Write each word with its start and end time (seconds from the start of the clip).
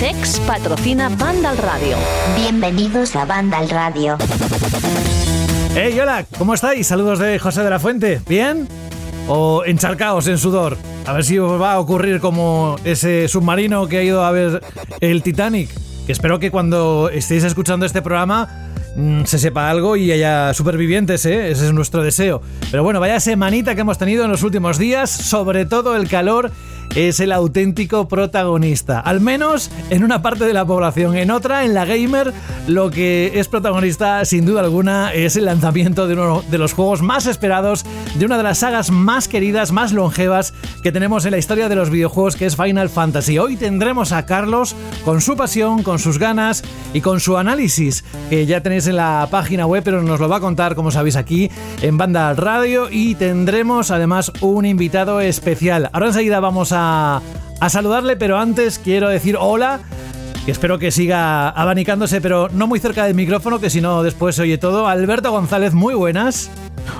CEX 0.00 0.40
patrocina 0.46 1.10
Banda 1.10 1.50
al 1.50 1.58
Radio. 1.58 1.94
Bienvenidos 2.34 3.14
a 3.16 3.26
Banda 3.26 3.58
al 3.58 3.68
Radio. 3.68 4.16
Hey, 5.74 6.00
hola, 6.00 6.24
¿cómo 6.38 6.54
estáis? 6.54 6.86
Saludos 6.86 7.18
de 7.18 7.38
José 7.38 7.62
de 7.62 7.68
la 7.68 7.78
Fuente. 7.78 8.18
¿Bien? 8.26 8.66
¿O 9.28 9.62
encharcaos 9.66 10.26
en 10.26 10.38
sudor? 10.38 10.78
A 11.04 11.12
ver 11.12 11.22
si 11.22 11.38
os 11.38 11.60
va 11.60 11.74
a 11.74 11.80
ocurrir 11.80 12.18
como 12.18 12.76
ese 12.82 13.28
submarino 13.28 13.88
que 13.88 13.98
ha 13.98 14.02
ido 14.02 14.24
a 14.24 14.30
ver 14.30 14.62
el 15.00 15.22
Titanic. 15.22 15.68
Que 16.06 16.12
espero 16.12 16.38
que 16.38 16.50
cuando 16.50 17.10
estéis 17.12 17.44
escuchando 17.44 17.84
este 17.84 18.00
programa 18.00 18.70
mm, 18.96 19.24
se 19.24 19.38
sepa 19.38 19.68
algo 19.68 19.96
y 19.96 20.12
haya 20.12 20.54
supervivientes, 20.54 21.26
¿eh? 21.26 21.50
Ese 21.50 21.66
es 21.66 21.74
nuestro 21.74 22.02
deseo. 22.02 22.40
Pero 22.70 22.82
bueno, 22.82 23.00
vaya 23.00 23.20
semanita 23.20 23.74
que 23.74 23.82
hemos 23.82 23.98
tenido 23.98 24.24
en 24.24 24.30
los 24.30 24.42
últimos 24.44 24.78
días, 24.78 25.10
sobre 25.10 25.66
todo 25.66 25.94
el 25.94 26.08
calor 26.08 26.50
es 26.94 27.20
el 27.20 27.32
auténtico 27.32 28.08
protagonista, 28.08 29.00
al 29.00 29.20
menos 29.20 29.70
en 29.90 30.04
una 30.04 30.22
parte 30.22 30.44
de 30.44 30.52
la 30.52 30.64
población. 30.64 31.16
En 31.16 31.30
otra, 31.30 31.64
en 31.64 31.74
la 31.74 31.84
gamer, 31.84 32.32
lo 32.66 32.90
que 32.90 33.32
es 33.34 33.48
protagonista 33.48 34.24
sin 34.24 34.44
duda 34.44 34.60
alguna 34.60 35.12
es 35.12 35.36
el 35.36 35.44
lanzamiento 35.44 36.08
de 36.08 36.14
uno 36.14 36.42
de 36.50 36.58
los 36.58 36.72
juegos 36.72 37.02
más 37.02 37.26
esperados, 37.26 37.84
de 38.16 38.26
una 38.26 38.36
de 38.36 38.42
las 38.42 38.58
sagas 38.58 38.90
más 38.90 39.28
queridas, 39.28 39.72
más 39.72 39.92
longevas 39.92 40.52
que 40.82 40.92
tenemos 40.92 41.24
en 41.24 41.32
la 41.32 41.38
historia 41.38 41.68
de 41.68 41.76
los 41.76 41.90
videojuegos, 41.90 42.36
que 42.36 42.46
es 42.46 42.56
Final 42.56 42.88
Fantasy. 42.88 43.38
Hoy 43.38 43.56
tendremos 43.56 44.12
a 44.12 44.26
Carlos 44.26 44.74
con 45.04 45.20
su 45.20 45.36
pasión, 45.36 45.82
con 45.82 45.98
sus 45.98 46.18
ganas 46.18 46.64
y 46.92 47.00
con 47.00 47.20
su 47.20 47.36
análisis, 47.36 48.04
que 48.28 48.46
ya 48.46 48.62
tenéis 48.62 48.86
en 48.86 48.96
la 48.96 49.28
página 49.30 49.66
web, 49.66 49.82
pero 49.84 50.02
nos 50.02 50.20
lo 50.20 50.28
va 50.28 50.36
a 50.36 50.40
contar, 50.40 50.74
como 50.74 50.90
sabéis, 50.90 51.16
aquí 51.16 51.50
en 51.82 51.96
Banda 51.98 52.32
Radio 52.34 52.88
y 52.90 53.14
tendremos 53.14 53.90
además 53.90 54.32
un 54.40 54.66
invitado 54.66 55.20
especial. 55.20 55.90
Ahora 55.92 56.08
enseguida 56.08 56.40
vamos 56.40 56.72
a 56.72 56.79
a, 56.80 57.68
saludarle, 57.68 58.16
pero 58.16 58.38
antes 58.38 58.78
quiero 58.78 59.08
decir 59.08 59.36
hola 59.38 59.80
espero 60.46 60.78
que 60.78 60.90
siga 60.90 61.48
abanicándose, 61.50 62.20
pero 62.20 62.48
no 62.52 62.66
muy 62.66 62.80
cerca 62.80 63.04
del 63.04 63.14
micrófono, 63.14 63.60
que 63.60 63.70
si 63.70 63.80
no 63.80 64.02
después 64.02 64.38
oye 64.38 64.58
todo. 64.58 64.88
Alberto 64.88 65.30
González, 65.30 65.74
muy 65.74 65.94
buenas. 65.94 66.50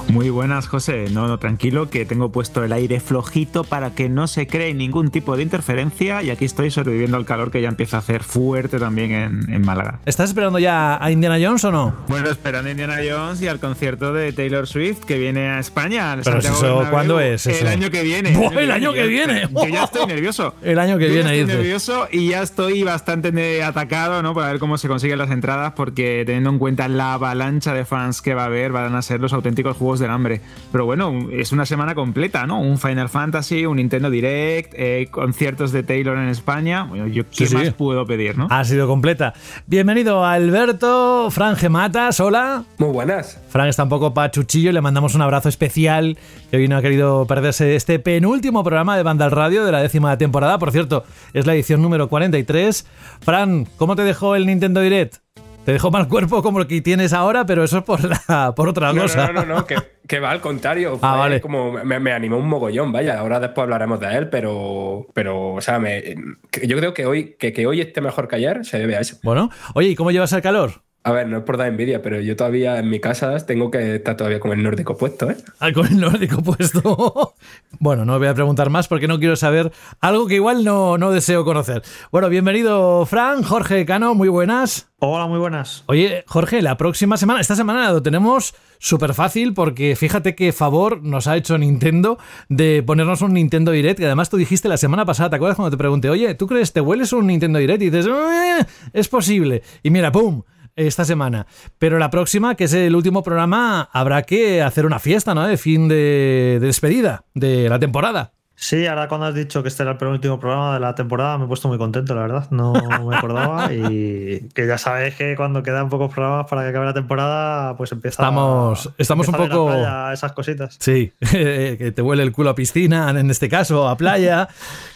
Muy 0.09 0.28
buenas, 0.31 0.67
José. 0.67 1.06
No, 1.11 1.28
no, 1.28 1.39
tranquilo, 1.39 1.89
que 1.89 2.05
tengo 2.05 2.33
puesto 2.33 2.64
el 2.64 2.73
aire 2.73 2.98
flojito 3.00 3.64
para 3.64 3.95
que 3.95 4.09
no 4.09 4.27
se 4.27 4.47
cree 4.47 4.75
ningún 4.75 5.11
tipo 5.11 5.37
de 5.37 5.42
interferencia 5.42 6.22
y 6.22 6.31
aquí 6.31 6.45
estoy 6.45 6.70
sobreviviendo 6.70 7.17
al 7.17 7.25
calor 7.25 7.50
que 7.50 7.62
ya 7.62 7.69
empieza 7.69 7.98
a 7.98 8.00
hacer 8.00 8.25
fuerte 8.25 8.78
también 8.78 9.12
en, 9.12 9.61
Málaga. 9.61 10.00
¿Estás 10.06 10.31
esperando 10.31 10.59
ya 10.59 11.03
a 11.03 11.11
Indiana 11.11 11.39
Jones 11.41 11.64
o 11.64 11.70
no? 11.70 11.95
Bueno, 12.09 12.28
esperando 12.31 12.69
a 12.69 12.70
Indiana 12.72 12.97
Jones 13.09 13.41
y 13.42 13.48
al 13.48 13.61
concierto 13.61 14.12
de 14.12 14.33
Taylor 14.33 14.67
Swift 14.67 15.05
que 15.05 15.19
viene 15.19 15.48
a 15.48 15.61
España. 15.61 16.19
Pero 16.25 16.39
eso, 16.39 16.87
¿cuándo 16.91 17.20
es? 17.20 17.47
El 17.47 17.69
año 17.69 17.91
que 17.91 18.03
viene. 18.03 18.31
El 18.31 18.70
año, 18.70 18.92
que, 18.92 19.06
viene. 19.06 19.48
Que 19.62 19.70
ya 19.70 19.84
estoy 19.84 20.06
nervioso. 20.06 20.55
El 20.62 20.78
año 20.78 20.98
que 20.98 21.09
viene, 21.09 21.39
estoy 21.39 21.56
nervioso 21.56 22.09
y 22.11 22.31
ya 22.31 22.42
estoy 22.42 22.83
bastante 22.83 23.62
atacado, 23.62 24.22
¿no? 24.22 24.34
Para 24.34 24.48
ver 24.48 24.59
cómo 24.59 24.78
se 24.78 24.89
consiguen 24.89 25.19
las 25.19 25.31
entradas 25.31 25.75
porque 25.77 26.25
teniendo 26.27 26.50
en 26.50 26.59
cuenta 26.59 26.89
la 26.89 27.15
avalancha 27.15 27.75
de 27.75 27.84
fans 27.84 28.22
que 28.22 28.34
va 28.34 28.42
a 28.42 28.47
haber, 28.47 28.72
van 28.72 28.94
a 28.94 29.03
ser 29.03 29.20
los 29.20 29.33
auténticos 29.33 29.70
juegos 29.77 30.01
del 30.01 30.11
hambre. 30.11 30.41
Pero 30.73 30.85
bueno, 30.87 31.28
es 31.33 31.53
una 31.53 31.67
semana 31.67 31.94
completa, 31.94 32.47
¿no? 32.47 32.61
Un 32.61 32.78
Final 32.78 33.09
Fantasy, 33.09 33.67
un 33.67 33.77
Nintendo 33.77 34.11
Direct, 34.11 34.75
eh, 34.77 35.09
conciertos 35.11 35.72
de 35.72 35.83
Taylor 35.83 36.17
en 36.19 36.28
España. 36.28 36.84
Bueno, 36.84 37.06
yo 37.06 37.25
qué 37.28 37.49
más 37.50 37.72
puedo 37.75 38.06
pedir, 38.06 38.39
¿no? 38.39 38.49
Ha 38.50 38.65
sido 38.65 38.87
completa. 38.87 39.34
Bienvenido 39.67 40.25
Alberto, 40.25 41.31
Fran 41.31 41.56
Gematas, 41.56 42.21
hola. 42.21 42.65
Muy 42.78 42.91
buenas. 42.91 43.41
Fran 43.49 43.69
está 43.69 43.83
un 43.84 43.89
poco 43.89 44.15
pachuchillo, 44.15 44.72
le 44.72 44.81
mandamos 44.81 45.15
un 45.15 45.22
abrazo 45.22 45.49
especial, 45.49 46.19
que 46.50 46.56
hoy 46.56 46.69
no 46.69 46.77
ha 46.77 46.83
querido 46.83 47.27
perderse 47.27 47.77
este 47.77 47.99
penúltimo 47.99 48.62
programa 48.62 48.97
de 48.97 49.03
Banda 49.03 49.25
al 49.25 49.31
Radio 49.31 49.65
de 49.65 49.73
la 49.73 49.83
décima 49.83 50.17
temporada. 50.19 50.59
Por 50.59 50.73
cierto, 50.73 51.05
es 51.33 51.47
la 51.47 51.55
edición 51.55 51.83
número 51.83 52.09
43. 52.09 52.87
Fran, 53.21 53.67
¿cómo 53.77 53.97
te 53.97 54.03
dejó 54.03 54.37
el 54.37 54.47
Nintendo 54.47 54.81
Direct? 54.81 55.17
Te 55.65 55.72
dejó 55.72 55.91
mal 55.91 56.09
cuerpo 56.09 56.43
como 56.43 56.59
lo 56.59 56.66
que 56.66 56.81
tienes 56.81 57.12
ahora, 57.12 57.44
pero 57.44 57.62
eso 57.62 57.78
es 57.78 57.84
por, 57.84 58.00
la, 58.03 58.54
por 58.54 58.69
otra 58.69 58.94
cosa. 58.94 59.26
No, 59.26 59.32
no, 59.32 59.44
no, 59.44 59.54
no 59.56 59.66
que, 59.66 60.19
va 60.19 60.31
al 60.31 60.41
contrario. 60.41 60.98
Ah, 61.03 61.16
vale. 61.16 61.41
Como 61.41 61.72
me, 61.72 62.12
animó 62.12 62.38
un 62.38 62.48
mogollón, 62.48 62.91
vaya. 62.93 63.19
Ahora 63.19 63.38
después 63.41 63.65
hablaremos 63.65 64.00
de 64.00 64.16
él, 64.16 64.28
pero, 64.31 65.06
pero 65.12 65.54
o 65.54 65.60
sea, 65.60 65.78
me, 65.78 66.15
yo 66.62 66.76
creo 66.78 66.94
que 66.94 67.06
hoy, 67.06 67.37
que, 67.38 67.53
que 67.53 67.66
hoy 67.66 67.81
esté 67.81 68.00
mejor 68.00 68.26
que 68.26 68.37
ayer 68.37 68.65
se 68.65 68.78
debe 68.78 68.97
a 68.97 69.00
eso. 69.00 69.19
Bueno, 69.22 69.50
oye, 69.75 69.88
¿y 69.88 69.94
cómo 69.94 70.10
llevas 70.10 70.32
el 70.32 70.43
calor? 70.43 70.82
A 71.03 71.12
ver, 71.12 71.28
no 71.28 71.38
es 71.38 71.44
por 71.44 71.56
dar 71.56 71.69
envidia, 71.69 72.03
pero 72.03 72.21
yo 72.21 72.37
todavía 72.37 72.78
en 72.78 72.91
mi 72.91 73.00
casa 73.00 73.34
tengo 73.47 73.71
que 73.71 73.97
estar 73.97 74.19
todavía 74.19 74.38
con 74.38 74.53
el 74.53 74.62
nórdico 74.62 74.99
puesto, 74.99 75.31
¿eh? 75.31 75.37
Ah, 75.59 75.72
con 75.72 75.87
el 75.87 75.99
nórdico 75.99 76.43
puesto. 76.43 77.34
bueno, 77.78 78.05
no 78.05 78.19
voy 78.19 78.28
a 78.28 78.34
preguntar 78.34 78.69
más 78.69 78.87
porque 78.87 79.09
no 79.09 79.19
quiero 79.19 79.34
saber 79.34 79.72
algo 80.03 80.27
que 80.27 80.34
igual 80.34 80.62
no, 80.62 80.99
no 80.99 81.11
deseo 81.11 81.43
conocer. 81.43 81.83
Bueno, 82.12 82.28
bienvenido, 82.28 83.06
Fran, 83.06 83.43
Jorge 83.43 83.87
Cano, 83.87 84.15
muy 84.15 84.28
buenas. 84.28 84.91
Hola, 84.99 85.27
muy 85.27 85.38
buenas. 85.38 85.84
Oye, 85.87 86.22
Jorge, 86.27 86.61
la 86.61 86.77
próxima 86.77 87.17
semana, 87.17 87.41
esta 87.41 87.56
semana 87.56 87.91
lo 87.91 88.03
tenemos 88.03 88.55
súper 88.78 89.15
fácil 89.15 89.55
porque 89.55 89.97
fíjate 89.97 90.34
qué 90.34 90.53
favor 90.53 91.03
nos 91.03 91.27
ha 91.27 91.38
hecho 91.38 91.56
Nintendo 91.56 92.19
de 92.50 92.82
ponernos 92.82 93.22
un 93.22 93.32
Nintendo 93.32 93.72
Direct, 93.72 94.00
que 94.00 94.05
además 94.05 94.28
tú 94.28 94.37
dijiste 94.37 94.69
la 94.69 94.77
semana 94.77 95.06
pasada, 95.06 95.31
¿te 95.31 95.37
acuerdas 95.37 95.56
cuando 95.56 95.71
te 95.71 95.78
pregunté, 95.78 96.11
oye, 96.11 96.34
¿tú 96.34 96.47
crees, 96.47 96.75
te 96.75 96.82
hueles 96.82 97.15
un 97.15 97.27
Nintendo 97.27 97.59
Direct? 97.59 97.81
Y 97.81 97.88
dices, 97.88 98.06
eh, 98.06 98.67
es 98.93 99.09
posible. 99.09 99.62
Y 99.82 99.88
mira, 99.88 100.12
¡pum! 100.12 100.43
Esta 100.87 101.05
semana. 101.05 101.47
Pero 101.79 101.99
la 101.99 102.11
próxima, 102.11 102.55
que 102.55 102.65
es 102.65 102.73
el 102.73 102.95
último 102.97 103.23
programa, 103.23 103.89
habrá 103.93 104.23
que 104.23 104.63
hacer 104.63 104.87
una 104.87 104.99
fiesta, 104.99 105.35
¿no? 105.35 105.47
De 105.47 105.57
fin 105.57 105.89
de, 105.89 106.59
despedida 106.61 107.25
de 107.35 107.69
la 107.69 107.79
temporada. 107.79 108.33
Sí, 108.62 108.87
ahora 108.87 109.09
cuando 109.09 109.26
has 109.26 109.34
dicho 109.34 109.62
que 109.62 109.69
este 109.71 109.84
era 109.84 109.93
el 109.93 109.97
penúltimo 109.97 110.38
programa 110.38 110.75
de 110.75 110.81
la 110.81 110.94
temporada, 110.94 111.38
me 111.38 111.47
he 111.47 111.48
puesto 111.48 111.66
muy 111.66 111.78
contento, 111.78 112.15
la 112.15 112.21
verdad. 112.21 112.47
No 112.50 112.75
me 113.09 113.16
acordaba. 113.16 113.72
y 113.72 114.50
que 114.54 114.66
ya 114.66 114.76
sabéis 114.76 115.15
que 115.15 115.34
cuando 115.34 115.62
quedan 115.62 115.88
pocos 115.88 116.12
programas 116.12 116.47
para 116.47 116.62
que 116.62 116.69
acabe 116.69 116.84
la 116.84 116.93
temporada, 116.93 117.75
pues 117.78 117.91
empieza 117.91 118.22
Estamos, 118.22 118.91
estamos 118.99 119.28
un 119.28 119.34
poco. 119.34 119.72
esas 120.12 120.32
cositas. 120.32 120.76
Sí, 120.78 121.10
que 121.20 121.91
te 121.97 122.03
huele 122.03 122.22
el 122.22 122.32
culo 122.32 122.50
a 122.50 122.54
piscina, 122.54 123.09
en 123.09 123.31
este 123.31 123.49
caso, 123.49 123.88
a 123.88 123.97
playa, 123.97 124.49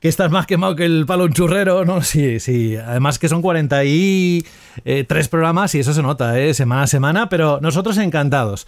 que 0.03 0.09
estás 0.09 0.31
más 0.31 0.47
quemado 0.47 0.77
que 0.77 0.85
el 0.85 1.07
palo 1.07 1.25
un 1.25 1.33
churrero, 1.33 1.87
¿no? 1.87 2.03
Sí, 2.03 2.41
sí. 2.41 2.77
Además 2.77 3.19
que 3.19 3.31
son 3.31 3.41
43 3.41 5.29
programas 5.31 5.75
y 5.75 5.81
eso 5.81 5.95
se 5.95 6.03
nota, 6.03 6.39
¿eh? 6.39 6.53
Semana 6.53 6.83
a 6.83 6.87
semana, 6.87 7.31
pero 7.31 7.61
nosotros 7.63 7.97
encantados. 7.97 8.67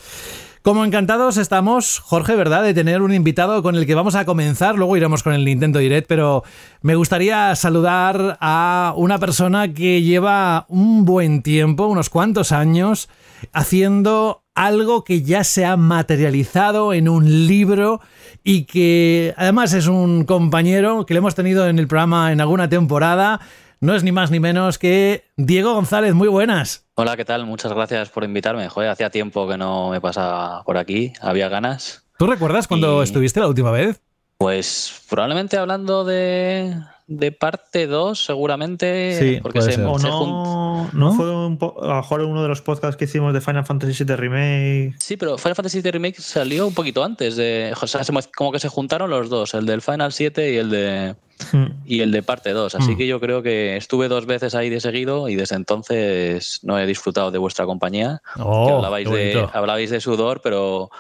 Como 0.66 0.84
encantados 0.84 1.37
estamos, 1.37 2.00
Jorge, 2.00 2.34
¿verdad?, 2.34 2.65
de 2.65 2.75
tener 2.75 3.00
un 3.00 3.15
invitado 3.15 3.62
con 3.62 3.77
el 3.77 3.87
que 3.87 3.94
vamos 3.94 4.16
a 4.16 4.25
comenzar, 4.25 4.75
luego 4.75 4.97
iremos 4.97 5.22
con 5.22 5.32
el 5.32 5.44
Nintendo 5.44 5.78
Direct, 5.78 6.09
pero 6.09 6.43
me 6.82 6.97
gustaría 6.97 7.54
saludar 7.54 8.37
a 8.41 8.93
una 8.97 9.21
persona 9.21 9.72
que 9.72 10.03
lleva 10.03 10.66
un 10.69 11.04
buen 11.04 11.43
tiempo, 11.43 11.87
unos 11.87 12.10
cuantos 12.10 12.50
años, 12.50 13.09
haciendo 13.53 14.43
algo 14.56 15.04
que 15.04 15.22
ya 15.22 15.44
se 15.44 15.65
ha 15.65 15.77
materializado 15.77 16.93
en 16.93 17.09
un 17.09 17.47
libro 17.47 18.00
y 18.43 18.65
que 18.65 19.34
además 19.37 19.72
es 19.72 19.87
un 19.87 20.25
compañero 20.25 21.06
que 21.06 21.15
le 21.15 21.19
hemos 21.19 21.37
tenido 21.37 21.69
en 21.69 21.78
el 21.78 21.87
programa 21.87 22.33
en 22.33 22.41
alguna 22.41 22.69
temporada 22.69 23.38
no 23.81 23.94
es 23.94 24.03
ni 24.03 24.12
más 24.12 24.31
ni 24.31 24.41
menos 24.41 24.78
que 24.78 25.25
Diego 25.36 25.74
González. 25.74 26.15
Muy 26.15 26.28
buenas. 26.28 26.86
Hola, 26.95 27.16
¿qué 27.16 27.24
tal? 27.24 27.47
Muchas 27.47 27.72
gracias 27.72 28.09
por 28.09 28.24
invitarme. 28.24 28.68
Joder, 28.68 28.91
hacía 28.91 29.10
tiempo 29.10 29.47
que 29.48 29.59
no 29.59 29.91
me 29.91 30.00
pasaba 30.00 30.62
por 30.65 30.78
aquí, 30.78 31.12
había 31.21 31.48
ganas. 31.48 32.04
¿Tú 32.18 32.27
recuerdas 32.27 32.66
cuando 32.66 33.03
estuviste 33.03 33.41
la 33.41 33.48
última 33.48 33.71
vez? 33.71 34.00
Pues 34.39 35.03
probablemente 35.09 35.56
hablando 35.56 36.04
de, 36.04 36.74
de 37.06 37.33
parte 37.33 37.86
2, 37.86 38.24
seguramente. 38.24 39.18
Sí, 39.18 39.41
porque 39.41 39.62
se, 39.62 39.83
o 39.83 39.98
no, 39.98 40.91
no, 40.92 41.15
fue 41.15 41.30
un 41.30 41.59
a 41.83 41.86
lo 41.86 41.97
mejor 41.97 42.21
uno 42.22 42.42
de 42.42 42.48
los 42.48 42.62
podcasts 42.62 42.97
que 42.97 43.04
hicimos 43.04 43.33
de 43.33 43.41
Final 43.41 43.65
Fantasy 43.65 44.04
VII 44.04 44.16
Remake. 44.16 44.95
Sí, 44.98 45.16
pero 45.16 45.39
Final 45.39 45.54
Fantasy 45.54 45.80
VII 45.80 45.91
Remake 45.91 46.21
salió 46.21 46.66
un 46.66 46.74
poquito 46.74 47.04
antes 47.04 47.36
de. 47.36 47.74
O 47.80 47.86
sea, 47.86 48.03
como 48.34 48.53
que 48.53 48.59
se 48.59 48.68
juntaron 48.68 49.09
los 49.10 49.28
dos, 49.28 49.54
el 49.54 49.66
del 49.66 49.83
Final 49.83 50.12
7 50.12 50.53
y 50.53 50.56
el 50.56 50.71
de. 50.71 51.15
Y 51.86 52.00
el 52.00 52.10
de 52.10 52.22
parte 52.22 52.50
2. 52.50 52.74
Así 52.74 52.92
hmm. 52.92 52.97
que 52.97 53.06
yo 53.06 53.21
creo 53.21 53.42
que 53.42 53.77
estuve 53.77 54.09
dos 54.09 54.27
veces 54.27 54.54
ahí 54.54 54.71
de 54.71 54.80
seguido 54.80 55.28
y 55.28 55.36
desde 55.36 55.56
entonces 55.56 56.60
no 56.62 56.78
he 56.78 56.86
disfrutado 56.86 57.30
de 57.30 57.38
vuestra 57.38 57.65
compañía. 57.65 58.22
Oh, 58.38 58.77
hablabais, 58.77 59.09
de, 59.09 59.48
hablabais 59.53 59.91
de 59.91 60.00
sudor, 60.00 60.41
pero 60.42 60.91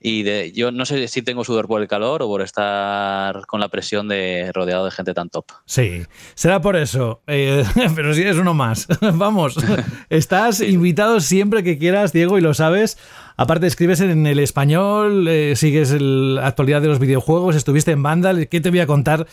y 0.00 0.22
de, 0.22 0.52
yo 0.52 0.70
no 0.70 0.84
sé 0.84 1.08
si 1.08 1.22
tengo 1.22 1.42
sudor 1.42 1.66
por 1.66 1.80
el 1.80 1.88
calor 1.88 2.22
o 2.22 2.28
por 2.28 2.42
estar 2.42 3.46
con 3.46 3.60
la 3.60 3.68
presión 3.68 4.08
de 4.08 4.52
rodeado 4.54 4.84
de 4.84 4.90
gente 4.90 5.14
tan 5.14 5.30
top. 5.30 5.46
Sí, 5.64 6.02
será 6.34 6.60
por 6.60 6.76
eso, 6.76 7.22
eh, 7.26 7.64
pero 7.96 8.14
si 8.14 8.22
eres 8.22 8.36
uno 8.36 8.54
más. 8.54 8.86
Vamos, 9.14 9.56
estás 10.10 10.60
invitado 10.60 11.20
siempre 11.20 11.64
que 11.64 11.78
quieras, 11.78 12.12
Diego, 12.12 12.38
y 12.38 12.40
lo 12.40 12.54
sabes. 12.54 12.98
Aparte, 13.36 13.66
escribes 13.66 14.00
en 14.00 14.26
el 14.26 14.38
español, 14.38 15.26
eh, 15.28 15.56
sigues 15.56 15.90
la 16.00 16.46
actualidad 16.46 16.82
de 16.82 16.88
los 16.88 16.98
videojuegos, 16.98 17.56
estuviste 17.56 17.90
en 17.90 18.02
Vandal. 18.02 18.48
¿Qué 18.48 18.60
te 18.60 18.70
voy 18.70 18.80
a 18.80 18.86
contar? 18.86 19.26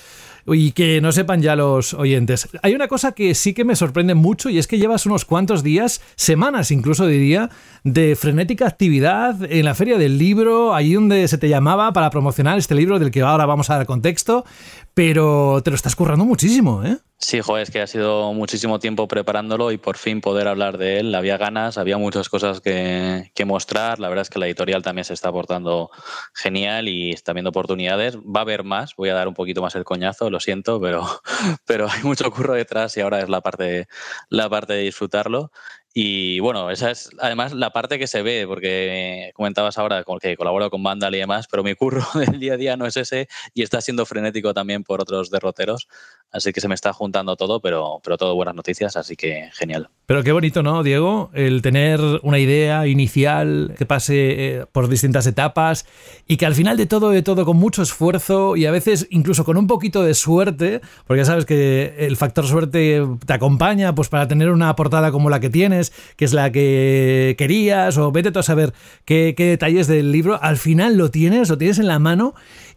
Y 0.48 0.72
que 0.72 1.00
no 1.02 1.12
sepan 1.12 1.42
ya 1.42 1.56
los 1.56 1.94
oyentes. 1.94 2.50
Hay 2.62 2.74
una 2.76 2.88
cosa 2.88 3.14
que 3.14 3.34
sí 3.36 3.54
que 3.54 3.66
me 3.66 3.76
sorprende 3.76 4.16
mucho 4.16 4.50
y 4.50 4.58
es 4.58 4.68
que 4.68 4.78
llevas 4.78 5.06
unos 5.06 5.26
cuantos 5.26 5.64
días, 5.64 6.02
semanas 6.16 6.72
incluso 6.72 7.06
diría, 7.06 7.50
de 7.84 8.16
frenética 8.16 8.68
actividad 8.68 9.38
en 9.52 9.66
la 9.66 9.76
feria 9.76 9.98
del 9.98 10.18
libro, 10.18 10.76
ahí 10.76 10.94
donde 10.94 11.28
se 11.28 11.38
te 11.38 11.50
llamaba 11.50 11.94
para 11.94 12.10
promocionar 12.10 12.58
este 12.58 12.76
libro 12.76 13.00
del 13.00 13.12
que 13.12 13.22
ahora 13.22 13.46
vamos 13.46 13.70
a 13.70 13.78
dar 13.78 13.86
contexto, 13.86 14.46
pero 14.94 15.62
te 15.64 15.72
lo 15.72 15.76
estás 15.76 15.96
currando 15.96 16.26
muchísimo, 16.26 16.84
¿eh? 16.84 16.98
Sí, 17.24 17.40
joder, 17.40 17.64
es 17.64 17.72
que 17.72 17.82
ha 17.82 17.88
sido 17.88 18.34
muchísimo 18.34 18.80
tiempo 18.80 19.08
preparándolo 19.08 19.72
y 19.72 19.78
por 19.78 19.98
fin 19.98 20.20
poder 20.20 20.46
hablar 20.50 20.78
de 20.78 21.00
él. 21.00 21.16
Había 21.16 21.38
ganas, 21.38 21.78
había 21.78 21.98
muchas 21.98 22.28
cosas 22.28 22.60
que, 22.60 23.32
mostrar. 23.46 24.00
La 24.00 24.10
verdad 24.10 24.24
es 24.24 24.30
que 24.30 24.40
la 24.40 24.46
editorial 24.46 24.84
también 24.84 25.06
se 25.06 25.14
está 25.14 25.32
portando 25.32 25.90
genial 26.34 26.90
y 26.90 27.12
está 27.12 27.32
viendo 27.32 27.52
oportunidades. 27.52 28.18
Va 28.18 28.42
a 28.42 28.44
haber 28.44 28.66
más, 28.66 28.96
voy 28.98 29.08
a 29.08 29.14
dar 29.14 29.30
un 29.30 29.36
poquito 29.36 29.62
más 29.62 29.74
el 29.76 29.86
coñazo, 29.86 30.30
lo 30.30 30.42
siento, 30.42 30.82
pero, 30.82 31.08
pero 31.66 31.88
hay 31.90 32.04
mucho 32.04 32.30
curro 32.30 32.56
detrás 32.56 32.98
y 32.98 33.02
ahora 33.02 33.22
es 33.22 33.30
la 33.30 33.40
parte, 33.40 33.88
la 34.30 34.50
parte 34.50 34.74
de 34.74 34.82
disfrutarlo. 34.82 35.52
Y 35.96 36.40
bueno, 36.40 36.72
esa 36.72 36.90
es 36.90 37.12
además 37.20 37.54
la 37.54 37.70
parte 37.70 38.00
que 38.00 38.08
se 38.08 38.24
ve, 38.24 38.46
porque 38.48 39.32
comentabas 39.36 39.78
ahora 39.78 40.04
que 40.20 40.36
colaboro 40.36 40.72
con 40.72 40.82
Vandal 40.82 41.14
y 41.14 41.20
demás, 41.20 41.48
pero 41.50 41.64
mi 41.64 41.76
curro 41.76 42.04
del 42.16 42.40
día 42.40 42.54
a 42.54 42.58
día 42.58 42.78
no 42.78 42.88
es 42.88 42.98
ese 42.98 43.28
y 43.54 43.62
está 43.62 43.80
siendo 43.80 44.06
frenético 44.08 44.56
también 44.56 44.84
por 44.84 45.02
otros 45.02 45.30
derroteros. 45.30 45.88
Así 46.34 46.52
que 46.52 46.62
se 46.62 46.68
me 46.68 46.74
está 46.74 46.92
juntando 46.94 47.36
todo, 47.36 47.60
pero, 47.60 48.02
pero 48.04 48.18
todo 48.18 48.34
buenas 48.34 48.56
noticias, 48.56 48.98
así 48.98 49.16
que 49.16 49.50
genial. 49.54 49.90
Pero 50.08 50.24
qué 50.24 50.32
bonito, 50.32 50.64
¿no, 50.64 50.82
Diego? 50.82 51.30
El 51.36 51.62
tener 51.62 52.02
una 52.24 52.40
idea 52.40 52.88
inicial 52.88 53.76
que 53.78 53.86
pase 53.86 54.16
eh, 54.16 54.66
por 54.72 54.88
distintas 54.88 55.28
etapas 55.28 55.86
y 56.28 56.38
que 56.38 56.48
al 56.48 56.56
final 56.56 56.76
de 56.76 56.88
todo, 56.88 57.12
de 57.12 57.22
todo, 57.22 57.46
con 57.46 57.58
mucho 57.58 57.84
esfuerzo 57.84 58.56
y 58.56 58.66
a 58.66 58.72
veces 58.72 59.06
incluso 59.12 59.46
con 59.46 59.58
un 59.58 59.68
poquito 59.68 60.02
de 60.02 60.16
suerte, 60.16 60.82
porque 61.06 61.22
ya 61.22 61.26
sabes 61.26 61.46
que 61.46 61.94
el 62.00 62.18
factor 62.18 62.48
suerte 62.48 63.04
te 63.28 63.34
acompaña 63.34 63.94
pues 63.94 64.10
para 64.10 64.28
tener 64.28 64.50
una 64.50 64.76
portada 64.76 65.12
como 65.12 65.30
la 65.30 65.40
que 65.40 65.52
tienes, 65.52 65.94
que 66.16 66.26
es 66.26 66.34
la 66.34 66.52
que 66.52 67.36
querías, 67.38 68.00
o 68.00 68.12
vete 68.12 68.32
tú 68.32 68.40
a 68.40 68.44
saber 68.44 68.74
qué, 69.06 69.36
qué 69.38 69.46
detalles 69.46 69.86
del 69.86 70.12
libro, 70.12 70.42
al 70.42 70.58
final 70.58 70.98
lo 70.98 71.12
tienes, 71.12 71.50
lo 71.50 71.60
tienes 71.60 71.78
en 71.78 71.86
la 71.86 72.00
mano 72.00 72.34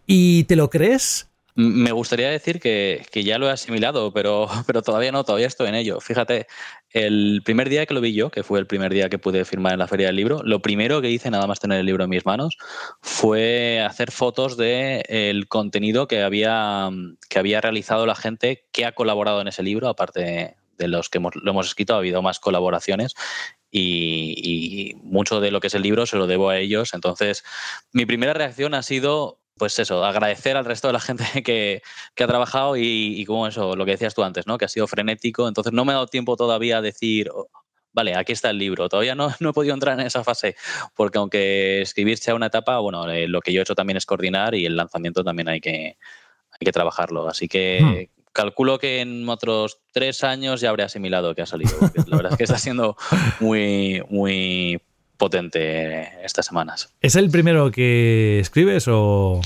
y 0.06 0.44
te 0.44 0.56
lo 0.56 0.68
crees 0.68 1.30
me 1.56 1.90
gustaría 1.90 2.30
decir 2.30 2.60
que, 2.60 3.04
ya 3.12 3.38
lo 3.38 3.48
he 3.48 3.50
asimilado, 3.50 4.12
pero, 4.12 4.46
pero 4.66 4.82
todavía 4.82 5.10
no, 5.10 5.24
todavía 5.24 5.46
estoy 5.46 5.68
en 5.68 5.74
ello. 5.74 6.00
Fíjate, 6.00 6.46
el 6.90 7.42
primer 7.44 7.68
día 7.68 7.86
que 7.86 7.94
lo 7.94 8.00
vi 8.00 8.12
yo, 8.12 8.30
que 8.30 8.42
fue 8.42 8.58
el 8.58 8.66
primer 8.66 8.92
día 8.92 9.08
que 9.08 9.18
pude 9.18 9.44
firmar 9.44 9.72
en 9.72 9.78
la 9.78 9.88
feria 9.88 10.06
del 10.06 10.16
libro, 10.16 10.42
lo 10.44 10.60
primero 10.60 11.00
que 11.00 11.10
hice, 11.10 11.30
nada 11.30 11.46
más 11.46 11.58
tener 11.58 11.80
el 11.80 11.86
libro 11.86 12.04
en 12.04 12.10
mis 12.10 12.26
manos, 12.26 12.56
fue 13.00 13.80
hacer 13.80 14.10
fotos 14.12 14.56
del 14.56 15.02
el 15.08 15.48
contenido 15.48 16.06
que 16.06 16.22
había, 16.22 16.90
que 17.28 17.38
había 17.38 17.60
realizado 17.60 18.06
la 18.06 18.14
gente 18.14 18.66
que 18.70 18.84
ha 18.84 18.92
colaborado 18.92 19.40
en 19.40 19.48
ese 19.48 19.62
libro, 19.62 19.88
aparte 19.88 20.56
de 20.78 20.88
los 20.88 21.08
que 21.08 21.18
lo 21.18 21.50
hemos 21.50 21.66
escrito, 21.66 21.94
ha 21.94 21.98
habido 21.98 22.20
más 22.20 22.38
colaboraciones 22.38 23.14
y, 23.70 24.94
mucho 25.02 25.40
de 25.40 25.50
lo 25.50 25.60
que 25.60 25.68
es 25.68 25.74
el 25.74 25.82
libro 25.82 26.06
se 26.06 26.16
lo 26.16 26.26
debo 26.26 26.50
a 26.50 26.58
ellos. 26.58 26.94
Entonces, 26.94 27.44
mi 27.92 28.06
primera 28.06 28.34
reacción 28.34 28.74
ha 28.74 28.82
sido 28.82 29.40
pues 29.56 29.78
eso, 29.78 30.04
agradecer 30.04 30.56
al 30.56 30.64
resto 30.64 30.88
de 30.88 30.92
la 30.92 31.00
gente 31.00 31.24
que, 31.42 31.82
ha 32.18 32.26
trabajado 32.26 32.76
y, 32.76 33.24
como 33.26 33.46
eso, 33.46 33.74
lo 33.74 33.84
que 33.84 33.92
decías 33.92 34.14
tú 34.14 34.22
antes, 34.22 34.46
¿no? 34.46 34.58
Que 34.58 34.66
ha 34.66 34.68
sido 34.68 34.86
frenético. 34.86 35.48
Entonces 35.48 35.72
no 35.72 35.84
me 35.84 35.92
ha 35.92 35.96
dado 35.96 36.06
tiempo 36.06 36.36
todavía 36.36 36.78
a 36.78 36.82
decir, 36.82 37.30
oh, 37.32 37.48
vale, 37.92 38.14
aquí 38.14 38.32
está 38.32 38.50
el 38.50 38.58
libro. 38.58 38.88
Todavía 38.88 39.14
no, 39.14 39.28
no, 39.40 39.50
he 39.50 39.52
podido 39.52 39.74
entrar 39.74 39.98
en 39.98 40.06
esa 40.06 40.24
fase, 40.24 40.56
porque 40.94 41.18
aunque 41.18 41.82
escribir 41.82 42.18
sea 42.18 42.34
una 42.34 42.46
etapa, 42.46 42.78
bueno, 42.78 43.08
eh, 43.10 43.28
lo 43.28 43.40
que 43.40 43.52
yo 43.52 43.60
he 43.60 43.62
hecho 43.62 43.74
también 43.74 43.96
es 43.96 44.06
coordinar 44.06 44.54
y 44.54 44.66
el 44.66 44.76
lanzamiento 44.76 45.24
también 45.24 45.48
hay 45.48 45.60
que, 45.60 45.96
hay 46.52 46.64
que 46.64 46.72
trabajarlo. 46.72 47.28
Así 47.28 47.48
que 47.48 47.80
hmm. 47.82 48.22
calculo 48.32 48.78
que 48.78 49.00
en 49.00 49.26
otros 49.28 49.80
tres 49.92 50.22
años 50.22 50.60
ya 50.60 50.68
habré 50.68 50.82
asimilado 50.82 51.34
que 51.34 51.42
ha 51.42 51.46
salido. 51.46 51.78
La 52.06 52.16
verdad 52.16 52.32
es 52.32 52.38
que 52.38 52.44
está 52.44 52.58
siendo 52.58 52.96
muy, 53.40 54.02
muy 54.10 54.82
potente 55.16 56.24
estas 56.24 56.46
semanas. 56.46 56.92
¿Es 57.00 57.16
el 57.16 57.30
primero 57.30 57.70
que 57.70 58.40
escribes 58.40 58.86
o...? 58.88 59.40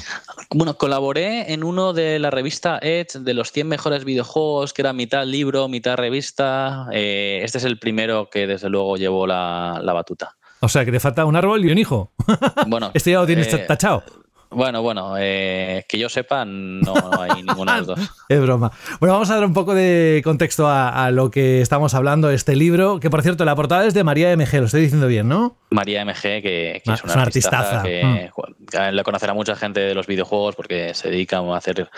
Bueno, 0.52 0.76
colaboré 0.76 1.52
en 1.52 1.62
uno 1.62 1.93
de 1.93 2.19
la 2.19 2.31
revista 2.31 2.78
Edge 2.82 3.20
de 3.20 3.34
los 3.34 3.52
100 3.52 3.69
mejores 3.69 4.05
videojuegos, 4.05 4.72
que 4.72 4.82
era 4.82 4.93
mitad 4.93 5.25
libro, 5.25 5.69
mitad 5.69 5.96
revista. 5.96 6.88
Eh, 6.93 7.40
este 7.44 7.58
es 7.58 7.64
el 7.64 7.78
primero 7.78 8.31
que 8.31 8.46
desde 8.46 8.69
luego 8.69 8.96
llevó 8.96 9.26
la, 9.26 9.81
batuta. 9.84 10.37
O 10.61 10.69
sea, 10.69 10.84
que 10.84 10.93
te 10.93 11.00
falta 11.00 11.25
un 11.25 11.37
árbol 11.37 11.64
y 11.64 11.70
un 11.70 11.78
hijo. 11.78 12.12
Bueno, 12.66 12.90
este 12.94 13.12
ya 13.12 13.20
lo 13.20 13.26
tienes 13.26 13.52
eh, 13.52 13.64
tachado. 13.66 14.02
Bueno, 14.50 14.82
bueno, 14.82 15.14
eh, 15.17 15.85
que 15.88 15.97
yo 15.99 16.08
sepa, 16.08 16.44
no, 16.44 16.93
hay 17.20 17.43
ninguno 17.43 17.73
de 17.73 17.79
los 17.79 17.87
dos. 17.87 18.00
es 18.29 18.41
broma. 18.41 18.73
Bueno, 18.99 19.12
vamos 19.12 19.31
a 19.31 19.37
dar 19.37 19.44
un 19.44 19.55
poco 19.55 19.75
de 19.75 20.20
contexto 20.25 20.69
a, 20.69 21.11
lo 21.12 21.31
que 21.31 21.61
estamos 21.61 21.94
hablando, 21.94 22.31
este 22.31 22.56
libro, 22.56 22.99
que 22.99 23.11
por 23.11 23.23
cierto, 23.23 23.44
la 23.44 23.55
portada 23.55 23.87
es 23.87 23.94
de 23.94 24.02
María 24.02 24.37
MG, 24.37 24.55
lo 24.55 24.67
estoy 24.67 24.82
diciendo 24.82 25.06
bien, 25.06 25.29
¿no? 25.29 25.56
María 25.70 26.05
MG, 26.05 26.20
que, 26.43 26.82
es 26.85 27.05
una, 27.05 27.23
artistaza, 27.23 27.82
que 27.82 28.31
mm. 28.35 28.79
la 28.93 29.02
conocerá 29.05 29.35
mucha 29.35 29.55
gente 29.55 29.81
de 29.81 29.94
los 29.94 30.06
videojuegos 30.06 30.56
porque 30.56 30.94
se 30.94 31.11
dedica 31.11 31.38
a 31.38 31.56
hacer 31.56 31.88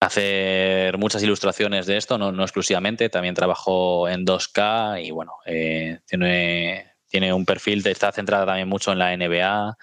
hacer 0.00 0.96
muchas 0.96 1.22
ilustraciones 1.22 1.86
de 1.86 1.98
esto, 1.98 2.16
no, 2.16 2.42
exclusivamente, 2.42 3.10
también 3.10 3.34
trabajó 3.34 4.08
en 4.08 4.24
2K 4.24 5.04
y 5.04 5.10
bueno, 5.10 5.34
eh, 5.44 5.98
tiene, 6.06 6.94
tiene 7.06 7.34
un 7.34 7.44
perfil, 7.44 7.86
está 7.86 8.10
centrada 8.10 8.46
también 8.46 8.68
mucho 8.68 8.92
en 8.92 8.98
la 8.98 9.14
NBA, 9.14 9.76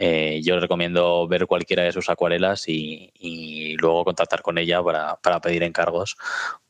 eh, 0.00 0.40
yo 0.44 0.60
recomiendo 0.60 1.26
ver 1.26 1.48
cualquiera 1.48 1.82
de 1.82 1.90
sus 1.90 2.08
acuarelas 2.08 2.68
y, 2.68 3.76
luego 3.80 4.04
contactar 4.04 4.42
con 4.42 4.56
ella 4.56 4.80
para, 4.82 5.40
pedir 5.40 5.64
encargos 5.64 6.16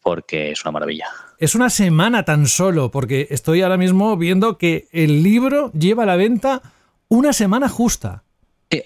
porque 0.01 0.51
es 0.51 0.65
una 0.65 0.73
maravilla. 0.73 1.09
Es 1.39 1.55
una 1.55 1.69
semana 1.69 2.25
tan 2.25 2.47
solo, 2.47 2.91
porque 2.91 3.29
estoy 3.31 3.61
ahora 3.61 3.77
mismo 3.77 4.17
viendo 4.17 4.57
que 4.57 4.89
el 4.93 5.23
libro 5.23 5.71
lleva 5.73 6.05
a 6.05 6.07
la 6.07 6.17
venta 6.17 6.63
una 7.09 7.35
semana 7.35 7.69
justa. 7.69 8.25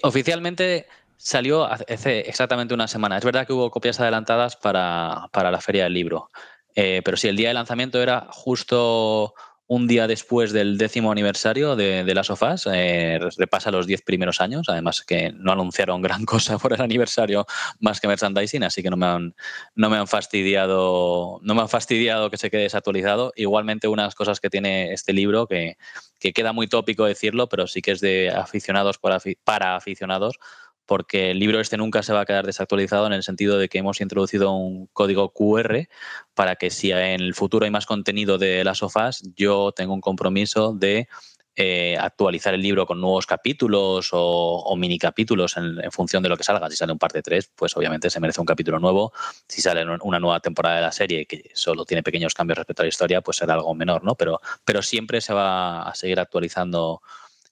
oficialmente 0.02 0.86
salió 1.16 1.64
hace 1.64 2.20
exactamente 2.20 2.74
una 2.74 2.88
semana. 2.88 3.18
Es 3.18 3.24
verdad 3.24 3.46
que 3.46 3.52
hubo 3.52 3.70
copias 3.70 4.00
adelantadas 4.00 4.56
para, 4.56 5.28
la 5.32 5.60
feria 5.60 5.84
del 5.84 5.94
libro, 5.94 6.30
eh, 6.74 7.00
pero 7.04 7.16
sí, 7.16 7.28
el 7.28 7.36
día 7.36 7.48
de 7.48 7.54
lanzamiento 7.54 8.02
era 8.02 8.26
justo 8.30 9.34
un 9.66 9.86
día 9.86 10.06
después 10.06 10.52
del 10.52 10.76
décimo 10.76 11.12
aniversario 11.12 11.76
de, 11.76 12.04
de 12.04 12.14
las 12.14 12.26
sofás, 12.26 12.68
eh, 12.72 13.18
repasa 13.38 13.70
los 13.70 13.86
diez 13.86 14.02
primeros 14.02 14.40
años, 14.40 14.68
además 14.68 15.02
que 15.02 15.32
no 15.32 15.52
anunciaron 15.52 16.02
gran 16.02 16.24
cosa 16.24 16.58
por 16.58 16.72
el 16.72 16.80
aniversario 16.80 17.46
más 17.80 18.00
que 18.00 18.08
merchandising, 18.08 18.64
así 18.64 18.82
que 18.82 18.90
no 18.90 18.96
me 18.96 19.06
han, 19.06 19.34
no 19.74 19.88
me 19.88 19.96
han 19.96 20.06
fastidiado, 20.06 21.40
no 21.42 21.54
me 21.54 21.62
han 21.62 21.68
fastidiado 21.68 22.30
que 22.30 22.36
se 22.36 22.50
quede 22.50 22.62
desactualizado. 22.62 23.32
Igualmente, 23.36 23.88
unas 23.88 24.14
cosas 24.14 24.40
que 24.40 24.50
tiene 24.50 24.92
este 24.92 25.12
libro, 25.12 25.46
que, 25.46 25.76
que 26.18 26.32
queda 26.32 26.52
muy 26.52 26.66
tópico 26.66 27.04
decirlo, 27.04 27.48
pero 27.48 27.66
sí 27.66 27.80
que 27.82 27.92
es 27.92 28.00
de 28.00 28.30
aficionados 28.30 28.98
para 28.98 29.76
aficionados, 29.76 30.38
porque 30.86 31.30
el 31.30 31.38
libro 31.38 31.60
este 31.60 31.76
nunca 31.76 32.02
se 32.02 32.12
va 32.12 32.20
a 32.20 32.26
quedar 32.26 32.46
desactualizado 32.46 33.06
en 33.06 33.12
el 33.12 33.22
sentido 33.22 33.58
de 33.58 33.68
que 33.68 33.78
hemos 33.78 34.00
introducido 34.00 34.52
un 34.52 34.86
código 34.92 35.32
QR 35.32 35.88
para 36.34 36.56
que 36.56 36.70
si 36.70 36.90
en 36.92 37.20
el 37.20 37.34
futuro 37.34 37.64
hay 37.64 37.70
más 37.70 37.86
contenido 37.86 38.38
de 38.38 38.64
las 38.64 38.78
sofás, 38.78 39.22
yo 39.36 39.72
tengo 39.72 39.94
un 39.94 40.00
compromiso 40.00 40.72
de 40.72 41.08
eh, 41.54 41.98
actualizar 42.00 42.54
el 42.54 42.62
libro 42.62 42.86
con 42.86 42.98
nuevos 42.98 43.26
capítulos 43.26 44.08
o, 44.12 44.74
mini 44.78 44.98
capítulos 44.98 45.58
en, 45.58 45.92
función 45.92 46.22
de 46.22 46.30
lo 46.30 46.36
que 46.38 46.44
salga. 46.44 46.70
Si 46.70 46.76
sale 46.76 46.92
un 46.92 46.98
par 46.98 47.12
de 47.12 47.20
tres, 47.20 47.50
pues 47.54 47.76
obviamente 47.76 48.08
se 48.08 48.20
merece 48.20 48.40
un 48.40 48.46
capítulo 48.46 48.78
nuevo. 48.78 49.12
Si 49.46 49.60
sale 49.60 49.84
una 50.02 50.18
nueva 50.18 50.40
temporada 50.40 50.76
de 50.76 50.82
la 50.82 50.92
serie 50.92 51.26
que 51.26 51.50
solo 51.52 51.84
tiene 51.84 52.02
pequeños 52.02 52.32
cambios 52.32 52.56
respecto 52.56 52.82
a 52.82 52.84
la 52.84 52.88
historia, 52.88 53.20
pues 53.20 53.36
será 53.36 53.54
algo 53.54 53.74
menor, 53.74 54.02
¿no? 54.02 54.14
Pero, 54.14 54.40
pero 54.64 54.80
siempre 54.80 55.20
se 55.20 55.34
va 55.34 55.82
a 55.82 55.94
seguir 55.94 56.20
actualizando 56.20 57.02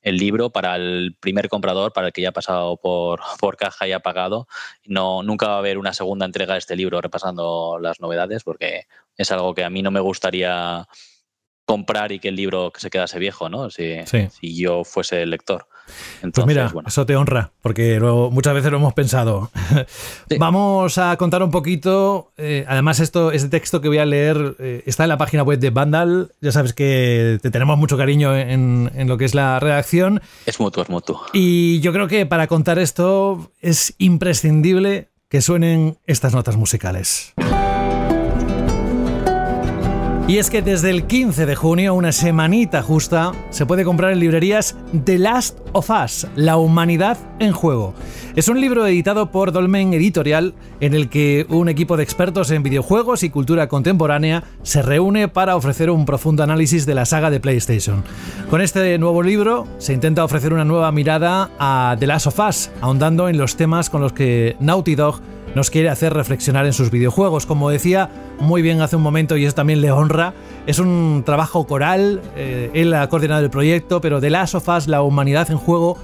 el 0.02 0.16
libro 0.16 0.50
para 0.50 0.76
el 0.76 1.16
primer 1.20 1.48
comprador, 1.48 1.92
para 1.92 2.08
el 2.08 2.12
que 2.12 2.22
ya 2.22 2.30
ha 2.30 2.32
pasado 2.32 2.76
por, 2.76 3.20
por 3.40 3.56
caja 3.56 3.86
y 3.86 3.92
ha 3.92 4.00
pagado. 4.00 4.46
No, 4.84 5.22
nunca 5.22 5.48
va 5.48 5.54
a 5.56 5.58
haber 5.58 5.78
una 5.78 5.92
segunda 5.92 6.26
entrega 6.26 6.54
de 6.54 6.58
este 6.58 6.76
libro 6.76 7.00
repasando 7.00 7.78
las 7.80 8.00
novedades, 8.00 8.44
porque 8.44 8.86
es 9.16 9.30
algo 9.30 9.54
que 9.54 9.64
a 9.64 9.70
mí 9.70 9.82
no 9.82 9.90
me 9.90 10.00
gustaría 10.00 10.86
comprar 11.70 12.10
y 12.10 12.18
que 12.18 12.26
el 12.26 12.34
libro 12.34 12.72
se 12.76 12.90
quedase 12.90 13.20
viejo, 13.20 13.48
¿no? 13.48 13.70
Si, 13.70 13.94
si 14.04 14.56
yo 14.56 14.82
fuese 14.82 15.22
el 15.22 15.30
lector. 15.30 15.68
pues 16.20 16.44
mira, 16.44 16.72
eso 16.84 17.06
te 17.06 17.14
honra, 17.14 17.52
porque 17.62 18.00
muchas 18.00 18.54
veces 18.54 18.72
lo 18.72 18.78
hemos 18.78 18.92
pensado. 18.92 19.52
Vamos 20.40 20.98
a 20.98 21.16
contar 21.16 21.44
un 21.44 21.52
poquito. 21.52 22.32
Eh, 22.36 22.64
además, 22.66 22.98
esto, 22.98 23.30
este 23.30 23.48
texto 23.50 23.80
que 23.80 23.86
voy 23.86 23.98
a 23.98 24.04
leer 24.04 24.56
eh, 24.58 24.82
está 24.84 25.04
en 25.04 25.10
la 25.10 25.16
página 25.16 25.44
web 25.44 25.60
de 25.60 25.70
Vandal. 25.70 26.32
Ya 26.40 26.50
sabes 26.50 26.72
que 26.72 27.38
te 27.40 27.52
tenemos 27.52 27.78
mucho 27.78 27.96
cariño 27.96 28.36
en, 28.36 28.90
en, 28.96 29.06
lo 29.06 29.16
que 29.16 29.24
es 29.26 29.36
la 29.36 29.60
redacción. 29.60 30.20
Es 30.46 30.58
mutuo, 30.58 30.82
es 30.82 30.88
mutuo. 30.90 31.22
Y 31.32 31.78
yo 31.82 31.92
creo 31.92 32.08
que 32.08 32.26
para 32.26 32.48
contar 32.48 32.80
esto 32.80 33.52
es 33.60 33.94
imprescindible 33.98 35.06
que 35.28 35.40
suenen 35.40 35.98
estas 36.04 36.34
notas 36.34 36.56
musicales. 36.56 37.32
Y 40.30 40.38
es 40.38 40.48
que 40.48 40.62
desde 40.62 40.90
el 40.90 41.08
15 41.08 41.44
de 41.44 41.56
junio, 41.56 41.92
una 41.92 42.12
semanita 42.12 42.82
justa, 42.82 43.32
se 43.50 43.66
puede 43.66 43.82
comprar 43.82 44.12
en 44.12 44.20
librerías 44.20 44.76
The 45.04 45.18
Last 45.18 45.58
of 45.72 45.90
Us, 45.90 46.28
La 46.36 46.56
humanidad 46.56 47.18
en 47.40 47.50
juego. 47.50 47.94
Es 48.36 48.46
un 48.46 48.60
libro 48.60 48.86
editado 48.86 49.32
por 49.32 49.50
Dolmen 49.50 49.92
Editorial 49.92 50.54
en 50.78 50.94
el 50.94 51.08
que 51.08 51.46
un 51.48 51.68
equipo 51.68 51.96
de 51.96 52.04
expertos 52.04 52.52
en 52.52 52.62
videojuegos 52.62 53.24
y 53.24 53.30
cultura 53.30 53.66
contemporánea 53.66 54.44
se 54.62 54.82
reúne 54.82 55.26
para 55.26 55.56
ofrecer 55.56 55.90
un 55.90 56.06
profundo 56.06 56.44
análisis 56.44 56.86
de 56.86 56.94
la 56.94 57.06
saga 57.06 57.28
de 57.30 57.40
PlayStation. 57.40 58.04
Con 58.50 58.60
este 58.60 58.96
nuevo 58.98 59.24
libro 59.24 59.66
se 59.78 59.94
intenta 59.94 60.22
ofrecer 60.22 60.52
una 60.52 60.64
nueva 60.64 60.92
mirada 60.92 61.50
a 61.58 61.96
The 61.98 62.06
Last 62.06 62.28
of 62.28 62.38
Us, 62.38 62.70
ahondando 62.80 63.28
en 63.28 63.36
los 63.36 63.56
temas 63.56 63.90
con 63.90 64.00
los 64.00 64.12
que 64.12 64.54
Naughty 64.60 64.94
Dog 64.94 65.20
nos 65.54 65.70
quiere 65.70 65.88
hacer 65.88 66.12
reflexionar 66.12 66.66
en 66.66 66.72
sus 66.72 66.90
videojuegos. 66.90 67.46
Como 67.46 67.70
decía 67.70 68.10
muy 68.38 68.62
bien 68.62 68.80
hace 68.80 68.96
un 68.96 69.02
momento, 69.02 69.36
y 69.36 69.44
eso 69.44 69.54
también 69.54 69.80
le 69.80 69.90
honra, 69.92 70.34
es 70.66 70.78
un 70.78 71.22
trabajo 71.24 71.66
coral, 71.66 72.20
eh, 72.36 72.70
él 72.74 72.94
ha 72.94 73.08
coordinado 73.08 73.42
el 73.42 73.50
proyecto, 73.50 74.00
pero 74.00 74.20
de 74.20 74.30
Last 74.30 74.54
of 74.54 74.68
Us, 74.68 74.86
la 74.86 75.02
humanidad 75.02 75.50
en 75.50 75.58
juego, 75.58 75.98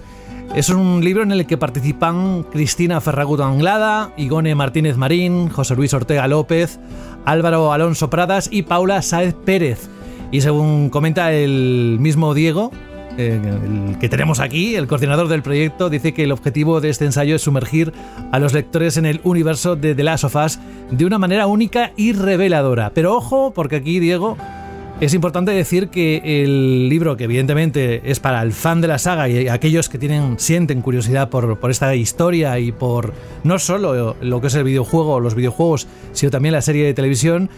es 0.54 0.70
un 0.70 1.04
libro 1.04 1.22
en 1.22 1.32
el 1.32 1.46
que 1.46 1.58
participan 1.58 2.44
Cristina 2.44 3.00
Ferragut 3.00 3.40
Anglada, 3.40 4.12
Igone 4.16 4.54
Martínez 4.54 4.96
Marín, 4.96 5.50
José 5.50 5.74
Luis 5.76 5.92
Ortega 5.92 6.26
López, 6.28 6.78
Álvaro 7.26 7.72
Alonso 7.72 8.08
Pradas 8.08 8.48
y 8.50 8.62
Paula 8.62 9.02
Saez 9.02 9.34
Pérez. 9.34 9.88
Y 10.32 10.40
según 10.40 10.88
comenta 10.88 11.32
el 11.32 11.98
mismo 12.00 12.32
Diego, 12.32 12.70
el 13.16 13.96
que 13.98 14.08
tenemos 14.08 14.40
aquí, 14.40 14.74
el 14.74 14.86
coordinador 14.86 15.28
del 15.28 15.42
proyecto, 15.42 15.90
dice 15.90 16.12
que 16.14 16.24
el 16.24 16.32
objetivo 16.32 16.80
de 16.80 16.90
este 16.90 17.04
ensayo 17.04 17.36
es 17.36 17.42
sumergir 17.42 17.92
a 18.32 18.38
los 18.38 18.52
lectores 18.52 18.96
en 18.96 19.06
el 19.06 19.20
universo 19.24 19.76
de 19.76 19.94
The 19.94 20.04
Last 20.04 20.24
of 20.24 20.36
Us 20.36 20.58
de 20.90 21.04
una 21.04 21.18
manera 21.18 21.46
única 21.46 21.92
y 21.96 22.12
reveladora. 22.12 22.90
Pero 22.94 23.14
ojo, 23.16 23.52
porque 23.54 23.76
aquí, 23.76 24.00
Diego, 24.00 24.36
es 24.98 25.12
importante 25.12 25.52
decir 25.52 25.88
que 25.88 26.42
el 26.42 26.88
libro, 26.88 27.18
que 27.18 27.24
evidentemente 27.24 28.10
es 28.10 28.18
para 28.18 28.40
el 28.40 28.52
fan 28.52 28.80
de 28.80 28.88
la 28.88 28.98
saga 28.98 29.28
y 29.28 29.46
aquellos 29.48 29.90
que 29.90 29.98
tienen, 29.98 30.38
sienten 30.38 30.80
curiosidad 30.80 31.28
por, 31.28 31.58
por 31.58 31.70
esta 31.70 31.94
historia 31.94 32.58
y 32.58 32.72
por 32.72 33.12
no 33.44 33.58
solo 33.58 34.16
lo 34.20 34.40
que 34.40 34.46
es 34.46 34.54
el 34.54 34.64
videojuego, 34.64 35.20
los 35.20 35.34
videojuegos, 35.34 35.86
sino 36.12 36.30
también 36.30 36.54
la 36.54 36.62
serie 36.62 36.86
de 36.86 36.94
televisión, 36.94 37.50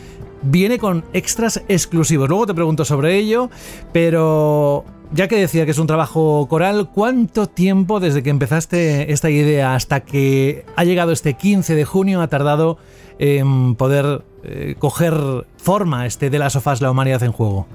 viene 0.43 0.79
con 0.79 1.05
extras 1.13 1.63
exclusivos. 1.69 2.29
Luego 2.29 2.47
te 2.47 2.55
pregunto 2.55 2.85
sobre 2.85 3.17
ello, 3.17 3.51
pero 3.93 4.85
ya 5.13 5.29
que 5.29 5.37
decía 5.37 5.65
que 5.65 5.71
es 5.71 5.79
un 5.79 5.87
trabajo 5.87 6.47
coral, 6.49 6.91
¿cuánto 6.93 7.47
tiempo 7.47 8.01
desde 8.01 8.23
que 8.23 8.31
empezaste 8.31 9.13
esta 9.13 9.31
idea 9.31 9.75
hasta 9.75 10.01
que 10.01 10.65
ha 10.77 10.85
llegado 10.85 11.13
este 11.13 11.35
15 11.35 11.75
de 11.75 11.85
junio 11.85 12.21
ha 12.21 12.29
tardado 12.29 12.79
en 13.19 13.75
poder 13.75 14.23
eh, 14.45 14.75
coger 14.79 15.15
forma 15.57 16.07
este 16.07 16.31
de 16.31 16.39
las 16.39 16.53
sofás 16.53 16.81
La 16.81 16.91
humanidad 16.91 17.23
en 17.23 17.33
juego? 17.33 17.67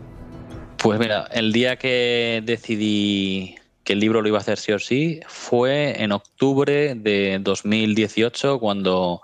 Pues 0.77 0.99
mira, 0.99 1.27
el 1.31 1.51
día 1.53 1.77
que 1.77 2.43
decidí 2.45 3.55
que 3.83 3.93
el 3.93 3.99
libro 3.99 4.21
lo 4.21 4.27
iba 4.27 4.37
a 4.37 4.41
hacer 4.41 4.59
sí 4.59 4.71
o 4.71 4.79
sí 4.79 5.19
fue 5.27 6.01
en 6.01 6.11
octubre 6.11 6.95
de 6.95 7.39
2018 7.41 8.59
cuando 8.59 9.21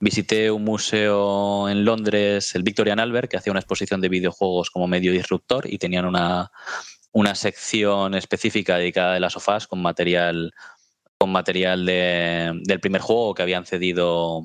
visité 0.00 0.50
un 0.50 0.64
museo 0.64 1.68
en 1.68 1.84
Londres, 1.84 2.56
el 2.56 2.64
Victorian 2.64 2.98
Albert, 2.98 3.30
que 3.30 3.36
hacía 3.36 3.52
una 3.52 3.60
exposición 3.60 4.00
de 4.00 4.08
videojuegos 4.08 4.70
como 4.70 4.88
medio 4.88 5.12
disruptor 5.12 5.72
y 5.72 5.78
tenían 5.78 6.06
una 6.06 6.50
una 7.12 7.34
sección 7.34 8.14
específica 8.14 8.78
dedicada 8.78 9.16
a 9.16 9.20
las 9.20 9.34
sofás 9.34 9.66
con 9.66 9.82
material, 9.82 10.52
con 11.18 11.30
material 11.30 11.86
del 11.86 12.80
primer 12.80 13.00
juego 13.00 13.34
que 13.34 13.42
habían 13.42 13.66
cedido 13.66 14.42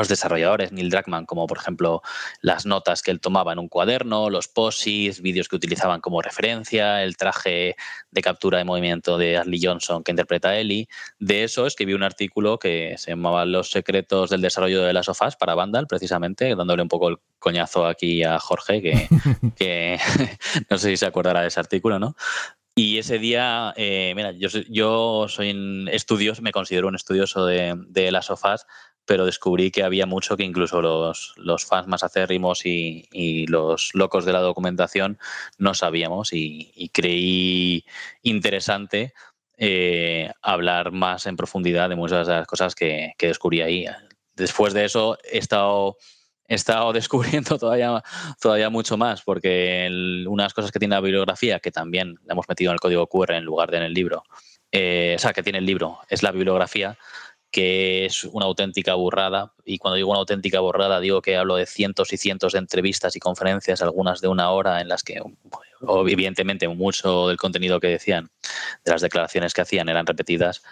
los 0.00 0.08
desarrolladores, 0.08 0.72
Neil 0.72 0.88
Druckmann, 0.88 1.26
como 1.26 1.46
por 1.46 1.58
ejemplo 1.58 2.02
las 2.40 2.64
notas 2.64 3.02
que 3.02 3.10
él 3.10 3.20
tomaba 3.20 3.52
en 3.52 3.58
un 3.58 3.68
cuaderno, 3.68 4.30
los 4.30 4.48
posits, 4.48 5.20
vídeos 5.20 5.48
que 5.48 5.56
utilizaban 5.56 6.00
como 6.00 6.22
referencia, 6.22 7.04
el 7.04 7.16
traje 7.18 7.76
de 8.10 8.22
captura 8.22 8.58
de 8.58 8.64
movimiento 8.64 9.18
de 9.18 9.36
Ashley 9.36 9.60
Johnson 9.62 10.02
que 10.02 10.12
interpreta 10.12 10.48
a 10.48 10.58
Ellie. 10.58 10.88
De 11.18 11.44
eso 11.44 11.66
escribí 11.66 11.92
un 11.92 12.02
artículo 12.02 12.58
que 12.58 12.94
se 12.96 13.10
llamaba 13.10 13.44
Los 13.44 13.70
secretos 13.70 14.30
del 14.30 14.40
desarrollo 14.40 14.82
de 14.82 14.92
las 14.94 15.06
sofás 15.06 15.36
para 15.36 15.54
Vandal, 15.54 15.86
precisamente, 15.86 16.54
dándole 16.56 16.82
un 16.82 16.88
poco 16.88 17.08
el 17.08 17.18
coñazo 17.38 17.86
aquí 17.86 18.24
a 18.24 18.38
Jorge, 18.38 18.80
que, 19.56 19.98
no 20.70 20.78
sé 20.78 20.88
si 20.88 20.96
se 20.96 21.06
acordará 21.06 21.42
de 21.42 21.48
ese 21.48 21.60
artículo, 21.60 21.98
¿no? 21.98 22.16
Y 22.74 22.98
ese 22.98 23.18
día, 23.18 23.74
eh, 23.76 24.14
mira, 24.16 24.32
yo, 24.32 24.48
yo 24.70 25.26
soy 25.28 25.50
un 25.50 25.88
estudioso, 25.92 26.40
me 26.40 26.52
considero 26.52 26.88
un 26.88 26.94
estudioso 26.94 27.44
de, 27.44 27.74
de 27.88 28.10
las 28.10 28.26
sofás, 28.26 28.66
pero 29.04 29.26
descubrí 29.26 29.70
que 29.70 29.82
había 29.82 30.06
mucho 30.06 30.36
que 30.36 30.44
incluso 30.44 30.80
los, 30.80 31.34
los 31.36 31.64
fans 31.64 31.88
más 31.88 32.04
acérrimos 32.04 32.64
y, 32.64 33.08
y, 33.12 33.46
los 33.46 33.90
locos 33.94 34.24
de 34.24 34.32
la 34.32 34.40
documentación 34.40 35.18
no 35.58 35.74
sabíamos 35.74 36.32
y, 36.32 36.90
creí 36.92 37.84
interesante 38.22 39.12
eh, 39.58 40.30
hablar 40.42 40.92
más 40.92 41.26
en 41.26 41.36
profundidad 41.36 41.88
de 41.88 41.96
muchas 41.96 42.26
de 42.26 42.34
las 42.34 42.46
cosas 42.46 42.74
que, 42.74 43.12
que 43.18 43.28
descubrí 43.28 43.60
ahí. 43.62 43.86
Después 44.34 44.74
de 44.74 44.84
eso 44.84 45.18
he 45.30 45.38
estado 45.38 45.96
he 46.50 46.54
estado 46.54 46.92
descubriendo 46.92 47.58
todavía, 47.58 48.02
todavía 48.40 48.68
mucho 48.68 48.98
más, 48.98 49.22
porque 49.22 49.88
unas 50.26 50.52
cosas 50.52 50.70
que 50.70 50.78
tiene 50.78 50.96
la 50.96 51.00
bibliografía, 51.00 51.60
que 51.60 51.70
también 51.70 52.16
la 52.26 52.34
hemos 52.34 52.48
metido 52.48 52.70
en 52.70 52.74
el 52.74 52.80
código 52.80 53.06
QR 53.06 53.32
en 53.32 53.44
lugar 53.44 53.70
de 53.70 53.78
en 53.78 53.84
el 53.84 53.94
libro, 53.94 54.24
eh, 54.72 55.14
o 55.16 55.18
sea, 55.18 55.32
que 55.32 55.42
tiene 55.42 55.58
el 55.58 55.66
libro, 55.66 56.00
es 56.08 56.22
la 56.22 56.32
bibliografía, 56.32 56.98
que 57.50 58.06
es 58.06 58.24
una 58.24 58.46
auténtica 58.46 58.94
burrada. 58.94 59.52
Y 59.64 59.78
cuando 59.78 59.96
digo 59.96 60.10
una 60.10 60.20
auténtica 60.20 60.60
burrada, 60.60 61.00
digo 61.00 61.22
que 61.22 61.36
hablo 61.36 61.56
de 61.56 61.66
cientos 61.66 62.12
y 62.12 62.16
cientos 62.16 62.52
de 62.52 62.60
entrevistas 62.60 63.16
y 63.16 63.20
conferencias, 63.20 63.82
algunas 63.82 64.20
de 64.20 64.28
una 64.28 64.50
hora, 64.50 64.80
en 64.80 64.88
las 64.88 65.02
que, 65.02 65.20
evidentemente, 66.06 66.68
mucho 66.68 67.28
del 67.28 67.36
contenido 67.36 67.80
que 67.80 67.88
decían, 67.88 68.30
de 68.84 68.92
las 68.92 69.02
declaraciones 69.02 69.54
que 69.54 69.62
hacían, 69.62 69.88
eran 69.88 70.06
repetidas, 70.06 70.62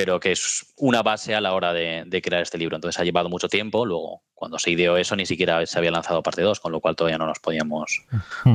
pero 0.00 0.18
que 0.18 0.32
es 0.32 0.72
una 0.76 1.02
base 1.02 1.34
a 1.34 1.42
la 1.42 1.52
hora 1.52 1.74
de, 1.74 2.22
crear 2.22 2.42
este 2.42 2.56
libro. 2.56 2.74
Entonces 2.74 2.98
ha 2.98 3.04
llevado 3.04 3.28
mucho 3.28 3.48
tiempo. 3.48 3.84
Luego, 3.84 4.22
cuando 4.34 4.58
se 4.58 4.70
ideó 4.70 4.96
eso, 4.96 5.14
ni 5.14 5.26
siquiera 5.26 5.64
se 5.66 5.78
había 5.78 5.90
lanzado 5.90 6.22
parte 6.22 6.40
2, 6.40 6.58
con 6.58 6.72
lo 6.72 6.80
cual 6.80 6.96
todavía 6.96 7.18
no 7.18 7.26
nos 7.26 7.38
podíamos 7.38 8.02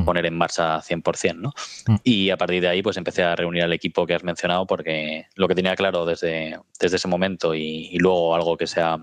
poner 0.06 0.26
en 0.26 0.36
marcha 0.36 0.82
100%. 0.82 1.36
¿no? 1.36 1.54
Hmm. 1.86 1.98
Y 2.04 2.32
a 2.32 2.38
partir 2.38 2.62
de 2.62 2.70
ahí, 2.70 2.82
pues 2.82 2.98
empecé 2.98 3.22
a 3.22 3.36
reunir 3.36 3.64
al 3.64 3.74
equipo 3.74 4.08
que 4.08 4.16
has 4.16 4.24
mencionado, 4.24 4.66
porque 4.66 5.28
lo 5.36 5.48
que 5.48 5.54
tenía 5.54 5.76
claro 5.76 6.06
desde, 6.06 6.60
desde 6.80 6.96
ese 6.96 7.08
momento 7.08 7.54
y, 7.54 7.90
y 7.92 8.00
luego 8.00 8.34
algo 8.34 8.58
que 8.58 8.66
se 8.66 8.82
ha 8.82 8.98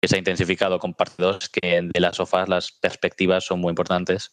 que 0.00 0.08
se 0.08 0.14
ha 0.14 0.18
intensificado 0.18 0.78
con 0.78 0.94
parte 0.94 1.14
2, 1.18 1.48
que 1.48 1.82
de 1.82 2.00
las 2.00 2.16
sofás 2.16 2.48
las 2.48 2.70
perspectivas 2.70 3.44
son 3.44 3.60
muy 3.60 3.70
importantes, 3.70 4.30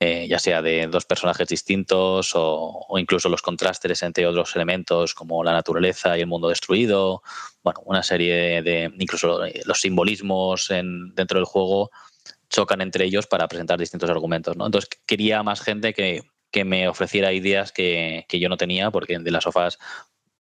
eh, 0.00 0.26
ya 0.28 0.38
sea 0.38 0.62
de 0.62 0.88
dos 0.88 1.04
personajes 1.04 1.46
distintos 1.48 2.32
o, 2.34 2.86
incluso 2.98 3.28
los 3.28 3.42
contrastes 3.42 4.02
entre 4.02 4.26
otros 4.26 4.56
elementos 4.56 5.14
como 5.14 5.44
la 5.44 5.52
naturaleza 5.52 6.18
y 6.18 6.22
el 6.22 6.26
mundo 6.26 6.48
destruido, 6.48 7.22
bueno, 7.62 7.80
una 7.84 8.02
serie 8.02 8.62
de, 8.62 8.92
incluso 8.98 9.40
los 9.64 9.80
simbolismos 9.80 10.70
en, 10.70 11.14
dentro 11.14 11.38
del 11.38 11.46
juego 11.46 11.90
chocan 12.48 12.80
entre 12.80 13.04
ellos 13.04 13.26
para 13.26 13.48
presentar 13.48 13.78
distintos 13.78 14.10
argumentos. 14.10 14.54
Entonces 14.54 14.88
quería 15.06 15.42
más 15.42 15.60
gente 15.60 15.94
que, 15.94 16.22
que 16.50 16.64
me 16.64 16.88
ofreciera 16.88 17.32
ideas 17.32 17.72
que, 17.72 18.24
que, 18.28 18.40
yo 18.40 18.48
no 18.48 18.56
tenía, 18.56 18.90
porque 18.90 19.18
de 19.18 19.30
las 19.30 19.44
sofás 19.44 19.78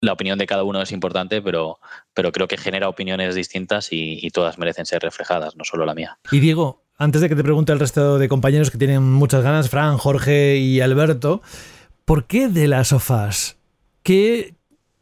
la 0.01 0.13
opinión 0.13 0.39
de 0.39 0.47
cada 0.47 0.65
uno 0.65 0.81
es 0.81 0.93
importante, 0.93 1.43
pero, 1.43 1.79
pero 2.15 2.33
creo 2.33 2.49
que 2.49 2.57
genera 2.57 2.89
opiniones 2.89 3.35
distintas 3.35 3.89
y, 3.91 4.29
todas 4.31 4.59
merecen 4.59 4.87
ser 4.87 5.03
reflejadas, 5.03 5.57
no 5.57 5.65
solo 5.65 5.85
la 5.85 5.95
mía. 5.95 6.19
Y 6.31 6.41
Diego, 6.41 6.83
antes 6.97 7.21
de 7.21 7.29
que 7.29 7.37
te 7.37 7.43
pregunte 7.43 7.73
el 7.73 7.81
resto 7.81 8.19
de 8.19 8.29
compañeros 8.29 8.71
que 8.71 8.79
tienen 8.79 9.03
muchas 9.03 9.43
ganas, 9.43 9.69
Fran, 9.69 9.99
Jorge 9.99 10.57
y 10.57 10.81
Alberto, 10.81 11.43
¿por 12.05 12.27
qué 12.27 12.49
de 12.49 12.69
las 12.69 12.89
sofás? 12.89 13.59
¿Qué 14.03 14.55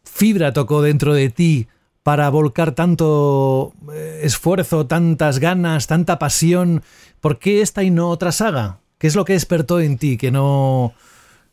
fibra 0.04 0.52
tocó 0.52 0.82
dentro 0.82 1.14
de 1.14 1.28
ti 1.28 1.68
para 2.02 2.28
volcar 2.30 2.72
tanto 2.72 3.74
eh, 3.92 4.20
esfuerzo, 4.22 4.86
tantas 4.86 5.38
ganas, 5.38 5.86
tanta 5.86 6.18
pasión? 6.18 6.82
¿Por 7.20 7.38
qué 7.38 7.60
esta 7.60 7.82
y 7.84 7.90
no 7.90 8.08
otra 8.08 8.32
saga? 8.32 8.78
¿Qué 8.98 9.06
es 9.06 9.14
lo 9.14 9.24
que 9.24 9.34
despertó 9.34 9.78
en 9.80 9.98
ti 9.98 10.16
que 10.16 10.32
no, 10.32 10.94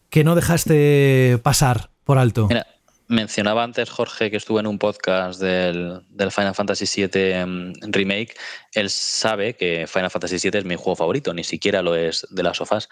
que 0.09 0.23
no 0.23 0.33
dejaste 0.33 1.39
pasar 1.43 1.89
por 2.05 2.17
alto? 2.17 2.47
Mencionaba 3.07 3.63
antes 3.63 3.89
Jorge 3.91 4.31
que 4.31 4.37
estuvo 4.37 4.59
en 4.59 4.65
un 4.65 4.79
podcast 4.79 5.39
del, 5.39 6.01
Final 6.31 6.55
Fantasy 6.55 7.07
VII 7.07 7.45
mm, 7.45 7.73
Remake. 7.91 8.35
Él 8.73 8.89
sabe 8.89 9.55
que 9.55 9.85
Final 9.87 10.09
Fantasy 10.09 10.37
VII 10.49 10.59
es 10.59 10.65
mi 10.65 10.75
juego 10.75 10.95
favorito, 10.95 11.33
ni 11.33 11.43
siquiera 11.43 11.83
lo 11.83 11.95
es 11.95 12.25
de 12.31 12.41
las 12.41 12.57
sofás. 12.57 12.89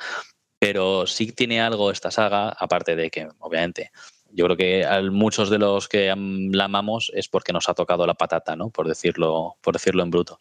Pero 0.59 1.07
sí 1.07 1.31
tiene 1.31 1.61
algo 1.61 1.89
esta 1.89 2.11
saga, 2.11 2.49
aparte 2.49 2.95
de 2.95 3.09
que, 3.09 3.27
obviamente, 3.39 3.91
yo 4.31 4.45
creo 4.45 4.57
que 4.57 4.85
a 4.85 5.01
muchos 5.01 5.49
de 5.49 5.57
los 5.57 5.87
que 5.87 6.13
la 6.51 6.65
amamos 6.65 7.11
es 7.15 7.27
porque 7.27 7.51
nos 7.51 7.67
ha 7.67 7.73
tocado 7.73 8.05
la 8.05 8.13
patata, 8.13 8.55
¿no? 8.55 8.69
Por 8.69 8.87
decirlo, 8.87 9.57
por 9.61 9.73
decirlo 9.73 10.03
en 10.03 10.11
bruto. 10.11 10.37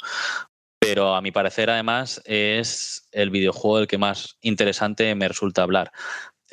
Pero 0.82 1.14
a 1.14 1.22
mi 1.22 1.30
parecer, 1.30 1.70
además, 1.70 2.20
es 2.24 3.08
el 3.12 3.30
videojuego 3.30 3.78
el 3.78 3.86
que 3.86 3.98
más 3.98 4.36
interesante 4.40 5.14
me 5.14 5.28
resulta 5.28 5.62
hablar. 5.62 5.92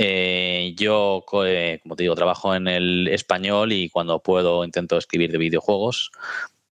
Eh, 0.01 0.73
yo, 0.77 1.25
eh, 1.45 1.79
como 1.83 1.97
te 1.97 2.03
digo, 2.03 2.15
trabajo 2.15 2.55
en 2.55 2.69
el 2.69 3.09
español 3.09 3.73
y 3.73 3.89
cuando 3.89 4.23
puedo 4.23 4.63
intento 4.63 4.97
escribir 4.97 5.29
de 5.31 5.37
videojuegos. 5.37 6.11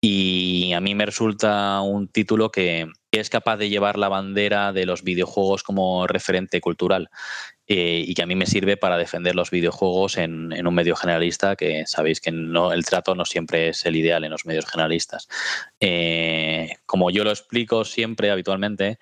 Y 0.01 0.73
a 0.73 0.81
mí 0.81 0.95
me 0.95 1.05
resulta 1.05 1.79
un 1.79 2.09
título 2.09 2.51
que, 2.51 2.89
es 3.11 3.29
capaz 3.29 3.55
de 3.55 3.69
llevar 3.69 3.97
la 3.97 4.09
bandera 4.09 4.73
de 4.73 4.85
los 4.85 5.03
videojuegos 5.03 5.63
como 5.63 6.07
referente 6.07 6.59
cultural 6.59 7.09
eh, 7.67 8.03
y 8.05 8.13
que 8.13 8.23
a 8.23 8.25
mí 8.25 8.35
me 8.35 8.45
sirve 8.47 8.75
para 8.75 8.97
defender 8.97 9.35
los 9.35 9.51
videojuegos 9.51 10.17
en, 10.17 10.67
un 10.67 10.75
medio 10.75 10.97
generalista, 10.97 11.55
que 11.55 11.85
sabéis 11.85 12.19
que 12.19 12.31
no, 12.31 12.73
el 12.73 12.83
trato 12.83 13.15
no 13.15 13.23
siempre 13.23 13.69
es 13.69 13.85
el 13.85 13.95
ideal 13.95 14.25
en 14.25 14.31
los 14.31 14.45
medios 14.45 14.65
generalistas. 14.65 15.29
Eh, 15.79 16.75
como 16.85 17.09
yo 17.09 17.23
lo 17.23 17.29
explico 17.29 17.85
siempre, 17.85 18.31
habitualmente, 18.31 18.97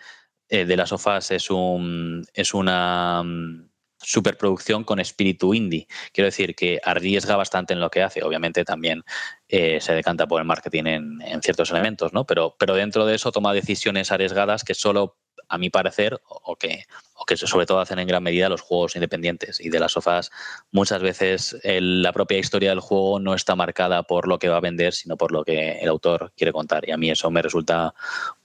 eh, 0.49 0.65
De 0.65 0.77
las 0.77 0.89
sofás 0.89 1.31
es, 1.31 1.49
un, 1.49 2.25
es 2.33 2.53
una 2.53 3.23
mm, 3.23 3.70
superproducción 4.01 4.83
con 4.83 4.99
espíritu 4.99 5.53
indie. 5.53 5.87
Quiero 6.13 6.25
decir 6.25 6.55
que 6.55 6.79
arriesga 6.83 7.35
bastante 7.35 7.73
en 7.73 7.79
lo 7.79 7.89
que 7.89 8.03
hace. 8.03 8.23
Obviamente 8.23 8.65
también 8.65 9.03
se 9.47 9.93
decanta 9.93 10.27
por 10.27 10.39
el 10.41 10.47
marketing 10.47 10.85
en, 10.85 11.21
en, 11.21 11.41
ciertos 11.41 11.71
elementos, 11.71 12.13
¿no? 12.13 12.25
Pero, 12.25 12.55
pero 12.57 12.73
dentro 12.75 13.05
de 13.05 13.15
eso 13.15 13.31
toma 13.31 13.53
decisiones 13.53 14.11
arriesgadas 14.11 14.63
que 14.63 14.73
solo 14.73 15.17
a 15.51 15.57
mi 15.57 15.69
parecer, 15.69 16.19
o 16.25 16.55
que, 16.55 16.85
o 17.13 17.25
que 17.25 17.35
sobre 17.35 17.65
todo 17.65 17.81
hacen 17.81 17.99
en 17.99 18.07
gran 18.07 18.23
medida 18.23 18.47
los 18.47 18.61
juegos 18.61 18.95
independientes. 18.95 19.59
Y 19.59 19.69
de 19.69 19.79
las 19.79 19.91
sofás, 19.91 20.31
muchas 20.71 21.01
veces 21.01 21.57
la 21.63 22.13
propia 22.13 22.37
historia 22.37 22.69
del 22.69 22.79
juego 22.79 23.19
no 23.19 23.33
está 23.33 23.55
marcada 23.55 24.03
por 24.03 24.29
lo 24.29 24.39
que 24.39 24.47
va 24.47 24.57
a 24.57 24.61
vender, 24.61 24.93
sino 24.93 25.17
por 25.17 25.33
lo 25.33 25.43
que 25.43 25.79
el 25.79 25.89
autor 25.89 26.31
quiere 26.37 26.53
contar. 26.53 26.87
Y 26.87 26.91
a 26.91 26.97
mí 26.97 27.11
eso 27.11 27.29
me 27.29 27.41
resulta 27.41 27.93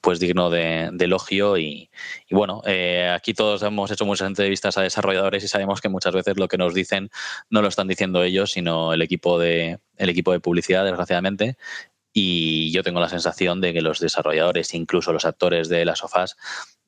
pues 0.01 0.19
digno 0.19 0.51
de, 0.51 0.91
elogio. 0.99 1.57
Y, 1.59 1.91
bueno, 2.29 2.61
eh, 2.67 3.09
aquí 3.15 3.35
todos 3.35 3.63
hemos 3.63 3.91
hecho 3.93 4.05
muchas 4.05 4.27
entrevistas 4.27 4.77
a 4.77 4.83
desarrolladores 4.83 5.45
y 5.45 5.49
sabemos 5.49 5.81
que 5.81 5.89
muchas 5.89 6.13
veces 6.13 6.37
lo 6.37 6.49
que 6.49 6.59
nos 6.59 6.75
dicen 6.75 7.11
no 7.51 7.63
lo 7.63 7.69
están 7.69 7.87
diciendo 7.87 8.25
ellos, 8.25 8.51
sino 8.51 8.93
el 8.93 9.01
equipo 9.01 9.39
de, 9.39 9.79
el 9.97 10.09
equipo 10.09 10.33
de 10.33 10.41
publicidad, 10.41 10.85
desgraciadamente. 10.85 11.57
Y 12.19 12.73
yo 12.73 12.83
tengo 12.83 12.99
la 12.99 13.11
sensación 13.11 13.61
de 13.61 13.75
que 13.75 13.83
los 13.83 14.01
desarrolladores, 14.01 14.73
incluso 14.73 15.13
los 15.13 15.27
actores 15.27 15.69
de 15.69 15.85
las 15.85 15.99
sofás, 15.99 16.39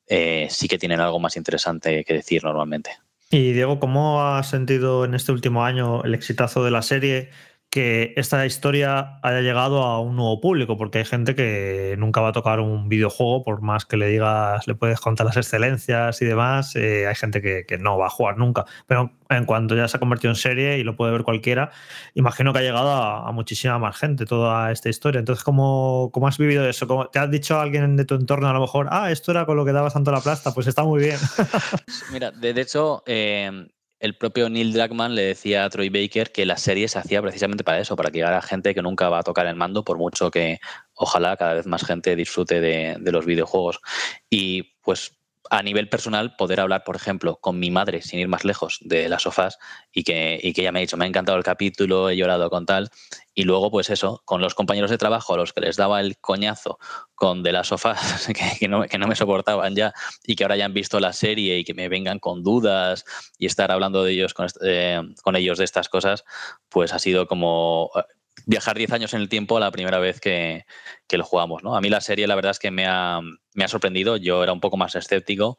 eh, 0.09 0.47
sí 0.49 0.67
que 0.67 0.77
tienen 0.77 0.99
algo 0.99 1.19
más 1.19 1.37
interesante 1.37 2.03
que 2.03 2.13
decir 2.15 2.43
normalmente. 2.43 2.91
Y 3.31 3.53
Diego, 3.53 3.79
¿cómo 3.79 4.23
has 4.23 4.49
sentido 4.49 5.05
en 5.05 5.13
este 5.13 5.31
último 5.31 5.63
año 5.63 6.03
el 6.03 6.15
exitazo 6.15 6.63
de 6.63 6.71
la 6.71 6.81
serie? 6.81 7.29
Que 7.69 8.13
esta 8.17 8.45
historia 8.47 9.19
haya 9.21 9.41
llegado 9.41 9.83
a 9.83 9.99
un 10.01 10.15
nuevo 10.15 10.41
público, 10.41 10.75
porque 10.75 10.99
hay 10.99 11.05
gente 11.05 11.35
que 11.35 11.95
nunca 11.99 12.19
va 12.19 12.29
a 12.29 12.31
tocar 12.31 12.59
un 12.59 12.89
videojuego, 12.89 13.43
por 13.43 13.61
más 13.61 13.85
que 13.85 13.95
le 13.95 14.07
digas, 14.07 14.67
le 14.67 14.73
puedes 14.73 14.99
contar 14.99 15.27
las 15.27 15.37
excelencias 15.37 16.19
y 16.21 16.25
demás, 16.25 16.75
eh, 16.75 17.05
hay 17.07 17.15
gente 17.15 17.41
que, 17.41 17.77
no 17.79 17.97
va 17.97 18.07
a 18.07 18.09
jugar 18.09 18.37
nunca. 18.37 18.65
Pero 18.87 19.11
en 19.29 19.45
cuanto 19.45 19.75
ya 19.75 19.87
se 19.87 19.97
ha 19.97 19.99
convertido 19.99 20.31
en 20.31 20.35
serie 20.35 20.79
y 20.79 20.83
lo 20.83 20.95
puede 20.95 21.11
ver 21.11 21.23
cualquiera, 21.23 21.71
imagino 22.15 22.51
que 22.51 22.59
ha 22.59 22.63
llegado 22.63 22.91
a, 22.91 23.31
muchísima 23.31 23.77
más 23.77 23.97
gente 23.97 24.25
toda 24.25 24.71
esta 24.71 24.89
historia. 24.89 25.19
Entonces, 25.19 25.43
¿cómo, 25.43 26.09
cómo 26.11 26.27
has 26.27 26.37
vivido 26.39 26.67
eso? 26.67 27.09
¿Te 27.11 27.19
has 27.19 27.29
dicho 27.29 27.57
a 27.57 27.61
alguien 27.61 27.95
de 27.95 28.05
tu 28.05 28.15
entorno 28.15 28.49
a 28.49 28.53
lo 28.53 28.61
mejor, 28.61 28.87
ah, 28.89 29.11
esto 29.11 29.31
era 29.31 29.45
con 29.45 29.55
lo 29.55 29.65
que 29.65 29.71
dabas 29.71 29.93
tanto 29.93 30.11
la 30.11 30.21
plasta? 30.21 30.53
Pues 30.53 30.65
está 30.67 30.83
muy 30.83 31.01
bien. 31.01 31.17
Mira, 32.11 32.31
de, 32.31 32.49
hecho, 32.59 33.03
eh, 33.05 33.67
el 33.99 34.15
propio 34.17 34.49
Neil 34.49 34.73
Druckmann 34.73 35.15
le 35.15 35.23
decía 35.23 35.65
a 35.65 35.69
Troy 35.69 35.89
Baker 35.89 36.31
que 36.31 36.45
la 36.45 36.57
serie 36.57 36.87
se 36.87 36.99
hacía 36.99 37.21
precisamente 37.21 37.63
para 37.63 37.79
eso, 37.79 37.95
para 37.95 38.09
que 38.11 38.19
llegara 38.19 38.41
gente 38.41 38.73
que 38.73 38.81
nunca 38.81 39.09
va 39.09 39.19
a 39.19 39.23
tocar 39.23 39.45
el 39.47 39.55
mando, 39.55 39.83
por 39.83 39.97
mucho 39.97 40.31
que 40.31 40.59
ojalá 40.93 41.35
cada 41.37 41.55
vez 41.55 41.65
más 41.65 41.83
gente 41.83 42.15
disfrute 42.15 42.61
de, 42.61 42.95
de 42.99 43.11
los 43.11 43.25
videojuegos. 43.25 43.79
Y 44.29 44.75
pues 44.81 45.18
a 45.49 45.63
nivel 45.63 45.89
personal, 45.89 46.35
poder 46.35 46.59
hablar, 46.59 46.83
por 46.83 46.95
ejemplo, 46.95 47.37
con 47.37 47.59
mi 47.59 47.71
madre, 47.71 48.01
sin 48.01 48.19
ir 48.19 48.27
más 48.27 48.45
lejos, 48.45 48.77
de 48.81 49.09
las 49.09 49.23
sofás, 49.23 49.57
y 49.91 50.03
que, 50.03 50.39
y 50.41 50.53
que 50.53 50.61
ella 50.61 50.71
me 50.71 50.79
ha 50.79 50.81
dicho, 50.81 50.97
me 50.97 51.05
ha 51.05 51.07
encantado 51.07 51.37
el 51.37 51.43
capítulo, 51.43 52.09
he 52.09 52.15
llorado 52.15 52.49
con 52.49 52.65
tal, 52.65 52.89
y 53.33 53.43
luego, 53.43 53.71
pues 53.71 53.89
eso, 53.89 54.21
con 54.25 54.41
los 54.41 54.53
compañeros 54.53 54.91
de 54.91 54.97
trabajo 54.97 55.33
a 55.33 55.37
los 55.37 55.53
que 55.53 55.61
les 55.61 55.77
daba 55.77 56.01
el 56.01 56.19
coñazo 56.19 56.77
con 57.15 57.41
de 57.41 57.51
las 57.51 57.67
sofás, 57.67 58.27
que, 58.59 58.67
no, 58.67 58.83
que 58.83 58.97
no 58.97 59.07
me 59.07 59.15
soportaban 59.15 59.75
ya, 59.75 59.93
y 60.25 60.35
que 60.35 60.43
ahora 60.43 60.57
ya 60.57 60.65
han 60.65 60.73
visto 60.73 60.99
la 60.99 61.13
serie 61.13 61.57
y 61.57 61.63
que 61.63 61.73
me 61.73 61.89
vengan 61.89 62.19
con 62.19 62.43
dudas 62.43 63.05
y 63.37 63.45
estar 63.45 63.71
hablando 63.71 64.03
de 64.03 64.11
ellos 64.11 64.33
con, 64.33 64.47
eh, 64.61 65.01
con 65.23 65.35
ellos 65.35 65.57
de 65.57 65.65
estas 65.65 65.89
cosas, 65.89 66.25
pues 66.69 66.93
ha 66.93 66.99
sido 66.99 67.27
como 67.27 67.91
viajar 68.45 68.77
10 68.77 68.91
años 68.93 69.13
en 69.13 69.21
el 69.21 69.29
tiempo 69.29 69.59
la 69.59 69.71
primera 69.71 69.99
vez 69.99 70.19
que, 70.19 70.65
lo 71.11 71.23
jugamos. 71.23 71.63
¿no? 71.63 71.75
A 71.75 71.81
mí 71.81 71.89
la 71.89 72.01
serie 72.01 72.27
la 72.27 72.35
verdad 72.35 72.51
es 72.51 72.59
que 72.59 72.71
me 72.71 72.85
ha, 72.87 73.19
me 73.53 73.63
ha 73.63 73.67
sorprendido. 73.67 74.17
Yo 74.17 74.43
era 74.43 74.53
un 74.53 74.59
poco 74.59 74.77
más 74.77 74.95
escéptico 74.95 75.57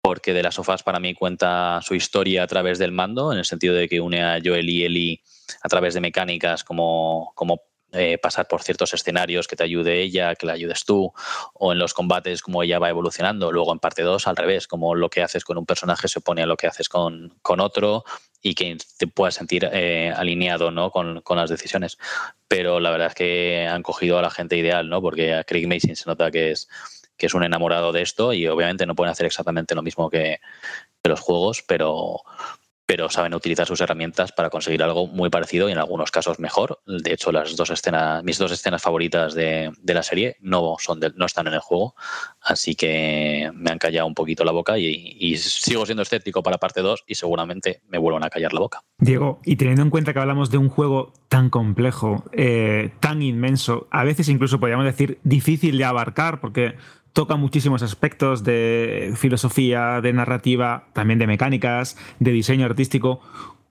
porque 0.00 0.32
de 0.32 0.42
las 0.42 0.54
sofás 0.54 0.82
para 0.82 1.00
mí 1.00 1.14
cuenta 1.14 1.80
su 1.82 1.94
historia 1.94 2.42
a 2.42 2.46
través 2.46 2.78
del 2.78 2.92
mando, 2.92 3.32
en 3.32 3.38
el 3.38 3.44
sentido 3.44 3.74
de 3.74 3.88
que 3.88 4.00
une 4.00 4.22
a 4.22 4.40
Joel 4.42 4.70
y 4.70 4.84
Eli 4.84 5.22
a 5.62 5.68
través 5.68 5.94
de 5.94 6.00
mecánicas 6.00 6.64
como, 6.64 7.32
como 7.34 7.62
eh, 7.92 8.18
pasar 8.18 8.48
por 8.48 8.62
ciertos 8.62 8.92
escenarios 8.92 9.48
que 9.48 9.56
te 9.56 9.64
ayude 9.64 10.02
ella, 10.02 10.34
que 10.34 10.44
la 10.46 10.52
ayudes 10.52 10.84
tú, 10.84 11.12
o 11.54 11.72
en 11.72 11.78
los 11.78 11.94
combates 11.94 12.42
como 12.42 12.62
ella 12.62 12.78
va 12.78 12.90
evolucionando. 12.90 13.50
Luego 13.50 13.72
en 13.72 13.78
parte 13.78 14.02
2 14.02 14.26
al 14.26 14.36
revés, 14.36 14.66
como 14.66 14.94
lo 14.94 15.08
que 15.08 15.22
haces 15.22 15.44
con 15.44 15.56
un 15.56 15.64
personaje 15.64 16.06
se 16.08 16.18
opone 16.18 16.42
a 16.42 16.46
lo 16.46 16.56
que 16.56 16.66
haces 16.66 16.88
con, 16.88 17.34
con 17.40 17.60
otro 17.60 18.04
y 18.42 18.54
que 18.54 18.76
te 18.98 19.06
puedas 19.06 19.34
sentir 19.34 19.68
eh, 19.72 20.12
alineado 20.14 20.70
¿no? 20.70 20.90
con, 20.90 21.22
con, 21.22 21.38
las 21.38 21.48
decisiones. 21.48 21.98
Pero 22.46 22.78
la 22.78 22.90
verdad 22.90 23.08
es 23.08 23.14
que 23.14 23.66
han 23.66 23.82
cogido 23.82 24.18
a 24.18 24.22
la 24.22 24.30
gente 24.30 24.56
ideal, 24.56 24.88
¿no? 24.88 25.00
porque 25.00 25.34
a 25.34 25.44
Craig 25.44 25.66
Mason 25.66 25.96
se 25.96 26.08
nota 26.08 26.30
que 26.30 26.50
es, 26.50 26.68
que 27.16 27.26
es 27.26 27.34
un 27.34 27.42
enamorado 27.42 27.92
de 27.92 28.02
esto 28.02 28.32
y 28.32 28.46
obviamente 28.46 28.86
no 28.86 28.94
pueden 28.94 29.12
hacer 29.12 29.26
exactamente 29.26 29.74
lo 29.74 29.82
mismo 29.82 30.10
que, 30.10 30.40
que 31.02 31.08
los 31.08 31.20
juegos, 31.20 31.64
pero, 31.66 32.22
pero 32.88 33.10
saben 33.10 33.34
utilizar 33.34 33.66
sus 33.66 33.82
herramientas 33.82 34.32
para 34.32 34.48
conseguir 34.48 34.82
algo 34.82 35.06
muy 35.06 35.28
parecido 35.28 35.68
y 35.68 35.72
en 35.72 35.78
algunos 35.78 36.10
casos 36.10 36.38
mejor. 36.38 36.80
De 36.86 37.12
hecho, 37.12 37.30
las 37.30 37.54
dos 37.54 37.68
escenas, 37.68 38.24
mis 38.24 38.38
dos 38.38 38.50
escenas 38.50 38.80
favoritas 38.80 39.34
de, 39.34 39.70
la 39.84 40.02
serie 40.02 40.38
no, 40.40 40.76
son 40.78 40.98
no 41.14 41.26
están 41.26 41.48
en 41.48 41.52
el 41.52 41.60
juego, 41.60 41.94
así 42.40 42.74
que 42.74 43.50
me 43.52 43.70
han 43.70 43.78
callado 43.78 44.06
un 44.06 44.14
poquito 44.14 44.42
la 44.42 44.52
boca 44.52 44.78
y, 44.78 45.36
sigo 45.36 45.84
siendo 45.84 46.02
escéptico 46.02 46.42
para 46.42 46.56
parte 46.56 46.80
2 46.80 47.04
y 47.06 47.14
seguramente 47.14 47.82
me 47.88 47.98
vuelvan 47.98 48.24
a 48.24 48.30
callar 48.30 48.54
la 48.54 48.60
boca. 48.60 48.82
Diego, 48.96 49.40
y 49.44 49.56
teniendo 49.56 49.82
en 49.82 49.90
cuenta 49.90 50.14
que 50.14 50.20
hablamos 50.20 50.50
de 50.50 50.56
un 50.56 50.70
juego 50.70 51.12
tan 51.28 51.50
complejo, 51.50 52.24
eh, 52.32 52.92
tan 53.00 53.20
inmenso, 53.20 53.86
a 53.90 54.02
veces 54.02 54.30
incluso 54.30 54.60
podríamos 54.60 54.86
decir 54.86 55.18
difícil 55.24 55.76
de 55.76 55.84
abarcar, 55.84 56.40
porque 56.40 56.76
toca 57.12 57.36
muchísimos 57.36 57.82
aspectos 57.82 58.44
de 58.44 59.12
filosofía, 59.16 60.00
de 60.00 60.12
narrativa, 60.12 60.88
también 60.92 61.18
de 61.18 61.26
mecánicas, 61.26 61.96
de 62.18 62.32
diseño 62.32 62.66
artístico. 62.66 63.20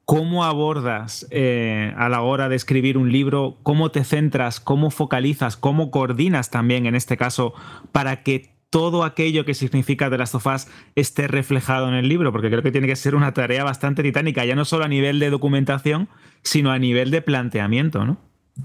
¿Cómo 0.06 0.46
abordas 0.46 1.28
eh, 1.32 1.94
a 1.98 2.08
la 2.08 2.22
hora 2.22 2.48
de 2.48 2.56
escribir 2.56 2.98
un 2.98 3.12
libro? 3.12 3.58
¿Cómo 3.64 3.92
te 3.92 4.04
centras? 4.04 4.62
¿Cómo 4.62 4.90
focalizas? 4.90 5.58
¿Cómo 5.58 5.92
coordinas 5.92 6.50
también 6.50 6.86
en 6.86 6.96
este 6.96 7.18
caso 7.18 7.54
para 7.92 8.24
que 8.24 8.54
todo 8.70 9.04
aquello 9.04 9.46
que 9.46 9.54
significa 9.54 10.10
de 10.10 10.18
las 10.18 10.32
sofás 10.32 10.70
esté 10.96 11.28
reflejado 11.28 11.90
en 11.90 11.94
el 11.94 12.08
libro? 12.08 12.32
Porque 12.32 12.50
creo 12.50 12.64
que 12.64 12.72
tiene 12.72 12.88
que 12.88 12.96
ser 12.96 13.16
una 13.16 13.34
tarea 13.34 13.64
bastante 13.64 14.02
titánica, 14.04 14.46
ya 14.46 14.56
no 14.56 14.64
solo 14.66 14.86
a 14.86 14.88
nivel 14.88 15.20
de 15.20 15.30
documentación, 15.30 16.08
sino 16.42 16.72
a 16.72 16.80
nivel 16.80 17.12
de 17.12 17.22
planteamiento, 17.22 18.06
¿no? 18.06 18.18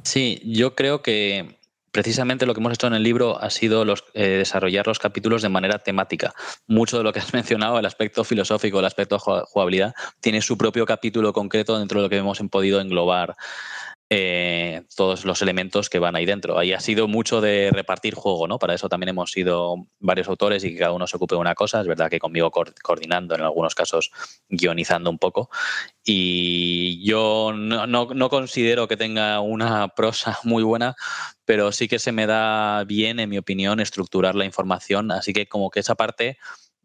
Sí, 0.05 0.41
yo 0.45 0.75
creo 0.75 1.03
que 1.03 1.57
precisamente 1.93 2.47
lo 2.47 2.55
que 2.55 2.61
hemos 2.61 2.73
hecho 2.73 2.87
en 2.89 2.95
el 2.95 3.03
libro 3.03 3.41
ha 3.41 3.51
sido 3.51 3.85
eh, 4.15 4.27
desarrollar 4.39 4.87
los 4.87 4.99
capítulos 4.99 5.43
de 5.43 5.51
manera 5.51 5.79
temática. 5.79 6.35
Mucho 6.67 6.99
de 6.99 7.05
lo 7.05 7.13
que 7.13 7.21
has 7.21 7.33
mencionado, 7.35 7.79
el 7.79 7.87
aspecto 7.87 8.25
filosófico, 8.25 8.81
el 8.81 8.87
aspecto 8.87 9.17
de 9.17 9.43
jugabilidad, 9.47 9.95
tiene 10.21 10.41
su 10.41 10.59
propio 10.59 10.87
capítulo 10.87 11.33
concreto 11.33 11.79
dentro 11.79 12.01
de 12.01 12.07
lo 12.07 12.11
que 12.11 12.17
hemos 12.17 12.41
podido 12.51 12.81
englobar 12.81 13.37
eh, 14.15 14.83
todos 14.95 15.25
los 15.25 15.41
elementos 15.41 15.89
que 15.89 15.99
van 15.99 16.17
ahí 16.17 16.27
dentro. 16.27 16.59
Ahí 16.59 16.75
ha 16.75 16.81
sido 16.81 17.09
mucho 17.09 17.41
de 17.41 17.71
repartir 17.73 18.15
juego, 18.15 18.47
¿no? 18.47 18.59
Para 18.59 18.75
eso 18.75 18.91
también 18.91 19.09
hemos 19.09 19.31
sido 19.31 19.77
varios 20.01 20.29
autores 20.29 20.63
y 20.65 20.75
que 20.75 20.81
cada 20.81 20.93
uno 20.93 21.07
se 21.07 21.17
ocupe 21.17 21.35
de 21.35 21.41
una 21.41 21.55
cosa. 21.55 21.81
Es 21.81 21.87
verdad 21.87 22.11
que 22.11 22.19
conmigo 22.19 22.51
coordinando, 22.51 23.35
en 23.35 23.41
algunos 23.41 23.75
casos 23.75 24.11
guionizando 24.51 25.09
un 25.09 25.17
poco. 25.17 25.49
Y 26.05 27.03
yo 27.09 27.55
no, 27.55 27.87
no 27.87 28.29
considero 28.29 28.87
que 28.87 28.99
tenga 28.99 29.41
una 29.41 29.89
prosa 29.89 30.39
muy 30.45 30.63
buena, 30.63 30.95
pero 31.47 31.73
sí 31.73 31.89
que 31.89 31.99
se 31.99 32.13
me 32.13 32.27
da 32.27 32.85
bien, 32.85 33.19
en 33.19 33.31
mi 33.31 33.39
opinión, 33.39 33.81
estructurar 33.81 34.35
la 34.35 34.45
información. 34.45 35.11
Así 35.11 35.33
que 35.33 35.47
como 35.47 35.71
que 35.71 35.81
esa 35.81 35.95
parte 35.95 36.37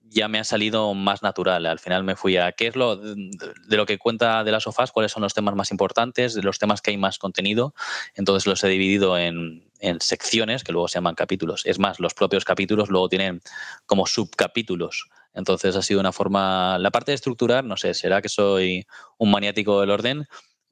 ya 0.10 0.28
me 0.28 0.40
ha 0.40 0.44
salido 0.44 0.94
más 0.94 1.24
natural. 1.24 1.66
Al 1.66 1.80
final 1.80 2.04
me 2.04 2.16
fui 2.16 2.38
a 2.38 2.52
qué 2.52 2.68
es 2.68 2.76
lo 2.76 2.96
de 2.98 3.78
lo 3.78 3.86
que 3.86 3.98
cuenta 3.98 4.44
de 4.44 4.52
las 4.52 4.64
sofás, 4.64 4.92
cuáles 4.92 5.12
son 5.12 5.24
los 5.24 5.34
temas 5.34 5.56
más 5.56 5.72
importantes, 5.72 6.34
de 6.34 6.42
los 6.42 6.60
temas 6.60 6.82
que 6.82 6.92
hay 6.92 6.98
más 6.98 7.20
contenido. 7.20 7.74
Entonces 8.16 8.48
los 8.48 8.64
he 8.64 8.68
dividido 8.68 9.18
en, 9.18 9.64
secciones 10.00 10.64
que 10.64 10.72
luego 10.72 10.88
se 10.88 10.96
llaman 10.96 11.16
capítulos. 11.16 11.66
Es 11.66 11.78
más, 11.78 12.00
los 12.00 12.14
propios 12.14 12.46
capítulos 12.46 12.90
luego 12.90 13.10
tienen 13.10 13.42
como 13.86 14.08
subcapítulos 14.08 15.08
Entonces 15.36 15.76
ha 15.76 15.84
sido 15.84 16.00
una 16.00 16.12
forma, 16.12 16.80
la 16.80 16.90
parte 16.90 17.12
de 17.12 17.16
estructurar, 17.16 17.64
no 17.64 17.78
sé, 17.78 17.94
será 17.94 18.22
que 18.22 18.30
soy 18.30 18.88
un 19.20 19.30
maniático 19.30 19.80
del 19.80 19.92
orden, 19.92 20.28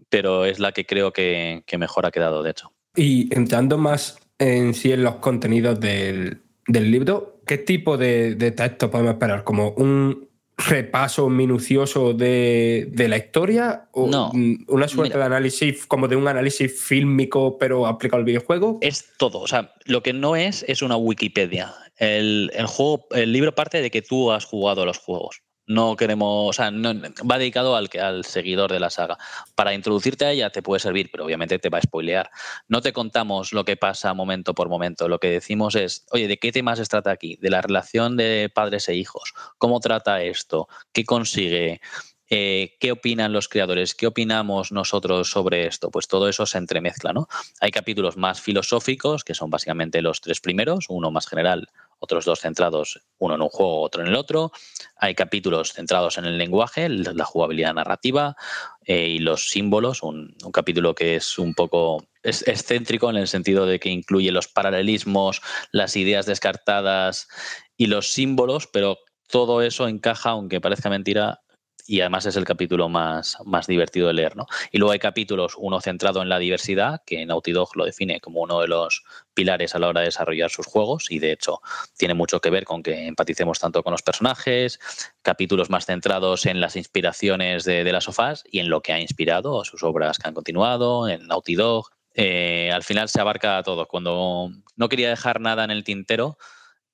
pero 0.10 0.46
es 0.46 0.60
la 0.60 0.72
que 0.72 0.86
creo 0.86 1.14
que, 1.14 1.64
mejor 1.78 2.06
ha 2.06 2.12
quedado, 2.12 2.44
de 2.44 2.52
hecho. 2.52 2.72
Y 2.96 3.34
entrando 3.36 3.78
más 3.78 4.20
en 4.40 4.74
sí 4.74 4.92
en 4.92 5.04
los 5.04 5.16
contenidos 5.16 5.80
del, 5.80 6.42
libro, 6.68 7.35
¿qué 7.46 7.58
tipo 7.58 7.98
de, 7.98 8.36
de 8.36 8.52
texto 8.52 8.90
podemos 8.92 9.14
esperar? 9.14 9.44
¿Como 9.44 9.72
un 9.72 10.30
repaso 10.58 11.30
minucioso 11.30 12.14
de, 12.14 12.90
la 12.96 13.18
historia? 13.18 13.90
¿O 13.92 14.08
no, 14.08 14.32
una 14.68 14.88
suerte 14.88 15.18
de 15.18 15.24
análisis, 15.24 15.86
como 15.86 16.08
de 16.08 16.16
un 16.16 16.28
análisis 16.28 16.80
fílmico, 16.82 17.58
pero 17.58 17.86
aplicado 17.86 18.20
al 18.20 18.26
videojuego? 18.26 18.78
Es 18.82 19.14
todo. 19.18 19.40
O 19.40 19.48
sea, 19.48 19.74
lo 19.86 20.02
que 20.02 20.14
no 20.14 20.36
es 20.36 20.66
es 20.68 20.82
una 20.82 20.98
Wikipedia. 20.98 21.74
El, 21.98 22.52
el, 22.54 22.66
juego, 22.68 23.08
el 23.12 23.32
libro 23.32 23.56
parte 23.56 23.82
de 23.82 23.92
que 23.92 24.02
tú 24.02 24.32
has 24.32 24.46
jugado 24.46 24.86
los 24.86 24.98
juegos. 24.98 25.42
No 25.68 25.96
queremos, 25.96 26.50
o 26.50 26.54
sea, 26.54 26.72
no, 26.72 26.94
va 27.30 27.38
dedicado 27.38 27.76
al, 27.76 27.90
al 28.00 28.24
seguidor 28.26 28.72
de 28.72 28.80
la 28.80 28.90
saga. 28.90 29.18
Para 29.56 29.74
introducirte 29.74 30.26
a 30.26 30.32
ella 30.32 30.50
te 30.52 30.62
puede 30.62 30.80
servir, 30.80 31.10
pero 31.12 31.26
obviamente 31.26 31.60
te 31.60 31.70
va 31.70 31.80
a 31.80 31.82
spoilear. 31.82 32.30
No 32.68 32.82
te 32.82 32.94
contamos 32.94 33.54
lo 33.54 33.66
que 33.66 33.78
pasa 33.78 34.14
momento 34.14 34.54
por 34.54 34.70
momento. 34.70 35.08
Lo 35.08 35.20
que 35.20 35.30
decimos 35.30 35.76
es, 35.76 36.06
oye, 36.12 36.28
¿de 36.28 36.38
qué 36.38 36.52
temas 36.52 36.80
se 36.80 36.86
trata 36.86 37.12
aquí? 37.12 37.38
De 37.42 37.50
la 37.50 37.62
relación 37.62 38.16
de 38.18 38.52
padres 38.54 38.90
e 38.90 38.96
hijos. 38.96 39.34
¿Cómo 39.58 39.80
trata 39.80 40.22
esto? 40.22 40.68
¿Qué 40.92 41.04
consigue? 41.04 41.82
Eh, 42.30 42.76
¿Qué 42.80 42.92
opinan 42.92 43.34
los 43.34 43.48
creadores? 43.48 43.94
¿Qué 43.94 44.08
opinamos 44.08 44.72
nosotros 44.72 45.30
sobre 45.30 45.68
esto? 45.68 45.92
Pues 45.92 46.08
todo 46.08 46.28
eso 46.28 46.46
se 46.46 46.58
entremezcla, 46.58 47.14
¿no? 47.14 47.28
Hay 47.62 47.72
capítulos 47.72 48.18
más 48.18 48.42
filosóficos, 48.42 49.24
que 49.24 49.36
son 49.36 49.52
básicamente 49.52 50.02
los 50.02 50.22
tres 50.22 50.40
primeros, 50.40 50.86
uno 50.90 51.12
más 51.12 51.28
general, 51.28 51.70
otros 52.06 52.24
dos 52.24 52.40
centrados, 52.40 53.02
uno 53.18 53.36
en 53.36 53.42
un 53.42 53.50
juego, 53.50 53.82
otro 53.82 54.02
en 54.02 54.08
el 54.08 54.16
otro. 54.16 54.52
Hay 54.96 55.16
capítulos 55.16 55.74
centrados 55.74 56.18
en 56.18 56.26
el 56.26 56.38
lenguaje, 56.38 56.88
la 56.88 57.26
jugabilidad 57.26 57.74
narrativa 57.74 58.36
eh, 58.86 59.08
y 59.08 59.20
los 59.20 59.50
símbolos, 59.50 60.04
un, 60.04 60.36
capítulo 60.54 60.94
que 60.94 61.16
es 61.16 61.38
un 61.40 61.54
poco 61.54 62.06
excéntrico 62.24 63.10
en 63.10 63.18
el 63.18 63.28
sentido 63.28 63.66
de 63.66 63.80
que 63.80 63.90
incluye 63.90 64.32
los 64.32 64.48
paralelismos, 64.48 65.42
las 65.72 65.96
ideas 65.96 66.26
descartadas 66.26 67.28
y 67.76 67.88
los 67.88 68.10
símbolos, 68.10 68.68
pero 68.68 69.00
todo 69.28 69.62
eso 69.62 69.88
encaja, 69.88 70.30
aunque 70.30 70.62
parezca 70.62 70.90
mentira, 70.90 71.42
y 71.88 72.02
además 72.02 72.26
es 72.26 72.36
el 72.36 72.46
capítulo 72.46 72.90
más, 72.90 73.38
más 73.46 73.68
divertido 73.68 74.08
de 74.08 74.14
leer. 74.14 74.36
¿no? 74.36 74.48
Y 74.72 74.78
luego 74.78 74.92
hay 74.92 75.00
capítulos, 75.00 75.56
uno 75.58 75.82
centrado 75.82 76.22
en 76.22 76.30
la 76.30 76.40
diversidad, 76.40 77.02
que 77.06 77.26
Naughty 77.26 77.52
Dog 77.52 77.76
lo 77.76 77.86
define 77.86 78.20
como 78.20 78.42
uno 78.42 78.62
de 78.62 78.68
los 78.68 79.04
pilares 79.34 79.76
a 79.76 79.80
la 79.80 79.88
hora 79.88 80.02
de 80.02 80.08
desarrollar 80.08 80.50
sus 80.50 80.66
juegos 80.66 81.12
y 81.12 81.20
de 81.20 81.32
hecho 81.32 81.62
tiene 81.98 82.14
mucho 82.14 82.40
que 82.40 82.50
ver 82.50 82.66
con 82.66 82.82
que 82.82 83.08
empaticemos 83.08 83.60
tanto 83.60 83.84
con 83.84 83.92
los 83.92 84.02
personajes, 84.02 84.80
capítulos 85.22 85.70
más 85.70 85.86
centrados 85.86 86.46
en 86.46 86.62
las 86.62 86.76
inspiraciones 86.76 87.66
de, 87.66 87.84
de 87.84 87.92
las 87.92 88.06
sofás 88.06 88.44
y 88.50 88.60
en 88.60 88.70
lo 88.70 88.82
que 88.82 88.94
ha 88.94 89.00
inspirado 89.00 89.64
sus 89.64 89.84
obras 89.84 90.18
que 90.18 90.28
han 90.28 90.34
continuado, 90.34 91.08
en 91.08 91.28
Naughty 91.28 91.56
Dog. 91.56 91.90
Eh, 92.14 92.72
al 92.74 92.84
final 92.84 93.10
se 93.10 93.20
abarca 93.20 93.62
todo. 93.64 93.88
Cuando 93.88 94.50
no 94.76 94.90
quería 94.90 95.10
dejar 95.10 95.42
nada 95.42 95.64
en 95.66 95.72
el 95.72 95.84
tintero, 95.84 96.38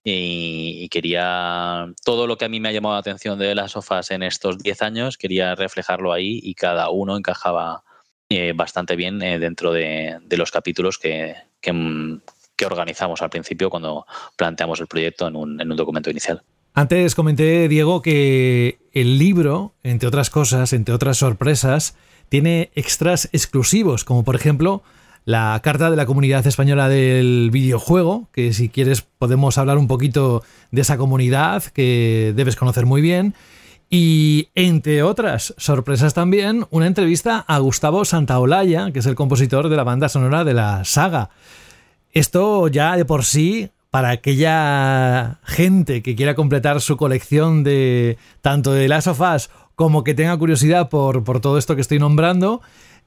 y, 0.03 0.89
quería 0.89 1.87
todo 2.03 2.27
lo 2.27 2.37
que 2.37 2.45
a 2.45 2.49
mí 2.49 2.59
me 2.59 2.69
ha 2.69 2.71
llamado 2.71 2.95
la 2.95 2.99
atención 2.99 3.37
de 3.37 3.55
las 3.55 3.71
sofás 3.71 4.11
en 4.11 4.23
estos 4.23 4.57
10 4.57 4.81
años, 4.81 5.17
quería 5.17 5.55
reflejarlo 5.55 6.11
ahí 6.11 6.39
y 6.43 6.55
cada 6.55 6.89
uno 6.89 7.17
encajaba 7.17 7.83
eh, 8.29 8.53
bastante 8.55 8.95
bien 8.95 9.21
eh, 9.21 9.39
dentro 9.39 9.71
de, 9.71 10.19
los 10.31 10.51
capítulos 10.51 10.97
que, 10.97 11.35
que, 11.59 11.71
organizamos 12.65 13.21
al 13.23 13.31
principio 13.31 13.71
cuando 13.71 14.05
planteamos 14.35 14.79
el 14.79 14.87
proyecto 14.87 15.27
en 15.27 15.35
un, 15.35 15.59
en 15.59 15.71
un 15.71 15.77
documento 15.77 16.11
inicial. 16.11 16.43
Antes 16.73 17.15
comenté, 17.15 17.67
Diego, 17.67 18.01
que 18.01 18.79
el 18.93 19.17
libro, 19.17 19.73
entre 19.83 20.07
otras 20.07 20.29
cosas, 20.29 20.71
entre 20.71 20.93
otras 20.93 21.17
sorpresas, 21.17 21.97
tiene 22.29 22.71
extras 22.75 23.29
exclusivos, 23.33 24.05
como 24.05 24.23
por 24.23 24.35
ejemplo 24.35 24.83
la 25.25 25.59
carta 25.63 25.89
de 25.89 25.95
la 25.95 26.05
comunidad 26.05 26.45
española 26.47 26.89
del 26.89 27.49
videojuego, 27.51 28.27
que 28.31 28.53
si 28.53 28.69
quieres 28.69 29.01
podemos 29.01 29.57
hablar 29.57 29.77
un 29.77 29.87
poquito 29.87 30.43
de 30.71 30.81
esa 30.81 30.97
comunidad 30.97 31.63
que 31.63 32.33
debes 32.35 32.55
conocer 32.55 32.85
muy 32.85 33.01
bien. 33.01 33.35
Y 33.89 34.49
entre 34.55 35.03
otras 35.03 35.53
sorpresas 35.57 36.13
también, 36.13 36.65
una 36.69 36.87
entrevista 36.87 37.39
a 37.39 37.59
Gustavo 37.59 38.05
Santaolalla, 38.05 38.91
que 38.91 38.99
es 38.99 39.05
el 39.05 39.15
compositor 39.15 39.67
de 39.67 39.75
la 39.75 39.83
banda 39.83 40.07
sonora 40.07 40.45
de 40.45 40.53
la 40.53 40.85
saga. 40.85 41.29
Esto 42.13 42.69
ya 42.69 42.95
de 42.95 43.03
por 43.03 43.25
sí, 43.25 43.69
para 43.89 44.09
aquella 44.09 45.39
gente 45.43 46.01
que 46.01 46.15
quiera 46.15 46.33
completar 46.33 46.79
su 46.79 46.95
colección 46.95 47.63
de 47.63 48.17
tanto 48.41 48.71
de 48.71 48.87
Last 48.87 49.07
of 49.07 49.19
Us 49.19 49.49
como 49.75 50.03
que 50.03 50.13
tenga 50.13 50.37
curiosidad 50.37 50.89
por, 50.89 51.23
por 51.25 51.41
todo 51.41 51.57
esto 51.57 51.75
que 51.75 51.81
estoy 51.81 51.99
nombrando, 51.99 52.61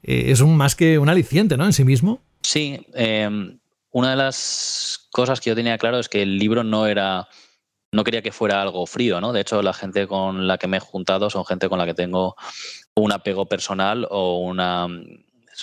eh, 0.05 0.31
es 0.31 0.41
un, 0.41 0.55
más 0.55 0.75
que 0.75 0.99
un 0.99 1.09
aliciente, 1.09 1.57
¿no? 1.57 1.65
En 1.65 1.73
sí 1.73 1.83
mismo. 1.83 2.21
Sí. 2.41 2.85
Em, 2.93 3.59
una 3.91 4.11
de 4.11 4.15
las 4.15 5.07
cosas 5.11 5.41
que 5.41 5.49
yo 5.49 5.55
tenía 5.55 5.77
claro 5.77 5.99
es 5.99 6.09
que 6.09 6.21
el 6.21 6.37
libro 6.37 6.63
no 6.63 6.85
era. 6.87 7.27
No 7.91 8.03
quería 8.03 8.21
que 8.21 8.31
fuera 8.31 8.61
algo 8.61 8.85
frío, 8.85 9.21
¿no? 9.21 9.31
De 9.31 9.41
hecho, 9.41 9.61
la 9.61 9.73
gente 9.73 10.05
con 10.05 10.47
la 10.47 10.57
que 10.57 10.67
me 10.67 10.77
he 10.77 10.81
juntado 10.81 11.29
son 11.29 11.45
gente 11.45 11.69
con 11.69 11.79
la 11.79 11.85
que 11.85 11.93
tengo 11.93 12.35
un 12.93 13.11
apego 13.11 13.45
personal 13.45 14.05
o 14.11 14.39
una, 14.39 14.87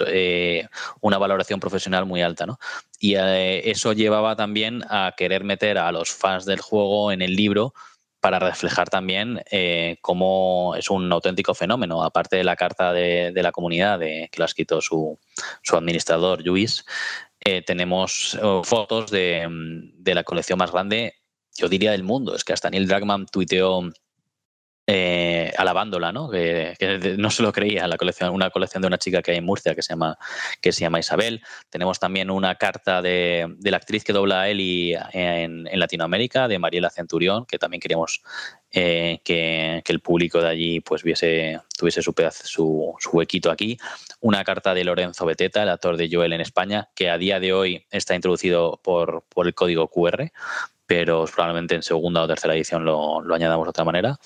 eh, 0.06 0.66
una 1.02 1.18
valoración 1.18 1.60
profesional 1.60 2.06
muy 2.06 2.22
alta, 2.22 2.46
¿no? 2.46 2.58
Y 2.98 3.16
eh, 3.16 3.70
eso 3.70 3.92
llevaba 3.92 4.34
también 4.34 4.82
a 4.88 5.14
querer 5.16 5.44
meter 5.44 5.76
a 5.76 5.92
los 5.92 6.10
fans 6.10 6.46
del 6.46 6.60
juego 6.60 7.12
en 7.12 7.20
el 7.20 7.36
libro 7.36 7.74
para 8.22 8.38
reflejar 8.38 8.88
también 8.88 9.42
eh, 9.50 9.96
cómo 10.00 10.76
es 10.78 10.90
un 10.90 11.10
auténtico 11.10 11.54
fenómeno. 11.54 12.04
Aparte 12.04 12.36
de 12.36 12.44
la 12.44 12.54
carta 12.54 12.92
de, 12.92 13.32
la 13.34 13.50
comunidad 13.50 13.98
de, 13.98 14.28
que 14.30 14.38
lo 14.38 14.44
ha 14.44 14.46
escrito 14.46 14.80
su, 14.80 15.18
administrador, 15.72 16.40
Luis, 16.46 16.86
eh, 17.40 17.62
tenemos 17.62 18.38
oh, 18.40 18.62
fotos 18.62 19.10
de, 19.10 19.44
de, 19.48 20.14
la 20.14 20.22
colección 20.22 20.56
más 20.56 20.70
grande, 20.70 21.14
yo 21.56 21.68
diría, 21.68 21.90
del 21.90 22.04
mundo. 22.04 22.36
Es 22.36 22.44
que 22.44 22.52
hasta 22.52 22.70
Neil 22.70 22.86
Dragman 22.86 23.26
tuiteó 23.26 23.90
eh, 24.94 25.50
alabándola, 25.56 26.12
¿no? 26.12 26.28
Que, 26.28 26.76
no 27.16 27.30
se 27.30 27.42
lo 27.42 27.50
creía, 27.50 27.88
la 27.88 27.96
colección, 27.96 28.28
una 28.34 28.50
colección 28.50 28.82
de 28.82 28.88
una 28.88 28.98
chica 28.98 29.22
que 29.22 29.30
hay 29.30 29.38
en 29.38 29.44
Murcia 29.46 29.74
que 29.74 29.80
se 29.80 29.94
llama, 29.94 30.18
que 30.60 30.70
se 30.70 30.82
llama 30.82 31.00
Isabel. 31.00 31.42
Tenemos 31.70 31.98
también 31.98 32.30
una 32.30 32.56
carta 32.56 33.00
de, 33.00 33.56
la 33.62 33.78
actriz 33.78 34.04
que 34.04 34.12
dobla 34.12 34.42
a 34.42 34.48
Eli 34.50 34.94
en, 35.14 35.66
en, 35.66 35.80
Latinoamérica, 35.80 36.46
de 36.46 36.58
Mariela 36.58 36.90
Centurión, 36.90 37.46
que 37.46 37.58
también 37.58 37.80
queríamos 37.80 38.22
eh, 38.70 39.20
que, 39.24 39.82
el 39.86 40.00
público 40.00 40.42
de 40.42 40.48
allí 40.48 40.80
pues 40.80 41.02
viese, 41.02 41.58
tuviese 41.78 42.02
su, 42.02 42.12
su, 42.44 42.94
su, 42.98 43.10
huequito 43.16 43.50
aquí. 43.50 43.78
Una 44.20 44.44
carta 44.44 44.74
de 44.74 44.84
Lorenzo 44.84 45.24
Beteta, 45.24 45.62
el 45.62 45.70
actor 45.70 45.96
de 45.96 46.10
Joel 46.12 46.34
en 46.34 46.42
España, 46.42 46.90
que 46.94 47.08
a 47.08 47.16
día 47.16 47.40
de 47.40 47.54
hoy 47.54 47.86
está 47.90 48.14
introducido 48.14 48.78
por, 48.84 49.24
por 49.30 49.46
el 49.46 49.54
código 49.54 49.88
QR 49.88 50.30
pero 50.92 51.24
probablemente 51.24 51.74
en 51.74 51.82
segunda 51.82 52.20
o 52.20 52.28
tercera 52.28 52.54
edición 52.54 52.84
lo, 52.84 53.22
añadamos 53.32 53.64
de 53.64 53.70
otra 53.70 53.84
manera. 53.84 54.18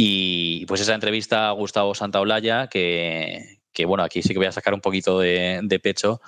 Y 0.00 0.64
pues 0.66 0.80
esa 0.80 0.94
entrevista 0.94 1.48
a 1.48 1.52
Gustavo 1.52 1.92
Santaolalla, 1.92 2.68
que, 2.68 3.58
que 3.72 3.84
bueno, 3.84 4.04
aquí 4.04 4.22
sí 4.22 4.28
que 4.28 4.38
voy 4.38 4.46
a 4.46 4.52
sacar 4.52 4.72
un 4.72 4.80
poquito 4.80 5.18
de, 5.18 5.80
pecho, 5.82 6.20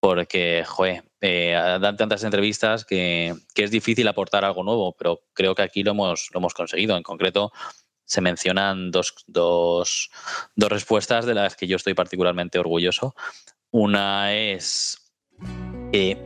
porque, 0.00 0.64
joder, 0.66 1.02
eh, 1.22 1.52
dan 1.80 1.96
tantas 1.96 2.24
entrevistas 2.24 2.84
que, 2.84 3.34
es 3.54 3.70
difícil 3.70 4.06
aportar 4.06 4.44
algo 4.44 4.62
nuevo, 4.62 4.94
pero 4.98 5.22
creo 5.32 5.54
que 5.54 5.62
aquí 5.62 5.82
lo 5.82 5.92
hemos, 5.92 6.28
lo 6.34 6.40
hemos 6.40 6.52
conseguido. 6.52 6.94
En 6.94 7.02
concreto, 7.02 7.52
se 8.04 8.20
mencionan 8.20 8.90
dos, 8.90 9.14
dos, 9.26 10.10
dos 10.54 10.70
respuestas 10.70 11.24
de 11.24 11.34
las 11.34 11.56
que 11.56 11.66
yo 11.66 11.76
estoy 11.76 11.94
particularmente 11.94 12.58
orgulloso. 12.58 13.14
Una 13.70 14.34
es 14.34 14.98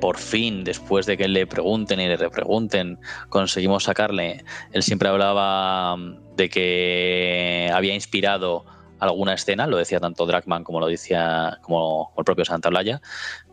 por 0.01 0.19
fin, 0.19 0.65
después 0.65 1.07
de 1.07 1.17
que 1.17 1.29
le 1.29 1.47
pregunten 1.47 2.01
y 2.01 2.09
le 2.09 2.17
repregunten, 2.17 2.99
conseguimos 3.29 3.85
sacarle. 3.85 4.45
Él 4.73 4.83
siempre 4.83 5.09
hablaba 5.09 5.97
mm, 5.97 6.37
de 6.37 6.49
que 6.49 7.71
había 7.73 7.95
inspirado 7.95 8.65
alguna 8.99 9.35
escena, 9.35 9.67
lo 9.67 9.77
decía 9.77 9.99
tanto 9.99 10.27
Dragman 10.27 10.63
como 10.63 10.81
lo 10.81 10.87
decía 10.87 11.59
como 11.63 12.13
el 12.19 12.25
propio 12.25 12.45
Santaolalla, 12.45 13.01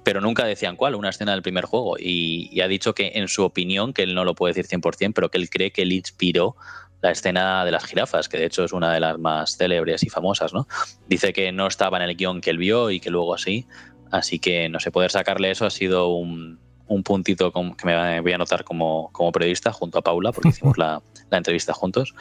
pero 0.04 0.22
nunca 0.22 0.46
decían 0.46 0.76
cuál, 0.76 0.96
una 0.96 1.10
escena 1.10 1.32
del 1.32 1.42
primer 1.42 1.66
juego. 1.66 1.98
Y, 2.00 2.60
ha 2.62 2.68
dicho 2.68 2.94
que 2.94 3.12
en 3.16 3.28
su 3.28 3.44
opinión, 3.44 3.94
que 3.94 4.04
él 4.04 4.14
no 4.16 4.26
lo 4.26 4.36
puede 4.36 4.54
decir 4.54 4.80
100%, 4.80 5.14
pero 5.14 5.30
que 5.30 5.38
él 5.38 5.50
cree 5.50 5.72
que 5.72 5.84
él 5.84 5.92
inspiró 5.94 6.56
la 7.02 7.12
escena 7.12 7.64
de 7.64 7.72
las 7.72 7.86
jirafas, 7.86 8.28
que 8.28 8.38
de 8.38 8.46
hecho 8.46 8.64
es 8.64 8.74
una 8.74 8.92
de 8.92 9.00
las 9.00 9.20
más 9.20 9.56
célebres 9.56 10.04
y 10.04 10.10
famosas, 10.10 10.54
¿no? 10.54 10.68
Dice 11.08 11.32
que 11.32 11.52
no 11.52 11.68
estaba 11.68 11.98
en 11.98 12.10
el 12.10 12.16
guion 12.16 12.42
que 12.42 12.50
él 12.50 12.58
vio 12.58 12.90
y 12.90 13.00
que 13.00 13.12
luego 13.12 13.36
así 13.36 13.68
Así 14.12 14.40
que, 14.40 14.70
no 14.70 14.80
sé, 14.80 14.92
poder 14.92 15.12
sacarle 15.12 15.52
eso 15.52 15.66
ha 15.66 15.70
sido 15.70 16.10
un, 16.10 16.60
puntito 17.04 17.52
que 17.52 17.86
me 17.86 18.22
voy 18.22 18.32
a 18.32 18.36
anotar 18.36 18.64
como, 18.64 19.12
periodista 19.34 19.72
junto 19.72 20.00
a 20.00 20.02
Paula, 20.02 20.32
porque 20.32 20.50
hicimos 20.50 20.78
la, 20.78 21.02
entrevista 21.32 21.74
juntos. 21.74 22.14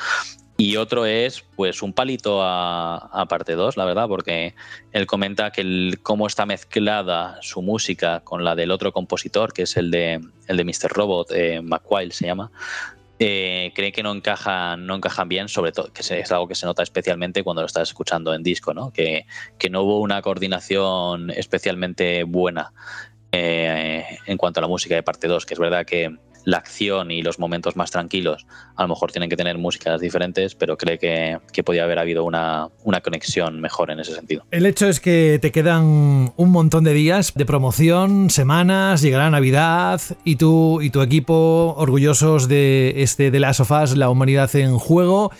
Y 0.58 0.76
otro 0.76 1.04
es, 1.04 1.44
pues, 1.54 1.82
un 1.82 1.92
palito 1.92 2.40
a, 2.42 3.26
parte 3.28 3.52
2, 3.52 3.76
la 3.76 3.84
verdad, 3.84 4.08
porque 4.08 4.54
él 4.92 5.06
comenta 5.06 5.50
que 5.50 5.60
el, 5.60 5.98
cómo 6.02 6.26
está 6.26 6.46
mezclada 6.46 7.38
su 7.42 7.60
música 7.60 8.20
con 8.20 8.42
la 8.42 8.54
del 8.54 8.70
otro 8.70 8.92
compositor, 8.92 9.52
que 9.52 9.62
es 9.62 9.76
el 9.76 9.90
de, 9.90 10.20
el 10.46 10.56
de 10.56 10.64
Mr. 10.64 10.88
Robot, 10.88 11.30
eh, 11.32 11.62
se 12.10 12.26
llama, 12.26 12.50
eh, 13.18 13.72
que 13.74 14.02
no 14.02 14.12
encajan, 14.12 14.86
no 14.86 14.96
encajan 14.96 15.28
bien, 15.28 15.48
sobre 15.48 15.72
todo, 15.72 15.92
que 15.92 16.02
es 16.02 16.32
algo 16.32 16.48
que 16.48 16.54
se 16.54 16.66
nota 16.66 16.82
especialmente 16.82 17.42
cuando 17.42 17.62
lo 17.62 17.66
estás 17.66 17.88
escuchando 17.88 18.34
en 18.34 18.42
disco, 18.42 18.74
¿no? 18.74 18.92
Que, 18.92 19.26
que 19.58 19.70
no 19.70 19.82
hubo 19.82 20.00
una 20.00 20.20
coordinación 20.22 21.30
especialmente 21.30 22.24
buena 22.24 22.72
eh, 23.32 24.04
en 24.26 24.36
cuanto 24.36 24.60
a 24.60 24.62
la 24.62 24.68
música 24.68 24.94
de 24.94 25.02
parte 25.02 25.28
2, 25.28 25.46
que 25.46 25.54
es 25.54 25.60
verdad 25.60 25.84
que 25.84 26.16
la 26.46 26.58
acción 26.58 27.10
y 27.10 27.22
los 27.22 27.38
momentos 27.38 27.76
más 27.76 27.90
tranquilos 27.90 28.46
a 28.76 28.82
lo 28.82 28.88
mejor 28.88 29.10
tienen 29.10 29.28
que 29.28 29.36
tener 29.36 29.58
músicas 29.58 30.00
diferentes, 30.00 30.54
pero 30.54 30.78
cree 30.78 30.96
que, 30.98 31.38
que 31.52 31.64
podía 31.64 31.82
haber 31.82 31.98
habido 31.98 32.24
una, 32.24 32.68
una, 32.84 33.00
conexión 33.00 33.60
mejor 33.60 33.90
en 33.90 34.00
ese 34.00 34.14
sentido. 34.14 34.44
El 34.52 34.64
hecho 34.64 34.86
es 34.88 35.00
que 35.00 35.38
te 35.42 35.50
quedan 35.50 36.32
un 36.36 36.50
montón 36.50 36.84
de 36.84 36.94
días 36.94 37.34
de 37.34 37.44
promoción, 37.44 38.30
semanas, 38.30 39.02
llegará 39.02 39.28
Navidad 39.28 40.00
y 40.24 40.36
tú 40.36 40.80
y 40.80 40.90
tu 40.90 41.02
equipo 41.02 41.74
orgullosos 41.76 42.48
de 42.48 43.02
este 43.02 43.30
de 43.30 43.40
las 43.40 43.56
sofás, 43.56 43.96
la 43.96 44.08
humanidad 44.08 44.54
en 44.54 44.78
juego. 44.78 45.32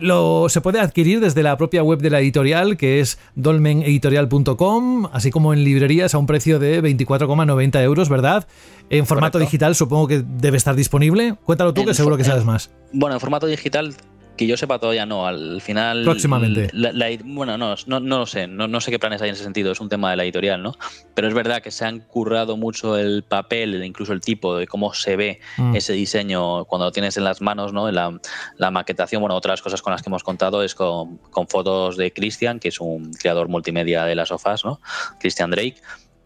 Lo, 0.00 0.48
se 0.48 0.60
puede 0.60 0.80
adquirir 0.80 1.20
desde 1.20 1.42
la 1.42 1.56
propia 1.56 1.82
web 1.82 2.00
de 2.00 2.10
la 2.10 2.20
editorial, 2.20 2.76
que 2.76 3.00
es 3.00 3.18
dolmeneditorial.com, 3.34 5.08
así 5.12 5.30
como 5.30 5.52
en 5.52 5.64
librerías 5.64 6.14
a 6.14 6.18
un 6.18 6.26
precio 6.26 6.58
de 6.58 6.82
24,90 6.82 7.82
euros, 7.82 8.08
¿verdad? 8.08 8.46
En 8.90 9.06
formato 9.06 9.32
Correcto. 9.32 9.50
digital 9.50 9.74
supongo 9.74 10.06
que 10.06 10.22
debe 10.24 10.56
estar 10.56 10.74
disponible. 10.74 11.34
Cuéntalo 11.44 11.74
tú, 11.74 11.82
En 11.82 11.88
que 11.88 11.94
seguro 11.94 12.16
que 12.16 12.24
sabes 12.24 12.44
más. 12.44 12.70
Bueno, 12.92 13.14
en 13.14 13.20
formato 13.20 13.46
digital, 13.46 13.94
que 14.42 14.50
yo 14.50 14.56
sepa 14.56 14.78
todavía 14.78 15.06
no. 15.06 15.26
Al 15.26 15.60
final. 15.60 16.04
Próximamente. 16.04 16.68
la- 16.72 16.92
la- 16.92 17.08
bueno, 17.24 17.56
no, 17.58 17.74
no, 17.86 18.00
no 18.00 18.18
lo 18.18 18.26
sé. 18.26 18.46
No, 18.46 18.68
no 18.68 18.80
sé 18.80 18.90
qué 18.90 18.98
planes 18.98 19.22
hay 19.22 19.28
en 19.30 19.34
ese 19.34 19.44
sentido. 19.44 19.72
Es 19.72 19.80
un 19.80 19.88
tema 19.88 20.10
de 20.10 20.16
la 20.16 20.24
editorial, 20.24 20.62
¿no? 20.62 20.74
Pero 21.14 21.28
es 21.28 21.34
verdad 21.34 21.62
que 21.62 21.70
se 21.70 21.84
han 21.84 22.00
currado 22.00 22.56
mucho 22.56 22.96
el 22.98 23.22
papel, 23.22 23.82
incluso 23.84 24.12
el 24.12 24.20
tipo 24.20 24.56
de 24.56 24.66
cómo 24.66 24.92
se 24.94 25.16
ve 25.16 25.40
Mm. 25.56 25.76
ese 25.76 25.92
diseño 25.94 26.64
cuando 26.66 26.86
lo 26.86 26.92
tienes 26.92 27.16
en 27.16 27.24
las 27.24 27.40
manos, 27.40 27.72
¿no? 27.72 27.88
En 27.88 27.94
la, 27.94 28.18
la 28.58 28.70
maquetación. 28.70 29.20
Bueno, 29.20 29.36
otras 29.36 29.62
cosas 29.62 29.82
con 29.82 29.92
las 29.92 30.02
que 30.02 30.08
hemos 30.10 30.22
contado 30.24 30.62
es 30.62 30.74
con, 30.74 31.16
con 31.30 31.48
fotos 31.48 31.96
de 31.96 32.12
Christian, 32.12 32.58
que 32.60 32.68
es 32.68 32.80
un 32.80 33.12
creador 33.14 33.48
multimedia 33.48 34.04
de 34.04 34.14
las 34.14 34.28
sofás, 34.28 34.64
¿no? 34.64 34.80
Christian 35.20 35.50
Drake. 35.50 35.76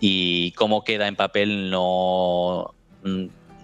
Y 0.00 0.52
cómo 0.52 0.84
queda 0.84 1.08
en 1.08 1.16
papel 1.16 1.70
no. 1.70 2.74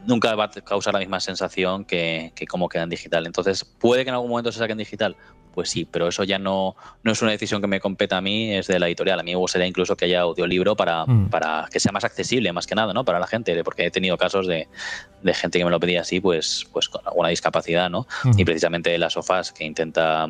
Nunca 0.06 0.34
va 0.34 0.44
a 0.44 0.50
causar 0.50 0.94
la 0.94 1.00
misma 1.00 1.20
sensación 1.20 1.84
que, 1.84 2.32
que 2.34 2.46
cómo 2.46 2.68
queda 2.68 2.82
en 2.84 2.90
digital. 2.90 3.26
Entonces, 3.26 3.64
¿puede 3.64 4.04
que 4.04 4.08
en 4.10 4.14
algún 4.14 4.30
momento 4.30 4.50
se 4.52 4.58
saque 4.58 4.72
en 4.72 4.78
digital? 4.78 5.16
Pues 5.54 5.68
sí, 5.68 5.84
pero 5.84 6.08
eso 6.08 6.24
ya 6.24 6.38
no, 6.38 6.76
no 7.02 7.12
es 7.12 7.20
una 7.20 7.30
decisión 7.30 7.60
que 7.60 7.66
me 7.66 7.78
compete 7.78 8.14
a 8.14 8.22
mí, 8.22 8.54
es 8.54 8.68
de 8.68 8.78
la 8.78 8.86
editorial. 8.86 9.20
A 9.20 9.22
mí 9.22 9.32
me 9.32 9.36
gustaría 9.36 9.66
incluso 9.66 9.96
que 9.96 10.06
haya 10.06 10.22
audiolibro 10.22 10.74
para, 10.76 11.04
Mm. 11.04 11.28
para 11.28 11.68
que 11.70 11.78
sea 11.78 11.92
más 11.92 12.04
accesible, 12.04 12.50
más 12.54 12.66
que 12.66 12.74
nada, 12.74 12.94
¿no? 12.94 13.04
Para 13.04 13.18
la 13.20 13.26
gente, 13.26 13.62
porque 13.62 13.84
he 13.84 13.90
tenido 13.90 14.16
casos 14.16 14.46
de, 14.46 14.66
de 15.22 15.34
gente 15.34 15.58
que 15.58 15.64
me 15.66 15.70
lo 15.70 15.78
pedía 15.78 16.00
así, 16.00 16.20
pues, 16.20 16.66
pues 16.72 16.88
con 16.88 17.06
alguna 17.06 17.28
discapacidad, 17.28 17.90
¿no? 17.90 18.06
Mm. 18.24 18.38
Y 18.38 18.44
precisamente 18.46 18.96
las 18.96 19.12
sofás 19.12 19.52
que 19.52 19.64
intenta 19.64 20.26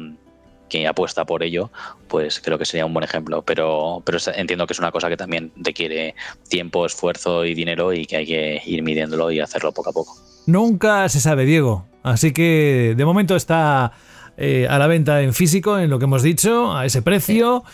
que 0.72 0.86
apuesta 0.86 1.26
por 1.26 1.42
ello, 1.42 1.70
pues 2.08 2.40
creo 2.40 2.58
que 2.58 2.64
sería 2.64 2.86
un 2.86 2.94
buen 2.94 3.04
ejemplo. 3.04 3.42
Pero, 3.42 4.02
pero 4.06 4.18
entiendo 4.34 4.66
que 4.66 4.72
es 4.72 4.78
una 4.78 4.90
cosa 4.90 5.10
que 5.10 5.18
también 5.18 5.52
requiere 5.56 6.14
tiempo, 6.48 6.86
esfuerzo 6.86 7.44
y 7.44 7.52
dinero 7.52 7.92
y 7.92 8.06
que 8.06 8.16
hay 8.16 8.26
que 8.26 8.62
ir 8.64 8.82
midiéndolo 8.82 9.30
y 9.30 9.40
hacerlo 9.40 9.72
poco 9.72 9.90
a 9.90 9.92
poco. 9.92 10.16
Nunca 10.46 11.06
se 11.10 11.20
sabe, 11.20 11.44
Diego. 11.44 11.84
Así 12.02 12.32
que 12.32 12.94
de 12.96 13.04
momento 13.04 13.36
está 13.36 13.92
eh, 14.38 14.66
a 14.68 14.78
la 14.78 14.86
venta 14.86 15.20
en 15.20 15.34
físico, 15.34 15.78
en 15.78 15.90
lo 15.90 15.98
que 15.98 16.06
hemos 16.06 16.22
dicho, 16.22 16.74
a 16.74 16.86
ese 16.86 17.02
precio. 17.02 17.64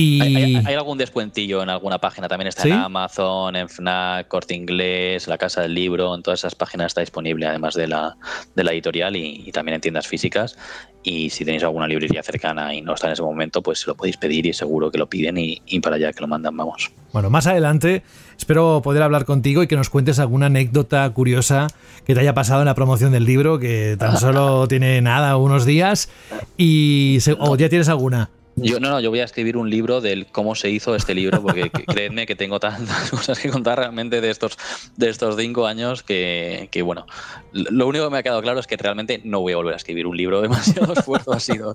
Y 0.00 0.20
Hay, 0.22 0.36
hay- 0.36 0.62
hay 0.64 0.74
algún 0.74 0.96
descuentillo 0.96 1.60
en 1.62 1.70
alguna 1.70 1.98
página, 1.98 2.28
también 2.28 2.46
está 2.48 2.62
¿Sí? 2.62 2.68
en 2.70 2.76
Amazon, 2.76 3.56
en 3.56 3.68
Fnac, 3.68 4.28
Corte 4.28 4.54
Inglés, 4.54 5.26
La 5.26 5.38
Casa 5.38 5.62
del 5.62 5.74
Libro, 5.74 6.14
en 6.14 6.22
todas 6.22 6.40
esas 6.40 6.54
páginas 6.54 6.86
está 6.88 7.00
disponible, 7.00 7.46
además 7.46 7.74
de 7.74 7.88
la, 7.88 8.16
de 8.54 8.62
la 8.64 8.72
editorial 8.72 9.16
y, 9.16 9.42
y 9.46 9.50
también 9.52 9.74
en 9.74 9.80
tiendas 9.80 10.06
físicas. 10.06 10.56
Y 11.02 11.30
si 11.30 11.44
tenéis 11.44 11.62
alguna 11.64 11.86
librería 11.88 12.22
cercana 12.22 12.74
y 12.74 12.82
no 12.82 12.94
está 12.94 13.06
en 13.08 13.14
ese 13.14 13.22
momento, 13.22 13.62
pues 13.62 13.80
se 13.80 13.86
lo 13.88 13.96
podéis 13.96 14.16
pedir 14.18 14.46
y 14.46 14.52
seguro 14.52 14.90
que 14.90 14.98
lo 14.98 15.08
piden 15.08 15.36
y, 15.38 15.62
y 15.66 15.80
para 15.80 15.96
allá 15.96 16.12
que 16.12 16.20
lo 16.20 16.28
mandan, 16.28 16.56
vamos. 16.56 16.90
bueno, 17.12 17.28
más 17.30 17.46
adelante 17.46 18.02
espero 18.38 18.80
poder 18.84 19.02
hablar 19.02 19.24
contigo 19.24 19.62
y 19.62 19.66
que 19.68 19.74
nos 19.76 19.90
cuentes 19.90 20.18
alguna 20.20 20.46
anécdota 20.46 21.08
curiosa 21.10 21.66
que 22.06 22.14
te 22.14 22.20
haya 22.20 22.34
pasado 22.34 22.60
en 22.62 22.66
la 22.66 22.74
promoción 22.74 23.10
del 23.12 23.24
libro, 23.24 23.58
que 23.58 23.96
tan 23.98 24.16
solo 24.18 24.68
tiene 24.68 25.00
nada, 25.00 25.36
unos 25.38 25.64
días. 25.64 26.08
Y 26.56 27.18
se- 27.20 27.36
o 27.38 27.56
ya 27.56 27.68
tienes 27.68 27.88
alguna. 27.88 28.30
Yo 28.62 28.80
no, 28.80 28.90
no, 28.90 29.00
yo 29.00 29.10
voy 29.10 29.20
a 29.20 29.24
escribir 29.24 29.56
un 29.56 29.70
libro 29.70 30.00
del 30.00 30.26
cómo 30.26 30.54
se 30.54 30.70
hizo 30.70 30.94
este 30.94 31.14
libro, 31.14 31.42
porque 31.42 31.70
que- 31.70 31.84
creedme 31.84 32.26
que 32.26 32.34
tengo 32.36 32.58
tantas 32.60 33.10
cosas 33.10 33.38
que 33.38 33.50
contar 33.50 33.78
realmente 33.78 34.20
de 34.20 34.30
estos, 34.30 34.56
de 34.96 35.08
estos 35.10 35.36
cinco 35.36 35.66
años 35.66 36.02
que, 36.02 36.68
que, 36.70 36.82
bueno, 36.82 37.06
lo 37.52 37.86
único 37.86 38.04
que 38.04 38.10
me 38.10 38.18
ha 38.18 38.22
quedado 38.22 38.42
claro 38.42 38.60
es 38.60 38.66
que 38.66 38.76
realmente 38.76 39.20
no 39.24 39.40
voy 39.40 39.52
a 39.52 39.56
volver 39.56 39.74
a 39.74 39.76
escribir 39.76 40.06
un 40.06 40.16
libro, 40.16 40.40
demasiado 40.42 40.92
esfuerzo 40.92 41.32
ha 41.32 41.40
sido. 41.40 41.74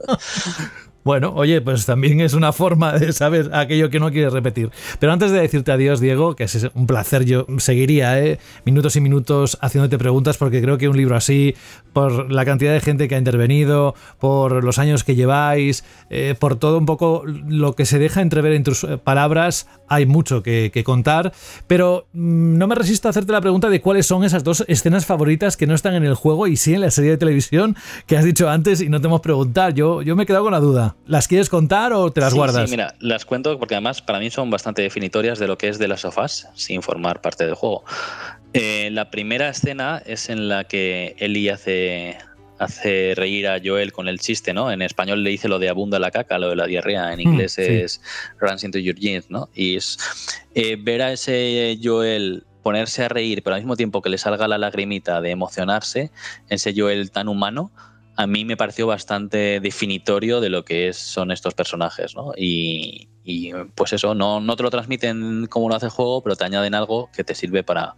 Bueno, 1.04 1.34
oye, 1.36 1.60
pues 1.60 1.86
también 1.86 2.22
es 2.22 2.34
una 2.34 2.54
forma 2.54 2.94
de 2.94 3.12
saber 3.12 3.50
aquello 3.54 3.90
que 3.90 4.00
no 4.00 4.12
quieres 4.12 4.32
repetir. 4.32 4.72
Pero 5.00 5.12
antes 5.12 5.32
de 5.32 5.42
decirte 5.42 5.74
adiós, 5.74 6.00
Diego, 6.00 6.36
que 6.36 6.46
es 6.46 6.68
un 6.74 6.88
placer, 6.88 7.26
yo 7.26 7.46
seguiría 7.58 8.20
¿eh? 8.22 8.40
minutos 8.66 8.96
y 8.96 9.02
minutos 9.02 9.58
haciéndote 9.62 9.98
preguntas 9.98 10.38
porque 10.38 10.62
creo 10.62 10.78
que 10.78 10.88
un 10.88 10.96
libro 10.96 11.18
así, 11.18 11.56
por 11.92 12.32
la 12.32 12.46
cantidad 12.46 12.72
de 12.72 12.80
gente 12.80 13.10
que 13.10 13.16
ha 13.16 13.18
intervenido, 13.18 13.96
por 14.20 14.64
los 14.64 14.80
años 14.80 15.04
que 15.04 15.16
lleváis, 15.16 15.84
eh, 16.10 16.36
por 16.40 16.56
todo 16.56 16.78
un 16.78 16.86
poco 16.86 17.24
lo 17.26 17.76
que 17.76 17.86
se 17.86 18.00
deja 18.00 18.22
entrever 18.22 18.54
en 18.54 18.64
tus 18.64 18.86
eh, 18.86 18.98
palabras, 18.98 19.68
hay 19.90 20.06
mucho 20.06 20.42
que, 20.42 20.72
que 20.74 20.86
contar. 20.86 21.34
Pero 21.68 22.08
mm, 22.14 22.58
no 22.58 22.68
me 22.68 22.76
resisto 22.76 23.10
a 23.10 23.12
hacerte 23.12 23.34
la 23.34 23.42
pregunta 23.42 23.70
de 23.70 23.82
cuáles 23.82 24.06
son 24.06 24.24
esas 24.24 24.46
dos 24.46 24.64
escenas 24.70 25.06
favoritas 25.06 25.58
que 25.58 25.68
no 25.68 25.76
están 25.76 25.96
en 25.96 26.06
el 26.06 26.16
juego 26.16 26.48
y 26.48 26.56
sí 26.56 26.74
en 26.74 26.82
la 26.82 26.92
serie 26.92 27.12
de 27.12 27.18
televisión 27.18 27.76
que 28.08 28.16
has 28.16 28.24
dicho 28.24 28.50
antes 28.50 28.80
y 28.80 28.88
no 28.88 29.02
te 29.02 29.08
hemos 29.08 29.20
preguntado. 29.20 29.72
Yo, 29.72 30.02
yo 30.02 30.16
me 30.16 30.24
he 30.24 30.26
quedado 30.26 30.46
con 30.46 30.54
la 30.54 30.62
duda. 30.62 30.93
¿Las 31.06 31.28
quieres 31.28 31.50
contar 31.50 31.94
o 31.94 32.12
te 32.12 32.22
las 32.22 32.32
Sí, 32.32 32.38
guardas? 32.38 32.70
Sí, 32.70 32.72
mira, 32.72 32.96
las 33.00 33.26
cuento 33.26 33.58
porque 33.60 33.76
además 33.76 34.02
para 34.02 34.20
mí 34.20 34.30
son 34.30 34.50
bastante 34.50 34.82
definitorias 34.82 35.40
de 35.40 35.48
lo 35.48 35.58
que 35.58 35.70
es 35.70 35.80
de 35.80 35.88
las 35.88 36.02
sofás, 36.02 36.50
sin 36.56 36.82
formar 36.82 37.22
parte 37.22 37.46
del 37.46 37.56
juego. 37.56 37.84
Eh, 38.54 38.90
la 38.92 39.10
primera 39.10 39.50
escena 39.50 40.02
es 40.06 40.30
en 40.30 40.48
la 40.48 40.64
que 40.64 41.16
Ellie 41.18 41.52
hace, 41.52 42.18
hace 42.60 43.14
reír 43.16 43.48
a 43.48 43.60
Joel 43.64 43.92
con 43.92 44.08
el 44.08 44.20
chiste, 44.20 44.54
¿no? 44.54 44.72
En 44.72 44.82
español 44.82 45.24
le 45.24 45.32
dice 45.32 45.48
lo 45.48 45.60
de 45.60 45.70
abunda 45.70 46.00
la 46.00 46.12
caca, 46.12 46.38
lo 46.38 46.50
de 46.50 46.56
la 46.56 46.68
diarrea, 46.68 47.14
en 47.14 47.20
inglés 47.20 47.54
sí. 47.54 47.64
es 47.64 48.02
runs 48.40 48.64
into 48.64 48.80
your 48.80 48.96
jeans, 48.96 49.30
¿no? 49.30 49.50
Y 49.56 49.78
es 49.78 49.98
eh, 50.54 50.78
ver 50.80 51.02
a 51.02 51.12
ese 51.12 51.80
Joel 51.82 52.46
ponerse 52.62 53.04
a 53.04 53.10
reír, 53.10 53.44
pero 53.44 53.56
al 53.56 53.62
mismo 53.62 53.76
tiempo 53.76 54.02
que 54.02 54.10
le 54.10 54.18
salga 54.18 54.48
la 54.48 54.58
lagrimita 54.58 55.20
de 55.22 55.32
emocionarse, 55.32 56.12
ese 56.48 56.74
Joel 56.76 57.12
tan 57.12 57.28
humano, 57.28 57.72
a 58.16 58.28
mí 58.28 58.46
me 58.46 58.58
pareció 58.58 58.88
bastante 58.88 59.60
definitorio 59.60 60.40
de 60.40 60.50
lo 60.50 60.64
que 60.64 60.90
es- 60.90 60.98
son 60.98 61.32
estos 61.32 61.54
personajes, 61.54 62.16
¿no? 62.16 62.32
Y, 62.38 63.10
pues 63.76 63.94
eso, 63.94 64.14
no, 64.14 64.40
no 64.42 64.56
te 64.56 64.64
lo 64.64 64.70
transmiten 64.70 65.48
como 65.48 65.70
lo 65.70 65.76
hace 65.76 65.86
el 65.86 65.92
juego, 65.92 66.22
pero 66.22 66.36
te 66.36 66.44
añaden 66.46 66.76
algo 66.76 67.10
que 67.16 67.24
te 67.24 67.36
sirve 67.36 67.64
para, 67.64 67.96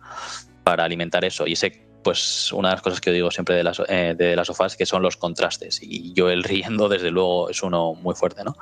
para 0.63 0.83
alimentar 0.83 1.25
eso. 1.25 1.47
Y 1.47 1.53
ese, 1.53 1.83
pues, 2.03 2.53
una 2.53 2.69
de 2.69 2.75
las 2.75 2.81
cosas 2.81 3.01
que 3.01 3.09
yo 3.09 3.15
digo 3.15 3.31
siempre 3.31 3.55
de 3.55 3.63
las, 3.63 3.81
eh, 3.87 4.13
de 4.17 4.35
las 4.35 4.47
sofás, 4.47 4.77
que 4.77 4.85
son 4.85 5.01
los 5.01 5.17
contrastes. 5.17 5.79
Y 5.81 6.13
yo 6.13 6.29
el 6.29 6.43
riendo, 6.43 6.87
desde 6.87 7.11
luego, 7.11 7.49
es 7.49 7.63
uno 7.63 7.95
muy 7.95 8.13
fuerte, 8.15 8.43
¿no? 8.43 8.55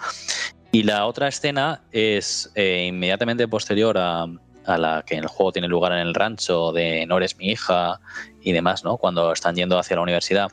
Y 0.72 0.84
la 0.84 1.06
otra 1.06 1.28
escena 1.28 1.84
es 1.92 2.52
eh, 2.56 2.86
inmediatamente 2.88 3.48
posterior 3.48 3.96
a, 3.98 4.26
la 4.66 5.04
que 5.06 5.16
en 5.16 5.24
el 5.24 5.28
juego 5.28 5.52
tiene 5.52 5.68
lugar 5.68 5.92
en 5.92 6.00
el 6.00 6.16
rancho 6.16 6.72
de 6.72 7.06
No 7.06 7.18
eres 7.18 7.38
mi 7.38 7.50
hija 7.50 8.00
y 8.42 8.54
demás, 8.54 8.84
¿no? 8.84 8.98
Cuando 8.98 9.32
están 9.34 9.56
yendo 9.56 9.78
hacia 9.78 9.98
la 9.98 10.02
universidad. 10.02 10.52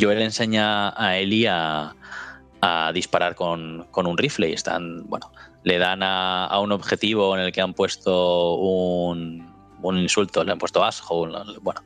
Joel 0.00 0.22
enseña 0.22 0.90
a 1.00 1.18
Ellie 1.18 1.48
a, 1.48 1.94
disparar 2.94 3.34
con, 3.34 3.86
un 3.94 4.18
rifle 4.18 4.48
y 4.48 4.54
están, 4.54 5.06
bueno, 5.06 5.30
le 5.64 5.78
dan 5.78 6.02
a, 6.02 6.58
un 6.60 6.72
objetivo 6.72 7.36
en 7.36 7.42
el 7.42 7.52
que 7.52 7.60
han 7.60 7.74
puesto 7.74 8.54
un, 8.54 9.52
un 9.82 9.98
insulto, 9.98 10.42
le 10.44 10.52
han 10.52 10.58
puesto 10.58 10.80
¿no? 10.80 11.44
bueno, 11.60 11.82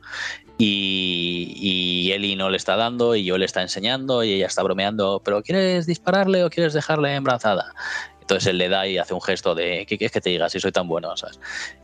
y, 0.57 1.53
y 1.57 2.11
Ellie 2.13 2.37
no 2.37 2.49
le 2.49 2.55
está 2.55 2.77
dando 2.77 3.13
y 3.13 3.27
Joel 3.27 3.41
le 3.41 3.45
está 3.45 3.61
enseñando 3.61 4.23
y 4.23 4.33
ella 4.33 4.47
está 4.47 4.63
bromeando, 4.63 5.21
pero 5.23 5.41
¿quieres 5.41 5.85
dispararle 5.85 6.45
o 6.45 6.49
quieres 6.49 6.73
dejarle 6.73 7.15
embarazada? 7.15 7.73
Entonces 8.21 8.47
él 8.47 8.59
le 8.59 8.69
da 8.69 8.87
y 8.87 8.97
hace 8.97 9.13
un 9.13 9.21
gesto 9.21 9.55
de 9.55 9.85
¿qué 9.87 9.97
quieres 9.97 10.11
que 10.11 10.21
te 10.21 10.29
diga 10.29 10.49
si 10.49 10.59
soy 10.59 10.71
tan 10.71 10.87
bueno? 10.87 11.17
¿sabes? 11.17 11.39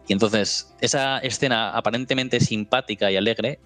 Y 0.08 0.14
entonces 0.14 0.74
esa 0.80 1.18
escena 1.20 1.72
aparentemente 1.72 2.40
simpática 2.40 3.12
y 3.12 3.18
alegre 3.18 3.60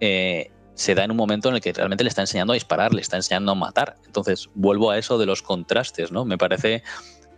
eh, 0.00 0.50
se 0.74 0.94
da 0.94 1.04
en 1.04 1.10
un 1.10 1.16
momento 1.16 1.48
en 1.48 1.56
el 1.56 1.60
que 1.60 1.72
realmente 1.72 2.04
le 2.04 2.08
está 2.08 2.22
enseñando 2.22 2.52
a 2.52 2.54
disparar, 2.54 2.94
le 2.94 3.00
está 3.00 3.16
enseñando 3.16 3.52
a 3.52 3.54
matar. 3.54 3.96
Entonces 4.06 4.48
vuelvo 4.54 4.90
a 4.90 4.98
eso 4.98 5.18
de 5.18 5.26
los 5.26 5.42
contrastes, 5.42 6.12
¿no? 6.12 6.24
Me 6.24 6.38
parece 6.38 6.82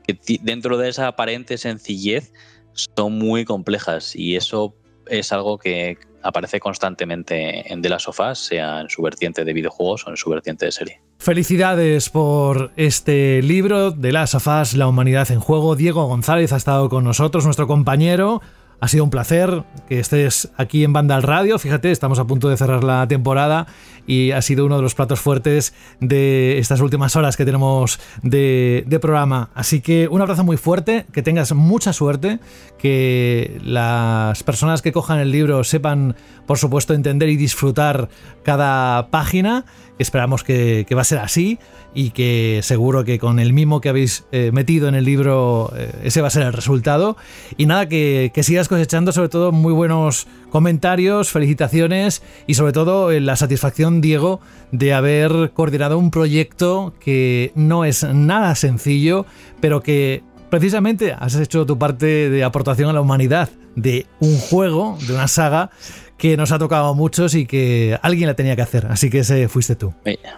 que 0.06 0.18
dentro 0.42 0.78
de 0.78 0.88
esa 0.88 1.08
aparente 1.08 1.58
sencillez 1.58 2.32
son 2.74 3.18
muy 3.18 3.44
complejas 3.44 4.14
y 4.16 4.36
eso 4.36 4.74
es 5.06 5.32
algo 5.32 5.58
que 5.58 5.98
aparece 6.22 6.58
constantemente 6.58 7.70
en 7.70 7.82
The 7.82 7.88
Last 7.90 8.08
of 8.08 8.18
Us, 8.20 8.38
sea 8.38 8.80
en 8.80 8.88
su 8.88 9.02
vertiente 9.02 9.44
de 9.44 9.52
videojuegos 9.52 10.06
o 10.06 10.10
en 10.10 10.16
su 10.16 10.30
vertiente 10.30 10.64
de 10.64 10.72
serie. 10.72 11.00
Felicidades 11.18 12.08
por 12.08 12.72
este 12.76 13.42
libro 13.42 13.90
de 13.90 14.12
Las 14.12 14.34
of 14.34 14.46
Us, 14.46 14.74
La 14.74 14.88
Humanidad 14.88 15.30
en 15.30 15.40
Juego. 15.40 15.76
Diego 15.76 16.06
González 16.06 16.52
ha 16.52 16.56
estado 16.56 16.88
con 16.88 17.04
nosotros, 17.04 17.44
nuestro 17.44 17.66
compañero. 17.66 18.40
Ha 18.80 18.88
sido 18.88 19.04
un 19.04 19.10
placer 19.10 19.62
que 19.88 20.00
estés 20.00 20.50
aquí 20.56 20.84
en 20.84 20.92
Banda 20.92 21.14
al 21.14 21.22
Radio. 21.22 21.58
Fíjate, 21.58 21.90
estamos 21.90 22.18
a 22.18 22.26
punto 22.26 22.48
de 22.48 22.56
cerrar 22.56 22.84
la 22.84 23.06
temporada 23.08 23.66
y 24.06 24.32
ha 24.32 24.42
sido 24.42 24.66
uno 24.66 24.76
de 24.76 24.82
los 24.82 24.94
platos 24.94 25.20
fuertes 25.20 25.74
de 26.00 26.58
estas 26.58 26.80
últimas 26.80 27.16
horas 27.16 27.36
que 27.36 27.44
tenemos 27.44 28.00
de, 28.22 28.98
programa. 29.00 29.50
Así 29.54 29.80
que 29.80 30.08
un 30.08 30.22
abrazo 30.22 30.44
muy 30.44 30.56
fuerte, 30.56 31.06
que 31.12 31.22
tengas 31.22 31.52
mucha 31.52 31.92
suerte, 31.92 32.38
que 32.78 33.60
las 33.64 34.42
personas 34.42 34.82
que 34.82 34.92
cojan 34.92 35.18
el 35.18 35.30
libro 35.30 35.64
sepan, 35.64 36.16
por 36.46 36.58
supuesto, 36.58 36.94
entender 36.94 37.28
y 37.28 37.36
disfrutar 37.36 38.08
cada 38.44 39.08
página. 39.10 39.64
Esperamos 39.98 40.42
que, 40.44 40.86
que 40.88 40.94
va 40.94 41.02
a 41.02 41.04
ser 41.04 41.18
así 41.18 41.58
y 41.94 42.10
que 42.10 42.60
seguro 42.62 43.04
que 43.04 43.18
con 43.18 43.38
el 43.38 43.52
mimo 43.52 43.80
que 43.80 43.88
habéis 43.88 44.24
eh, 44.32 44.50
metido 44.52 44.88
en 44.88 44.96
el 44.96 45.04
libro 45.04 45.72
eh, 45.76 45.92
ese 46.02 46.20
va 46.20 46.26
a 46.26 46.30
ser 46.30 46.42
el 46.42 46.52
resultado. 46.52 47.16
Y 47.56 47.66
nada, 47.66 47.88
que, 47.88 48.32
que, 48.34 48.42
sigas 48.42 48.68
cosechando 48.68 49.12
sobre 49.12 49.28
todo 49.28 49.52
muy 49.52 49.72
buenos 49.72 50.26
comentarios, 50.54 51.32
felicitaciones 51.32 52.22
y 52.46 52.54
sobre 52.54 52.70
todo 52.70 53.10
eh, 53.10 53.18
la 53.18 53.34
satisfacción, 53.34 54.00
Diego, 54.00 54.38
de 54.70 54.94
haber 54.94 55.50
coordinado 55.52 55.98
un 55.98 56.12
proyecto 56.12 56.94
que 57.00 57.50
no 57.56 57.84
es 57.84 58.04
nada 58.04 58.54
sencillo, 58.54 59.26
pero 59.60 59.82
que 59.82 60.22
precisamente 60.50 61.12
has 61.12 61.34
hecho 61.34 61.66
tu 61.66 61.76
parte 61.76 62.30
de 62.30 62.44
aportación 62.44 62.88
a 62.88 62.92
la 62.92 63.00
humanidad 63.00 63.48
de 63.74 64.06
un 64.20 64.38
juego, 64.38 64.96
de 65.08 65.14
una 65.14 65.26
saga 65.26 65.70
que 66.18 66.36
nos 66.36 66.52
ha 66.52 66.60
tocado 66.60 66.86
a 66.86 66.94
muchos 66.94 67.34
y 67.34 67.46
que 67.46 67.98
alguien 68.00 68.28
la 68.28 68.34
tenía 68.34 68.54
que 68.54 68.62
hacer. 68.62 68.86
Así 68.86 69.10
que 69.10 69.18
ese 69.18 69.48
fuiste 69.48 69.74
tú. 69.74 69.92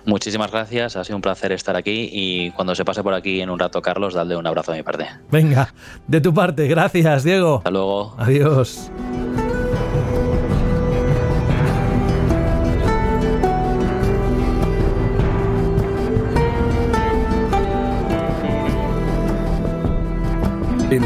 Muchísimas 0.06 0.50
gracias, 0.50 0.96
ha 0.96 1.04
sido 1.04 1.16
un 1.16 1.22
placer 1.22 1.52
estar 1.52 1.76
aquí 1.76 2.08
y 2.10 2.52
cuando 2.52 2.74
se 2.74 2.86
pase 2.86 3.02
por 3.02 3.12
aquí 3.12 3.42
en 3.42 3.50
un 3.50 3.58
rato, 3.58 3.82
Carlos, 3.82 4.14
dale 4.14 4.34
un 4.34 4.46
abrazo 4.46 4.72
de 4.72 4.78
mi 4.78 4.82
parte. 4.82 5.08
Venga, 5.30 5.74
de 6.06 6.22
tu 6.22 6.32
parte, 6.32 6.68
gracias, 6.68 7.22
Diego. 7.22 7.58
Hasta 7.58 7.70
luego. 7.70 8.14
Adiós. 8.16 8.90
En 20.88 21.05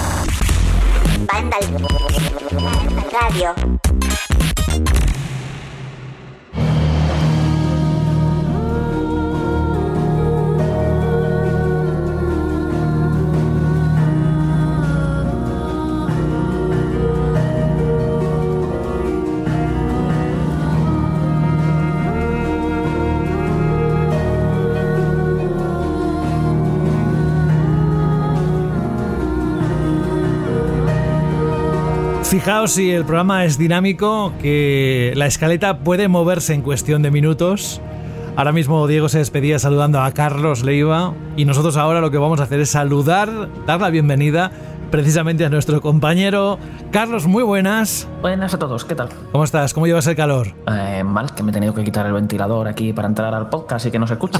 Banda 1.27 1.57
Radio. 3.11 3.55
Fijaos 32.31 32.71
si 32.71 32.91
el 32.91 33.03
programa 33.03 33.43
es 33.43 33.57
dinámico, 33.57 34.31
que 34.41 35.11
la 35.17 35.25
escaleta 35.25 35.79
puede 35.79 36.07
moverse 36.07 36.53
en 36.53 36.61
cuestión 36.61 37.01
de 37.01 37.11
minutos. 37.11 37.81
Ahora 38.37 38.53
mismo 38.53 38.87
Diego 38.87 39.09
se 39.09 39.17
despedía 39.17 39.59
saludando 39.59 39.99
a 39.99 40.09
Carlos 40.13 40.63
Leiva 40.63 41.13
y 41.35 41.43
nosotros 41.43 41.75
ahora 41.75 41.99
lo 41.99 42.09
que 42.09 42.17
vamos 42.17 42.39
a 42.39 42.43
hacer 42.43 42.61
es 42.61 42.69
saludar, 42.69 43.49
dar 43.67 43.81
la 43.81 43.89
bienvenida 43.89 44.49
precisamente 44.91 45.43
a 45.43 45.49
nuestro 45.49 45.81
compañero 45.81 46.57
Carlos. 46.91 47.27
Muy 47.27 47.43
buenas. 47.43 48.07
Buenas 48.21 48.53
a 48.53 48.59
todos, 48.59 48.85
¿qué 48.85 48.95
tal? 48.95 49.09
¿Cómo 49.33 49.43
estás? 49.43 49.73
¿Cómo 49.73 49.85
llevas 49.85 50.07
el 50.07 50.15
calor? 50.15 50.53
Eh, 50.67 51.03
mal, 51.03 51.35
que 51.35 51.43
me 51.43 51.51
he 51.51 51.53
tenido 51.53 51.73
que 51.73 51.83
quitar 51.83 52.05
el 52.05 52.13
ventilador 52.13 52.65
aquí 52.69 52.93
para 52.93 53.09
entrar 53.09 53.35
al 53.35 53.49
podcast 53.49 53.87
y 53.87 53.91
que 53.91 53.99
no 53.99 54.07
se 54.07 54.13
escuche. 54.13 54.39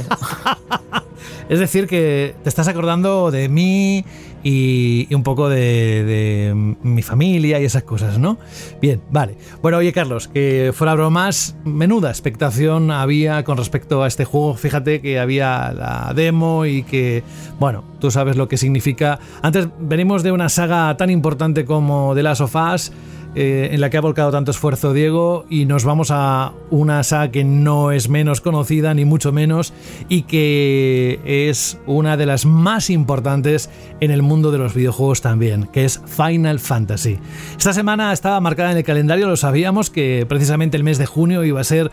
es 1.49 1.59
decir, 1.59 1.87
que 1.87 2.37
te 2.41 2.47
estás 2.47 2.69
acordando 2.69 3.31
de 3.31 3.49
mí 3.49 4.05
y, 4.43 5.07
y 5.09 5.15
un 5.15 5.23
poco 5.23 5.49
de, 5.49 6.03
de, 6.03 6.75
mi 6.83 7.01
familia 7.01 7.59
y 7.59 7.65
esas 7.65 7.83
cosas, 7.83 8.17
¿no? 8.19 8.37
Bien, 8.81 9.01
vale. 9.11 9.35
Bueno, 9.61 9.77
oye 9.77 9.93
Carlos, 9.93 10.27
que 10.27 10.71
fuera 10.73 10.93
bromas, 10.95 11.55
menuda 11.63 12.09
expectación 12.09 12.91
había 12.91 13.43
con 13.43 13.57
respecto 13.57 14.03
a 14.03 14.07
este 14.07 14.25
juego. 14.25 14.55
Fíjate 14.55 15.01
que 15.01 15.19
había 15.19 15.73
la 15.73 16.13
demo 16.15 16.65
y 16.65 16.83
que, 16.83 17.23
bueno, 17.59 17.83
tú 17.99 18.11
sabes 18.11 18.35
lo 18.35 18.47
que 18.47 18.57
significa. 18.57 19.19
Antes 19.41 19.67
venimos 19.79 20.23
de 20.23 20.31
una 20.31 20.49
saga 20.49 20.95
tan 20.97 21.09
importante 21.09 21.65
como 21.65 22.13
The 22.15 22.23
Last 22.23 22.41
of 22.41 22.55
Us. 22.55 22.91
Eh, 23.33 23.69
en 23.71 23.79
la 23.79 23.89
que 23.89 23.95
ha 23.95 24.01
volcado 24.01 24.29
tanto 24.29 24.51
esfuerzo 24.51 24.91
Diego 24.91 25.45
y 25.49 25.63
nos 25.63 25.85
vamos 25.85 26.09
a 26.11 26.51
una 26.69 27.01
saga 27.03 27.31
que 27.31 27.45
no 27.45 27.93
es 27.93 28.09
menos 28.09 28.41
conocida 28.41 28.93
ni 28.93 29.05
mucho 29.05 29.31
menos 29.31 29.73
y 30.09 30.23
que 30.23 31.21
es 31.23 31.79
una 31.85 32.17
de 32.17 32.25
las 32.25 32.45
más 32.45 32.89
importantes 32.89 33.69
en 34.01 34.11
el 34.11 34.21
mundo 34.21 34.51
de 34.51 34.57
los 34.57 34.73
videojuegos 34.73 35.21
también, 35.21 35.69
que 35.71 35.85
es 35.85 36.01
Final 36.05 36.59
Fantasy. 36.59 37.19
Esta 37.57 37.71
semana 37.71 38.11
estaba 38.11 38.41
marcada 38.41 38.71
en 38.71 38.77
el 38.77 38.83
calendario, 38.83 39.29
lo 39.29 39.37
sabíamos 39.37 39.89
que 39.89 40.25
precisamente 40.27 40.75
el 40.75 40.83
mes 40.83 40.97
de 40.97 41.05
junio 41.05 41.45
iba 41.45 41.61
a 41.61 41.63
ser 41.63 41.89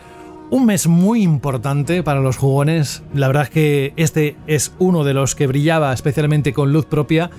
un 0.49 0.65
mes 0.65 0.87
muy 0.87 1.21
importante 1.21 2.03
para 2.03 2.19
los 2.19 2.35
jugones. 2.35 3.03
La 3.13 3.27
verdad 3.27 3.43
es 3.43 3.49
que 3.49 3.93
este 3.95 4.35
es 4.47 4.73
uno 4.79 5.05
de 5.05 5.13
los 5.13 5.35
que 5.35 5.47
brillaba 5.47 5.93
especialmente 5.93 6.51
con 6.53 6.73
luz 6.73 6.85
propia. 6.85 7.29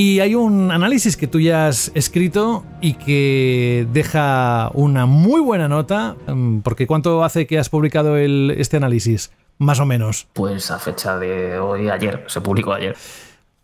Y 0.00 0.20
hay 0.20 0.36
un 0.36 0.70
análisis 0.70 1.16
que 1.16 1.26
tú 1.26 1.40
ya 1.40 1.66
has 1.66 1.90
escrito 1.92 2.64
y 2.80 2.94
que 2.94 3.84
deja 3.92 4.70
una 4.74 5.06
muy 5.06 5.40
buena 5.40 5.66
nota, 5.66 6.14
porque 6.62 6.86
¿cuánto 6.86 7.24
hace 7.24 7.48
que 7.48 7.58
has 7.58 7.68
publicado 7.68 8.16
el, 8.16 8.54
este 8.58 8.76
análisis? 8.76 9.32
Más 9.58 9.80
o 9.80 9.86
menos. 9.86 10.28
Pues 10.34 10.70
a 10.70 10.78
fecha 10.78 11.18
de 11.18 11.58
hoy, 11.58 11.88
ayer, 11.88 12.24
se 12.28 12.40
publicó 12.40 12.74
ayer. 12.74 12.96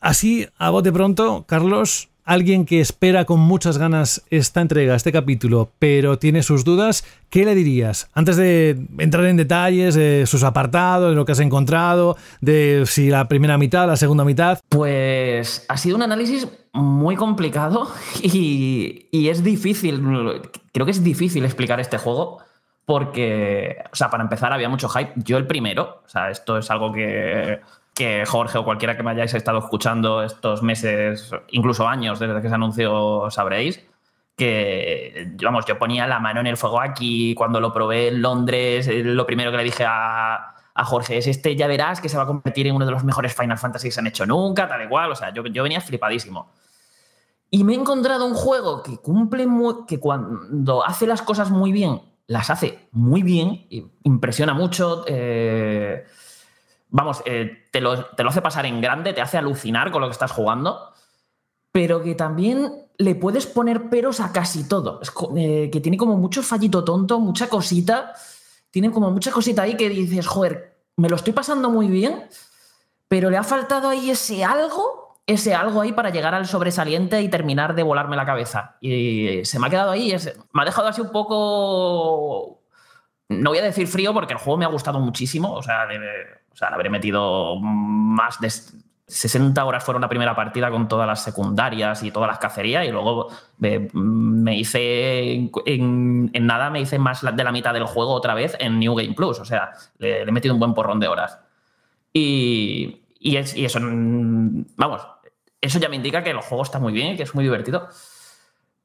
Así, 0.01 0.49
a 0.59 0.71
bote 0.71 0.91
pronto, 0.91 1.45
Carlos, 1.47 2.09
alguien 2.25 2.65
que 2.65 2.81
espera 2.81 3.25
con 3.25 3.41
muchas 3.41 3.79
ganas 3.79 4.25
esta 4.31 4.61
entrega, 4.61 4.95
este 4.95 5.13
capítulo, 5.13 5.71
pero 5.79 6.19
tiene 6.19 6.43
sus 6.43 6.65
dudas, 6.65 7.05
¿qué 7.31 7.45
le 7.45 7.55
dirías? 7.55 8.11
Antes 8.15 8.37
de 8.37 8.87
entrar 8.99 9.25
en 9.27 9.37
detalles 9.37 9.95
de 9.95 10.27
sus 10.27 10.43
apartados, 10.43 11.11
de 11.11 11.17
lo 11.17 11.25
que 11.25 11.33
has 11.33 11.41
encontrado, 11.41 12.17
de 12.41 12.85
si 12.87 13.11
la 13.11 13.29
primera 13.29 13.59
mitad, 13.59 13.87
la 13.87 13.97
segunda 13.97 14.25
mitad. 14.25 14.61
Pues 14.69 15.67
ha 15.69 15.77
sido 15.77 15.97
un 15.97 16.03
análisis 16.03 16.49
muy 16.73 17.17
complicado 17.17 17.89
y, 18.23 19.07
y 19.11 19.29
es 19.29 19.45
difícil, 19.45 20.03
creo 20.73 20.87
que 20.87 20.93
es 20.93 21.05
difícil 21.05 21.45
explicar 21.45 21.81
este 21.81 21.99
juego. 21.99 22.39
Porque, 22.87 23.79
o 23.91 23.97
sea, 23.97 24.11
para 24.11 24.23
empezar 24.23 24.53
había 24.53 24.69
mucho 24.69 24.91
hype. 24.91 25.13
Yo 25.17 25.39
el 25.39 25.47
primero, 25.47 26.03
o 26.05 26.09
sea, 26.09 26.29
esto 26.29 26.59
es 26.59 26.71
algo 26.71 26.93
que 26.93 27.61
que 27.95 28.27
Jorge 28.27 28.59
o 28.59 28.65
cualquiera 28.65 28.97
que 28.97 29.03
me 29.03 29.13
hayáis 29.13 29.35
estado 29.35 29.59
escuchando 29.59 30.23
estos 30.23 30.63
meses, 30.63 31.31
incluso 31.51 31.87
años 31.87 32.19
desde 32.19 32.43
que 32.43 32.49
se 32.49 32.55
anunció, 32.55 33.31
sabréis 33.31 33.81
que, 34.37 35.33
vamos, 35.43 35.65
yo 35.67 35.79
ponía 35.79 36.07
la 36.07 36.19
mano 36.19 36.41
en 36.41 36.49
el 36.49 36.57
fuego 36.57 36.81
aquí 36.81 37.35
cuando 37.35 37.61
lo 37.61 37.73
probé 37.73 38.09
en 38.09 38.21
Londres, 38.21 38.89
lo 38.89 39.27
primero 39.27 39.51
que 39.51 39.59
le 39.59 39.65
dije 39.65 39.85
a, 39.87 40.55
a 40.75 40.85
Jorge 40.85 41.19
es 41.19 41.27
este, 41.27 41.55
ya 41.55 41.69
verás 41.69 42.01
que 42.01 42.09
se 42.09 42.17
va 42.17 42.25
a 42.25 42.27
convertir 42.27 42.67
en 42.67 42.75
uno 42.75 42.85
de 42.85 42.91
los 42.91 43.05
mejores 43.05 43.35
Final 43.35 43.59
Fantasy 43.59 43.89
que 43.89 43.93
se 43.93 44.01
han 44.01 44.09
hecho 44.09 44.27
nunca, 44.27 44.69
tal 44.69 44.83
igual, 44.83 45.13
o 45.13 45.15
sea, 45.15 45.33
yo, 45.33 45.45
yo 45.47 45.63
venía 45.63 45.81
flipadísimo. 45.81 46.51
Y 47.51 47.63
me 47.63 47.75
he 47.75 47.77
encontrado 47.77 48.27
un 48.27 48.35
juego 48.35 48.83
que 48.83 48.97
cumple, 48.97 49.47
muy, 49.47 49.87
que 49.87 50.01
cuando 50.01 50.85
hace 50.85 51.07
las 51.07 51.23
cosas 51.23 51.51
muy 51.51 51.71
bien, 51.71 52.03
las 52.27 52.51
hace 52.51 52.89
muy 52.91 53.23
bien, 53.23 53.67
impresiona 54.03 54.55
mucho. 54.55 55.05
Eh, 55.07 56.05
vamos, 56.95 57.23
eh, 57.27 57.65
te, 57.73 57.81
lo, 57.81 58.05
te, 58.05 58.23
lo, 58.23 58.31
hace 58.31 58.41
pasar 58.41 58.67
en 58.67 58.81
grande, 58.81 59.13
te 59.13 59.21
hace 59.21 59.37
alucinar 59.37 59.91
con 59.91 60.01
lo 60.01 60.07
que 60.07 60.13
estás 60.13 60.31
jugando, 60.31 60.93
pero 61.73 62.01
que 62.01 62.15
también 62.15 62.87
le 62.99 63.17
puedes 63.17 63.47
poner 63.47 63.91
peros 63.91 64.21
a 64.21 64.31
casi 64.31 64.69
todo. 64.69 65.01
Eh, 65.37 65.71
que 65.73 65.81
tiene 65.81 65.97
como 65.97 66.17
mucho 66.17 66.41
fallito 66.45 66.85
tonto, 66.85 67.19
mucha 67.19 67.49
cosita. 67.49 68.13
Tiene 68.71 68.93
como 68.93 69.11
mucha 69.11 69.33
cosita 69.33 69.63
ahí 69.63 69.77
que 69.77 69.89
dices, 69.89 70.25
joder, 70.29 70.79
me 70.97 71.09
lo 71.09 71.17
estoy 71.17 71.33
pasando 71.33 71.69
muy 71.69 71.89
bien, 71.89 72.29
pero 73.09 73.29
le 73.29 73.39
ha 73.39 73.43
faltado 73.43 73.89
ahí 73.89 74.11
ese 74.11 74.45
algo 74.45 75.19
ese 75.27 75.55
algo 75.55 75.81
ahí 75.81 75.93
para 75.93 76.11
llegar 76.11 76.35
al 76.35 76.47
sobresaliente 76.47 77.21
y 77.23 77.29
terminar 77.29 77.75
de 77.75 77.83
volarme 77.83 78.15
la 78.15 78.27
cabeza. 78.27 78.77
Y 78.81 79.45
se 79.45 79.59
me 79.59 79.67
ha 79.67 79.71
quedado 79.71 79.91
ahí, 79.91 80.15
me 80.53 80.63
ha 80.63 80.65
dejado 80.65 80.87
así 80.87 81.01
un 81.01 81.11
poco... 81.11 82.61
No 83.31 83.51
voy 83.51 83.59
a 83.59 83.63
decir 83.65 83.89
frío 83.89 84.13
porque 84.13 84.35
el 84.35 84.39
juego 84.39 84.59
me 84.59 84.65
ha 84.67 84.69
gustado 84.69 85.01
muchísimo, 85.01 85.55
o 85.55 85.63
sea, 85.63 85.87
de- 85.87 86.44
o 86.55 86.57
sea, 86.57 86.71
le 86.71 86.77
habré 86.77 86.89
metido 86.89 87.57
más 87.61 88.41
de 88.41 88.51
60 89.07 89.63
horas 89.67 89.85
fueron 89.85 90.01
la 90.01 90.09
primera 90.09 90.35
partida 90.35 90.71
con 90.71 90.89
todas 90.89 91.07
las 91.07 91.23
secundarias 91.23 92.03
y 92.03 92.11
todas 92.11 92.27
las 92.29 92.39
cacerías 92.39 92.87
y 92.87 92.91
luego 92.91 93.29
eh, 93.61 93.91
me 93.93 94.57
hice 94.57 95.51
en, 95.67 96.33
nada 96.41 96.71
me 96.71 96.81
hice 96.81 96.99
más 96.99 97.21
de 97.23 97.45
la 97.45 97.53
mitad 97.53 97.75
del 97.75 97.85
juego 97.85 98.13
otra 98.13 98.33
vez 98.33 98.57
en 98.61 98.79
New 98.79 98.95
Game 98.95 99.13
Plus, 99.13 99.41
o 99.41 99.45
sea, 99.45 99.73
le, 99.99 100.23
he 100.23 100.33
metido 100.33 100.55
un 100.55 100.61
buen 100.61 100.73
porrón 100.73 101.01
de 101.01 101.09
horas. 101.09 101.39
Y, 102.13 103.03
y 103.19 103.37
es- 103.37 103.55
eso, 103.57 103.81
mm, 103.81 104.65
vamos, 104.77 105.07
eso 105.61 105.79
ya 105.79 105.89
me 105.89 105.97
indica 105.97 106.23
que 106.23 106.31
el 106.31 106.41
juego 106.41 106.63
está 106.63 106.79
muy 106.79 106.93
bien, 106.93 107.17
que 107.17 107.25
es 107.25 107.35
muy 107.35 107.45
divertido. 107.45 107.89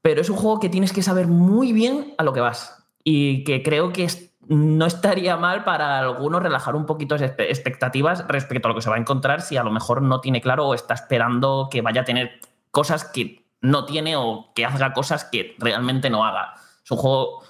Pero 0.01 0.21
es 0.21 0.29
un 0.29 0.37
juego 0.37 0.59
que 0.59 0.69
tienes 0.69 0.93
que 0.93 1.03
saber 1.03 1.27
muy 1.27 1.73
bien 1.73 2.13
a 2.17 2.23
lo 2.23 2.33
que 2.33 2.39
vas. 2.39 2.85
Y 3.03 3.43
que 3.43 3.61
creo 3.63 3.91
que 3.91 4.05
es- 4.05 4.28
no 4.49 4.87
estaría 4.87 5.37
mal 5.37 5.63
para 5.63 5.99
algunos 5.99 6.41
relajar 6.41 6.75
un 6.75 6.87
poquito 6.87 7.15
espe- 7.15 7.45
expectativas 7.49 8.27
respecto 8.27 8.67
a 8.67 8.69
lo 8.69 8.75
que 8.75 8.81
se 8.81 8.89
va 8.89 8.95
a 8.95 8.99
encontrar 8.99 9.41
si 9.41 9.57
a 9.57 9.63
lo 9.63 9.71
mejor 9.71 10.01
no 10.01 10.21
tiene 10.21 10.41
claro 10.41 10.67
o 10.67 10.73
está 10.73 10.95
esperando 10.95 11.69
que 11.71 11.81
vaya 11.81 12.01
a 12.01 12.05
tener 12.05 12.39
cosas 12.71 13.05
que 13.05 13.45
no 13.61 13.85
tiene 13.85 14.15
o 14.15 14.51
que 14.55 14.65
haga 14.65 14.91
cosas 14.93 15.23
que 15.25 15.55
realmente 15.59 16.09
no 16.09 16.25
haga. 16.25 16.55
Es 16.83 16.89
un 16.89 16.97
juego 16.97 17.43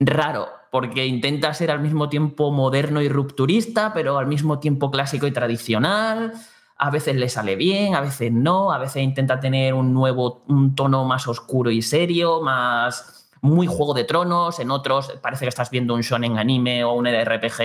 raro, 0.00 0.48
porque 0.70 1.04
intenta 1.06 1.52
ser 1.52 1.70
al 1.70 1.80
mismo 1.80 2.08
tiempo 2.08 2.50
moderno 2.50 3.02
y 3.02 3.10
rupturista, 3.10 3.92
pero 3.92 4.16
al 4.16 4.26
mismo 4.26 4.58
tiempo 4.58 4.90
clásico 4.90 5.26
y 5.26 5.32
tradicional. 5.32 6.32
A 6.78 6.90
veces 6.90 7.14
le 7.16 7.28
sale 7.28 7.56
bien, 7.56 7.94
a 7.94 8.00
veces 8.00 8.32
no, 8.32 8.72
a 8.72 8.78
veces 8.78 9.02
intenta 9.02 9.38
tener 9.38 9.74
un 9.74 9.92
nuevo, 9.92 10.44
un 10.48 10.74
tono 10.74 11.04
más 11.04 11.28
oscuro 11.28 11.70
y 11.70 11.82
serio, 11.82 12.40
más 12.40 13.21
muy 13.42 13.66
Juego 13.66 13.92
de 13.92 14.04
Tronos, 14.04 14.58
en 14.60 14.70
otros 14.70 15.12
parece 15.20 15.44
que 15.44 15.48
estás 15.50 15.68
viendo 15.70 15.94
un 15.94 16.00
shonen 16.00 16.38
anime 16.38 16.84
o 16.84 16.92
un 16.94 17.06
RPG 17.06 17.58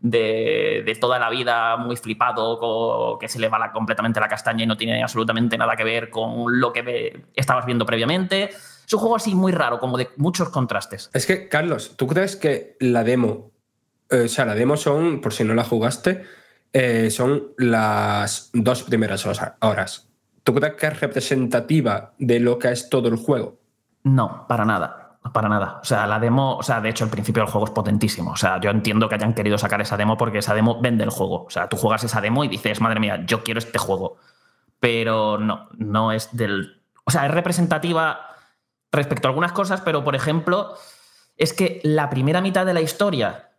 de, 0.00 0.82
de 0.84 0.98
toda 0.98 1.18
la 1.18 1.28
vida 1.30 1.76
muy 1.76 1.96
flipado, 1.96 3.18
que 3.20 3.28
se 3.28 3.38
le 3.38 3.48
va 3.48 3.58
la- 3.58 3.72
completamente 3.72 4.18
la 4.20 4.28
castaña 4.28 4.64
y 4.64 4.66
no 4.66 4.76
tiene 4.76 5.02
absolutamente 5.02 5.58
nada 5.58 5.76
que 5.76 5.84
ver 5.84 6.08
con 6.10 6.58
lo 6.58 6.72
que 6.72 7.24
estabas 7.34 7.66
viendo 7.66 7.84
previamente. 7.84 8.44
Es 8.86 8.92
un 8.94 9.00
juego 9.00 9.16
así 9.16 9.34
muy 9.34 9.52
raro, 9.52 9.78
como 9.78 9.98
de 9.98 10.08
muchos 10.16 10.48
contrastes. 10.48 11.10
Es 11.12 11.26
que, 11.26 11.48
Carlos, 11.48 11.92
¿tú 11.96 12.06
crees 12.06 12.34
que 12.36 12.76
la 12.80 13.04
demo, 13.04 13.50
eh, 14.10 14.22
o 14.24 14.28
sea, 14.28 14.46
la 14.46 14.54
demo 14.54 14.76
son, 14.76 15.20
por 15.20 15.32
si 15.34 15.44
no 15.44 15.54
la 15.54 15.64
jugaste, 15.64 16.22
eh, 16.72 17.10
son 17.10 17.48
las 17.58 18.50
dos 18.54 18.82
primeras 18.84 19.26
horas? 19.60 20.08
¿Tú 20.42 20.54
crees 20.54 20.74
que 20.74 20.86
es 20.86 20.98
representativa 21.00 22.14
de 22.18 22.40
lo 22.40 22.58
que 22.58 22.72
es 22.72 22.88
todo 22.88 23.08
el 23.08 23.16
juego? 23.16 23.59
No, 24.04 24.46
para 24.48 24.64
nada. 24.64 25.18
Para 25.32 25.48
nada. 25.48 25.80
O 25.82 25.84
sea, 25.84 26.06
la 26.06 26.18
demo, 26.18 26.56
o 26.56 26.62
sea, 26.62 26.80
de 26.80 26.88
hecho, 26.88 27.04
el 27.04 27.10
principio 27.10 27.42
del 27.42 27.52
juego 27.52 27.66
es 27.66 27.72
potentísimo. 27.72 28.32
O 28.32 28.36
sea, 28.36 28.58
yo 28.58 28.70
entiendo 28.70 29.08
que 29.08 29.16
hayan 29.16 29.34
querido 29.34 29.58
sacar 29.58 29.80
esa 29.80 29.96
demo 29.96 30.16
porque 30.16 30.38
esa 30.38 30.54
demo 30.54 30.80
vende 30.80 31.04
el 31.04 31.10
juego. 31.10 31.44
O 31.44 31.50
sea, 31.50 31.68
tú 31.68 31.76
juegas 31.76 32.04
esa 32.04 32.20
demo 32.20 32.42
y 32.42 32.48
dices, 32.48 32.80
madre 32.80 33.00
mía, 33.00 33.22
yo 33.26 33.42
quiero 33.42 33.58
este 33.58 33.78
juego. 33.78 34.16
Pero 34.80 35.38
no, 35.38 35.68
no 35.76 36.12
es 36.12 36.34
del. 36.34 36.82
O 37.04 37.10
sea, 37.10 37.26
es 37.26 37.32
representativa 37.32 38.30
respecto 38.90 39.28
a 39.28 39.30
algunas 39.30 39.52
cosas, 39.52 39.82
pero 39.82 40.02
por 40.02 40.16
ejemplo, 40.16 40.74
es 41.36 41.52
que 41.52 41.80
la 41.84 42.08
primera 42.08 42.40
mitad 42.40 42.64
de 42.64 42.74
la 42.74 42.80
historia 42.80 43.50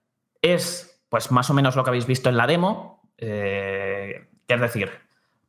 es, 0.42 1.04
pues, 1.10 1.32
más 1.32 1.50
o 1.50 1.54
menos 1.54 1.76
lo 1.76 1.84
que 1.84 1.92
habéis 1.92 2.08
visto 2.08 2.30
en 2.30 2.38
la 2.38 2.48
demo. 2.48 3.04
Eh, 3.18 4.30
es 4.48 4.62
decir, 4.62 4.92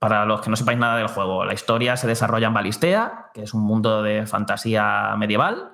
para 0.02 0.26
los 0.26 0.40
que 0.40 0.50
no 0.50 0.56
sepáis 0.56 0.80
nada 0.80 0.96
del 0.96 1.06
juego, 1.06 1.44
la 1.44 1.54
historia 1.54 1.96
se 1.96 2.08
desarrolla 2.08 2.48
en 2.48 2.54
Balistea, 2.54 3.30
que 3.32 3.44
es 3.44 3.54
un 3.54 3.62
mundo 3.62 4.02
de 4.02 4.26
fantasía 4.26 5.14
medieval, 5.16 5.70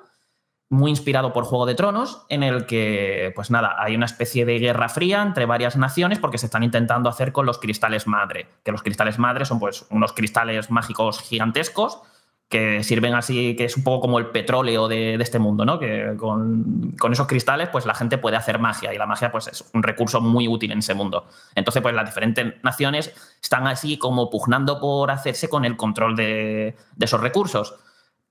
muy 0.68 0.91
inspirado 0.91 1.33
por 1.33 1.45
Juego 1.45 1.64
de 1.64 1.74
Tronos, 1.74 2.26
en 2.29 2.43
el 2.43 2.66
que, 2.66 3.33
pues 3.35 3.51
nada, 3.51 3.76
hay 3.79 3.97
una 3.97 4.05
especie 4.05 4.45
de 4.45 4.59
guerra 4.59 4.91
fría 4.91 5.22
entre 5.22 5.47
varias 5.47 5.79
naciones 5.79 6.18
porque 6.18 6.37
se 6.37 6.45
están 6.45 6.62
intentando 6.62 7.09
hacer 7.09 7.33
con 7.33 7.47
los 7.47 7.57
cristales 7.57 8.07
madre, 8.07 8.49
que 8.64 8.70
los 8.70 8.83
cristales 8.83 9.18
madre 9.18 9.47
son 9.47 9.61
pues 9.61 9.87
unos 9.89 10.12
cristales 10.12 10.70
mágicos 10.70 11.22
gigantescos 11.22 12.03
que 12.49 12.82
sirven 12.82 13.14
así, 13.14 13.55
que 13.57 13.64
es 13.64 13.76
un 13.76 13.84
poco 13.84 14.01
como 14.01 14.18
el 14.18 14.28
petróleo 14.28 14.88
de, 14.88 15.18
de 15.18 15.22
este 15.22 15.38
mundo, 15.38 15.66
¿no? 15.66 15.78
Que 15.78 16.14
con, 16.16 16.94
con 16.99 17.12
esos 17.12 17.26
cristales, 17.26 17.68
pues 17.68 17.84
la 17.84 17.94
gente 17.94 18.16
puede 18.16 18.36
hacer 18.36 18.59
magia 18.59 18.94
y 18.94 18.96
la 18.96 19.05
magia, 19.05 19.30
pues 19.30 19.49
es 19.49 19.68
un 19.74 19.82
recurso 19.82 20.22
muy 20.22 20.49
útil 20.49 20.72
en 20.72 20.78
ese 20.78 20.94
mundo. 20.94 21.26
Entonces, 21.55 21.82
pues 21.82 21.94
las 21.94 22.07
diferentes 22.07 22.55
naciones 22.62 23.12
están 23.42 23.66
así 23.66 23.99
como 23.99 24.30
pugnando 24.30 24.80
por 24.80 25.11
hacerse 25.11 25.49
con 25.49 25.66
el 25.66 25.76
control 25.76 26.16
de, 26.16 26.74
de 26.96 27.05
esos 27.05 27.20
recursos. 27.20 27.74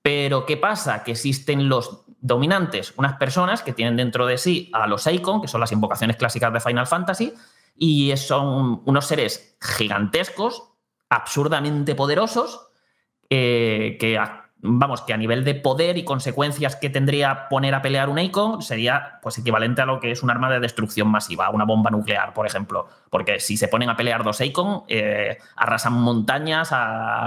Pero, 0.02 0.46
¿qué 0.46 0.56
pasa? 0.56 1.04
Que 1.04 1.12
existen 1.12 1.68
los 1.68 2.02
dominantes, 2.20 2.94
unas 2.96 3.14
personas 3.18 3.62
que 3.62 3.72
tienen 3.72 3.96
dentro 3.96 4.26
de 4.26 4.38
sí 4.38 4.68
a 4.72 4.88
los 4.88 5.06
Eikon, 5.06 5.40
que 5.40 5.48
son 5.48 5.60
las 5.60 5.70
invocaciones 5.70 6.16
clásicas 6.16 6.52
de 6.52 6.60
Final 6.60 6.88
Fantasy, 6.88 7.34
y 7.76 8.16
son 8.16 8.82
unos 8.84 9.06
seres 9.06 9.56
gigantescos, 9.60 10.64
absurdamente 11.08 11.94
poderosos, 11.94 12.67
eh, 13.30 13.96
que, 14.00 14.18
a, 14.18 14.50
vamos, 14.60 15.02
que 15.02 15.12
a 15.12 15.16
nivel 15.16 15.44
de 15.44 15.54
poder 15.54 15.98
y 15.98 16.04
consecuencias 16.04 16.76
que 16.76 16.90
tendría 16.90 17.48
poner 17.48 17.74
a 17.74 17.82
pelear 17.82 18.08
un 18.08 18.18
Icon 18.18 18.62
sería 18.62 19.18
pues, 19.22 19.38
equivalente 19.38 19.82
a 19.82 19.86
lo 19.86 20.00
que 20.00 20.10
es 20.10 20.22
un 20.22 20.30
arma 20.30 20.50
de 20.50 20.60
destrucción 20.60 21.08
masiva, 21.08 21.50
una 21.50 21.64
bomba 21.64 21.90
nuclear, 21.90 22.32
por 22.34 22.46
ejemplo. 22.46 22.88
Porque 23.10 23.40
si 23.40 23.56
se 23.56 23.68
ponen 23.68 23.90
a 23.90 23.96
pelear 23.96 24.24
dos 24.24 24.40
Icon, 24.40 24.84
eh, 24.88 25.38
arrasan 25.56 25.94
montañas, 25.94 26.70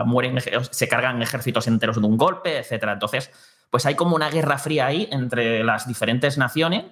mueren, 0.05 0.37
se 0.39 0.87
cargan 0.87 1.21
ejércitos 1.21 1.67
enteros 1.67 1.99
de 1.99 2.07
un 2.07 2.17
golpe, 2.17 2.57
etc. 2.57 2.83
Entonces, 2.93 3.31
pues 3.69 3.85
hay 3.85 3.95
como 3.95 4.15
una 4.15 4.29
guerra 4.29 4.57
fría 4.57 4.87
ahí 4.87 5.07
entre 5.11 5.63
las 5.63 5.87
diferentes 5.87 6.37
naciones 6.37 6.85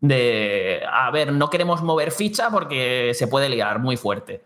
de, 0.00 0.82
a 0.90 1.10
ver, 1.10 1.32
no 1.32 1.50
queremos 1.50 1.82
mover 1.82 2.10
ficha 2.10 2.50
porque 2.50 3.12
se 3.14 3.28
puede 3.28 3.48
liar 3.48 3.78
muy 3.78 3.96
fuerte. 3.96 4.42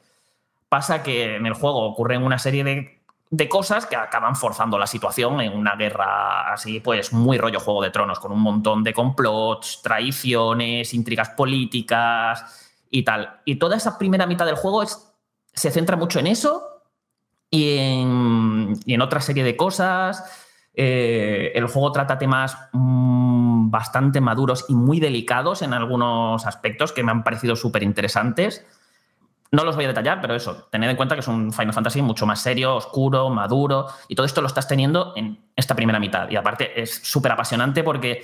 Pasa 0.69 1.03
que 1.03 1.37
en 1.37 1.47
el 1.47 1.55
juego 1.55 1.85
ocurren 1.85 2.23
una 2.23 2.39
serie 2.39 2.63
de 2.63 3.00
de 3.33 3.49
cosas 3.49 3.87
que 3.87 3.95
acaban 3.95 4.35
forzando 4.35 4.77
la 4.77 4.89
situación 4.89 5.41
en 5.41 5.57
una 5.57 5.77
guerra 5.77 6.53
así, 6.53 6.81
pues 6.81 7.13
muy 7.13 7.39
rollo 7.39 7.61
Juego 7.61 7.83
de 7.83 7.91
Tronos, 7.91 8.19
con 8.19 8.33
un 8.33 8.41
montón 8.41 8.83
de 8.83 8.93
complots, 8.93 9.81
traiciones, 9.83 10.93
intrigas 10.95 11.31
políticas 11.31 12.73
y 12.91 13.05
tal. 13.05 13.41
Y 13.45 13.57
toda 13.57 13.77
esa 13.77 13.97
primera 13.97 14.27
mitad 14.27 14.47
del 14.47 14.57
juego 14.57 14.83
es, 14.83 15.15
se 15.53 15.71
centra 15.71 15.97
mucho 15.97 16.19
en 16.19 16.27
eso 16.27 16.65
y 17.49 17.79
en, 17.79 18.75
y 18.85 18.95
en 18.95 19.01
otra 19.01 19.21
serie 19.21 19.45
de 19.45 19.57
cosas. 19.57 20.25
Eh, 20.75 21.53
el 21.55 21.69
juego 21.69 21.93
trata 21.93 22.19
temas 22.19 22.57
mmm, 22.73 23.71
bastante 23.71 24.21
maduros 24.21 24.65
y 24.69 24.75
muy 24.75 24.99
delicados 24.99 25.63
en 25.63 25.73
algunos 25.73 26.47
aspectos 26.47 26.93
que 26.93 27.05
me 27.05 27.13
han 27.13 27.23
parecido 27.23 27.55
súper 27.55 27.85
interesantes. 27.85 28.67
No 29.53 29.65
los 29.65 29.75
voy 29.75 29.85
a 29.85 29.89
detallar, 29.89 30.21
pero 30.21 30.35
eso, 30.37 30.69
tened 30.71 30.89
en 30.89 30.97
cuenta 30.97 31.17
que 31.17 31.23
es 31.23 31.29
un 31.29 31.53
Final 31.53 31.73
Fantasy 31.73 32.03
mucho 32.03 32.25
más 32.25 32.41
serio, 32.41 32.77
oscuro, 32.77 33.31
maduro, 33.31 33.89
y 34.07 34.15
todo 34.15 34.25
esto 34.25 34.41
lo 34.41 34.47
estás 34.47 34.69
teniendo 34.69 35.13
en 35.17 35.51
esta 35.57 35.75
primera 35.75 35.99
mitad. 35.99 36.31
Y 36.31 36.37
aparte 36.37 36.81
es 36.81 37.01
súper 37.03 37.33
apasionante 37.33 37.83
porque 37.83 38.23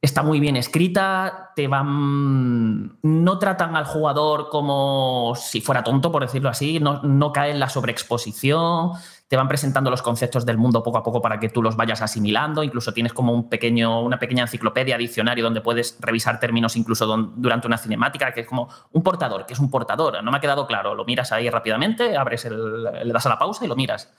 está 0.00 0.22
muy 0.22 0.40
bien 0.40 0.56
escrita, 0.56 1.52
te 1.56 1.68
van. 1.68 2.98
No 3.02 3.38
tratan 3.38 3.76
al 3.76 3.84
jugador 3.84 4.48
como 4.48 5.34
si 5.36 5.60
fuera 5.60 5.82
tonto, 5.82 6.12
por 6.12 6.22
decirlo 6.22 6.48
así, 6.48 6.80
no, 6.80 7.02
no 7.02 7.32
cae 7.32 7.50
en 7.50 7.60
la 7.60 7.68
sobreexposición, 7.68 8.92
te 9.26 9.36
van 9.36 9.48
presentando 9.48 9.90
los 9.90 10.02
conceptos 10.02 10.44
del 10.44 10.58
mundo 10.58 10.82
poco 10.82 10.98
a 10.98 11.02
poco 11.02 11.22
para 11.22 11.40
que 11.40 11.48
tú 11.48 11.62
los 11.62 11.76
vayas 11.76 12.02
asimilando, 12.02 12.62
incluso 12.62 12.92
tienes 12.92 13.12
como 13.12 13.32
un 13.32 13.48
pequeño, 13.48 14.02
una 14.02 14.18
pequeña 14.18 14.42
enciclopedia, 14.42 14.98
diccionario 14.98 15.44
donde 15.44 15.60
puedes 15.60 15.96
revisar 16.00 16.38
términos 16.38 16.76
incluso 16.76 17.06
durante 17.06 17.66
una 17.66 17.78
cinemática, 17.78 18.32
que 18.32 18.40
es 18.40 18.46
como 18.46 18.68
un 18.92 19.02
portador, 19.02 19.46
que 19.46 19.54
es 19.54 19.58
un 19.58 19.70
portador, 19.70 20.22
no 20.22 20.30
me 20.30 20.36
ha 20.36 20.40
quedado 20.40 20.66
claro, 20.66 20.94
lo 20.94 21.04
miras 21.04 21.32
ahí 21.32 21.48
rápidamente, 21.48 22.16
abres 22.16 22.44
le 22.44 23.12
das 23.12 23.26
a 23.26 23.30
la 23.30 23.38
pausa 23.38 23.64
y 23.64 23.68
lo 23.68 23.76
miras. 23.76 24.12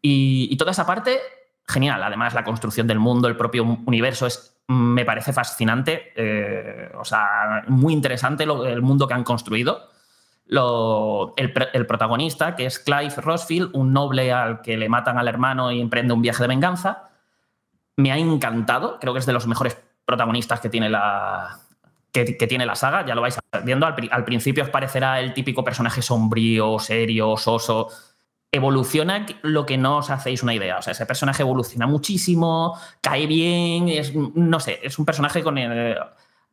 Y, 0.00 0.48
y 0.50 0.56
toda 0.56 0.72
esa 0.72 0.84
parte, 0.84 1.20
genial, 1.66 2.02
además 2.02 2.34
la 2.34 2.42
construcción 2.42 2.88
del 2.88 2.98
mundo, 2.98 3.28
el 3.28 3.36
propio 3.36 3.62
universo 3.86 4.26
es 4.26 4.52
me 4.68 5.04
parece 5.04 5.32
fascinante, 5.32 6.12
eh, 6.16 6.90
o 6.98 7.04
sea, 7.04 7.64
muy 7.68 7.92
interesante 7.92 8.46
lo, 8.46 8.66
el 8.66 8.82
mundo 8.82 9.06
que 9.06 9.14
han 9.14 9.24
construido. 9.24 9.90
El, 11.36 11.86
protagonista, 11.86 12.54
que 12.56 12.66
es 12.66 12.78
Clive 12.78 13.14
Rosfield, 13.16 13.70
un 13.74 13.92
noble 13.92 14.32
al 14.32 14.60
que 14.60 14.76
le 14.76 14.88
matan 14.88 15.18
al 15.18 15.28
hermano 15.28 15.72
y 15.72 15.80
emprende 15.80 16.12
un 16.12 16.22
viaje 16.22 16.42
de 16.42 16.48
venganza, 16.48 17.10
me 17.96 18.12
ha 18.12 18.18
encantado, 18.18 18.98
creo 19.00 19.12
que 19.12 19.20
es 19.20 19.26
de 19.26 19.32
los 19.32 19.46
mejores 19.46 19.78
protagonistas 20.04 20.60
que 20.60 20.68
tiene 20.68 20.90
la, 20.90 21.58
que, 22.12 22.24
tiene 22.24 22.66
la 22.66 22.74
saga, 22.74 23.06
ya 23.06 23.14
lo 23.14 23.22
vais 23.22 23.38
viendo, 23.64 23.86
al, 23.86 23.94
al, 24.10 24.24
principio 24.24 24.64
os 24.64 24.70
parecerá 24.70 25.20
el 25.20 25.32
típico 25.32 25.64
personaje 25.64 26.02
sombrío, 26.02 26.78
serio, 26.78 27.36
soso, 27.36 27.88
evoluciona 28.52 29.24
lo 29.40 29.64
que 29.64 29.78
no 29.78 29.98
os 29.98 30.10
hacéis 30.10 30.42
una 30.42 30.54
idea. 30.54 30.78
O 30.78 30.82
sea, 30.82 30.92
ese 30.92 31.06
personaje 31.06 31.42
evoluciona 31.42 31.86
muchísimo, 31.86 32.78
cae 33.00 33.26
bien, 33.26 33.88
es, 33.88 34.14
no 34.14 34.60
sé, 34.60 34.78
es 34.82 34.98
un 34.98 35.06
personaje 35.06 35.42
con 35.42 35.56
el... 35.56 35.96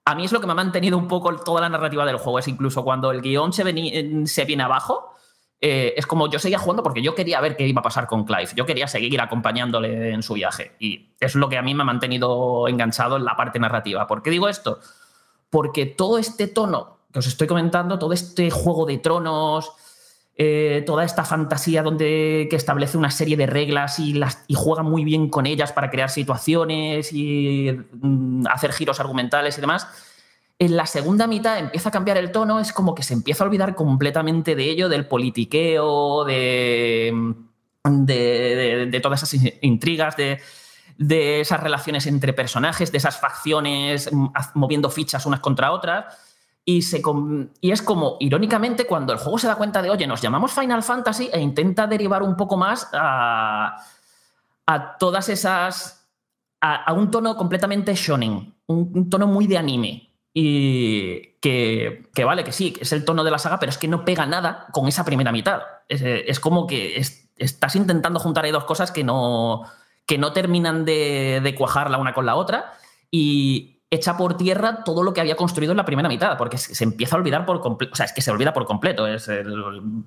A 0.10 0.16
mí 0.16 0.26
es 0.26 0.32
lo 0.32 0.42
que 0.42 0.48
me 0.48 0.54
ha 0.54 0.56
mantenido 0.56 0.98
un 0.98 1.08
poco 1.08 1.36
toda 1.36 1.62
la 1.62 1.70
narrativa 1.70 2.04
del 2.04 2.18
juego, 2.18 2.40
es 2.40 2.48
incluso 2.48 2.84
cuando 2.84 3.12
el 3.12 3.22
guion 3.22 3.54
se, 3.54 3.64
viene 3.64 4.64
abajo 4.64 5.14
eh, 5.62 5.94
es 5.96 6.08
como 6.08 6.28
yo 6.28 6.40
seguía 6.40 6.58
jugando 6.58 6.82
porque 6.82 7.04
yo 7.04 7.14
quería 7.14 7.40
ver 7.42 7.56
qué 7.56 7.68
iba 7.68 7.82
a 7.82 7.84
pasar 7.84 8.08
con 8.08 8.26
Clive. 8.26 8.50
Yo 8.56 8.66
quería 8.66 8.88
seguir 8.88 9.22
acompañándole 9.22 10.12
en 10.12 10.24
su 10.24 10.34
viaje. 10.34 10.76
Y 10.80 11.14
es 11.20 11.36
lo 11.36 11.48
que 11.48 11.60
a 11.60 11.62
mí 11.62 11.76
me 11.76 11.84
ha 11.84 11.86
mantenido 11.86 12.68
enganchado 12.68 13.18
en 13.18 13.24
la 13.24 13.36
parte 13.36 13.60
narrativa. 13.60 14.08
¿Por 14.08 14.24
qué 14.24 14.32
digo 14.32 14.50
esto? 14.50 14.80
Porque 15.52 15.86
todo 15.86 16.18
este 16.18 16.48
tono 16.48 17.02
que 17.14 17.20
os 17.20 17.28
estoy 17.28 17.46
comentando, 17.46 18.00
todo 18.00 18.14
este 18.14 18.50
juego 18.50 18.88
de 18.88 18.98
tronos, 18.98 19.74
eh, 20.42 20.84
toda 20.86 21.04
esta 21.04 21.26
fantasía 21.26 21.84
donde 21.84 22.48
que 22.50 22.56
establece 22.56 22.98
una 22.98 23.12
serie 23.12 23.36
de 23.36 23.46
reglas 23.46 24.00
y, 24.00 24.14
las, 24.14 24.46
y 24.48 24.56
juega 24.56 24.84
muy 24.84 25.04
bien 25.04 25.30
con 25.30 25.46
ellas 25.46 25.74
para 25.74 25.90
crear 25.90 26.10
situaciones 26.10 27.12
y 27.12 27.78
mm, 28.02 28.48
hacer 28.48 28.72
giros 28.72 29.02
argumentales 29.02 29.58
y 29.58 29.62
demás 29.62 29.88
en 30.60 30.78
la 30.78 30.86
segunda 30.86 31.26
mitad 31.28 31.58
empieza 31.58 31.90
a 31.90 31.92
cambiar 31.92 32.18
el 32.18 32.32
tono, 32.32 32.60
es 32.60 32.74
como 32.74 32.94
que 32.94 33.04
se 33.04 33.14
empieza 33.14 33.44
a 33.44 33.48
olvidar 33.48 33.76
completamente 33.76 34.56
de 34.56 34.70
ello, 34.70 34.90
del 34.90 35.08
politiqueo, 35.08 36.26
de, 36.26 37.14
de, 37.84 39.00
todas 39.02 39.24
esas 39.24 39.54
intrigas, 39.62 40.16
de, 40.18 40.40
de, 40.98 41.40
esas 41.40 41.62
relaciones 41.62 42.06
entre 42.08 42.34
personajes, 42.34 42.92
de 42.92 42.98
esas 42.98 43.20
facciones 43.20 44.10
mm, 44.12 44.28
moviendo 44.54 44.90
fichas 44.90 45.26
unas 45.26 45.40
contra 45.40 45.72
otras. 45.72 46.06
Y, 46.72 47.72
es 47.72 47.82
como, 47.82 48.18
irónicamente, 48.20 48.86
cuando 48.86 49.14
el 49.14 49.20
juego 49.20 49.40
se 49.40 49.48
da 49.48 49.56
cuenta 49.56 49.82
de, 49.82 49.90
oye, 49.90 50.06
nos 50.08 50.22
llamamos 50.22 50.52
Final 50.52 50.84
Fantasy 50.84 51.30
e 51.32 51.40
intenta 51.40 51.88
derivar 51.88 52.22
un 52.22 52.36
poco 52.36 52.58
más 52.58 52.90
a, 52.94 53.76
todas 55.00 55.30
esas... 55.30 56.08
A, 56.62 56.94
un 56.94 57.10
tono 57.10 57.36
completamente 57.38 57.96
shonen, 57.96 58.54
un 58.68 59.10
tono 59.10 59.28
muy 59.28 59.48
de 59.48 59.58
anime, 59.58 60.10
y 60.34 61.38
que, 61.42 62.24
vale, 62.24 62.44
que 62.44 62.52
sí, 62.52 62.76
es 62.80 62.94
el 62.94 63.04
tono 63.04 63.24
de 63.24 63.32
la 63.32 63.40
saga, 63.40 63.60
pero 63.60 63.72
es 63.72 63.78
que 63.78 63.88
no 63.88 64.06
pega 64.06 64.26
nada 64.26 64.68
con 64.72 64.88
esa 64.88 65.04
primera 65.04 65.32
mitad. 65.32 65.62
Es, 65.88 66.40
como 66.40 66.68
que 66.68 67.02
estás 67.38 67.76
intentando 67.76 68.20
juntar 68.20 68.46
ahí 68.46 68.52
dos 68.52 68.66
cosas 68.66 68.92
que 68.92 69.04
no, 69.04 69.64
que 70.06 70.18
no 70.18 70.34
terminan 70.34 70.86
de, 70.86 71.56
cuajar 71.58 71.90
la 71.90 71.98
una 71.98 72.14
con 72.14 72.26
la 72.26 72.36
otra 72.36 72.74
y 73.10 73.79
echa 73.92 74.16
por 74.16 74.38
tierra 74.38 74.84
todo 74.84 75.02
lo 75.02 75.14
que 75.14 75.22
había 75.22 75.36
construido 75.36 75.72
en 75.72 75.78
la 75.78 75.86
primera 75.86 76.08
mitad, 76.08 76.38
porque 76.38 76.58
se 76.58 76.84
empieza 76.84 77.16
a 77.16 77.20
olvidar 77.20 77.46
por 77.46 77.60
completo, 77.60 77.94
o 77.94 77.96
sea, 77.96 78.06
es 78.06 78.14
que 78.14 78.22
se 78.22 78.30
olvida 78.32 78.54
por 78.54 78.66
completo. 78.66 79.08
Es 79.08 79.30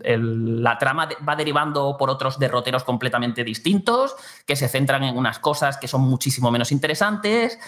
la 0.05 0.79
trama 0.79 1.09
va 1.29 1.37
derivando 1.37 1.97
por 1.99 2.09
otros 2.09 2.39
derroteros 2.39 2.85
completamente 2.85 3.43
distintos, 3.43 4.15
que 4.47 4.57
se 4.57 4.69
centran 4.69 5.03
en 5.03 5.17
unas 5.17 5.39
cosas 5.39 5.79
que 5.79 5.89
son 5.89 6.03
muchísimo 6.03 6.51
menos 6.51 6.71
interesantes 6.71 7.59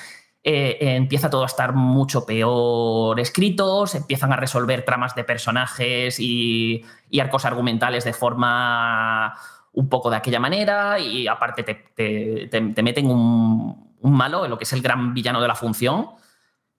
eh, 0.47 0.97
empieza 0.97 1.31
todo 1.31 1.43
a 1.43 1.47
estar 1.47 1.73
mucho 1.73 2.27
peor 2.27 3.19
escrito, 3.19 3.87
se 3.87 3.97
empiezan 3.97 4.31
a 4.31 4.37
resolver 4.37 4.85
tramas 4.85 5.15
de 5.15 5.25
personajes 5.25 6.21
y, 6.21 6.85
arcos 7.19 7.47
argumentales 7.47 8.05
de 8.05 8.13
forma 8.13 9.35
un 9.73 9.89
poco 9.89 10.11
de 10.11 10.17
aquella 10.17 10.41
manera 10.41 10.99
y 10.99 11.27
aparte 11.29 11.63
te, 11.63 12.83
meten 12.83 13.07
un, 13.07 13.94
malo 14.13 14.45
en 14.45 14.51
lo 14.51 14.59
que 14.59 14.65
es 14.65 14.73
el 14.73 14.83
gran 14.83 15.15
villano 15.15 15.41
de 15.41 15.49
la 15.49 15.55
función 15.55 16.11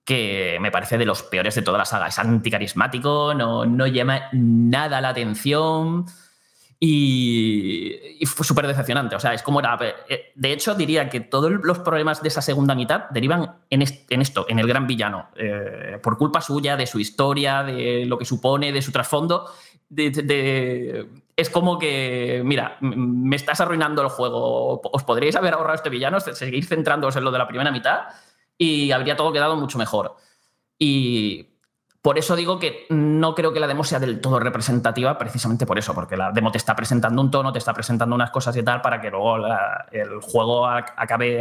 que 0.05 0.59
me 0.61 0.71
parece 0.71 0.97
de 0.97 1.05
los 1.05 1.23
peores 1.23 1.55
de 1.55 1.63
toda 1.63 1.79
la 1.79 1.85
saga. 1.85 2.07
Es 2.07 2.19
anticarismático, 2.19 3.33
no, 3.33 3.65
no 3.65 3.87
llama 3.87 4.29
nada 4.31 5.01
la 5.01 5.09
atención. 5.09 6.05
Y, 6.79 7.95
fue 8.27 8.45
súper 8.45 8.67
decepcionante. 8.67 9.15
O 9.15 9.19
sea, 9.19 9.33
es 9.33 9.41
como 9.41 9.59
era. 9.59 9.77
Eh, 10.07 10.31
de 10.35 10.53
hecho, 10.53 10.75
diría 10.75 11.09
que 11.09 11.21
todos 11.21 11.51
los 11.51 11.79
problemas 11.79 12.21
de 12.21 12.27
esa 12.27 12.41
segunda 12.41 12.75
mitad 12.75 13.09
derivan 13.09 13.55
en, 13.69 13.81
esto, 13.81 14.45
en 14.47 14.59
el 14.59 14.67
gran 14.67 14.85
villano. 14.85 15.29
Eh, 15.35 15.99
por 16.03 16.17
culpa 16.17 16.41
suya, 16.41 16.77
de 16.77 16.85
su 16.85 16.99
historia, 16.99 17.63
de 17.63 18.05
lo 18.05 18.19
que 18.19 18.25
supone, 18.25 18.71
de 18.71 18.81
su 18.83 18.91
trasfondo. 18.91 19.49
Es 21.35 21.49
como 21.49 21.77
que, 21.77 22.41
mira, 22.45 22.77
me 22.79 23.35
estás 23.35 23.59
arruinando 23.59 24.01
el 24.01 24.09
juego. 24.09 24.81
Os 24.83 25.03
podríais 25.03 25.35
haber 25.35 25.53
ahorrado 25.53 25.75
este 25.75 25.89
villano, 25.89 26.19
seguir 26.19 26.65
centrándoos 26.65 27.15
en 27.15 27.23
lo 27.23 27.31
de 27.31 27.39
la 27.39 27.47
primera 27.47 27.71
mitad 27.71 28.05
y 28.57 28.91
habría 28.91 29.17
todo 29.17 29.33
quedado 29.33 29.57
mucho 29.57 29.77
mejor. 29.77 30.15
Y 30.79 31.55
por 32.01 32.17
eso 32.17 32.35
digo 32.35 32.57
que 32.57 32.85
no 32.89 33.35
creo 33.35 33.51
que 33.51 33.59
la 33.59 33.67
demo 33.67 33.83
sea 33.83 33.99
del 33.99 34.21
todo 34.21 34.39
representativa, 34.39 35.17
precisamente 35.17 35.65
por 35.65 35.77
eso, 35.77 35.93
porque 35.93 36.15
la 36.15 36.31
demo 36.31 36.51
te 36.51 36.57
está 36.57 36.75
presentando 36.75 37.21
un 37.21 37.31
tono, 37.31 37.51
te 37.51 37.59
está 37.59 37.73
presentando 37.73 38.15
unas 38.15 38.31
cosas 38.31 38.55
y 38.55 38.63
tal, 38.63 38.81
para 38.81 39.01
que 39.01 39.09
luego 39.09 39.37
el 39.91 40.21
juego 40.21 40.67
acabe 40.67 41.39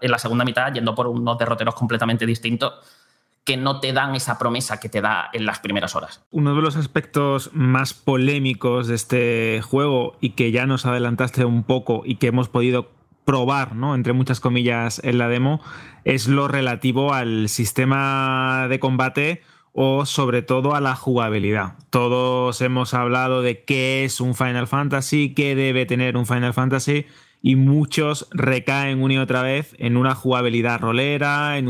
en 0.00 0.10
la 0.10 0.18
segunda 0.18 0.44
mitad 0.44 0.72
yendo 0.72 0.94
por 0.94 1.06
unos 1.06 1.36
derroteros 1.36 1.74
completamente 1.74 2.24
distintos 2.24 3.03
que 3.44 3.56
no 3.56 3.80
te 3.80 3.92
dan 3.92 4.14
esa 4.14 4.38
promesa 4.38 4.80
que 4.80 4.88
te 4.88 5.00
da 5.00 5.28
en 5.32 5.44
las 5.44 5.58
primeras 5.58 5.94
horas. 5.94 6.24
Uno 6.30 6.54
de 6.54 6.62
los 6.62 6.76
aspectos 6.76 7.50
más 7.52 7.92
polémicos 7.92 8.88
de 8.88 8.94
este 8.94 9.60
juego 9.62 10.16
y 10.20 10.30
que 10.30 10.50
ya 10.50 10.66
nos 10.66 10.86
adelantaste 10.86 11.44
un 11.44 11.62
poco 11.62 12.02
y 12.04 12.16
que 12.16 12.28
hemos 12.28 12.48
podido 12.48 12.90
probar, 13.24 13.74
¿no? 13.74 13.94
entre 13.94 14.12
muchas 14.12 14.40
comillas, 14.40 15.00
en 15.04 15.18
la 15.18 15.28
demo, 15.28 15.60
es 16.04 16.28
lo 16.28 16.48
relativo 16.48 17.12
al 17.14 17.48
sistema 17.48 18.66
de 18.68 18.80
combate 18.80 19.42
o 19.72 20.06
sobre 20.06 20.42
todo 20.42 20.74
a 20.74 20.80
la 20.80 20.94
jugabilidad. 20.94 21.74
Todos 21.90 22.60
hemos 22.60 22.94
hablado 22.94 23.42
de 23.42 23.64
qué 23.64 24.04
es 24.04 24.20
un 24.20 24.34
Final 24.34 24.68
Fantasy, 24.68 25.34
qué 25.34 25.54
debe 25.54 25.84
tener 25.84 26.16
un 26.16 26.26
Final 26.26 26.54
Fantasy 26.54 27.06
y 27.42 27.56
muchos 27.56 28.28
recaen 28.30 29.02
una 29.02 29.14
y 29.14 29.18
otra 29.18 29.42
vez 29.42 29.74
en 29.78 29.96
una 29.96 30.14
jugabilidad 30.14 30.80
rolera, 30.80 31.58
en 31.58 31.68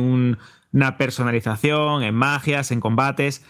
una 0.74 0.98
personalización, 0.98 2.02
en 2.02 2.14
magias, 2.14 2.70
en 2.70 2.80
combates. 2.80 3.44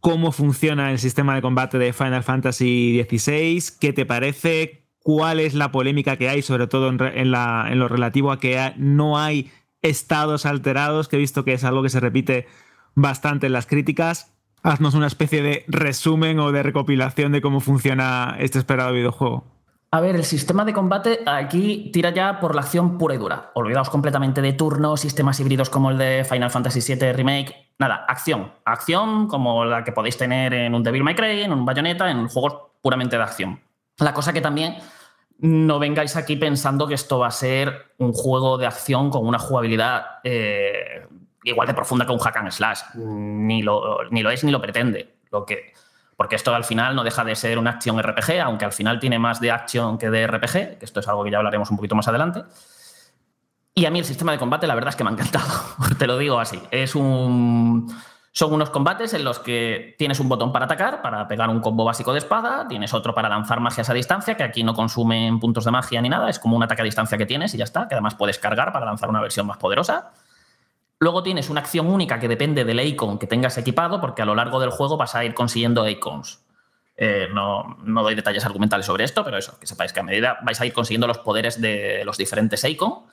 ¿Cómo 0.00 0.32
funciona 0.32 0.90
el 0.90 0.98
sistema 0.98 1.34
de 1.34 1.42
combate 1.42 1.78
de 1.78 1.92
Final 1.92 2.24
Fantasy 2.24 3.06
XVI? 3.08 3.62
¿Qué 3.78 3.92
te 3.92 4.06
parece? 4.06 4.88
¿Cuál 5.02 5.40
es 5.40 5.54
la 5.54 5.70
polémica 5.70 6.16
que 6.16 6.28
hay, 6.28 6.42
sobre 6.42 6.66
todo 6.66 6.88
en, 6.88 6.98
en 7.00 7.78
lo 7.78 7.88
relativo 7.88 8.32
a 8.32 8.40
que 8.40 8.72
no 8.76 9.18
hay 9.18 9.50
estados 9.82 10.46
alterados, 10.46 11.08
que 11.08 11.16
he 11.16 11.18
visto 11.18 11.44
que 11.44 11.52
es 11.52 11.64
algo 11.64 11.82
que 11.82 11.90
se 11.90 12.00
repite 12.00 12.46
bastante 12.94 13.46
en 13.46 13.52
las 13.52 13.66
críticas. 13.66 14.32
Haznos 14.62 14.94
una 14.94 15.06
especie 15.06 15.42
de 15.42 15.64
resumen 15.68 16.38
o 16.38 16.52
de 16.52 16.62
recopilación 16.62 17.32
de 17.32 17.40
cómo 17.40 17.60
funciona 17.60 18.36
este 18.38 18.58
esperado 18.58 18.92
videojuego. 18.92 19.44
A 19.92 20.00
ver, 20.00 20.14
el 20.14 20.24
sistema 20.24 20.64
de 20.64 20.72
combate 20.72 21.20
aquí 21.26 21.90
tira 21.92 22.10
ya 22.10 22.38
por 22.38 22.54
la 22.54 22.60
acción 22.60 22.96
pura 22.96 23.16
y 23.16 23.18
dura. 23.18 23.50
Olvidaos 23.54 23.90
completamente 23.90 24.40
de 24.40 24.52
turnos, 24.52 25.00
sistemas 25.00 25.40
híbridos 25.40 25.68
como 25.68 25.90
el 25.90 25.98
de 25.98 26.24
Final 26.24 26.50
Fantasy 26.50 26.94
VII 26.94 27.12
Remake. 27.12 27.72
Nada, 27.76 28.04
acción. 28.06 28.52
Acción 28.64 29.26
como 29.26 29.64
la 29.64 29.82
que 29.82 29.90
podéis 29.90 30.16
tener 30.16 30.54
en 30.54 30.76
un 30.76 30.84
Devil 30.84 31.02
May 31.02 31.16
Cry, 31.16 31.42
en 31.42 31.52
un 31.52 31.64
Bayonetta, 31.64 32.08
en 32.08 32.28
juegos 32.28 32.56
puramente 32.80 33.16
de 33.16 33.22
acción. 33.24 33.60
La 33.98 34.14
cosa 34.14 34.32
que 34.32 34.40
también 34.40 34.76
no 35.38 35.80
vengáis 35.80 36.14
aquí 36.14 36.36
pensando 36.36 36.86
que 36.86 36.94
esto 36.94 37.18
va 37.18 37.26
a 37.26 37.32
ser 37.32 37.92
un 37.98 38.12
juego 38.12 38.58
de 38.58 38.66
acción 38.66 39.10
con 39.10 39.26
una 39.26 39.40
jugabilidad 39.40 40.20
eh, 40.22 41.08
igual 41.42 41.66
de 41.66 41.74
profunda 41.74 42.06
que 42.06 42.12
un 42.12 42.20
hack 42.20 42.36
and 42.36 42.52
slash. 42.52 42.80
Ni 42.94 43.62
lo, 43.62 44.04
ni 44.10 44.22
lo 44.22 44.30
es 44.30 44.44
ni 44.44 44.52
lo 44.52 44.60
pretende. 44.60 45.16
Lo 45.32 45.44
que, 45.44 45.72
porque 46.20 46.36
esto 46.36 46.54
al 46.54 46.64
final 46.64 46.94
no 46.94 47.02
deja 47.02 47.24
de 47.24 47.34
ser 47.34 47.56
una 47.56 47.70
acción 47.70 47.98
RPG, 47.98 48.42
aunque 48.44 48.66
al 48.66 48.72
final 48.72 49.00
tiene 49.00 49.18
más 49.18 49.40
de 49.40 49.50
acción 49.50 49.96
que 49.96 50.10
de 50.10 50.26
RPG, 50.26 50.76
que 50.76 50.84
esto 50.84 51.00
es 51.00 51.08
algo 51.08 51.24
que 51.24 51.30
ya 51.30 51.38
hablaremos 51.38 51.70
un 51.70 51.78
poquito 51.78 51.94
más 51.94 52.08
adelante. 52.08 52.44
Y 53.74 53.86
a 53.86 53.90
mí 53.90 54.00
el 54.00 54.04
sistema 54.04 54.32
de 54.32 54.38
combate, 54.38 54.66
la 54.66 54.74
verdad 54.74 54.90
es 54.90 54.96
que 54.96 55.02
me 55.02 55.08
ha 55.08 55.14
encantado. 55.14 55.48
Te 55.98 56.06
lo 56.06 56.18
digo 56.18 56.38
así. 56.38 56.60
Es 56.70 56.94
un. 56.94 57.90
Son 58.32 58.52
unos 58.52 58.68
combates 58.68 59.14
en 59.14 59.24
los 59.24 59.38
que 59.38 59.94
tienes 59.96 60.20
un 60.20 60.28
botón 60.28 60.52
para 60.52 60.66
atacar, 60.66 61.00
para 61.00 61.26
pegar 61.26 61.48
un 61.48 61.60
combo 61.60 61.86
básico 61.86 62.12
de 62.12 62.18
espada, 62.18 62.68
tienes 62.68 62.92
otro 62.92 63.14
para 63.14 63.30
lanzar 63.30 63.60
magias 63.60 63.88
a 63.88 63.94
distancia, 63.94 64.36
que 64.36 64.42
aquí 64.42 64.62
no 64.62 64.74
consumen 64.74 65.40
puntos 65.40 65.64
de 65.64 65.70
magia 65.70 66.02
ni 66.02 66.10
nada, 66.10 66.28
es 66.28 66.38
como 66.38 66.54
un 66.54 66.62
ataque 66.62 66.82
a 66.82 66.84
distancia 66.84 67.16
que 67.16 67.24
tienes 67.24 67.54
y 67.54 67.56
ya 67.56 67.64
está, 67.64 67.88
que 67.88 67.94
además 67.94 68.14
puedes 68.14 68.38
cargar 68.38 68.74
para 68.74 68.84
lanzar 68.84 69.08
una 69.08 69.22
versión 69.22 69.46
más 69.46 69.56
poderosa. 69.56 70.10
Luego 71.02 71.22
tienes 71.22 71.48
una 71.48 71.60
acción 71.60 71.86
única 71.86 72.20
que 72.20 72.28
depende 72.28 72.62
del 72.66 72.78
icon 72.78 73.18
que 73.18 73.26
tengas 73.26 73.56
equipado, 73.56 74.02
porque 74.02 74.20
a 74.20 74.26
lo 74.26 74.34
largo 74.34 74.60
del 74.60 74.68
juego 74.68 74.98
vas 74.98 75.14
a 75.14 75.24
ir 75.24 75.32
consiguiendo 75.32 75.88
icons. 75.88 76.44
Eh, 76.94 77.26
no, 77.32 77.78
doy 77.86 78.14
detalles 78.14 78.44
argumentales 78.44 78.84
sobre 78.84 79.04
esto, 79.04 79.24
pero 79.24 79.38
eso, 79.38 79.58
que 79.58 79.66
sepáis 79.66 79.94
que 79.94 80.00
a 80.00 80.02
medida 80.02 80.38
vais 80.42 80.60
a 80.60 80.66
ir 80.66 80.74
consiguiendo 80.74 81.06
los 81.06 81.16
poderes 81.16 81.58
de 81.58 82.02
los 82.04 82.18
diferentes 82.18 82.62
icons. 82.64 83.08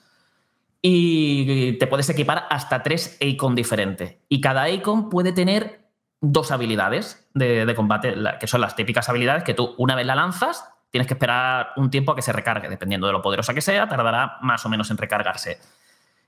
Y 0.81 1.77
te 1.79 1.87
puedes 1.87 2.09
equipar 2.09 2.45
hasta 2.49 2.83
tres 2.83 3.15
icons 3.21 3.55
diferentes. 3.55 4.17
Y 4.27 4.41
cada 4.41 4.69
icon 4.69 5.09
puede 5.09 5.31
tener 5.31 5.87
dos 6.19 6.51
habilidades 6.51 7.29
de, 7.33 7.65
de, 7.65 7.75
combate, 7.75 8.15
que 8.37 8.47
son 8.47 8.59
las 8.59 8.75
típicas 8.75 9.07
habilidades 9.07 9.45
que 9.45 9.53
tú 9.53 9.75
una 9.77 9.95
vez 9.95 10.05
la 10.05 10.15
lanzas, 10.15 10.69
tienes 10.89 11.07
que 11.07 11.13
esperar 11.13 11.69
un 11.77 11.89
tiempo 11.89 12.11
a 12.11 12.15
que 12.17 12.21
se 12.21 12.33
recargue. 12.33 12.67
Dependiendo 12.67 13.07
de 13.07 13.13
lo 13.13 13.21
poderosa 13.21 13.53
que 13.53 13.61
sea, 13.61 13.87
tardará 13.87 14.39
más 14.41 14.65
o 14.65 14.69
menos 14.69 14.91
en 14.91 14.97
recargarse. 14.97 15.59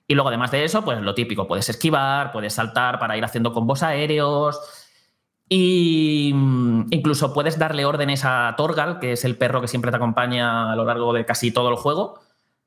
Y 0.10 0.16
luego, 0.16 0.30
además 0.30 0.49
de 0.49 0.64
eso, 0.66 0.84
pues 0.84 0.99
lo 1.01 1.14
típico, 1.14 1.47
puedes 1.47 1.70
esquivar, 1.70 2.32
puedes 2.32 2.53
saltar 2.55 2.97
para 2.97 3.16
ir 3.16 3.24
haciendo 3.24 3.53
combos 3.53 3.84
aéreos. 3.84 4.60
Y 5.47 6.32
mm, 6.34 6.88
incluso 6.91 7.32
puedes 7.34 7.60
darle 7.60 7.86
órdenes 7.86 8.24
a 8.26 8.55
Torgal, 8.57 8.99
que 8.99 9.12
es 9.14 9.24
el 9.24 9.38
perro 9.38 9.62
que 9.62 9.68
siempre 9.68 9.91
te 9.91 9.97
acompaña 9.97 10.72
a 10.72 10.76
lo 10.76 10.84
largo 10.86 11.14
de 11.14 11.26
casi 11.26 11.51
todo 11.51 11.70
el 11.70 11.76
juego, 11.76 12.20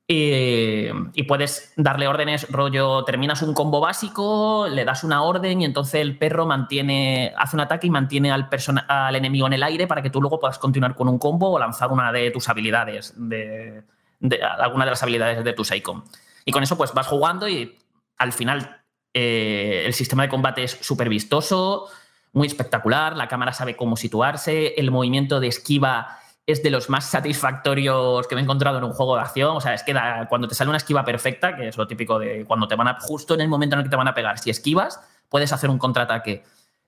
Y, 0.09 1.23
puedes 1.27 1.73
darle 1.77 2.07
órdenes, 2.09 2.47
rollo, 2.51 3.05
terminas 3.05 3.43
un 3.43 3.55
combo 3.55 3.81
básico, 3.81 4.67
le 4.69 4.85
das 4.85 5.05
una 5.05 5.23
orden 5.23 5.63
y 5.63 5.65
entonces 5.65 6.01
el 6.03 6.19
perro 6.19 6.45
mantiene, 6.47 7.33
hace 7.39 7.57
un 7.57 7.61
ataque 7.61 7.87
y 7.87 7.91
mantiene 7.91 8.31
al, 8.31 8.49
persona- 8.49 8.85
al 8.89 9.17
enemigo 9.17 9.47
en 9.47 9.55
el 9.55 9.63
aire 9.63 9.87
para 9.87 10.03
que 10.03 10.11
tú 10.11 10.21
luego 10.21 10.39
puedas 10.41 10.59
continuar 10.59 10.95
con 10.95 11.09
un 11.09 11.19
combo 11.19 11.51
o 11.53 11.59
lanzar 11.59 11.91
una 11.93 12.13
de 12.13 12.31
tus 12.31 12.49
habilidades, 12.49 13.15
de, 13.17 13.83
alguna 14.59 14.85
de 14.85 14.91
las 14.93 15.03
habilidades 15.03 15.43
de 15.45 15.53
tu 15.55 15.65
Seikon. 15.65 16.05
Y 16.45 16.53
con 16.53 16.63
eso 16.63 16.77
pues 16.77 16.93
vas 16.93 17.07
jugando 17.07 17.49
y 17.49 17.79
al 18.17 18.33
final 18.33 18.83
eh, 19.15 19.85
el 19.87 19.95
sistema 19.95 20.25
de 20.25 20.29
combate 20.29 20.65
es 20.65 20.79
súper 20.81 21.09
vistoso, 21.09 21.89
muy 22.33 22.47
espectacular, 22.47 23.17
la 23.17 23.29
cámara 23.29 23.53
sabe 23.53 23.77
cómo 23.77 23.97
situarse, 23.97 24.75
el 24.77 24.91
movimiento 24.91 25.39
de 25.39 25.49
esquiva 25.49 26.19
es 26.47 26.63
de 26.63 26.71
los 26.71 26.89
más 26.89 27.05
satisfactorios 27.11 28.27
que 28.27 28.35
me 28.35 28.41
he 28.41 28.45
encontrado 28.45 28.79
en 28.79 28.85
un 28.85 28.93
juego 28.93 29.17
de 29.17 29.23
acción. 29.23 29.57
O 29.57 29.61
sea, 29.61 29.75
es 29.75 29.83
que 29.83 29.95
cuando 30.29 30.49
te 30.49 30.55
sale 30.55 30.71
una 30.71 30.79
esquiva 30.79 31.05
perfecta, 31.05 31.57
que 31.57 31.69
es 31.69 31.77
lo 31.77 31.87
típico 31.87 32.19
de 32.19 32.45
cuando 32.47 32.69
te 32.69 32.75
van 32.75 32.89
a, 32.89 33.01
justo 33.01 33.35
en 33.35 33.43
el 33.43 33.49
momento 33.49 33.75
en 33.77 33.81
el 33.81 33.85
que 33.85 33.91
te 33.91 33.97
van 33.97 34.09
a 34.09 34.15
pegar, 34.15 34.39
si 34.39 34.51
esquivas, 34.51 35.01
puedes 35.29 35.53
hacer 35.53 35.71
un 35.71 35.79
contraataque. 35.79 36.45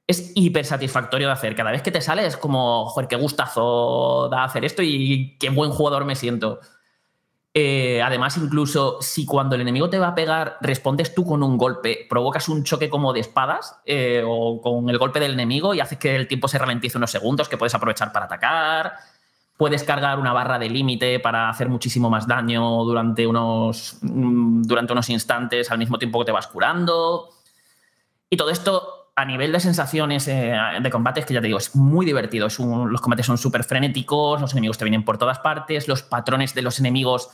Es 0.06 0.32
hiper 0.34 0.66
satisfactorio 0.66 1.28
de 1.28 1.32
hacer. 1.32 1.54
Cada 1.54 1.70
vez 1.70 1.82
que 1.82 1.90
te 1.90 2.00
sale 2.00 2.26
es 2.26 2.36
como, 2.36 2.86
joder, 2.86 3.08
qué 3.08 3.16
gustazo 3.16 4.28
da 4.30 4.44
hacer 4.44 4.64
esto 4.64 4.82
y 4.82 5.36
qué 5.38 5.48
buen 5.50 5.70
jugador 5.70 6.04
me 6.04 6.14
siento. 6.14 6.60
Eh, 7.56 8.02
además, 8.02 8.36
incluso 8.36 8.98
si 9.00 9.24
cuando 9.24 9.54
el 9.54 9.60
enemigo 9.60 9.88
te 9.88 10.00
va 10.00 10.08
a 10.08 10.14
pegar 10.16 10.58
respondes 10.60 11.14
tú 11.14 11.24
con 11.24 11.40
un 11.44 11.56
golpe, 11.56 12.04
provocas 12.10 12.48
un 12.48 12.64
choque 12.64 12.90
como 12.90 13.12
de 13.12 13.20
espadas 13.20 13.76
eh, 13.86 14.24
o 14.26 14.60
con 14.60 14.90
el 14.90 14.98
golpe 14.98 15.20
del 15.20 15.34
enemigo 15.34 15.72
y 15.72 15.78
haces 15.78 15.98
que 15.98 16.16
el 16.16 16.26
tiempo 16.26 16.48
se 16.48 16.58
ralentice 16.58 16.98
unos 16.98 17.12
segundos 17.12 17.48
que 17.48 17.56
puedes 17.56 17.72
aprovechar 17.72 18.12
para 18.12 18.24
atacar. 18.24 18.94
Puedes 19.56 19.84
cargar 19.84 20.18
una 20.18 20.32
barra 20.32 20.58
de 20.58 20.68
límite 20.68 21.20
para 21.20 21.48
hacer 21.48 21.68
muchísimo 21.68 22.10
más 22.10 22.26
daño 22.26 22.82
durante 22.82 23.24
unos, 23.24 23.98
mm, 24.02 24.62
durante 24.62 24.92
unos 24.92 25.08
instantes 25.10 25.70
al 25.70 25.78
mismo 25.78 25.96
tiempo 25.96 26.18
que 26.18 26.24
te 26.24 26.32
vas 26.32 26.48
curando. 26.48 27.28
Y 28.28 28.36
todo 28.36 28.50
esto 28.50 29.12
a 29.14 29.24
nivel 29.24 29.52
de 29.52 29.60
sensaciones 29.60 30.26
eh, 30.26 30.58
de 30.82 30.90
combate 30.90 31.20
es 31.20 31.26
que 31.26 31.34
ya 31.34 31.40
te 31.40 31.46
digo, 31.46 31.58
es 31.58 31.76
muy 31.76 32.04
divertido. 32.04 32.48
Los 32.48 33.00
combates 33.00 33.26
son 33.26 33.38
súper 33.38 33.62
frenéticos, 33.62 34.40
los 34.40 34.50
enemigos 34.50 34.76
te 34.76 34.84
vienen 34.84 35.04
por 35.04 35.18
todas 35.18 35.38
partes, 35.38 35.86
los 35.86 36.02
patrones 36.02 36.52
de 36.52 36.62
los 36.62 36.80
enemigos 36.80 37.30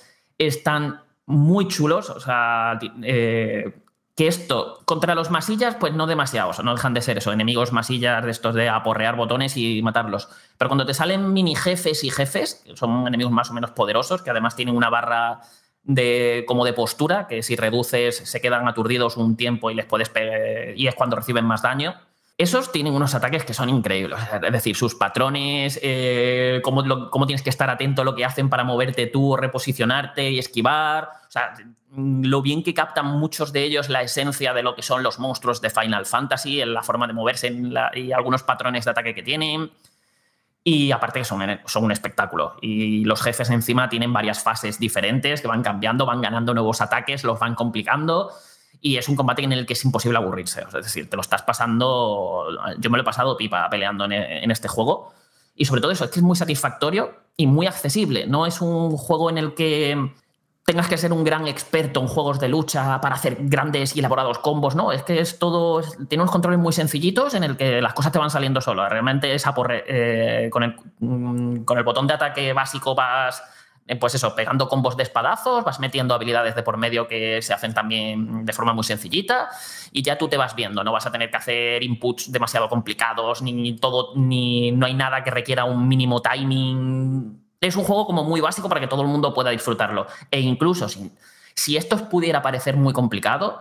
están 0.47 1.01
muy 1.27 1.69
chulos. 1.69 2.11
O 2.11 2.21
sea, 2.21 2.79
eh, 3.03 3.73
que 4.17 4.27
esto 4.27 4.81
contra 4.85 5.15
los 5.15 5.31
masillas, 5.31 5.77
pues 5.77 5.95
no 5.95 6.07
demasiado. 6.07 6.51
O 6.51 6.53
sea, 6.53 6.65
no 6.65 6.75
dejan 6.75 6.93
de 6.95 7.01
ser 7.01 7.19
eso, 7.19 7.33
enemigos 7.33 7.73
masillas 7.73 8.25
de 8.25 8.31
estos 8.31 8.55
de 8.55 8.69
aporrear 8.69 9.17
botones 9.17 9.57
y 9.57 9.81
matarlos. 9.83 10.29
Pero 10.59 10.69
cuando 10.69 10.85
te 10.85 10.95
salen 10.95 11.33
mini 11.33 11.55
jefes 11.55 12.05
y 12.05 12.11
jefes, 12.11 12.63
que 12.67 12.77
son 12.77 13.07
enemigos 13.07 13.33
más 13.33 13.51
o 13.51 13.55
menos 13.55 13.71
poderosos, 13.71 14.23
que 14.23 14.31
además 14.31 14.57
tienen 14.57 14.77
una 14.77 14.91
barra 14.91 15.41
de, 15.83 16.45
como 16.47 16.65
de 16.65 16.73
postura, 16.73 17.27
que 17.29 17.43
si 17.43 17.57
reduces 17.57 18.17
se 18.17 18.41
quedan 18.41 18.69
aturdidos 18.69 19.17
un 19.17 19.37
tiempo 19.37 19.71
y 19.71 19.75
les 19.75 19.87
puedes 19.87 20.11
pegar, 20.11 20.77
y 20.77 20.87
es 20.87 20.95
cuando 20.95 21.17
reciben 21.17 21.45
más 21.45 21.63
daño. 21.63 21.95
Esos 22.41 22.73
tienen 22.73 22.95
unos 22.95 23.15
ataques 23.15 23.45
que 23.45 23.53
son 23.53 23.69
increíbles. 23.69 24.19
Es 24.43 24.53
decir, 24.53 24.75
sus 24.75 24.95
patrones, 24.95 25.79
eh, 25.83 26.63
cómo, 26.65 27.27
tienes 27.27 27.43
que 27.43 27.51
estar 27.51 27.69
atento 27.69 28.01
a 28.01 28.05
lo 28.07 28.15
que 28.15 28.25
hacen 28.25 28.49
para 28.49 28.65
moverte 28.65 29.09
tú, 29.09 29.37
reposicionarte 29.37 30.31
y 30.31 30.39
esquivar. 30.39 31.11
O 31.29 31.31
sea, 31.31 31.53
lo 31.95 32.41
bien 32.41 32.63
que 32.63 32.73
captan 32.73 33.09
muchos 33.09 33.53
de 33.53 33.65
ellos 33.65 33.91
la 33.91 34.01
esencia 34.01 34.55
de 34.55 34.63
lo 34.63 34.75
que 34.75 34.81
son 34.81 35.03
los 35.03 35.19
monstruos 35.19 35.61
de 35.61 35.69
Final 35.69 36.07
Fantasy, 36.07 36.63
en 36.63 36.73
la 36.73 36.83
forma 36.83 37.07
de 37.07 37.13
moverse 37.13 37.55
y 37.95 38.11
algunos 38.11 38.43
patrones 38.43 38.87
de 38.87 38.93
ataque 38.93 39.15
que 39.15 39.23
tienen. 39.23 39.71
Y 40.65 40.93
aparte 40.93 41.19
que 41.19 41.27
son 41.27 41.85
un 41.85 41.93
espectáculo. 41.93 42.57
Y 42.63 43.05
los 43.05 43.21
jefes 43.21 43.51
encima 43.51 43.91
tienen 43.91 44.15
varias 44.15 44.43
fases 44.43 44.79
diferentes 44.79 45.43
que 45.43 45.49
van 45.49 45.63
cambiando, 45.63 46.07
van 46.07 46.23
ganando 46.23 46.55
nuevos 46.55 46.81
ataques, 46.81 47.23
los 47.23 47.39
van 47.39 47.55
complicando. 47.55 48.33
Y 48.81 48.97
es 48.97 49.09
un 49.09 49.17
combate 49.17 49.43
en 49.43 49.53
el 49.53 49.67
que 49.67 49.75
es 49.75 49.85
imposible 49.85 50.19
aburrirse. 50.19 50.63
Es 50.63 50.73
decir, 50.73 51.09
te 51.11 51.17
lo 51.17 51.23
estás 51.23 51.43
pasando. 51.43 52.47
Yo 52.79 52.91
me 52.91 52.97
lo 52.97 53.03
he 53.03 53.05
pasado 53.05 53.37
pipa 53.37 53.69
peleando 53.69 54.05
en, 54.07 54.13
en 54.13 54.51
este 54.51 54.69
juego. 54.69 55.13
Y 55.55 55.67
sobre 55.67 55.81
todo 55.83 55.91
eso, 55.91 56.05
es 56.05 56.11
que 56.11 56.21
es 56.21 56.25
muy 56.25 56.37
satisfactorio 56.37 57.13
y 57.37 57.47
muy 57.47 57.67
accesible. 57.67 58.27
No 58.27 58.47
es 58.47 58.61
un 58.63 58.97
juego 58.97 59.29
en 59.29 59.37
el 59.39 59.55
que 59.55 60.13
tengas 60.65 60.89
que 60.89 60.97
ser 60.97 61.13
un 61.13 61.25
gran 61.25 61.49
experto 61.49 62.01
en 62.01 62.07
juegos 62.07 62.39
de 62.39 62.49
lucha 62.49 63.01
para 63.01 63.17
hacer 63.17 63.37
grandes 63.41 63.97
y 63.97 63.99
elaborados 63.99 64.39
combos, 64.39 64.77
¿no? 64.77 64.93
Es 64.93 65.03
que 65.03 65.19
es 65.21 65.39
todo, 65.39 65.83
tiene 66.09 66.23
unos 66.23 66.31
controles 66.33 66.61
muy 66.61 66.73
sencillitos 66.73 67.35
en 67.35 67.43
el 67.45 67.57
que 67.57 67.83
las 67.83 67.93
cosas 67.93 68.13
te 68.13 68.19
van 68.21 68.31
saliendo 68.31 68.61
solo. 68.61 68.89
Realmente 68.89 69.35
es 69.35 69.47
aporre- 69.47 69.83
eh, 69.87 70.49
con, 70.51 70.63
el, 70.63 70.77
mm, 71.01 71.65
con 71.65 71.77
el 71.77 71.83
botón 71.85 72.07
de 72.07 72.15
ataque 72.15 72.53
básico 72.53 72.95
vas, 72.95 73.43
pues 73.97 74.15
eso, 74.15 74.35
pegando 74.35 74.69
combos 74.69 74.97
de 74.97 75.03
espadazos, 75.03 75.65
vas 75.65 75.81
metiendo 75.81 76.15
habilidades 76.15 76.55
de 76.55 76.63
por 76.63 76.77
medio 76.77 77.09
que 77.09 77.43
se 77.43 77.53
hacen 77.53 77.75
también 77.75 78.45
de 78.45 78.53
forma 78.53 78.73
muy 78.73 78.85
sencillita 78.85 79.49
y 79.93 80.03
ya 80.03 80.17
tú 80.19 80.29
te 80.29 80.37
vas 80.37 80.55
viendo, 80.55 80.85
no 80.85 80.93
vas 80.93 81.07
a 81.07 81.13
tener 81.13 81.31
que 81.31 81.37
hacer 81.37 81.83
inputs 81.83 82.31
demasiado 82.31 82.69
complicados, 82.69 83.43
ni 83.43 83.77
todo, 83.77 84.13
ni 84.17 84.73
no 84.73 84.87
hay 84.87 84.95
nada 84.95 85.25
que 85.25 85.31
requiera 85.31 85.65
un 85.65 85.89
mínimo 85.89 86.23
timing 86.23 87.41
es 87.61 87.77
un 87.77 87.85
juego 87.85 88.07
como 88.07 88.25
muy 88.25 88.41
básico 88.41 88.69
para 88.69 88.81
que 88.81 88.87
todo 88.87 89.03
el 89.03 89.09
mundo 89.09 89.35
pueda 89.35 89.51
disfrutarlo. 89.51 90.07
E 90.31 90.41
incluso 90.41 90.89
si, 90.89 91.77
esto 91.77 92.09
pudiera 92.09 92.43
parecer 92.43 92.77
muy 92.77 92.93
complicado, 92.93 93.61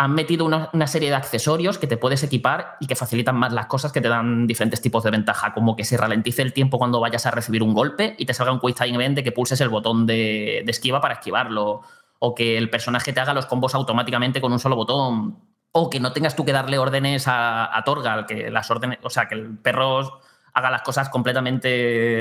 han 0.00 0.14
metido 0.14 0.46
una, 0.46 0.86
serie 0.86 1.10
de 1.10 1.16
accesorios 1.16 1.76
que 1.76 1.88
te 1.88 1.96
puedes 1.96 2.22
equipar 2.22 2.76
y 2.78 2.86
que 2.86 2.94
facilitan 2.94 3.36
más 3.36 3.52
las 3.52 3.66
cosas, 3.66 3.90
que 3.90 4.00
te 4.00 4.08
dan 4.08 4.46
diferentes 4.46 4.80
tipos 4.80 5.02
de 5.02 5.10
ventaja, 5.10 5.52
como 5.52 5.74
que 5.74 5.84
se 5.84 5.96
ralentice 5.96 6.42
el 6.42 6.52
tiempo 6.52 6.78
cuando 6.78 7.00
vayas 7.00 7.26
a 7.26 7.32
recibir 7.32 7.64
un 7.64 7.74
golpe 7.74 8.14
y 8.16 8.24
te 8.24 8.32
salga 8.32 8.52
un 8.52 8.60
quick 8.60 8.76
time 8.76 8.94
event 8.94 9.16
de 9.16 9.24
que 9.24 9.32
pulses 9.32 9.60
el 9.60 9.68
botón 9.68 10.06
de, 10.06 10.62
de 10.64 10.70
esquiva 10.70 11.00
para 11.00 11.14
esquivarlo, 11.14 11.82
o 12.20 12.34
que 12.34 12.56
el 12.56 12.70
personaje 12.70 13.12
te 13.12 13.18
haga 13.18 13.34
los 13.34 13.46
combos 13.46 13.74
automáticamente 13.74 14.40
con 14.40 14.52
un 14.52 14.60
solo 14.60 14.76
botón, 14.76 15.40
o 15.72 15.90
que 15.90 15.98
no 15.98 16.12
tengas 16.12 16.36
tú 16.36 16.44
que 16.44 16.52
darle 16.52 16.78
órdenes 16.78 17.26
a, 17.26 17.76
a 17.76 17.82
Torgal, 17.82 18.24
que 18.24 18.52
las 18.52 18.70
órdenes, 18.70 18.98
o 19.02 19.10
sea, 19.10 19.26
que 19.26 19.34
el 19.34 19.58
perro 19.58 20.20
haga 20.54 20.70
las 20.70 20.82
cosas 20.82 21.08
completamente 21.08 21.68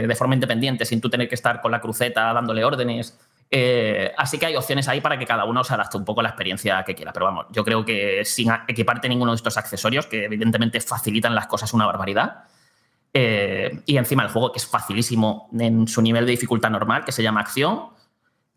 de 0.07 0.15
forma 0.15 0.33
independiente, 0.33 0.83
sin 0.83 0.99
tú 0.99 1.11
tener 1.11 1.29
que 1.29 1.35
estar 1.35 1.61
con 1.61 1.71
la 1.71 1.79
cruceta 1.79 2.33
dándole 2.33 2.65
órdenes. 2.65 3.19
Eh, 3.49 4.13
así 4.17 4.37
que 4.37 4.45
hay 4.45 4.55
opciones 4.55 4.87
ahí 4.87 4.99
para 4.99 5.17
que 5.17 5.25
cada 5.25 5.45
uno 5.45 5.63
se 5.63 5.73
adapte 5.73 5.97
un 5.97 6.03
poco 6.03 6.19
a 6.19 6.23
la 6.23 6.29
experiencia 6.29 6.83
que 6.83 6.95
quiera. 6.95 7.13
Pero 7.13 7.25
vamos, 7.25 7.47
yo 7.51 7.63
creo 7.63 7.85
que 7.85 8.23
sin 8.25 8.51
equiparte 8.67 9.07
ninguno 9.07 9.31
de 9.31 9.37
estos 9.37 9.57
accesorios, 9.57 10.05
que 10.07 10.25
evidentemente 10.25 10.79
facilitan 10.81 11.33
las 11.33 11.47
cosas 11.47 11.73
una 11.73 11.85
barbaridad, 11.85 12.43
eh, 13.13 13.81
y 13.85 13.97
encima 13.97 14.23
el 14.23 14.29
juego 14.29 14.51
que 14.51 14.59
es 14.59 14.67
facilísimo 14.67 15.49
en 15.57 15.87
su 15.87 16.01
nivel 16.01 16.25
de 16.25 16.31
dificultad 16.31 16.69
normal, 16.69 17.05
que 17.05 17.11
se 17.11 17.23
llama 17.23 17.41
acción, 17.41 17.89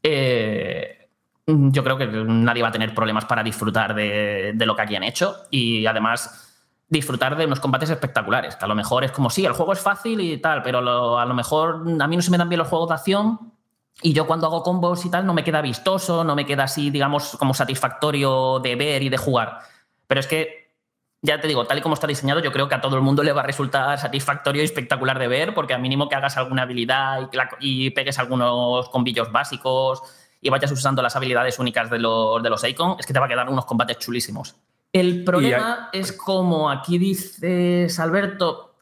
eh, 0.02 1.08
yo 1.46 1.82
creo 1.82 1.96
que 1.96 2.06
nadie 2.06 2.62
va 2.62 2.68
a 2.68 2.72
tener 2.72 2.94
problemas 2.94 3.24
para 3.24 3.42
disfrutar 3.42 3.94
de, 3.94 4.54
lo 4.58 4.76
que 4.76 4.82
aquí 4.82 4.96
han 4.96 5.02
hecho. 5.02 5.36
Y 5.50 5.86
además 5.86 6.48
disfrutar 6.88 7.36
de 7.36 7.46
unos 7.46 7.60
combates 7.60 7.90
espectaculares. 7.90 8.56
Que 8.56 8.64
a 8.64 8.68
lo 8.68 8.74
mejor 8.74 9.04
es 9.04 9.12
como, 9.12 9.30
sí, 9.30 9.44
el 9.44 9.52
juego 9.52 9.72
es 9.72 9.80
fácil 9.80 10.20
y 10.20 10.38
tal, 10.38 10.62
pero 10.62 11.18
a 11.18 11.24
lo 11.24 11.34
mejor 11.34 11.84
a 12.00 12.06
mí 12.06 12.16
no 12.16 12.22
se 12.22 12.30
me 12.30 12.38
dan 12.38 12.48
bien 12.48 12.58
los 12.58 12.68
juegos 12.68 12.88
de 12.88 12.94
acción 12.94 13.52
y 14.02 14.12
yo 14.12 14.26
cuando 14.26 14.46
hago 14.46 14.62
combos 14.62 15.04
y 15.04 15.10
tal 15.10 15.26
no 15.26 15.34
me 15.34 15.44
queda 15.44 15.60
vistoso, 15.60 16.24
no 16.24 16.34
me 16.34 16.46
queda 16.46 16.64
así, 16.64 16.90
digamos, 16.90 17.36
como 17.38 17.54
satisfactorio 17.54 18.58
de 18.60 18.76
ver 18.76 19.02
y 19.02 19.08
de 19.08 19.16
jugar. 19.16 19.58
Pero 20.06 20.20
es 20.20 20.26
que, 20.26 20.70
ya 21.22 21.40
te 21.40 21.48
digo, 21.48 21.66
tal 21.66 21.78
y 21.78 21.82
como 21.82 21.94
está 21.94 22.06
diseñado, 22.06 22.40
yo 22.40 22.50
creo 22.50 22.68
que 22.68 22.74
a 22.74 22.80
todo 22.80 22.96
el 22.96 23.02
mundo 23.02 23.22
le 23.22 23.32
va 23.32 23.42
a 23.42 23.46
resultar 23.46 23.98
satisfactorio 23.98 24.62
y 24.62 24.64
espectacular 24.64 25.18
de 25.18 25.28
ver, 25.28 25.54
porque 25.54 25.74
a 25.74 25.78
mínimo 25.78 26.08
que 26.08 26.14
hagas 26.14 26.36
alguna 26.38 26.62
habilidad 26.62 27.28
y, 27.30 27.36
la- 27.36 27.50
y 27.60 27.90
pegues 27.90 28.18
algunos 28.18 28.88
combillos 28.88 29.30
básicos 29.30 30.02
y 30.40 30.48
vayas 30.48 30.72
usando 30.72 31.02
las 31.02 31.14
habilidades 31.16 31.58
únicas 31.58 31.90
de 31.90 31.98
los, 31.98 32.42
de 32.42 32.48
los 32.48 32.64
Icon, 32.64 32.96
es 32.98 33.06
que 33.06 33.12
te 33.12 33.20
va 33.20 33.26
a 33.26 33.28
quedar 33.28 33.50
unos 33.50 33.66
combates 33.66 33.98
chulísimos. 33.98 34.56
El 34.92 35.22
problema 35.24 35.90
es 35.92 36.12
como 36.12 36.70
aquí 36.70 36.96
dices, 36.98 38.00
Alberto, 38.00 38.74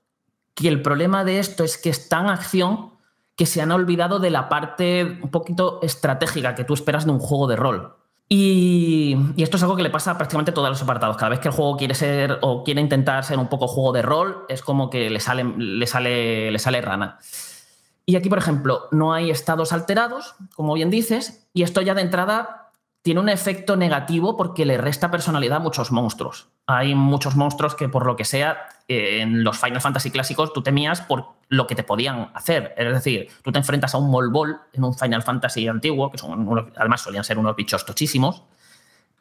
que 0.54 0.68
el 0.68 0.80
problema 0.80 1.24
de 1.24 1.40
esto 1.40 1.64
es 1.64 1.76
que 1.76 1.90
es 1.90 2.08
tan 2.08 2.28
acción 2.28 2.92
que 3.38 3.46
se 3.46 3.62
han 3.62 3.70
olvidado 3.70 4.18
de 4.18 4.30
la 4.30 4.48
parte 4.48 5.20
un 5.22 5.30
poquito 5.30 5.78
estratégica 5.80 6.56
que 6.56 6.64
tú 6.64 6.74
esperas 6.74 7.04
de 7.04 7.12
un 7.12 7.20
juego 7.20 7.46
de 7.46 7.54
rol. 7.54 7.94
Y, 8.28 9.16
esto 9.36 9.56
es 9.56 9.62
algo 9.62 9.76
que 9.76 9.84
le 9.84 9.90
pasa 9.90 10.10
a 10.10 10.18
prácticamente 10.18 10.50
todos 10.50 10.68
los 10.68 10.82
apartados. 10.82 11.16
Cada 11.16 11.28
vez 11.28 11.38
que 11.38 11.46
el 11.46 11.54
juego 11.54 11.76
quiere 11.76 11.94
ser 11.94 12.40
o 12.42 12.64
quiere 12.64 12.80
intentar 12.80 13.24
ser 13.24 13.38
un 13.38 13.46
poco 13.46 13.68
juego 13.68 13.92
de 13.92 14.02
rol, 14.02 14.44
es 14.48 14.60
como 14.60 14.90
que 14.90 15.08
le 15.08 15.20
sale, 15.20 15.44
le 15.44 15.86
sale, 15.86 16.50
le 16.50 16.58
sale 16.58 16.80
rana. 16.82 17.20
Y 18.04 18.16
aquí, 18.16 18.28
por 18.28 18.38
ejemplo, 18.38 18.88
no 18.90 19.12
hay 19.12 19.30
estados 19.30 19.72
alterados, 19.72 20.34
como 20.56 20.74
bien 20.74 20.90
dices, 20.90 21.48
y 21.54 21.62
esto 21.62 21.80
ya 21.80 21.94
de 21.94 22.02
entrada 22.02 22.67
tiene 23.02 23.20
un 23.20 23.28
efecto 23.28 23.76
negativo 23.76 24.36
porque 24.36 24.66
le 24.66 24.76
resta 24.76 25.10
personalidad 25.10 25.58
a 25.58 25.60
muchos 25.60 25.92
monstruos. 25.92 26.48
Hay 26.66 26.94
muchos 26.94 27.36
monstruos 27.36 27.74
que, 27.74 27.88
por 27.88 28.04
lo 28.04 28.16
que 28.16 28.24
sea, 28.24 28.66
eh, 28.88 29.20
en 29.20 29.44
los 29.44 29.58
Final 29.58 29.80
Fantasy 29.80 30.10
clásicos 30.10 30.52
tú 30.52 30.62
temías 30.62 31.00
por 31.00 31.26
lo 31.48 31.66
que 31.66 31.74
te 31.74 31.84
podían 31.84 32.30
hacer. 32.34 32.74
Es 32.76 32.92
decir, 32.92 33.28
tú 33.42 33.52
te 33.52 33.58
enfrentas 33.58 33.94
a 33.94 33.98
un 33.98 34.10
Molbol 34.10 34.58
en 34.72 34.84
un 34.84 34.94
Final 34.94 35.22
Fantasy 35.22 35.68
antiguo, 35.68 36.10
que 36.10 36.18
son 36.18 36.70
además 36.76 37.00
solían 37.00 37.24
ser 37.24 37.38
unos 37.38 37.56
bichos 37.56 37.86
tochísimos, 37.86 38.42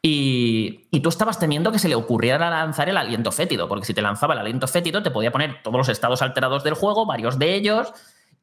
y, 0.00 0.86
y 0.90 1.00
tú 1.00 1.08
estabas 1.08 1.38
temiendo 1.38 1.72
que 1.72 1.78
se 1.78 1.88
le 1.88 1.96
ocurriera 1.96 2.50
lanzar 2.50 2.88
el 2.88 2.96
aliento 2.96 3.32
fétido, 3.32 3.68
porque 3.68 3.86
si 3.86 3.94
te 3.94 4.02
lanzaba 4.02 4.34
el 4.34 4.40
aliento 4.40 4.68
fétido 4.68 5.02
te 5.02 5.10
podía 5.10 5.32
poner 5.32 5.62
todos 5.62 5.76
los 5.76 5.88
estados 5.88 6.22
alterados 6.22 6.62
del 6.62 6.74
juego, 6.74 7.04
varios 7.04 7.38
de 7.38 7.54
ellos, 7.54 7.92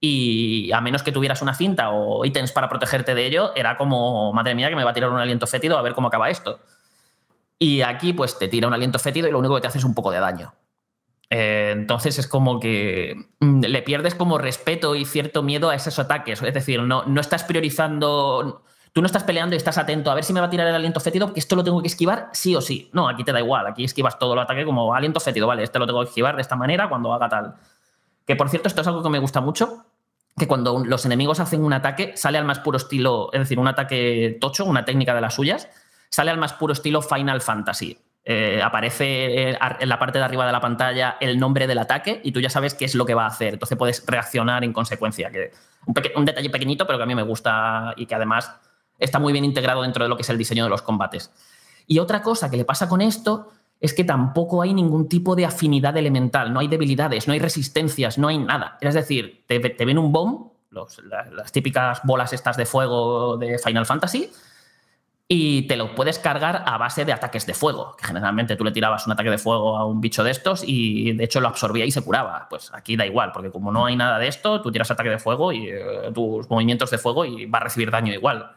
y 0.06 0.72
a 0.72 0.82
menos 0.82 1.04
que 1.04 1.12
tuvieras 1.12 1.42
una 1.42 1.54
cinta 1.54 1.90
o 1.90 2.24
ítems 2.26 2.52
para 2.52 2.70
protegerte 2.70 3.16
de 3.16 3.26
ello, 3.26 3.52
era 3.56 3.78
como, 3.78 4.32
madre 4.34 4.54
mía, 4.54 4.70
que 4.70 4.76
me 4.76 4.84
va 4.84 4.92
a 4.92 4.94
tirar 4.94 5.10
un 5.10 5.20
aliento 5.20 5.48
fétido 5.48 5.78
a 5.78 5.82
ver 5.82 5.94
cómo 5.94 6.08
acaba 6.10 6.30
esto. 6.30 6.60
Y 7.58 7.82
aquí 7.82 8.14
pues 8.14 8.38
te 8.38 8.48
tira 8.48 8.68
un 8.68 8.74
aliento 8.74 9.00
fétido 9.00 9.28
y 9.28 9.32
lo 9.32 9.40
único 9.40 9.56
que 9.56 9.62
te 9.62 9.68
hace 9.68 9.80
es 9.80 9.84
un 9.84 9.96
poco 9.96 10.12
de 10.12 10.20
daño. 10.20 10.54
Eh, 11.30 11.72
entonces 11.76 12.20
es 12.20 12.28
como 12.28 12.60
que 12.60 13.16
mm, 13.40 13.62
le 13.62 13.82
pierdes 13.82 14.14
como 14.14 14.38
respeto 14.38 14.96
y 14.96 15.06
cierto 15.06 15.42
miedo 15.42 15.70
a 15.70 15.76
esos 15.76 15.98
ataques. 15.98 16.42
Es 16.42 16.54
decir, 16.54 16.82
no, 16.82 17.04
no 17.06 17.22
estás 17.22 17.44
priorizando 17.44 18.64
tú 18.94 19.02
no 19.02 19.08
estás 19.08 19.26
peleando 19.26 19.56
y 19.56 19.58
estás 19.58 19.78
atento 19.78 20.10
a 20.10 20.16
ver 20.16 20.24
si 20.24 20.32
me 20.32 20.40
va 20.40 20.46
a 20.46 20.50
tirar 20.50 20.68
el 20.68 20.76
aliento 20.76 21.02
fétido, 21.02 21.34
que 21.34 21.42
esto 21.42 21.58
lo 21.58 21.66
tengo 21.66 21.82
que 21.82 21.88
esquivar 21.88 22.30
sí 22.32 22.56
o 22.56 22.62
sí. 22.62 22.90
No, 22.94 23.10
aquí 23.10 23.26
te 23.26 23.34
da 23.34 23.42
igual, 23.42 23.68
aquí 23.68 23.84
esquivas 23.84 24.18
todo 24.18 24.34
el 24.34 24.40
ataque 24.40 24.64
como 24.64 24.94
aliento 24.96 25.20
fétido, 25.20 25.48
vale, 25.48 25.64
este 25.64 25.80
lo 25.80 25.86
tengo 25.86 26.00
que 26.02 26.08
esquivar 26.08 26.38
de 26.38 26.42
esta 26.42 26.56
manera 26.56 26.88
cuando 26.88 27.12
haga 27.12 27.28
tal. 27.28 27.56
Que 28.26 28.38
por 28.38 28.50
cierto, 28.50 28.70
esto 28.70 28.80
es 28.80 28.88
algo 28.88 29.04
que 29.04 29.10
me 29.10 29.20
gusta 29.20 29.42
mucho, 29.42 29.86
que 30.38 30.48
cuando 30.48 30.84
los 30.84 31.06
enemigos 31.06 31.40
hacen 31.40 31.64
un 31.64 31.74
ataque, 31.74 32.14
sale 32.16 32.38
al 32.38 32.46
más 32.46 32.60
puro 32.60 32.78
estilo, 32.78 33.30
es 33.32 33.40
decir, 33.40 33.58
un 33.58 33.68
ataque 33.68 34.38
tocho, 34.42 34.66
una 34.66 34.84
técnica 34.84 35.16
de 35.16 35.22
las 35.22 35.36
suyas, 35.36 35.70
sale 36.10 36.32
al 36.32 36.38
más 36.38 36.54
puro 36.54 36.74
estilo 36.74 37.02
Final 37.02 37.42
Fantasy. 37.42 37.98
Eh, 38.28 38.60
aparece 38.62 39.52
eh, 39.52 39.58
en 39.80 39.88
la 39.88 40.00
parte 40.00 40.18
de 40.18 40.26
arriba 40.26 40.48
de 40.48 40.52
la 40.52 40.60
pantalla 40.60 41.18
el 41.22 41.38
nombre 41.40 41.68
del 41.68 41.78
ataque 41.78 42.22
y 42.24 42.32
tú 42.32 42.40
ya 42.40 42.50
sabes 42.50 42.74
qué 42.74 42.86
es 42.86 42.96
lo 42.96 43.06
que 43.06 43.14
va 43.14 43.26
a 43.26 43.28
hacer. 43.28 43.54
Entonces 43.54 43.78
puedes 43.78 44.04
reaccionar 44.06 44.64
en 44.64 44.74
consecuencia. 44.74 45.30
Que 45.30 45.52
un, 45.86 45.96
un, 46.16 46.26
detalle 46.26 46.50
pequeñito, 46.50 46.86
pero 46.88 46.98
que 46.98 47.04
a 47.04 47.08
mí 47.08 47.16
me 47.16 47.22
gusta 47.22 47.94
y 47.96 48.08
que 48.08 48.16
además 48.16 48.52
está 48.98 49.20
muy 49.20 49.32
bien 49.32 49.46
integrado 49.46 49.84
dentro 49.84 50.04
de 50.04 50.10
lo 50.10 50.16
que 50.16 50.24
es 50.24 50.30
el 50.30 50.38
diseño 50.38 50.64
de 50.64 50.70
los 50.70 50.82
combates. 50.82 51.32
Y 51.88 52.00
otra 52.00 52.22
cosa 52.24 52.50
que 52.50 52.58
le 52.58 52.66
pasa 52.66 52.90
con 52.90 53.02
esto 53.02 53.52
es 53.80 53.94
que 53.94 54.04
tampoco 54.04 54.62
hay 54.62 54.74
ningún 54.74 55.08
tipo 55.10 55.36
de 55.36 55.46
afinidad 55.46 55.96
elemental, 55.98 56.54
no 56.54 56.60
hay 56.60 56.68
debilidades, 56.68 57.28
no 57.28 57.34
hay 57.34 57.40
resistencias, 57.40 58.18
no 58.18 58.28
hay 58.28 58.38
nada. 58.38 58.78
Es 58.82 58.94
decir, 58.94 59.44
te, 59.48 59.60
ven 59.60 59.98
un 59.98 60.12
bomb, 60.12 60.52
las, 60.72 61.52
típicas 61.52 62.02
bolas 62.04 62.34
estas 62.34 62.58
de 62.58 62.66
fuego 62.66 63.38
de 63.38 63.60
Final 63.60 63.86
Fantasy, 63.86 64.32
y 65.28 65.64
te 65.64 65.76
lo 65.76 65.96
puedes 65.96 66.20
cargar 66.20 66.64
a 66.68 66.78
base 66.78 67.04
de 67.04 67.12
ataques 67.12 67.48
de 67.48 67.56
fuego, 67.56 67.96
que 67.98 68.06
generalmente 68.06 68.56
tú 68.56 68.64
le 68.64 68.72
tirabas 68.72 69.08
un 69.08 69.14
ataque 69.14 69.32
de 69.32 69.40
fuego 69.40 69.76
a 69.76 69.86
un 69.86 70.00
bicho 70.00 70.24
de 70.24 70.30
estos 70.30 70.64
y 70.64 71.14
de 71.14 71.24
hecho 71.24 71.42
lo 71.42 71.48
absorbía 71.48 71.84
y 71.84 71.92
se 71.92 72.04
curaba. 72.04 72.48
Pues 72.48 72.72
aquí 72.74 72.96
da 72.96 73.08
igual, 73.08 73.32
porque 73.32 73.50
como 73.50 73.72
no 73.72 73.86
hay 73.86 73.96
nada 73.96 74.20
de 74.20 74.28
esto, 74.28 74.62
tú 74.62 74.72
tiras 74.72 74.92
ataque 74.92 75.10
de 75.10 75.18
fuego 75.18 75.52
y 75.52 75.68
eh, 75.68 76.12
tus 76.14 76.48
movimientos 76.50 76.92
de 76.92 77.00
fuego 77.00 77.26
y 77.26 77.48
va 77.48 77.58
a 77.58 77.64
recibir 77.64 77.90
daño 77.90 78.14
igual. 78.14 78.52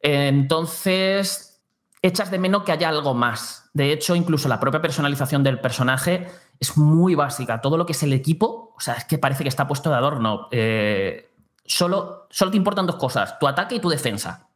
Entonces, 0.00 1.62
echas 2.02 2.30
de 2.30 2.38
menos 2.38 2.62
que 2.64 2.72
haya 2.72 2.90
algo 2.90 3.14
más. 3.14 3.65
De 3.76 3.92
hecho, 3.92 4.16
incluso 4.16 4.48
la 4.48 4.58
propia 4.58 4.80
personalización 4.80 5.42
del 5.42 5.60
personaje 5.60 6.26
es 6.58 6.78
muy 6.78 7.14
básica. 7.14 7.60
Todo 7.60 7.76
lo 7.76 7.84
que 7.84 7.92
es 7.92 8.02
el 8.02 8.14
equipo, 8.14 8.72
o 8.74 8.80
sea, 8.80 8.94
es 8.94 9.04
que 9.04 9.18
parece 9.18 9.42
que 9.42 9.50
está 9.50 9.68
puesto 9.68 9.90
de 9.90 9.96
adorno. 9.96 10.48
Eh, 10.50 11.28
solo, 11.62 12.26
solo 12.30 12.50
te 12.50 12.56
importan 12.56 12.86
dos 12.86 12.96
cosas, 12.96 13.38
tu 13.38 13.46
ataque 13.46 13.74
y 13.74 13.80
tu 13.80 13.90
defensa. 13.90 14.48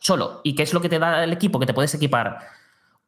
Solo. 0.00 0.40
¿Y 0.42 0.56
qué 0.56 0.64
es 0.64 0.74
lo 0.74 0.80
que 0.80 0.88
te 0.88 0.98
da 0.98 1.22
el 1.22 1.32
equipo? 1.32 1.60
Que 1.60 1.66
te 1.66 1.74
puedes 1.74 1.94
equipar 1.94 2.40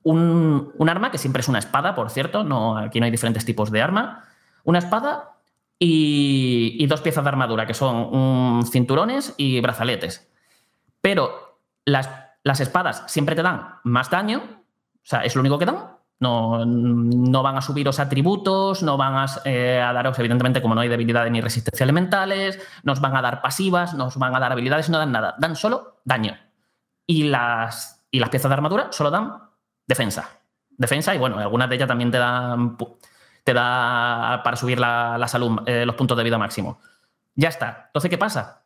un, 0.05 0.72
arma, 0.88 1.11
que 1.11 1.18
siempre 1.18 1.40
es 1.40 1.49
una 1.49 1.59
espada, 1.59 1.97
por 1.97 2.11
cierto, 2.11 2.45
no, 2.45 2.78
aquí 2.78 3.01
no 3.01 3.07
hay 3.07 3.11
diferentes 3.11 3.45
tipos 3.45 3.72
de 3.72 3.82
arma, 3.82 4.22
una 4.62 4.78
espada 4.78 5.38
y, 5.76 6.76
y 6.78 6.86
dos 6.86 7.01
piezas 7.01 7.24
de 7.24 7.30
armadura, 7.30 7.66
que 7.66 7.74
son 7.74 8.64
cinturones 8.70 9.34
y 9.38 9.61
brazaletes. 9.61 10.30
Pero 11.01 11.59
las 11.84 12.09
las 12.45 12.61
espadas 12.61 13.05
siempre 13.07 13.36
te 13.36 13.43
dan 13.43 13.76
más 13.84 14.11
daño, 14.11 14.61
o 15.03 15.07
sea, 15.07 15.24
es 15.24 15.34
lo 15.34 15.40
único 15.40 15.59
que 15.59 15.66
dan. 15.66 15.96
No, 16.20 16.64
no 16.64 17.42
van 17.42 17.57
a 17.57 17.61
subiros 17.62 17.98
atributos, 17.98 18.84
no 18.84 18.96
van 18.96 19.16
a, 19.16 19.26
eh, 19.44 19.80
daros, 19.92 20.16
evidentemente, 20.20 20.62
como 20.62 20.76
no 20.76 20.80
hay 20.80 20.88
debilidades 20.88 21.32
ni 21.32 21.40
resistencia 21.40 21.82
elementales, 21.82 22.61
nos 22.84 23.00
van 23.00 23.16
a 23.16 23.22
dar 23.22 23.42
pasivas, 23.42 23.94
nos 23.94 24.16
van 24.16 24.34
a 24.36 24.38
dar 24.38 24.53
habilidades, 24.53 24.88
no 24.88 24.98
dan 24.98 25.11
nada, 25.11 25.34
dan 25.38 25.57
solo 25.57 26.00
daño. 26.05 26.36
Y 27.07 27.24
las, 27.24 28.05
y 28.12 28.20
las 28.20 28.28
piezas 28.28 28.48
de 28.48 28.55
armadura 28.55 28.92
solo 28.92 29.11
dan 29.11 29.36
defensa. 29.84 30.28
Defensa, 30.70 31.12
y 31.12 31.18
bueno, 31.18 31.38
algunas 31.38 31.68
de 31.68 31.74
ellas 31.74 31.88
también 31.88 32.12
te 32.12 32.18
dan 32.18 32.76
te 33.44 33.53
da 33.53 34.40
para 34.44 34.57
subir 34.57 34.78
la, 34.78 35.26
salud, 35.26 35.62
eh, 35.66 35.84
los 35.84 35.96
puntos 35.96 36.16
de 36.16 36.24
vida 36.24 36.38
máximo. 36.38 36.80
Ya 37.34 37.48
está. 37.48 37.84
Entonces, 37.86 38.11
¿qué 38.11 38.18
pasa? 38.18 38.64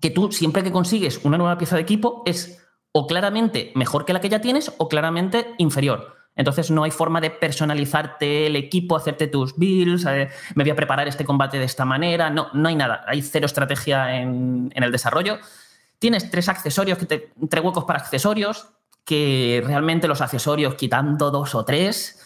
Que 0.00 0.10
tú, 0.10 0.30
siempre 0.30 0.62
que 0.62 0.72
consigues 0.72 1.24
una 1.24 1.38
nueva 1.38 1.58
pieza 1.58 1.76
de 1.76 1.82
equipo, 1.82 2.22
es 2.26 2.63
o 2.96 3.08
claramente 3.08 3.72
mejor 3.74 4.04
que 4.04 4.12
la 4.12 4.20
que 4.20 4.28
ya 4.28 4.40
tienes 4.40 4.72
o 4.78 4.88
claramente 4.88 5.54
inferior. 5.58 6.16
Entonces 6.36 6.70
no 6.70 6.84
hay 6.84 6.92
forma 6.92 7.20
de 7.20 7.30
personalizarte 7.30 8.46
el 8.46 8.54
equipo, 8.54 8.96
hacerte 8.96 9.26
tus 9.26 9.56
builds, 9.56 10.06
eh, 10.06 10.28
me 10.54 10.62
voy 10.62 10.70
a 10.70 10.76
preparar 10.76 11.08
este 11.08 11.24
combate 11.24 11.58
de 11.58 11.64
esta 11.64 11.84
manera. 11.84 12.30
No, 12.30 12.48
no 12.52 12.68
hay 12.68 12.76
nada. 12.76 13.04
Hay 13.08 13.20
cero 13.22 13.46
estrategia 13.46 14.20
en, 14.20 14.72
el 14.74 14.92
desarrollo. 14.92 15.38
Tienes 15.98 16.30
tres 16.30 16.48
accesorios, 16.48 16.98
tres 16.98 17.64
huecos 17.64 17.84
para 17.84 17.98
accesorios, 17.98 18.68
que 19.04 19.60
realmente 19.66 20.06
los 20.06 20.20
accesorios, 20.20 20.76
quitando 20.76 21.32
dos 21.32 21.54
o 21.56 21.64
tres, 21.64 22.20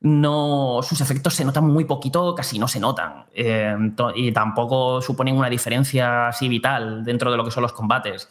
no, 0.00 0.80
sus 0.82 1.00
efectos 1.00 1.34
se 1.34 1.44
notan 1.44 1.66
muy 1.66 1.84
poquito, 1.84 2.34
casi 2.34 2.58
no 2.58 2.66
se 2.66 2.80
notan. 2.80 3.26
Eh, 3.32 3.76
y 4.16 4.32
tampoco 4.32 5.00
suponen 5.00 5.36
una 5.36 5.48
diferencia 5.48 6.28
así 6.28 6.48
vital 6.48 7.04
dentro 7.04 7.30
de 7.30 7.36
lo 7.36 7.44
que 7.44 7.52
son 7.52 7.62
los 7.62 7.72
combates 7.72 8.28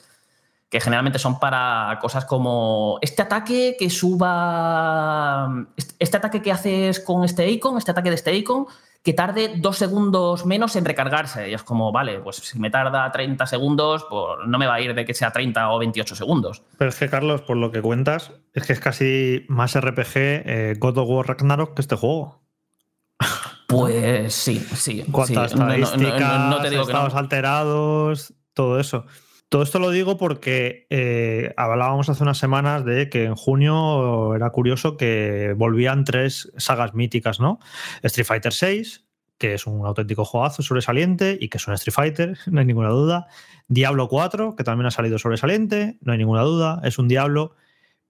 que 0.70 0.80
generalmente 0.80 1.18
son 1.18 1.40
para 1.40 1.98
cosas 2.00 2.26
como 2.26 3.00
este 3.02 3.24
ataque 3.24 3.76
que 3.78 3.90
suba, 3.90 5.66
este 5.98 6.18
ataque 6.18 6.42
que 6.42 6.52
haces 6.52 7.00
con 7.00 7.24
este 7.24 7.50
icon, 7.50 7.78
este 7.78 7.92
ataque 7.92 8.10
de 8.10 8.16
este 8.16 8.36
icon, 8.36 8.68
que 9.04 9.14
tarde 9.14 9.54
dos 9.56 9.78
segundos 9.78 10.46
menos 10.46 10.76
en 10.76 10.86
recargarse. 10.86 11.50
Y 11.50 11.54
es 11.56 11.64
como, 11.64 11.92
vale, 11.92 12.20
pues 12.20 12.36
si 12.38 12.60
me 12.60 12.70
tarda 12.70 13.12
30 13.12 13.48
segundos, 13.48 14.06
pues 14.10 14.48
no 14.48 14.60
me 14.60 14.68
va 14.68 14.76
a 14.76 14.82
ir 14.82 14.94
de 14.94 15.06
que 15.06 15.16
sea 15.16 15.32
30 15.32 15.72
o 15.72 15.80
28 15.80 16.16
segundos. 16.16 16.62
Pero 16.78 16.90
es 16.90 16.98
que, 16.98 17.10
Carlos, 17.10 17.42
por 17.42 17.58
lo 17.58 17.72
que 17.72 17.82
cuentas, 17.82 18.32
es 18.54 18.68
que 18.68 18.74
es 18.74 18.80
casi 18.80 19.46
más 19.48 19.80
RPG 19.80 20.14
eh, 20.16 20.76
God 20.78 20.98
of 21.00 21.10
War 21.10 21.28
Ragnarok 21.28 21.74
que 21.74 21.82
este 21.82 21.96
juego. 21.96 22.44
Pues 23.68 24.36
sí, 24.36 24.60
sí. 24.60 25.04
¿Cuántas 25.12 25.54
estadísticas, 25.54 26.40
no, 26.50 26.62
te 26.62 26.70
digo 26.70 26.84
estados 26.84 27.16
alterados, 27.16 28.34
todo 28.54 28.80
eso? 28.80 29.06
Todo 29.50 29.64
esto 29.64 29.80
lo 29.80 29.90
digo 29.90 30.18
porque 30.18 30.86
eh, 30.92 31.56
hablábamos 31.58 32.08
hace 32.08 32.22
unas 32.22 32.38
semanas 32.38 32.86
de 32.86 33.10
que 33.10 33.24
en 33.24 33.36
junio 33.36 34.36
era 34.36 34.52
curioso 34.52 34.96
que 34.96 35.56
volvían 35.58 36.04
tres 36.04 36.52
sagas 36.58 36.94
míticas, 36.94 37.40
¿no? 37.40 37.60
Street 38.04 38.28
Fighter 38.28 38.54
VI, 38.54 39.06
que 39.40 39.56
es 39.56 39.66
un 39.66 39.88
auténtico 39.88 40.24
juegazo 40.24 40.62
sobresaliente 40.62 41.36
y 41.42 41.50
que 41.50 41.58
es 41.58 41.68
un 41.68 41.74
Street 41.74 41.96
Fighter, 41.96 42.38
no 42.46 42.60
hay 42.60 42.68
ninguna 42.68 42.90
duda. 42.90 43.26
Diablo 43.68 44.08
4, 44.08 44.56
que 44.56 44.64
también 44.64 44.86
ha 44.86 44.92
salido 44.92 45.18
sobresaliente, 45.18 45.98
no 46.02 46.12
hay 46.12 46.20
ninguna 46.20 46.44
duda, 46.44 46.80
es 46.84 47.00
un 47.00 47.08
Diablo. 47.08 47.56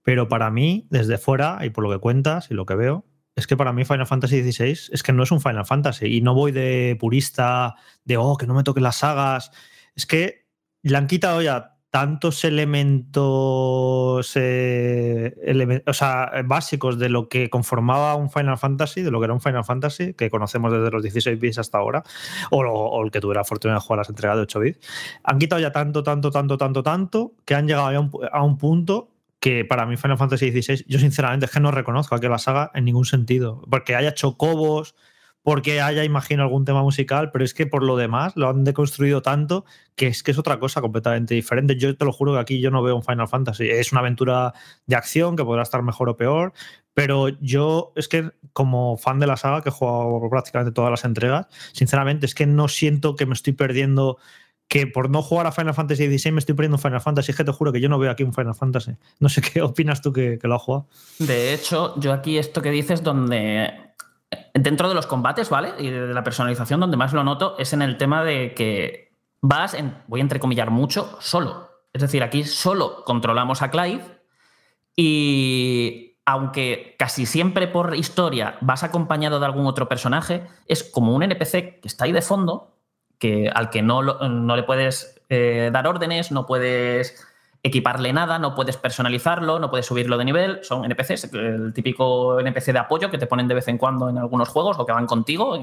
Pero 0.04 0.28
para 0.28 0.52
mí, 0.52 0.88
desde 0.90 1.18
fuera, 1.18 1.60
y 1.64 1.70
por 1.70 1.86
lo 1.86 1.90
que 1.90 2.00
cuentas 2.00 2.52
y 2.52 2.54
lo 2.54 2.66
que 2.66 2.76
veo, 2.76 3.06
es 3.36 3.48
que 3.48 3.56
para 3.56 3.72
mí 3.72 3.86
Final 3.86 4.08
Fantasy 4.08 4.42
XVI 4.42 4.92
es 4.92 5.04
que 5.04 5.14
no 5.14 5.24
es 5.24 5.32
un 5.32 5.40
Final 5.40 5.66
Fantasy. 5.66 6.18
Y 6.18 6.22
no 6.22 6.34
voy 6.34 6.52
de 6.52 6.98
purista, 7.00 7.76
de, 8.04 8.18
oh, 8.18 8.36
que 8.36 8.46
no 8.46 8.54
me 8.54 8.64
toquen 8.64 8.84
las 8.84 8.98
sagas. 8.98 9.52
Es 9.96 10.06
que 10.06 10.49
le 10.84 10.98
han 10.98 11.08
quitado 11.08 11.42
ya 11.42 11.76
tantos 11.92 12.44
elementos, 12.44 14.32
eh, 14.36 15.82
o 15.88 15.94
sea, 15.94 16.32
básicos 16.46 17.00
de 17.00 17.10
lo 17.10 17.28
que 17.30 17.50
conformaba 17.50 18.16
un 18.16 18.30
Final 18.30 18.60
Fantasy, 18.60 19.02
de 19.02 19.10
lo 19.10 19.20
que 19.20 19.26
era 19.26 19.34
un 19.34 19.42
Final 19.42 19.66
Fantasy, 19.66 20.14
que 20.14 20.30
conocemos 20.30 20.72
desde 20.72 20.92
los 20.92 21.02
16 21.02 21.40
bits 21.40 21.58
hasta 21.58 21.80
ahora, 21.80 22.04
o, 22.52 23.04
el 23.04 23.10
que 23.10 23.20
tuviera 23.20 23.44
fortuna 23.44 23.76
de 23.76 23.80
jugar 23.80 23.98
las 24.00 24.10
entregas 24.10 24.38
de 24.38 24.44
8 24.44 24.60
bits. 24.60 24.88
Han 25.24 25.40
quitado 25.40 25.62
ya 25.62 25.72
tanto, 25.72 26.04
tanto, 26.04 26.30
tanto, 26.30 26.58
tanto, 26.58 26.84
tanto, 26.84 27.34
que 27.46 27.56
han 27.56 27.68
llegado 27.68 27.88
a 27.88 28.00
un, 28.00 28.12
a 28.32 28.44
un 28.44 28.58
punto 28.58 29.10
que 29.40 29.66
para 29.66 29.86
mí 29.86 29.98
Final 29.98 30.18
Fantasy 30.18 30.52
XVI, 30.52 30.84
yo 30.88 31.00
sinceramente 31.00 31.46
es 31.46 31.52
que 31.52 31.60
no 31.60 31.72
reconozco 31.72 32.14
aquí 32.14 32.28
la 32.28 32.38
saga 32.38 32.72
en 32.76 32.86
ningún 32.86 33.06
sentido, 33.06 33.64
porque 33.70 33.96
haya 33.96 34.14
chocobos, 34.14 34.96
porque 35.42 35.82
haya, 35.82 36.04
imagino, 36.04 36.44
algún 36.44 36.66
tema 36.66 36.84
musical, 36.84 37.32
pero 37.32 37.46
es 37.46 37.54
que 37.54 37.66
por 37.66 37.84
lo 37.84 37.96
demás 37.98 38.34
lo 38.36 38.50
han 38.50 38.64
deconstruido 38.64 39.22
tanto 39.22 39.66
que 39.96 40.08
es 40.08 40.24
que 40.24 40.32
es 40.32 40.38
otra 40.38 40.60
cosa 40.60 40.82
completamente 40.82 41.34
diferente. 41.34 41.78
Yo 41.78 41.96
te 41.96 42.06
lo 42.06 42.12
juro 42.12 42.34
que 42.34 42.40
aquí 42.40 42.62
yo 42.62 42.72
no 42.72 42.84
veo 42.84 42.96
un 42.96 43.04
Final 43.04 43.28
Fantasy. 43.28 43.70
Es 43.70 43.92
una 43.92 44.02
aventura 44.02 44.54
de 44.86 44.96
acción 44.96 45.36
que 45.36 45.44
podrá 45.44 45.64
estar 45.64 45.82
mejor 45.82 46.10
o 46.10 46.18
peor, 46.18 46.54
pero 46.94 47.30
yo 47.40 47.94
es 47.96 48.08
que 48.08 48.32
como 48.54 48.98
fan 48.98 49.20
de 49.20 49.28
la 49.28 49.38
saga, 49.38 49.62
que 49.62 49.70
he 49.70 49.72
jugado 49.72 50.30
prácticamente 50.30 50.74
todas 50.74 50.92
las 50.92 51.06
entregas, 51.06 51.48
sinceramente 51.74 52.26
es 52.26 52.36
que 52.36 52.46
no 52.46 52.68
siento 52.68 53.16
que 53.16 53.26
me 53.26 53.34
estoy 53.34 53.54
perdiendo 53.54 54.18
que 54.70 54.86
por 54.86 55.10
no 55.10 55.24
jugar 55.24 55.48
a 55.48 55.52
Final 55.52 55.74
Fantasy 55.74 56.06
XVI 56.06 56.32
me 56.32 56.40
estoy 56.40 56.56
perdiendo 56.56 56.78
un 56.78 56.82
Final 56.82 57.02
Fantasy. 57.02 57.32
Es 57.32 57.38
que 57.38 57.44
te 57.44 57.52
juro 57.52 57.74
que 57.74 57.82
yo 57.82 57.90
no 57.90 57.98
veo 57.98 58.12
aquí 58.12 58.24
un 58.24 58.34
Final 58.34 58.54
Fantasy. 58.54 58.92
No 59.20 59.28
sé 59.28 59.42
qué 59.54 59.62
opinas 59.62 60.02
tú 60.02 60.14
que, 60.14 60.40
lo 60.44 60.56
has 60.56 60.62
jugado. 60.62 60.88
De 61.18 61.54
hecho, 61.54 62.00
yo 62.00 62.14
aquí 62.14 62.38
esto 62.38 62.62
que 62.62 62.70
dices, 62.70 63.04
donde 63.04 63.89
dentro 64.54 64.90
de 64.90 64.96
los 64.96 65.08
combates, 65.08 65.50
¿vale? 65.50 65.74
Y 65.80 65.90
de 65.90 66.14
la 66.14 66.24
personalización, 66.24 66.80
donde 66.80 66.98
más 66.98 67.14
lo 67.14 67.24
noto 67.24 67.56
es 67.58 67.74
en 67.74 67.82
el 67.82 67.98
tema 67.98 68.24
de 68.24 68.54
que 68.54 69.14
vas, 69.42 69.74
en, 69.74 69.96
voy 70.08 70.20
a 70.20 70.24
entrecomillar 70.24 70.72
mucho, 70.72 71.18
solo. 71.20 71.70
Es 71.94 72.02
decir, 72.02 72.24
aquí 72.24 72.44
solo 72.44 73.04
controlamos 73.04 73.62
a 73.62 73.72
Clive 73.72 74.04
y 74.96 76.18
aunque 76.26 76.96
casi 77.00 77.26
siempre 77.26 77.68
por 77.68 77.96
historia 77.96 78.58
vas 78.62 78.84
acompañado 78.84 79.40
de 79.40 79.46
algún 79.46 79.66
otro 79.66 79.90
personaje, 79.90 80.46
es 80.68 80.84
como 80.84 81.16
un 81.16 81.24
NPC 81.24 81.80
que 81.82 81.88
está 81.88 82.06
ahí 82.06 82.12
de 82.12 82.22
fondo, 82.22 82.76
que, 83.18 83.50
al 83.54 83.70
que 83.70 83.82
no, 83.82 84.04
no 84.04 84.56
le 84.56 84.64
puedes 84.64 85.22
eh, 85.30 85.70
dar 85.74 85.88
órdenes, 85.88 86.32
no 86.32 86.46
puedes 86.46 87.26
equiparle 87.62 88.14
nada, 88.14 88.40
no 88.40 88.56
puedes 88.56 88.78
personalizarlo, 88.78 89.60
no 89.60 89.70
puedes 89.70 89.86
subirlo 89.86 90.18
de 90.18 90.26
nivel. 90.26 90.60
Son 90.64 90.86
NPCs, 90.86 91.34
el 91.34 91.74
típico 91.74 92.40
NPC 92.40 92.72
de 92.72 92.80
apoyo 92.80 93.10
que 93.10 93.18
te 93.18 93.28
ponen 93.28 93.48
de 93.48 93.56
vez 93.56 93.68
en 93.68 93.78
cuando 93.78 94.10
en 94.10 94.18
algunos 94.18 94.50
juegos 94.50 94.78
o 94.80 94.86
que 94.86 94.94
van 94.94 95.06
contigo. 95.06 95.58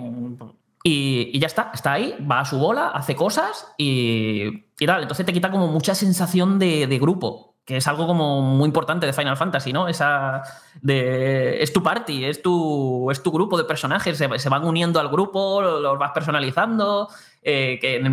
Y, 0.83 1.39
ya 1.39 1.47
está, 1.47 1.71
está 1.75 1.95
ahí, 1.95 2.15
va 2.31 2.41
a 2.41 2.45
su 2.45 2.59
bola, 2.59 2.89
hace 2.89 3.17
cosas 3.17 3.75
y, 3.77 4.67
y 4.79 4.87
tal. 4.87 5.03
Entonces 5.03 5.27
te 5.27 5.33
quita 5.33 5.51
como 5.51 5.69
mucha 5.69 5.95
sensación 5.95 6.59
de, 6.59 6.99
grupo, 7.01 7.57
que 7.65 7.79
es 7.79 7.89
algo 7.89 8.07
como 8.07 8.43
muy 8.43 8.67
importante 8.67 9.07
de 9.07 9.13
Final 9.13 9.37
Fantasy, 9.37 9.73
¿no? 9.73 9.89
Esa 9.89 10.43
de. 10.83 11.63
Es 11.63 11.73
tu 11.73 11.83
party, 11.83 12.27
es 12.27 12.43
tu, 12.43 13.11
es 13.11 13.23
tu 13.23 13.33
grupo 13.33 13.59
de 13.59 13.65
personajes, 13.65 14.17
se, 14.17 14.49
van 14.49 14.65
uniendo 14.65 15.01
al 15.01 15.09
grupo, 15.09 15.61
los 15.63 15.99
vas 15.99 16.13
personalizando. 16.13 17.09
eh, 17.43 17.79
que 17.81 17.97
en 17.97 18.07
el 18.07 18.13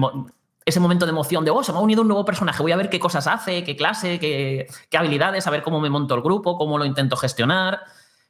ese 0.65 0.79
momento 0.79 1.05
de 1.05 1.11
emoción 1.11 1.43
de, 1.45 1.51
oh, 1.51 1.63
se 1.63 1.71
me 1.71 1.77
ha 1.77 1.81
unido 1.81 2.01
un 2.01 2.07
nuevo 2.07 2.25
personaje, 2.25 2.61
voy 2.63 2.71
a 2.71 2.77
ver 2.77 2.89
qué 2.89 2.99
cosas 2.99 3.27
hace, 3.27 3.63
qué 3.63 3.75
clase, 3.75 4.19
qué, 4.19 4.67
qué 4.89 4.97
habilidades, 4.97 5.45
a 5.47 5.51
ver 5.51 5.61
cómo 5.63 5.79
me 5.81 5.89
monto 5.89 6.15
el 6.15 6.21
grupo, 6.21 6.57
cómo 6.57 6.77
lo 6.77 6.85
intento 6.85 7.15
gestionar. 7.17 7.81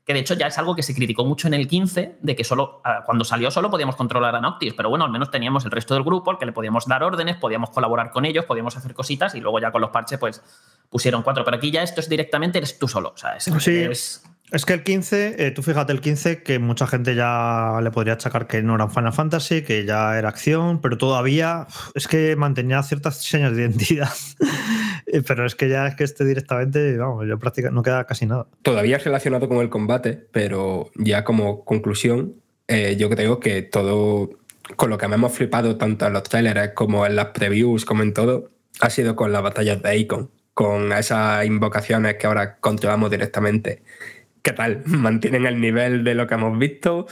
Que 0.06 0.14
de 0.14 0.20
hecho 0.20 0.34
ya 0.34 0.48
es 0.48 0.58
algo 0.58 0.76
que 0.76 0.84
se 0.84 0.94
criticó 0.94 1.24
mucho 1.24 1.48
en 1.48 1.54
el 1.54 1.66
15, 1.66 2.18
de 2.22 2.36
que 2.36 2.44
solo 2.44 2.82
ah, 2.84 3.04
cuando 3.06 3.24
salió 3.24 3.50
solo 3.52 3.70
podíamos 3.70 3.96
controlar 3.96 4.36
a 4.36 4.42
Noctis, 4.42 4.74
pero 4.74 4.90
bueno, 4.90 5.06
al 5.06 5.12
menos 5.12 5.32
teníamos 5.32 5.64
el 5.64 5.72
resto 5.72 5.94
del 5.94 6.04
grupo 6.04 6.30
al 6.30 6.38
que 6.38 6.46
le 6.46 6.52
podíamos 6.52 6.86
dar 6.88 7.04
órdenes, 7.04 7.38
podíamos 7.38 7.70
colaborar 7.70 8.12
con 8.12 8.26
ellos, 8.26 8.44
podíamos 8.44 8.76
hacer 8.76 8.94
cositas 8.94 9.34
y 9.36 9.40
luego 9.40 9.60
ya 9.62 9.72
con 9.72 9.80
los 9.80 9.92
parches 9.92 10.20
pues 10.20 10.44
pusieron 10.90 11.22
cuatro. 11.24 11.46
Pero 11.46 11.56
aquí 11.56 11.72
ya 11.72 11.84
esto 11.84 12.02
es 12.02 12.10
directamente, 12.10 12.58
eres 12.58 12.78
tú 12.78 12.90
solo. 12.90 13.14
O 13.16 13.18
sea, 13.18 13.38
es, 13.38 13.46
Sí. 13.46 13.78
es- 13.84 14.24
Es 14.52 14.66
que 14.66 14.74
el 14.74 14.84
15, 14.84 15.36
eh, 15.40 15.52
tú 15.52 15.64
fíjate 15.64 15.94
el 15.94 16.02
15, 16.02 16.44
que 16.44 16.60
mucha 16.60 16.86
gente 16.86 17.16
ya 17.16 17.80
le 17.82 17.90
podría 17.90 18.14
achacar 18.14 18.46
que 18.46 18.62
no 18.62 18.76
era 18.76 18.88
Final 18.88 19.14
Fantasy, 19.14 19.64
que 19.64 19.86
ya 19.86 20.18
era 20.18 20.30
acción, 20.30 20.80
pero 20.80 20.98
todavía 20.98 21.66
es 21.96 22.08
que 22.08 22.36
mantenía 22.36 22.84
ciertas 22.84 23.18
señas 23.24 23.56
de 23.56 23.64
identidad. 23.64 24.10
Eh, 25.06 25.22
pero 25.28 25.46
es 25.46 25.54
que 25.54 25.68
ya 25.68 25.86
es 25.86 25.96
que 25.96 26.06
este 26.06 26.24
directamente, 26.24 26.98
vamos, 26.98 27.28
yo 27.28 27.38
prácticamente 27.38 27.76
no 27.76 27.84
queda 27.84 28.06
casi 28.06 28.26
nada. 28.26 28.48
Todavía 28.62 28.98
relacionado 28.98 29.50
con 29.50 29.58
el 29.58 29.70
combate, 29.70 30.14
pero 30.32 30.90
ya 30.96 31.26
como 31.26 31.66
conclusión, 31.66 32.36
eh, 32.68 32.96
yo 32.98 33.10
creo 33.10 33.40
que 33.42 33.62
todo, 33.64 34.30
con 34.78 34.90
lo 34.90 34.98
que 34.98 35.08
me 35.10 35.16
hemos 35.16 35.34
flipado 35.34 35.76
tanto 35.76 36.08
en 36.08 36.14
los 36.14 36.24
trailers 36.24 36.74
como 36.74 37.06
en 37.06 37.18
las 37.18 37.28
previews, 37.28 37.84
como 37.84 38.02
en 38.02 38.14
todo, 38.14 38.50
ha 38.80 38.90
sido 38.90 39.16
con 39.16 39.32
las 39.34 39.44
batallas 39.44 39.82
de 39.84 39.98
Icon, 39.98 40.32
con 40.54 40.92
esas 40.94 41.46
invocaciones 41.46 42.16
que 42.16 42.28
ahora 42.28 42.58
controlamos 42.58 43.12
directamente. 43.12 43.84
¿Qué 44.44 44.52
tal? 44.54 44.84
¿Mantienen 44.86 45.46
el 45.46 45.60
nivel 45.60 46.04
de 46.04 46.16
lo 46.16 46.28
que 46.28 46.36
hemos 46.36 46.58
visto? 46.58 47.08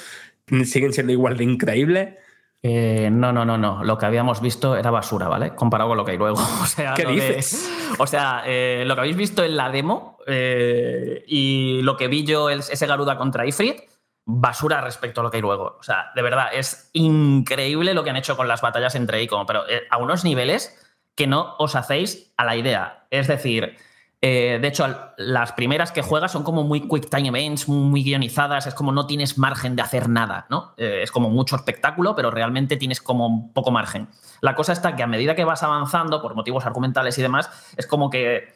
¿Siguen 0.65 0.93
siendo 0.93 1.13
igual 1.13 1.37
de 1.37 1.45
increíbles? 1.45 2.15
Eh, 2.63 3.09
no, 3.11 3.31
no, 3.31 3.43
no, 3.45 3.57
no. 3.57 3.83
Lo 3.83 3.97
que 3.97 4.05
habíamos 4.05 4.41
visto 4.41 4.75
era 4.75 4.91
basura, 4.91 5.27
¿vale? 5.27 5.55
Comparado 5.55 5.89
con 5.89 5.97
lo 5.97 6.05
que 6.05 6.11
hay 6.11 6.17
luego. 6.17 6.37
O 6.61 6.65
sea, 6.65 6.93
¿Qué 6.93 7.05
de- 7.05 7.13
dices? 7.13 7.71
o 7.97 8.05
sea, 8.05 8.43
eh, 8.45 8.83
lo 8.85 8.93
que 8.95 9.01
habéis 9.01 9.15
visto 9.17 9.43
en 9.43 9.55
la 9.57 9.71
demo 9.71 10.19
eh, 10.27 11.23
y 11.25 11.81
lo 11.81 11.97
que 11.97 12.07
vi 12.07 12.23
yo, 12.25 12.49
el- 12.49 12.59
ese 12.59 12.85
Garuda 12.85 13.17
contra 13.17 13.47
Ifrit, 13.47 13.77
basura 14.25 14.81
respecto 14.81 15.21
a 15.21 15.23
lo 15.23 15.31
que 15.31 15.37
hay 15.37 15.41
luego. 15.41 15.77
O 15.79 15.83
sea, 15.83 16.11
de 16.15 16.21
verdad, 16.21 16.49
es 16.53 16.89
increíble 16.93 17.93
lo 17.95 18.03
que 18.03 18.11
han 18.11 18.17
hecho 18.17 18.37
con 18.37 18.47
las 18.47 18.61
batallas 18.61 18.93
entre 18.95 19.23
Icon, 19.23 19.45
pero 19.47 19.63
a 19.89 19.97
unos 19.97 20.23
niveles 20.23 20.77
que 21.15 21.25
no 21.27 21.55
os 21.57 21.75
hacéis 21.75 22.31
a 22.37 22.45
la 22.45 22.55
idea. 22.55 23.07
Es 23.09 23.27
decir, 23.27 23.77
eh, 24.23 24.59
de 24.61 24.67
hecho, 24.67 24.85
las 25.17 25.51
primeras 25.53 25.91
que 25.91 26.03
juegas 26.03 26.31
son 26.31 26.43
como 26.43 26.63
muy 26.63 26.87
quick 26.87 27.09
time 27.09 27.29
events, 27.29 27.67
muy 27.67 28.03
guionizadas, 28.03 28.67
es 28.67 28.75
como 28.75 28.91
no 28.91 29.07
tienes 29.07 29.39
margen 29.39 29.75
de 29.75 29.81
hacer 29.81 30.09
nada, 30.09 30.45
¿no? 30.47 30.75
Eh, 30.77 30.99
es 31.01 31.11
como 31.11 31.31
mucho 31.31 31.55
espectáculo, 31.55 32.15
pero 32.15 32.29
realmente 32.29 32.77
tienes 32.77 33.01
como 33.01 33.51
poco 33.51 33.71
margen. 33.71 34.09
La 34.41 34.53
cosa 34.53 34.73
está 34.73 34.95
que 34.95 35.01
a 35.01 35.07
medida 35.07 35.33
que 35.33 35.43
vas 35.43 35.63
avanzando, 35.63 36.21
por 36.21 36.35
motivos 36.35 36.67
argumentales 36.67 37.17
y 37.17 37.23
demás, 37.23 37.49
es 37.75 37.87
como 37.87 38.11
que 38.11 38.53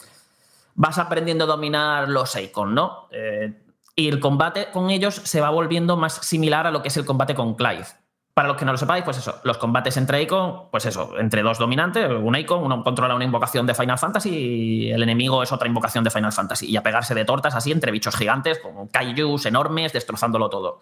vas 0.76 1.00
aprendiendo 1.00 1.46
a 1.46 1.48
dominar 1.48 2.10
los 2.10 2.36
Icon, 2.36 2.76
¿no? 2.76 3.08
Eh, 3.10 3.54
y 3.96 4.08
el 4.08 4.20
combate 4.20 4.68
con 4.72 4.92
ellos 4.92 5.16
se 5.16 5.42
va 5.42 5.50
volviendo 5.50 5.98
más 5.98 6.14
similar 6.14 6.68
a 6.68 6.72
lo 6.72 6.84
que 6.84 6.90
es 6.90 6.98
el 6.98 7.06
combate 7.06 7.34
con 7.34 7.56
Clive. 7.56 7.88
Para 8.36 8.50
los 8.50 8.58
que 8.58 8.66
no 8.66 8.74
lo 8.74 8.78
sepáis, 8.78 9.06
pues 9.06 9.18
eso, 9.18 9.40
los 9.46 9.58
combates 9.58 9.96
entre 9.96 10.22
Icon, 10.22 10.64
pues 10.70 10.86
eso, 10.86 11.18
entre 11.18 11.42
dos 11.42 11.58
dominantes, 11.58 12.12
un 12.12 12.36
Icon, 12.36 12.64
uno 12.66 12.84
controla 12.84 13.16
una 13.16 13.24
invocación 13.24 13.66
de 13.66 13.74
Final 13.74 13.98
Fantasy 13.98 14.30
y 14.30 14.92
el 14.92 15.02
enemigo 15.04 15.42
es 15.42 15.54
otra 15.54 15.70
invocación 15.70 16.04
de 16.04 16.10
Final 16.12 16.34
Fantasy. 16.34 16.70
Y 16.70 16.76
a 16.76 16.84
pegarse 16.84 17.16
de 17.16 17.24
tortas 17.24 17.56
así 17.56 17.72
entre 17.72 17.94
bichos 17.94 18.14
gigantes, 18.18 18.60
con 18.60 18.90
kaijus 18.90 19.46
enormes, 19.46 19.94
destrozándolo 19.94 20.50
todo. 20.50 20.82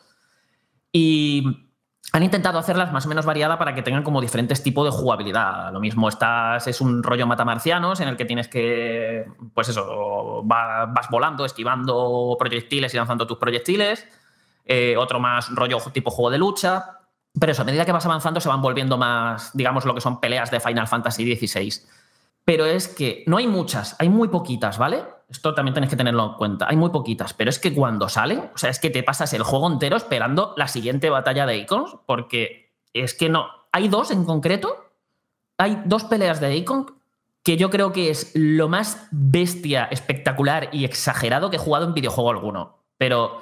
Y 0.91 1.69
han 2.11 2.23
intentado 2.23 2.57
hacerlas 2.57 2.91
más 2.91 3.05
o 3.05 3.09
menos 3.09 3.23
variada 3.25 3.59
para 3.59 3.75
que 3.75 3.83
tengan 3.83 4.01
como 4.01 4.19
diferentes 4.19 4.63
tipos 4.63 4.85
de 4.85 4.91
jugabilidad. 4.91 5.71
Lo 5.71 5.79
mismo 5.79 6.09
estás, 6.09 6.65
es 6.65 6.81
un 6.81 7.03
rollo 7.03 7.27
matamarcianos 7.27 7.99
en 7.99 8.07
el 8.07 8.17
que 8.17 8.25
tienes 8.25 8.47
que, 8.47 9.25
pues 9.53 9.69
eso, 9.69 10.43
va- 10.51 10.87
vas 10.87 11.07
volando, 11.11 11.45
esquivando 11.45 12.35
proyectiles 12.39 12.91
y 12.95 12.97
lanzando 12.97 13.27
tus 13.27 13.37
proyectiles. 13.37 14.07
Eh, 14.65 14.95
otro 14.97 15.19
más 15.19 15.53
rollo 15.53 15.77
tipo 15.93 16.09
juego 16.09 16.31
de 16.31 16.39
lucha. 16.39 16.99
Pero 17.39 17.51
eso, 17.51 17.63
a 17.63 17.65
medida 17.65 17.85
que 17.85 17.91
vas 17.91 18.05
avanzando 18.05 18.39
se 18.39 18.49
van 18.49 18.61
volviendo 18.61 18.97
más, 18.97 19.51
digamos, 19.53 19.85
lo 19.85 19.95
que 19.95 20.01
son 20.01 20.19
peleas 20.19 20.51
de 20.51 20.59
Final 20.59 20.87
Fantasy 20.87 21.35
XVI. 21.35 21.81
Pero 22.45 22.65
es 22.65 22.87
que 22.87 23.23
no 23.25 23.37
hay 23.37 23.47
muchas, 23.47 23.95
hay 23.99 24.09
muy 24.09 24.27
poquitas, 24.27 24.77
¿vale? 24.77 25.03
Esto 25.29 25.55
también 25.55 25.73
tenéis 25.73 25.89
que 25.89 25.95
tenerlo 25.95 26.25
en 26.25 26.33
cuenta. 26.33 26.67
Hay 26.69 26.75
muy 26.75 26.89
poquitas, 26.89 27.33
pero 27.33 27.49
es 27.49 27.57
que 27.57 27.73
cuando 27.73 28.09
salen, 28.09 28.51
o 28.53 28.57
sea, 28.57 28.69
es 28.69 28.79
que 28.79 28.89
te 28.89 29.01
pasas 29.01 29.33
el 29.33 29.43
juego 29.43 29.71
entero 29.71 29.97
esperando 29.97 30.53
la 30.57 30.67
siguiente 30.67 31.09
batalla 31.09 31.45
de 31.45 31.57
Icons, 31.57 31.95
porque 32.05 32.71
es 32.93 33.13
que 33.13 33.29
no. 33.29 33.47
Hay 33.71 33.87
dos 33.87 34.11
en 34.11 34.25
concreto, 34.25 34.91
hay 35.57 35.81
dos 35.85 36.03
peleas 36.03 36.39
de 36.39 36.55
Icon 36.55 36.93
que 37.43 37.57
yo 37.57 37.69
creo 37.69 37.91
que 37.91 38.09
es 38.09 38.31
lo 38.35 38.69
más 38.69 39.07
bestia, 39.11 39.85
espectacular 39.85 40.69
y 40.71 40.85
exagerado 40.85 41.49
que 41.49 41.57
he 41.57 41.59
jugado 41.59 41.85
en 41.85 41.93
videojuego 41.93 42.29
alguno. 42.29 42.79
Pero 42.97 43.41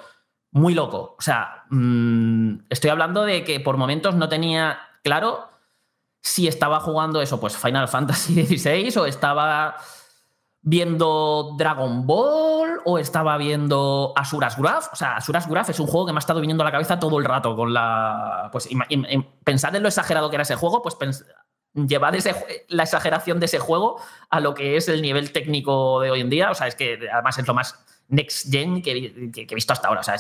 muy 0.52 0.74
loco. 0.74 1.16
O 1.18 1.22
sea, 1.22 1.64
mm, 1.70 2.66
estoy 2.70 2.90
hablando 2.90 3.24
de 3.24 3.44
que 3.44 3.60
por 3.60 3.78
momentos 3.78 4.16
no 4.16 4.30
tenía 4.30 4.80
claro 5.04 5.50
si 6.22 6.48
estaba 6.48 6.80
jugando 6.80 7.22
eso, 7.22 7.40
pues 7.40 7.58
Final 7.58 7.88
Fantasy 7.88 8.46
XVI 8.58 8.96
o 9.00 9.06
estaba 9.06 9.78
viendo 10.64 11.56
Dragon 11.58 12.06
Ball 12.06 12.82
o 12.86 13.00
estaba 13.00 13.38
viendo 13.38 14.14
Asuras 14.16 14.58
Graph. 14.58 14.90
O 14.94 14.96
sea, 14.96 15.16
Asuras 15.18 15.48
Graph 15.48 15.70
es 15.70 15.80
un 15.80 15.88
juego 15.88 16.06
que 16.06 16.14
me 16.14 16.18
ha 16.18 16.20
estado 16.20 16.40
viniendo 16.40 16.64
a 16.64 16.66
la 16.66 16.72
cabeza 16.72 17.00
todo 17.00 17.18
el 17.18 17.26
rato 17.26 17.56
con 17.56 17.74
la... 17.74 18.50
Pues 18.52 18.70
im- 18.70 19.28
pensad 19.44 19.76
en 19.76 19.82
lo 19.82 19.88
exagerado 19.90 20.30
que 20.30 20.36
era 20.36 20.44
ese 20.44 20.56
juego, 20.56 20.82
pues 20.84 20.96
llevad 21.74 22.14
ese 22.16 22.36
la 22.68 22.84
exageración 22.84 23.40
de 23.40 23.46
ese 23.48 23.58
juego 23.58 24.00
a 24.30 24.40
lo 24.40 24.54
que 24.54 24.76
es 24.78 24.88
el 24.90 25.02
nivel 25.02 25.32
técnico 25.32 26.00
de 26.02 26.12
hoy 26.12 26.22
en 26.22 26.30
día. 26.30 26.52
O 26.52 26.54
sea, 26.54 26.68
es 26.68 26.76
que 26.76 27.00
además 27.12 27.40
es 27.40 27.48
lo 27.48 27.54
más 27.56 27.84
next 28.12 28.52
gen 28.52 28.82
que, 28.82 29.34
he 29.36 29.56
visto 29.56 29.74
hasta 29.74 29.88
ahora. 29.88 30.02
O 30.02 30.04
sea, 30.04 30.18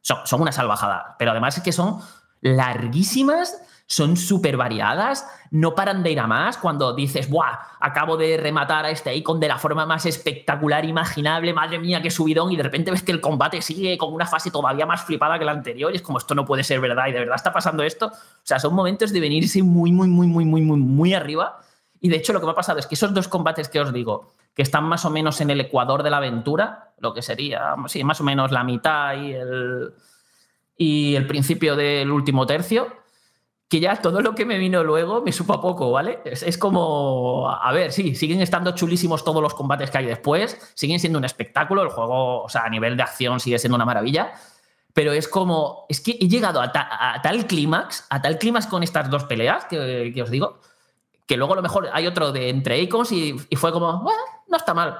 son 0.00 0.40
una 0.40 0.52
salvajada. 0.52 1.16
Pero 1.18 1.30
además 1.30 1.56
es 1.56 1.62
que 1.62 1.72
son 1.72 2.00
larguísimas, 2.40 3.62
son 3.86 4.16
súper 4.16 4.56
variadas, 4.56 5.26
no 5.50 5.74
paran 5.74 6.02
de 6.02 6.12
ir 6.12 6.20
a 6.20 6.26
más. 6.26 6.58
Cuando 6.58 6.94
dices, 6.94 7.28
¡buah! 7.28 7.58
Acabo 7.80 8.16
de 8.16 8.36
rematar 8.36 8.86
a 8.86 8.90
este 8.90 9.14
icon 9.14 9.40
de 9.40 9.48
la 9.48 9.58
forma 9.58 9.86
más 9.86 10.06
espectacular 10.06 10.84
imaginable, 10.84 11.52
madre 11.52 11.78
mía, 11.78 12.02
qué 12.02 12.10
subidón, 12.10 12.50
y 12.50 12.56
de 12.56 12.62
repente 12.62 12.90
ves 12.90 13.02
que 13.02 13.12
el 13.12 13.20
combate 13.20 13.62
sigue 13.62 13.96
con 13.98 14.12
una 14.12 14.26
fase 14.26 14.50
todavía 14.50 14.86
más 14.86 15.04
flipada 15.04 15.38
que 15.38 15.44
la 15.44 15.52
anterior, 15.52 15.92
y 15.92 15.96
es 15.96 16.02
como, 16.02 16.18
esto 16.18 16.34
no 16.34 16.44
puede 16.44 16.64
ser 16.64 16.80
verdad, 16.80 17.06
y 17.08 17.12
de 17.12 17.20
verdad 17.20 17.36
está 17.36 17.52
pasando 17.52 17.82
esto. 17.82 18.06
O 18.06 18.42
sea, 18.42 18.58
son 18.58 18.74
momentos 18.74 19.12
de 19.12 19.20
venirse 19.20 19.62
muy, 19.62 19.92
muy, 19.92 20.08
muy, 20.08 20.26
muy, 20.26 20.44
muy, 20.44 20.62
muy, 20.62 20.78
muy 20.78 21.14
arriba. 21.14 21.60
Y 22.04 22.10
de 22.10 22.16
hecho, 22.16 22.34
lo 22.34 22.40
que 22.40 22.44
me 22.44 22.52
ha 22.52 22.54
pasado 22.54 22.78
es 22.78 22.86
que 22.86 22.96
esos 22.96 23.14
dos 23.14 23.28
combates 23.28 23.70
que 23.70 23.80
os 23.80 23.90
digo, 23.90 24.34
que 24.54 24.60
están 24.60 24.84
más 24.84 25.06
o 25.06 25.10
menos 25.10 25.40
en 25.40 25.48
el 25.48 25.58
ecuador 25.62 26.02
de 26.02 26.10
la 26.10 26.18
aventura, 26.18 26.92
lo 26.98 27.14
que 27.14 27.22
sería, 27.22 27.74
sí, 27.86 28.04
más 28.04 28.20
o 28.20 28.24
menos 28.24 28.52
la 28.52 28.62
mitad 28.62 29.14
y 29.16 29.32
el, 29.32 29.94
y 30.76 31.14
el 31.14 31.26
principio 31.26 31.76
del 31.76 32.10
último 32.10 32.44
tercio, 32.44 32.88
que 33.70 33.80
ya 33.80 33.96
todo 34.02 34.20
lo 34.20 34.34
que 34.34 34.44
me 34.44 34.58
vino 34.58 34.84
luego 34.84 35.22
me 35.22 35.32
supo 35.32 35.54
a 35.54 35.62
poco, 35.62 35.92
¿vale? 35.92 36.18
Es, 36.26 36.42
es 36.42 36.58
como, 36.58 37.48
a 37.48 37.72
ver, 37.72 37.90
sí, 37.90 38.14
siguen 38.14 38.42
estando 38.42 38.72
chulísimos 38.72 39.24
todos 39.24 39.40
los 39.40 39.54
combates 39.54 39.90
que 39.90 39.96
hay 39.96 40.04
después, 40.04 40.72
siguen 40.74 41.00
siendo 41.00 41.18
un 41.18 41.24
espectáculo, 41.24 41.82
el 41.84 41.88
juego, 41.88 42.42
o 42.42 42.48
sea, 42.50 42.64
a 42.64 42.68
nivel 42.68 42.98
de 42.98 43.02
acción 43.02 43.40
sigue 43.40 43.58
siendo 43.58 43.76
una 43.76 43.86
maravilla, 43.86 44.34
pero 44.92 45.12
es 45.12 45.26
como, 45.26 45.86
es 45.88 46.02
que 46.02 46.18
he 46.20 46.28
llegado 46.28 46.60
a, 46.60 46.70
ta- 46.70 47.14
a 47.14 47.22
tal 47.22 47.46
clímax, 47.46 48.06
a 48.10 48.20
tal 48.20 48.36
clímax 48.36 48.66
con 48.66 48.82
estas 48.82 49.08
dos 49.08 49.24
peleas 49.24 49.64
que 49.64 50.22
os 50.22 50.30
digo, 50.30 50.60
que 51.26 51.36
luego 51.36 51.54
a 51.54 51.56
lo 51.56 51.62
mejor 51.62 51.88
hay 51.92 52.06
otro 52.06 52.32
de 52.32 52.50
entre 52.50 52.78
Icons 52.80 53.12
y, 53.12 53.34
y 53.48 53.56
fue 53.56 53.72
como, 53.72 54.02
"Bueno, 54.02 54.20
no 54.48 54.56
está 54.56 54.74
mal. 54.74 54.98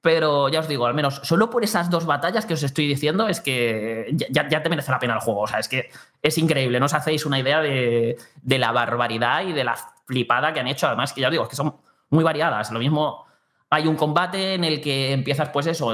Pero 0.00 0.48
ya 0.48 0.60
os 0.60 0.68
digo, 0.68 0.86
al 0.86 0.94
menos 0.94 1.20
solo 1.24 1.50
por 1.50 1.64
esas 1.64 1.90
dos 1.90 2.06
batallas 2.06 2.46
que 2.46 2.54
os 2.54 2.62
estoy 2.62 2.86
diciendo 2.86 3.26
es 3.28 3.40
que 3.40 4.14
ya, 4.30 4.48
ya 4.48 4.62
te 4.62 4.68
merece 4.68 4.92
la 4.92 5.00
pena 5.00 5.14
el 5.14 5.20
juego. 5.20 5.40
O 5.40 5.46
sea, 5.48 5.58
es 5.58 5.68
que 5.68 5.90
es 6.22 6.38
increíble. 6.38 6.78
No 6.78 6.86
os 6.86 6.94
hacéis 6.94 7.26
una 7.26 7.40
idea 7.40 7.60
de, 7.60 8.16
de 8.40 8.58
la 8.58 8.70
barbaridad 8.70 9.42
y 9.42 9.52
de 9.52 9.64
la 9.64 9.76
flipada 10.06 10.52
que 10.52 10.60
han 10.60 10.68
hecho. 10.68 10.86
Además, 10.86 11.12
que 11.12 11.22
ya 11.22 11.26
os 11.26 11.32
digo, 11.32 11.42
es 11.42 11.48
que 11.50 11.56
son 11.56 11.74
muy 12.10 12.22
variadas. 12.22 12.70
Lo 12.70 12.78
mismo, 12.78 13.26
hay 13.68 13.88
un 13.88 13.96
combate 13.96 14.54
en 14.54 14.62
el 14.62 14.80
que 14.80 15.12
empiezas, 15.12 15.48
pues 15.48 15.66
eso, 15.66 15.88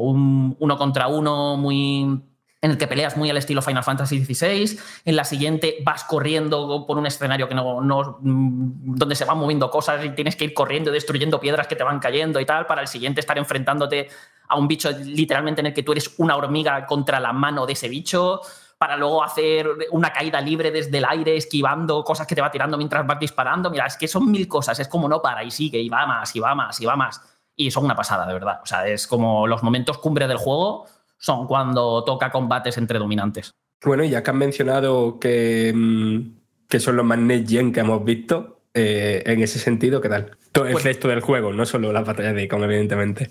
un 0.00 0.56
uno 0.58 0.78
contra 0.78 1.08
uno 1.08 1.56
muy 1.58 2.22
en 2.60 2.72
el 2.72 2.78
que 2.78 2.88
peleas 2.88 3.16
muy 3.16 3.30
al 3.30 3.36
estilo 3.36 3.62
Final 3.62 3.84
Fantasy 3.84 4.24
XVI, 4.24 4.78
en 5.04 5.16
la 5.16 5.24
siguiente 5.24 5.78
vas 5.84 6.04
corriendo 6.04 6.84
por 6.86 6.98
un 6.98 7.06
escenario 7.06 7.48
que 7.48 7.54
no, 7.54 7.80
no, 7.80 8.18
mm, 8.20 8.96
donde 8.96 9.14
se 9.14 9.24
van 9.24 9.38
moviendo 9.38 9.70
cosas 9.70 10.04
y 10.04 10.10
tienes 10.10 10.34
que 10.34 10.44
ir 10.44 10.54
corriendo, 10.54 10.90
destruyendo 10.90 11.38
piedras 11.38 11.68
que 11.68 11.76
te 11.76 11.84
van 11.84 12.00
cayendo 12.00 12.40
y 12.40 12.46
tal, 12.46 12.66
para 12.66 12.80
el 12.80 12.88
siguiente 12.88 13.20
estar 13.20 13.38
enfrentándote 13.38 14.08
a 14.48 14.56
un 14.56 14.66
bicho 14.66 14.90
literalmente 14.90 15.60
en 15.60 15.66
el 15.66 15.74
que 15.74 15.82
tú 15.82 15.92
eres 15.92 16.14
una 16.18 16.36
hormiga 16.36 16.84
contra 16.86 17.20
la 17.20 17.32
mano 17.32 17.64
de 17.64 17.74
ese 17.74 17.88
bicho, 17.88 18.40
para 18.76 18.96
luego 18.96 19.22
hacer 19.24 19.68
una 19.90 20.12
caída 20.12 20.40
libre 20.40 20.70
desde 20.70 20.98
el 20.98 21.04
aire, 21.04 21.36
esquivando 21.36 22.02
cosas 22.04 22.26
que 22.26 22.34
te 22.34 22.40
va 22.40 22.50
tirando 22.50 22.76
mientras 22.76 23.04
vas 23.06 23.18
disparando. 23.18 23.70
Mira, 23.70 23.86
es 23.86 23.96
que 23.96 24.06
son 24.06 24.30
mil 24.30 24.46
cosas, 24.46 24.78
es 24.78 24.86
como 24.86 25.08
no 25.08 25.20
para 25.20 25.42
y 25.42 25.50
sigue 25.50 25.80
y 25.80 25.88
va 25.88 26.06
más 26.06 26.34
y 26.36 26.40
va 26.40 26.54
más 26.54 26.80
y 26.80 26.86
va 26.86 26.94
más. 26.94 27.20
Y 27.56 27.72
son 27.72 27.84
una 27.86 27.96
pasada, 27.96 28.24
de 28.24 28.32
verdad. 28.32 28.60
O 28.62 28.66
sea, 28.66 28.86
es 28.86 29.08
como 29.08 29.48
los 29.48 29.64
momentos 29.64 29.98
cumbre 29.98 30.28
del 30.28 30.36
juego 30.36 30.86
son 31.18 31.46
cuando 31.46 32.02
toca 32.04 32.30
combates 32.30 32.78
entre 32.78 32.98
dominantes. 32.98 33.52
Bueno, 33.84 34.04
y 34.04 34.10
ya 34.10 34.22
que 34.22 34.30
han 34.30 34.38
mencionado 34.38 35.18
que, 35.20 35.72
mm, 35.74 36.66
que 36.68 36.80
son 36.80 36.96
los 36.96 37.04
más 37.04 37.18
next 37.18 37.50
gen 37.50 37.72
que 37.72 37.80
hemos 37.80 38.04
visto, 38.04 38.60
eh, 38.74 39.22
en 39.26 39.42
ese 39.42 39.58
sentido, 39.58 40.00
¿qué 40.00 40.08
tal? 40.08 40.36
Todo 40.52 40.66
el 40.66 40.72
Pues- 40.72 40.84
resto 40.84 41.08
del 41.08 41.20
juego, 41.20 41.52
no 41.52 41.64
solo 41.66 41.92
las 41.92 42.04
batallas 42.06 42.34
de 42.34 42.44
Icon, 42.44 42.62
evidentemente. 42.64 43.30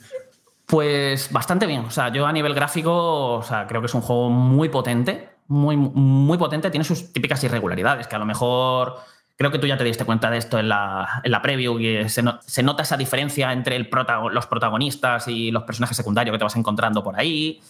Pues 0.66 1.32
bastante 1.32 1.66
bien. 1.66 1.82
O 1.86 1.92
sea, 1.92 2.10
yo 2.12 2.26
a 2.26 2.34
nivel 2.34 2.54
gráfico, 2.54 3.36
o 3.36 3.44
sea, 3.44 3.68
creo 3.68 3.82
que 3.82 3.88
es 3.88 3.94
un 3.94 4.02
juego 4.02 4.30
muy 4.30 4.70
potente. 4.70 5.30
Muy, 5.48 5.78
muy 5.78 6.38
potente. 6.38 6.70
Tiene 6.70 6.84
sus 6.84 7.14
típicas 7.14 7.42
irregularidades, 7.44 8.08
que 8.08 8.16
a 8.16 8.20
lo 8.20 8.26
mejor. 8.26 8.96
Creo 9.38 9.50
que 9.52 9.60
tú 9.60 9.68
ya 9.68 9.78
te 9.78 9.84
diste 9.86 10.04
cuenta 10.04 10.30
de 10.32 10.38
esto 10.40 10.58
en 10.60 10.68
la, 10.68 11.22
en 11.24 11.32
la 11.32 11.42
preview, 11.42 11.80
y 11.80 12.10
se, 12.10 12.22
no- 12.24 12.40
se 12.42 12.64
nota 12.64 12.84
esa 12.84 12.98
diferencia 12.98 13.54
entre 13.54 13.76
el 13.78 13.90
protago- 13.90 14.30
los 14.32 14.48
protagonistas 14.48 15.28
y 15.30 15.52
los 15.52 15.64
personajes 15.64 15.96
secundarios 15.96 16.34
que 16.34 16.40
te 16.40 16.44
vas 16.44 16.56
encontrando 16.58 17.02
por 17.04 17.18
ahí. 17.18 17.62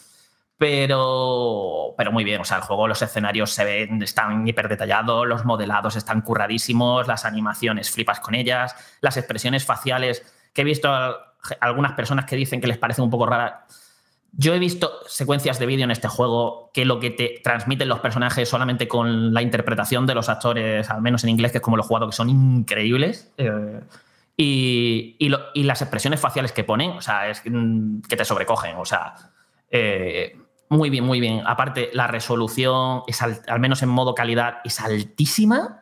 Pero, 0.57 1.93
pero 1.97 2.11
muy 2.11 2.23
bien, 2.23 2.41
o 2.41 2.45
sea, 2.45 2.57
el 2.57 2.63
juego, 2.63 2.87
los 2.87 3.01
escenarios 3.01 3.51
se 3.51 3.63
ven, 3.63 4.01
están 4.01 4.47
hiper 4.47 4.67
detallados, 4.67 5.27
los 5.27 5.45
modelados 5.45 5.95
están 5.95 6.21
curradísimos, 6.21 7.07
las 7.07 7.25
animaciones 7.25 7.91
flipas 7.91 8.19
con 8.19 8.33
ellas, 8.35 8.75
las 9.01 9.17
expresiones 9.17 9.65
faciales 9.65 10.23
que 10.53 10.61
he 10.61 10.65
visto 10.65 10.89
a- 10.91 11.35
algunas 11.59 11.93
personas 11.93 12.25
que 12.25 12.35
dicen 12.35 12.59
que 12.59 12.67
les 12.67 12.77
parecen 12.79 13.03
un 13.05 13.11
poco 13.11 13.27
raras. 13.27 13.53
Yo 14.31 14.53
he 14.53 14.59
visto 14.59 14.91
secuencias 15.07 15.59
de 15.59 15.65
vídeo 15.67 15.83
en 15.85 15.91
este 15.91 16.07
juego 16.07 16.69
que 16.73 16.85
lo 16.85 16.99
que 16.99 17.11
te 17.11 17.39
transmiten 17.43 17.87
los 17.87 17.99
personajes 17.99 18.49
solamente 18.49 18.87
con 18.87 19.33
la 19.33 19.41
interpretación 19.41 20.05
de 20.05 20.15
los 20.15 20.27
actores, 20.27 20.89
al 20.89 21.01
menos 21.01 21.23
en 21.23 21.29
inglés, 21.29 21.51
que 21.51 21.59
es 21.59 21.63
como 21.63 21.77
lo 21.77 21.83
he 21.83 21.87
jugado, 21.87 22.07
que 22.07 22.15
son 22.15 22.29
increíbles. 22.29 23.31
Eh, 23.37 23.79
y, 24.35 25.15
y 25.19 25.29
lo- 25.29 25.39
y 25.53 25.63
las 25.63 25.81
expresiones 25.81 26.19
faciales 26.19 26.51
que 26.51 26.63
ponen, 26.63 26.91
o 26.91 27.01
sea, 27.01 27.29
es 27.29 27.41
mm, 27.45 28.01
que 28.01 28.15
te 28.17 28.25
sobrecogen. 28.25 28.75
O 28.77 28.85
sea, 28.85 29.15
eh, 29.71 30.37
muy 30.69 30.89
bien, 30.89 31.03
muy 31.03 31.19
bien. 31.19 31.43
Aparte, 31.45 31.89
la 31.93 32.07
resolución, 32.07 33.03
es 33.07 33.21
al, 33.21 33.41
al 33.47 33.59
menos 33.59 33.81
en 33.83 33.89
modo 33.89 34.13
calidad, 34.15 34.57
es 34.63 34.79
altísima. 34.79 35.81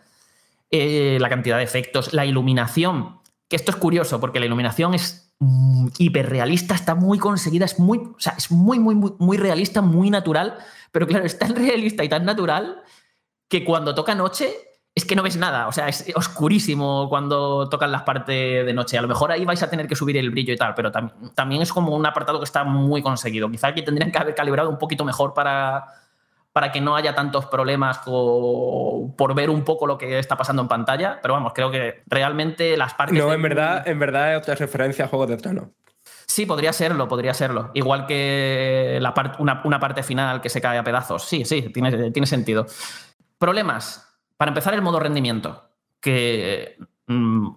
Eh, 0.71 1.17
la 1.21 1.29
cantidad 1.29 1.57
de 1.57 1.63
efectos, 1.63 2.13
la 2.13 2.25
iluminación, 2.25 3.19
que 3.47 3.55
esto 3.55 3.71
es 3.71 3.77
curioso 3.77 4.19
porque 4.19 4.39
la 4.39 4.47
iluminación 4.47 4.93
es 4.93 5.31
mm, 5.39 5.87
hiperrealista, 5.99 6.75
está 6.75 6.95
muy 6.95 7.19
conseguida, 7.19 7.65
es 7.65 7.79
muy, 7.79 7.99
o 7.99 8.19
sea, 8.19 8.33
es 8.37 8.51
muy, 8.51 8.79
muy, 8.79 8.95
muy, 8.95 9.13
muy 9.19 9.37
realista, 9.37 9.81
muy 9.81 10.09
natural, 10.09 10.57
pero 10.91 11.07
claro, 11.07 11.25
es 11.25 11.37
tan 11.37 11.55
realista 11.55 12.03
y 12.03 12.09
tan 12.09 12.25
natural 12.25 12.81
que 13.47 13.63
cuando 13.63 13.93
toca 13.95 14.15
noche 14.15 14.53
es 14.97 15.03
que 15.03 15.15
no 15.15 15.23
ves 15.23 15.35
nada, 15.35 15.67
o 15.67 15.73
sea, 15.73 15.89
es 15.89 16.05
oscurísimo 16.15 17.09
cuando 17.09 17.67
tocan 17.67 17.91
las 17.91 18.03
partes 18.03 18.65
de 18.65 18.73
noche. 18.73 18.97
A 18.97 19.01
lo 19.01 19.09
mejor 19.09 19.29
ahí 19.31 19.43
vais 19.43 19.61
a 19.61 19.69
tener 19.69 19.87
que 19.87 19.95
subir 19.95 20.15
el 20.15 20.29
brillo 20.31 20.53
y 20.53 20.55
tal, 20.57 20.73
pero 20.73 20.89
tam- 20.91 21.11
también 21.35 21.61
es 21.61 21.73
como 21.73 21.93
un 21.93 22.05
apartado 22.05 22.39
que 22.39 22.45
está 22.45 22.63
muy 22.63 23.01
conseguido. 23.01 23.51
Quizá 23.51 23.73
que 23.73 23.81
tendrían 23.81 24.09
que 24.11 24.17
haber 24.17 24.33
calibrado 24.35 24.69
un 24.69 24.77
poquito 24.77 25.03
mejor 25.03 25.33
para, 25.33 25.83
para 26.53 26.71
que 26.71 26.79
no 26.79 26.95
haya 26.95 27.13
tantos 27.13 27.45
problemas 27.47 27.97
por 27.97 29.35
ver 29.35 29.49
un 29.49 29.63
poco 29.65 29.85
lo 29.85 29.97
que 29.97 30.17
está 30.17 30.37
pasando 30.37 30.61
en 30.61 30.69
pantalla, 30.69 31.19
pero 31.21 31.33
vamos, 31.33 31.51
creo 31.53 31.69
que 31.69 32.03
realmente 32.07 32.77
las 32.77 32.93
partes... 32.93 33.17
No, 33.17 33.33
en 33.33 33.41
verdad, 33.41 33.85
en 33.85 33.99
verdad 33.99 34.31
es 34.33 34.37
otra 34.39 34.55
referencia 34.55 35.03
a 35.03 35.07
Juego 35.09 35.27
de 35.27 35.35
Tronos. 35.35 35.65
Sí, 36.25 36.45
podría 36.45 36.71
serlo, 36.71 37.07
podría 37.09 37.33
serlo. 37.33 37.71
Igual 37.73 38.05
que 38.07 38.97
la 39.01 39.13
part- 39.13 39.35
una, 39.39 39.61
una 39.65 39.79
parte 39.79 40.03
final 40.03 40.39
que 40.39 40.49
se 40.49 40.61
cae 40.61 40.77
a 40.77 40.83
pedazos. 40.83 41.23
Sí, 41.25 41.43
sí, 41.43 41.63
tiene, 41.73 42.11
tiene 42.11 42.25
sentido. 42.27 42.65
Problemas. 43.37 44.01
Para 44.37 44.49
empezar, 44.49 44.73
el 44.73 44.81
modo 44.81 44.99
rendimiento. 44.99 45.69
Que 45.99 46.77
mm, 47.07 47.47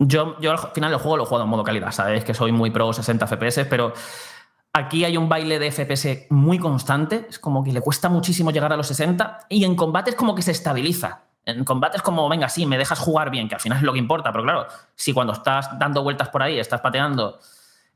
yo, 0.00 0.38
yo 0.40 0.50
al 0.52 0.58
final 0.58 0.92
el 0.92 0.98
juego 0.98 1.16
lo 1.16 1.24
jugado 1.26 1.44
en 1.44 1.50
modo 1.50 1.64
calidad. 1.64 1.90
Sabéis 1.92 2.24
que 2.24 2.34
soy 2.34 2.52
muy 2.52 2.70
pro 2.70 2.92
60 2.92 3.26
FPS, 3.26 3.64
pero 3.66 3.92
aquí 4.72 5.04
hay 5.04 5.16
un 5.16 5.28
baile 5.28 5.58
de 5.58 5.70
FPS 5.70 6.26
muy 6.30 6.58
constante. 6.58 7.26
Es 7.30 7.38
como 7.38 7.64
que 7.64 7.72
le 7.72 7.80
cuesta 7.80 8.08
muchísimo 8.08 8.50
llegar 8.50 8.72
a 8.72 8.76
los 8.76 8.86
60 8.88 9.46
y 9.48 9.64
en 9.64 9.74
combate 9.74 10.10
es 10.10 10.16
como 10.16 10.34
que 10.34 10.42
se 10.42 10.50
estabiliza. 10.52 11.22
En 11.44 11.64
combate 11.64 11.96
es 11.96 12.02
como, 12.02 12.28
venga, 12.28 12.48
sí, 12.48 12.66
me 12.66 12.76
dejas 12.76 12.98
jugar 12.98 13.30
bien, 13.30 13.48
que 13.48 13.54
al 13.54 13.60
final 13.60 13.78
es 13.78 13.84
lo 13.84 13.92
que 13.92 13.98
importa. 14.00 14.32
Pero 14.32 14.44
claro, 14.44 14.66
si 14.96 15.12
cuando 15.12 15.32
estás 15.32 15.78
dando 15.78 16.02
vueltas 16.02 16.28
por 16.28 16.42
ahí, 16.42 16.58
estás 16.58 16.80
pateando 16.80 17.38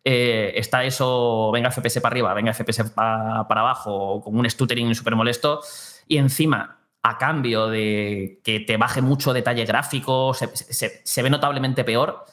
eh, 0.04 0.52
está 0.56 0.82
eso, 0.84 1.50
venga 1.52 1.70
FPS 1.70 2.00
para 2.00 2.12
arriba, 2.14 2.32
venga 2.32 2.52
FPS 2.54 2.84
pa- 2.94 3.46
para 3.46 3.60
abajo, 3.60 4.22
con 4.22 4.38
un 4.38 4.48
stuttering 4.48 4.94
súper 4.94 5.14
molesto, 5.14 5.60
y 6.08 6.16
encima, 6.16 6.78
a 7.02 7.18
cambio 7.18 7.68
de 7.68 8.40
que 8.44 8.60
te 8.60 8.76
baje 8.76 9.00
mucho 9.00 9.32
detalle 9.32 9.64
gráfico, 9.64 10.34
se, 10.34 11.22
ve 11.22 11.30
notablemente 11.30 11.84
peor. 11.84 12.24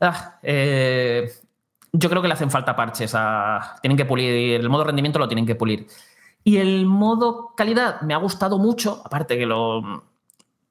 Ah, 0.00 0.38
eh, 0.42 1.30
yo 1.92 2.10
creo 2.10 2.22
que 2.22 2.28
le 2.28 2.34
hacen 2.34 2.50
falta 2.50 2.76
parches. 2.76 3.14
tienen 3.80 3.96
que 3.96 4.04
pulir, 4.04 4.60
el 4.60 4.68
modo 4.68 4.84
rendimiento 4.84 5.18
lo 5.18 5.28
tienen 5.28 5.46
que 5.46 5.54
pulir. 5.54 5.86
Y 6.44 6.58
el 6.58 6.86
modo 6.86 7.54
calidad 7.56 8.00
me 8.02 8.14
ha 8.14 8.18
gustado 8.18 8.58
mucho, 8.58 9.02
aparte 9.04 9.36
que 9.36 9.46
lo, 9.46 10.04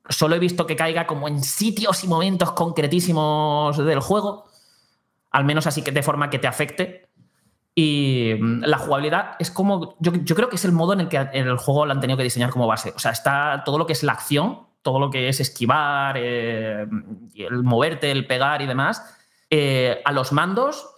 solo 0.08 0.36
he 0.36 0.40
visto 0.40 0.66
que 0.66 0.76
caiga 0.76 1.08
como 1.08 1.28
en 1.28 1.44
sitios 1.44 2.04
y 2.04 2.08
momentos 2.08 2.52
concretísimos 2.54 3.78
del 3.78 4.00
juego, 4.00 4.46
al 5.32 5.46
menos 5.46 5.68
así 5.68 5.82
que 5.82 5.92
de 5.92 6.04
forma 6.04 6.30
que 6.30 6.40
te 6.40 6.48
afecte. 6.48 7.05
Y 7.76 8.34
mm, 8.40 8.62
la 8.64 8.78
jugabilidad 8.78 9.36
es 9.38 9.52
como, 9.52 9.96
yo, 10.00 10.14
creo 10.14 10.50
que 10.50 10.56
es 10.56 10.66
el 10.66 10.72
modo 10.72 10.94
en 10.94 11.02
el 11.02 11.10
que 11.10 11.18
el 11.34 11.58
juego 11.58 11.86
lo 11.86 11.92
han 11.92 12.00
tenido 12.00 12.18
que 12.18 12.24
diseñar 12.24 12.50
como 12.50 12.66
base. 12.66 12.94
O 12.96 13.00
sea, 13.00 13.12
está 13.12 13.64
todo 13.66 13.78
lo 13.78 13.86
que 13.86 13.94
es 13.94 14.04
la 14.04 14.14
acción, 14.14 14.62
todo 14.82 15.00
lo 15.00 15.10
que 15.10 15.28
es 15.28 15.40
esquivar, 15.40 16.16
eh, 16.18 16.88
el 17.36 17.64
moverte, 17.64 18.12
el 18.12 18.26
pegar 18.26 18.62
y 18.62 18.68
demás, 18.68 19.04
eh, 19.50 20.02
a 20.06 20.12
los 20.12 20.32
mandos 20.32 20.96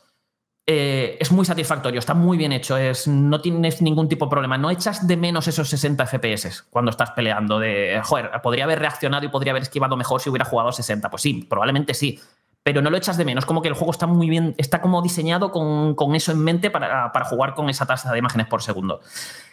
eh, 0.70 1.18
es 1.22 1.32
muy 1.32 1.46
satisfactorio, 1.46 1.98
está 1.98 2.14
muy 2.14 2.38
bien 2.38 2.52
hecho, 2.52 2.76
es, 2.76 3.08
no 3.08 3.40
tienes 3.40 3.82
ningún 3.82 4.10
tipo 4.10 4.26
de 4.26 4.30
problema, 4.30 4.58
no 4.58 4.70
echas 4.70 5.08
de 5.08 5.16
menos 5.16 5.48
esos 5.48 5.70
60 5.70 6.06
FPS 6.06 6.64
cuando 6.70 6.92
estás 6.92 7.12
peleando 7.12 7.58
de, 7.58 8.02
joder, 8.04 8.30
podría 8.44 8.66
haber 8.66 8.80
reaccionado 8.80 9.26
y 9.26 9.30
podría 9.30 9.54
haber 9.54 9.64
esquivado 9.64 9.96
mejor 9.96 10.20
si 10.20 10.30
hubiera 10.30 10.44
jugado 10.44 10.68
a 10.68 10.74
60. 10.74 11.10
Pues 11.10 11.22
sí, 11.22 11.46
probablemente 11.50 11.94
sí, 11.94 12.20
pero 12.68 12.82
no 12.82 12.90
lo 12.90 12.98
echas 12.98 13.16
de 13.16 13.24
menos, 13.24 13.46
como 13.46 13.62
que 13.62 13.70
el 13.70 13.76
juego 13.76 13.92
está 13.92 14.08
muy 14.08 14.30
bien, 14.30 14.54
está 14.58 14.82
como 14.82 15.02
diseñado 15.02 15.52
con, 15.52 15.96
con 15.96 16.16
eso 16.16 16.34
en 16.34 16.44
mente 16.44 16.70
para, 16.70 17.14
para 17.14 17.24
jugar 17.24 17.54
con 17.54 17.70
esa 17.70 17.86
tasa 17.86 18.12
de 18.12 18.20
imágenes 18.20 18.48
por 18.48 18.62
segundo. 18.62 19.00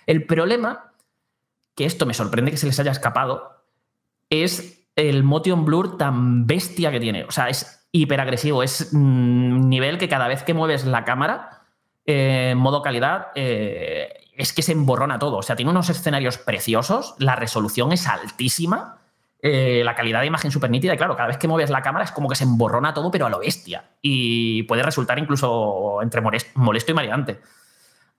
El 0.04 0.26
problema, 0.26 0.90
que 1.76 1.84
esto 1.84 2.06
me 2.06 2.14
sorprende 2.14 2.50
que 2.50 2.56
se 2.56 2.66
les 2.66 2.80
haya 2.80 2.90
escapado, 2.90 3.62
es 4.30 4.88
el 4.96 5.22
motion 5.22 5.64
blur 5.64 5.96
tan 5.96 6.48
bestia 6.48 6.90
que 6.90 6.98
tiene. 6.98 7.22
O 7.22 7.30
sea, 7.30 7.48
es 7.48 7.86
hiperagresivo. 7.92 8.64
Es 8.64 8.88
mm, 8.92 9.68
nivel 9.68 9.96
que 9.96 10.08
cada 10.08 10.26
vez 10.26 10.42
que 10.42 10.52
mueves 10.52 10.84
la 10.84 11.04
cámara 11.04 11.62
eh, 12.06 12.54
modo 12.56 12.82
calidad, 12.82 13.28
eh, 13.36 14.12
es 14.36 14.52
que 14.52 14.62
se 14.62 14.72
emborrona 14.72 15.20
todo. 15.20 15.36
O 15.36 15.42
sea, 15.44 15.54
tiene 15.54 15.70
unos 15.70 15.88
escenarios 15.88 16.38
preciosos, 16.38 17.14
la 17.18 17.36
resolución 17.36 17.92
es 17.92 18.08
altísima, 18.08 18.98
eh, 19.47 19.82
la 19.84 19.95
calidad 19.95 20.20
de 20.20 20.26
imagen 20.26 20.51
súper 20.51 20.70
nítida. 20.70 20.95
Y 20.95 20.97
claro, 20.97 21.14
cada 21.14 21.28
vez 21.28 21.36
que 21.36 21.47
mueves 21.47 21.68
la 21.68 21.82
cámara 21.82 22.07
es 22.07 22.12
como 22.12 22.30
que 22.30 22.34
se 22.34 22.45
emborrona 22.45 22.95
todo, 22.95 23.11
pero 23.11 23.26
a 23.26 23.28
lo 23.28 23.40
bestia. 23.40 23.90
Y 24.01 24.62
puede 24.62 24.82
resultar 24.82 25.18
incluso 25.18 26.01
entre 26.01 26.22
molest- 26.22 26.51
molesto 26.55 26.92
y 26.92 26.95
mareante. 26.95 27.40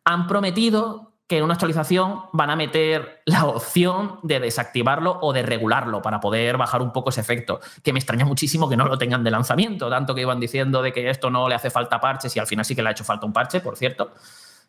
Han 0.03 0.28
prometido 0.28 1.13
que 1.28 1.39
en 1.39 1.43
una 1.43 1.53
actualización 1.55 2.26
van 2.34 2.51
a 2.51 2.55
meter 2.55 3.23
la 3.26 3.45
opción 3.45 4.19
de 4.21 4.39
desactivarlo 4.39 5.17
o 5.19 5.34
de 5.34 5.41
regularlo 5.41 6.03
para 6.03 6.19
poder 6.19 6.57
bajar 6.57 6.84
un 6.84 6.93
poco 6.93 7.09
ese 7.09 7.21
efecto, 7.21 7.59
que 7.82 7.91
me 7.91 7.97
extraña 7.97 8.26
muchísimo 8.26 8.69
que 8.69 8.78
no 8.78 8.86
lo 8.86 8.99
tengan 8.99 9.23
de 9.23 9.32
lanzamiento, 9.32 9.89
tanto 9.89 10.13
que 10.13 10.21
iban 10.21 10.39
diciendo 10.39 10.84
de 10.84 10.93
que 10.93 11.09
esto 11.09 11.32
no 11.32 11.49
le 11.49 11.55
hace 11.55 11.71
falta 11.71 11.99
parches 11.99 12.36
y 12.36 12.39
al 12.39 12.45
final 12.45 12.63
sí 12.63 12.76
que 12.76 12.84
le 12.84 12.89
ha 12.89 12.91
hecho 12.91 13.03
falta 13.03 13.26
un 13.26 13.34
parche, 13.34 13.59
por 13.61 13.76
cierto. 13.76 14.13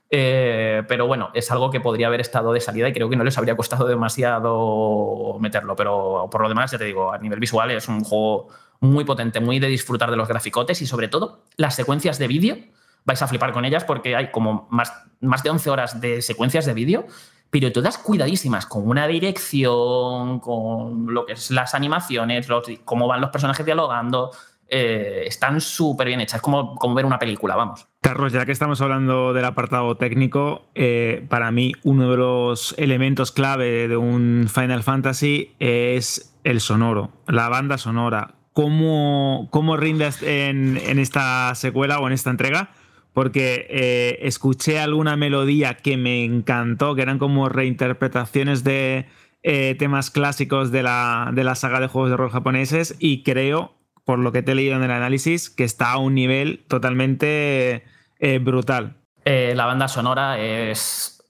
Eh, 0.08 0.82
pero 0.86 1.06
bueno, 1.06 1.30
es 1.34 1.50
algo 1.50 1.70
que 1.70 1.80
podría 1.80 2.06
haber 2.06 2.20
estado 2.20 2.52
de 2.52 2.60
salida 2.60 2.88
y 2.88 2.92
creo 2.92 3.08
que 3.08 3.16
no 3.16 3.24
les 3.24 3.36
habría 3.38 3.56
costado 3.56 3.86
demasiado 3.86 5.36
meterlo. 5.40 5.74
Pero 5.76 6.28
por 6.30 6.42
lo 6.42 6.48
demás, 6.48 6.70
ya 6.70 6.78
te 6.78 6.84
digo, 6.84 7.12
a 7.12 7.18
nivel 7.18 7.40
visual 7.40 7.70
es 7.70 7.88
un 7.88 8.04
juego 8.04 8.48
muy 8.80 9.04
potente, 9.04 9.40
muy 9.40 9.58
de 9.58 9.68
disfrutar 9.68 10.10
de 10.10 10.16
los 10.16 10.28
graficotes 10.28 10.82
y 10.82 10.86
sobre 10.86 11.08
todo 11.08 11.44
las 11.56 11.74
secuencias 11.74 12.18
de 12.18 12.28
vídeo. 12.28 12.56
Vais 13.04 13.22
a 13.22 13.26
flipar 13.28 13.52
con 13.52 13.64
ellas 13.64 13.84
porque 13.84 14.16
hay 14.16 14.30
como 14.30 14.66
más, 14.70 14.92
más 15.20 15.42
de 15.42 15.50
11 15.50 15.70
horas 15.70 16.00
de 16.00 16.22
secuencias 16.22 16.66
de 16.66 16.74
vídeo, 16.74 17.06
pero 17.50 17.70
todas 17.72 17.98
cuidadísimas, 17.98 18.66
con 18.66 18.88
una 18.88 19.06
dirección, 19.06 20.40
con 20.40 21.14
lo 21.14 21.24
que 21.24 21.34
es 21.34 21.50
las 21.52 21.74
animaciones, 21.74 22.48
cómo 22.84 23.06
van 23.06 23.20
los 23.20 23.30
personajes 23.30 23.64
dialogando. 23.64 24.30
eh, 24.68 25.22
están 25.26 25.60
súper 25.60 26.08
bien 26.08 26.20
hechas, 26.20 26.40
como, 26.40 26.74
como 26.74 26.94
ver 26.96 27.06
una 27.06 27.20
película, 27.20 27.54
vamos. 27.54 27.86
Carlos, 28.06 28.32
ya 28.32 28.46
que 28.46 28.52
estamos 28.52 28.80
hablando 28.80 29.32
del 29.32 29.44
apartado 29.44 29.96
técnico, 29.96 30.68
eh, 30.76 31.26
para 31.28 31.50
mí 31.50 31.72
uno 31.82 32.08
de 32.12 32.16
los 32.16 32.72
elementos 32.78 33.32
clave 33.32 33.88
de 33.88 33.96
un 33.96 34.46
Final 34.48 34.84
Fantasy 34.84 35.56
es 35.58 36.32
el 36.44 36.60
sonoro, 36.60 37.10
la 37.26 37.48
banda 37.48 37.78
sonora. 37.78 38.36
¿Cómo, 38.52 39.48
cómo 39.50 39.76
rindes 39.76 40.22
en, 40.22 40.76
en 40.86 41.00
esta 41.00 41.52
secuela 41.56 41.98
o 41.98 42.06
en 42.06 42.12
esta 42.12 42.30
entrega? 42.30 42.70
Porque 43.12 43.66
eh, 43.70 44.18
escuché 44.22 44.78
alguna 44.78 45.16
melodía 45.16 45.74
que 45.74 45.96
me 45.96 46.22
encantó, 46.22 46.94
que 46.94 47.02
eran 47.02 47.18
como 47.18 47.48
reinterpretaciones 47.48 48.62
de 48.62 49.06
eh, 49.42 49.74
temas 49.80 50.12
clásicos 50.12 50.70
de 50.70 50.84
la, 50.84 51.32
de 51.34 51.42
la 51.42 51.56
saga 51.56 51.80
de 51.80 51.88
juegos 51.88 52.12
de 52.12 52.16
rol 52.18 52.30
japoneses 52.30 52.94
y 53.00 53.24
creo, 53.24 53.74
por 54.04 54.20
lo 54.20 54.30
que 54.30 54.42
te 54.42 54.52
he 54.52 54.54
leído 54.54 54.76
en 54.76 54.84
el 54.84 54.92
análisis, 54.92 55.50
que 55.50 55.64
está 55.64 55.90
a 55.90 55.98
un 55.98 56.14
nivel 56.14 56.64
totalmente 56.68 57.82
eh, 58.18 58.38
brutal. 58.38 58.94
Eh, 59.24 59.52
la 59.56 59.66
banda 59.66 59.88
sonora 59.88 60.38
es. 60.38 61.22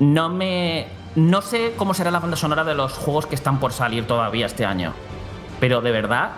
No 0.00 0.28
me. 0.28 0.86
No 1.16 1.42
sé 1.42 1.74
cómo 1.76 1.94
será 1.94 2.10
la 2.10 2.20
banda 2.20 2.36
sonora 2.36 2.64
de 2.64 2.74
los 2.74 2.92
juegos 2.94 3.26
que 3.26 3.34
están 3.34 3.60
por 3.60 3.72
salir 3.72 4.06
todavía 4.06 4.46
este 4.46 4.64
año. 4.64 4.92
Pero 5.60 5.80
de 5.80 5.92
verdad 5.92 6.30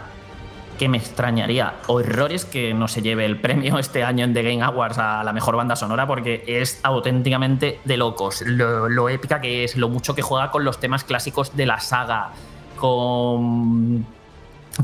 que 0.79 0.89
me 0.89 0.99
extrañaría 0.99 1.75
horrores 1.87 2.45
que 2.45 2.75
no 2.75 2.87
se 2.87 3.01
lleve 3.01 3.25
el 3.25 3.41
premio 3.41 3.79
este 3.79 4.05
año 4.05 4.25
en 4.25 4.35
The 4.35 4.43
Game 4.43 4.63
Awards 4.63 4.99
a 4.99 5.25
la 5.25 5.33
mejor 5.33 5.57
banda 5.57 5.75
sonora 5.75 6.07
porque 6.07 6.45
es 6.47 6.81
auténticamente 6.83 7.81
de 7.85 7.97
locos. 7.97 8.43
Lo, 8.43 8.89
lo 8.89 9.09
épica 9.09 9.41
que 9.41 9.65
es, 9.65 9.77
lo 9.77 9.89
mucho 9.89 10.15
que 10.15 10.23
juega 10.23 10.51
con 10.51 10.65
los 10.65 10.79
temas 10.79 11.05
clásicos 11.05 11.57
de 11.57 11.65
la 11.65 11.81
saga, 11.81 12.31
con 12.77 14.07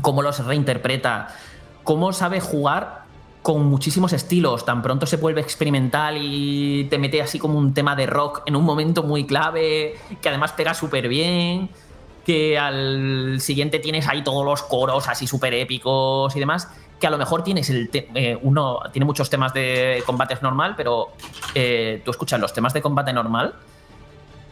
cómo 0.01 0.21
los 0.21 0.43
reinterpreta, 0.45 1.27
cómo 1.83 2.11
sabe 2.13 2.39
jugar 2.39 3.02
con 3.43 3.65
muchísimos 3.65 4.13
estilos. 4.13 4.65
Tan 4.65 4.81
pronto 4.81 5.05
se 5.05 5.17
vuelve 5.17 5.41
experimental 5.41 6.17
y 6.19 6.85
te 6.85 6.97
mete 6.97 7.21
así 7.21 7.37
como 7.37 7.59
un 7.59 7.73
tema 7.73 7.95
de 7.95 8.07
rock 8.07 8.41
en 8.47 8.55
un 8.55 8.63
momento 8.63 9.03
muy 9.03 9.27
clave, 9.27 9.95
que 10.19 10.29
además 10.29 10.53
pega 10.53 10.73
súper 10.73 11.07
bien. 11.07 11.69
Que 12.25 12.57
al 12.57 13.41
siguiente 13.41 13.79
tienes 13.79 14.07
ahí 14.07 14.23
todos 14.23 14.45
los 14.45 14.63
coros 14.63 15.09
así 15.09 15.27
súper 15.27 15.53
épicos 15.53 16.33
y 16.35 16.39
demás. 16.39 16.69
Que 16.99 17.05
a 17.05 17.09
lo 17.09 17.17
mejor 17.17 17.43
tienes 17.43 17.69
el 17.69 17.89
eh, 17.93 18.39
uno 18.41 18.79
tiene 18.93 19.05
muchos 19.05 19.29
temas 19.29 19.53
de 19.53 20.01
combates 20.05 20.41
normal, 20.41 20.73
pero 20.77 21.09
eh, 21.53 22.01
tú 22.05 22.11
escuchas 22.11 22.39
los 22.39 22.53
temas 22.53 22.73
de 22.73 22.81
combate 22.81 23.11
normal 23.11 23.55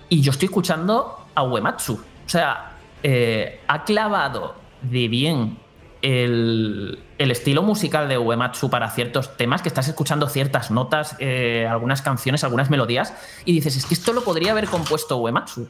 y 0.10 0.22
yo 0.22 0.32
estoy 0.32 0.48
escuchando 0.48 1.28
a 1.34 1.44
Uematsu. 1.44 1.94
O 1.94 2.30
sea, 2.30 2.74
eh, 3.02 3.62
ha 3.66 3.86
clavado 3.86 4.56
de 4.82 5.08
bien 5.08 5.58
el, 6.02 6.99
estilo 7.18 7.62
musical 7.62 8.10
de 8.10 8.18
Uematsu 8.18 8.70
para 8.70 8.89
ciertos 8.89 9.38
temas, 9.38 9.62
que 9.62 9.70
estás 9.70 9.88
escuchando 9.88 10.28
ciertas 10.28 10.72
notas, 10.72 11.16
eh, 11.20 11.68
algunas 11.70 12.02
canciones, 12.02 12.43
algunas 12.43 12.70
melodías, 12.70 13.14
y 13.45 13.54
dices, 13.54 13.78
es 13.78 13.86
que 13.86 13.93
esto 13.93 14.14
lo 14.14 14.24
podría 14.24 14.52
haber 14.52 14.66
compuesto 14.66 15.18
Uematsu. 15.18 15.70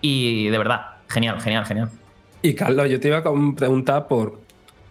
Y 0.00 0.48
de 0.48 0.58
verdad, 0.58 0.80
genial, 1.08 1.40
genial, 1.40 1.64
genial. 1.64 1.90
Y 2.42 2.54
Carlos, 2.54 2.88
yo 2.88 3.00
te 3.00 3.08
iba 3.08 3.18
a 3.18 3.24
preguntar 3.56 4.06
por 4.06 4.40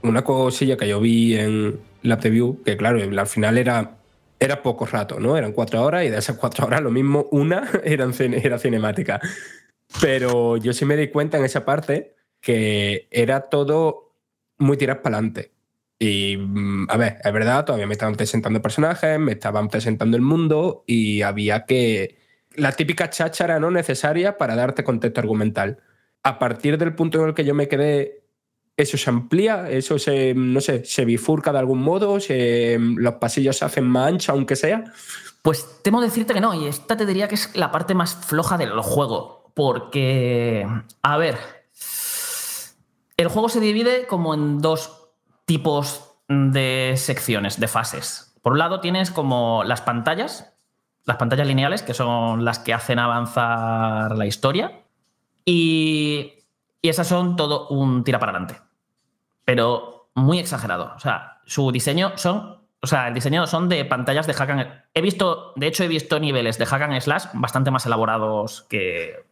una 0.02 0.24
cosilla 0.24 0.78
que 0.78 0.88
yo 0.88 1.00
vi 1.00 1.36
en 1.36 1.80
la 2.04 2.20
preview, 2.20 2.62
que 2.64 2.78
claro, 2.78 3.00
al 3.02 3.28
final 3.28 3.58
era, 3.58 3.98
era 4.40 4.62
poco 4.62 4.86
rato, 4.86 5.20
¿no? 5.20 5.38
Eran 5.38 5.54
cuatro 5.54 5.84
horas 5.84 6.06
y 6.06 6.10
de 6.10 6.18
esas 6.18 6.38
cuatro 6.38 6.66
horas 6.66 6.82
lo 6.82 6.92
mismo, 6.92 7.28
una 7.32 7.70
era 7.84 8.60
cinemática. 8.60 9.20
Pero 10.02 10.58
yo 10.58 10.74
sí 10.74 10.86
me 10.86 10.98
di 10.98 11.08
cuenta 11.08 11.38
en 11.38 11.46
esa 11.46 11.64
parte 11.64 12.16
que 12.42 13.08
era 13.12 13.42
todo 13.42 14.07
muy 14.58 14.78
tirar 14.78 15.02
para 15.02 15.18
adelante. 15.18 15.52
Y 16.00 16.38
mm, 16.38 16.88
a 16.90 16.98
ver, 16.98 17.18
es 17.24 17.34
verdad, 17.34 17.66
todavía 17.66 17.88
me 17.88 17.94
estaban 17.94 18.16
presentando 18.16 18.62
personajes, 18.62 19.20
me 19.20 19.32
estaban 19.34 19.68
presentando 19.68 20.16
el 20.18 20.24
mundo 20.24 20.84
y 20.88 21.22
había 21.22 21.66
que. 21.66 22.18
La 22.56 22.72
típica 22.72 23.10
cháchara 23.10 23.60
no 23.60 23.70
necesaria 23.72 24.38
para 24.38 24.56
darte 24.56 24.84
contexto 24.84 25.20
argumental. 25.20 25.78
A 26.24 26.40
partir 26.40 26.78
del 26.78 26.96
punto 26.96 27.22
en 27.22 27.30
el 27.30 27.34
que 27.36 27.46
yo 27.46 27.54
me 27.54 27.68
quedé, 27.68 28.24
eso 28.76 28.98
se 28.98 29.10
amplía, 29.10 29.70
eso 29.70 29.98
se, 30.00 30.34
no 30.36 30.60
sé, 30.62 30.84
se 30.86 31.06
bifurca 31.06 31.52
de 31.52 31.60
algún 31.60 31.80
modo, 31.82 32.20
se- 32.20 32.78
los 32.80 33.16
pasillos 33.16 33.58
se 33.58 33.66
hacen 33.66 33.86
más 33.86 34.08
anchos, 34.08 34.30
aunque 34.30 34.56
sea. 34.56 34.84
Pues 35.44 35.80
temo 35.84 36.02
decirte 36.02 36.34
que 36.34 36.42
no, 36.42 36.54
y 36.54 36.68
esta 36.68 36.98
te 36.98 37.06
diría 37.06 37.28
que 37.28 37.36
es 37.36 37.56
la 37.56 37.72
parte 37.72 37.94
más 37.94 38.16
floja 38.26 38.58
del 38.58 38.72
juego. 38.82 39.52
Porque, 39.56 40.68
a 41.02 41.18
ver, 41.18 41.36
el 43.18 43.28
juego 43.28 43.50
se 43.50 43.60
divide 43.60 44.06
como 44.06 44.34
en 44.34 44.60
dos 44.60 45.10
tipos 45.46 46.14
de 46.28 46.94
secciones, 46.98 47.60
de 47.60 47.68
fases. 47.68 48.36
Por 48.42 48.54
un 48.54 48.60
lado 48.60 48.80
tienes 48.80 49.12
como 49.12 49.64
las 49.64 49.82
pantallas, 49.82 50.54
las 51.04 51.18
pantallas 51.18 51.48
lineales, 51.48 51.82
que 51.82 51.94
son 51.94 52.46
las 52.46 52.60
que 52.60 52.74
hacen 52.74 53.00
avanzar 53.00 54.16
la 54.16 54.26
historia. 54.26 54.84
Y, 55.46 56.44
y 56.82 56.90
esas 56.90 57.08
son 57.08 57.36
todo 57.36 57.68
un 57.70 58.04
tira 58.04 58.20
para 58.20 58.34
adelante. 58.34 58.62
Pero 59.46 60.10
muy 60.14 60.40
exagerado. 60.40 60.94
O 60.96 61.00
sea, 61.00 61.42
su 61.46 61.72
diseño 61.72 62.14
son. 62.18 62.58
O 62.82 62.88
sea, 62.88 63.08
el 63.08 63.14
diseño 63.16 63.48
son 63.48 63.70
de 63.70 63.86
pantallas 63.86 64.28
de 64.28 64.34
hack 64.34 64.50
and 64.52 64.68
He 64.94 65.02
visto, 65.02 65.54
de 65.56 65.68
hecho, 65.68 65.84
he 65.84 65.88
visto 65.88 66.20
niveles 66.20 66.60
de 66.60 66.66
hack 66.66 66.84
and 66.84 67.02
slash 67.02 67.26
bastante 67.34 67.72
más 67.72 67.86
elaborados 67.86 68.64
que, 68.70 69.26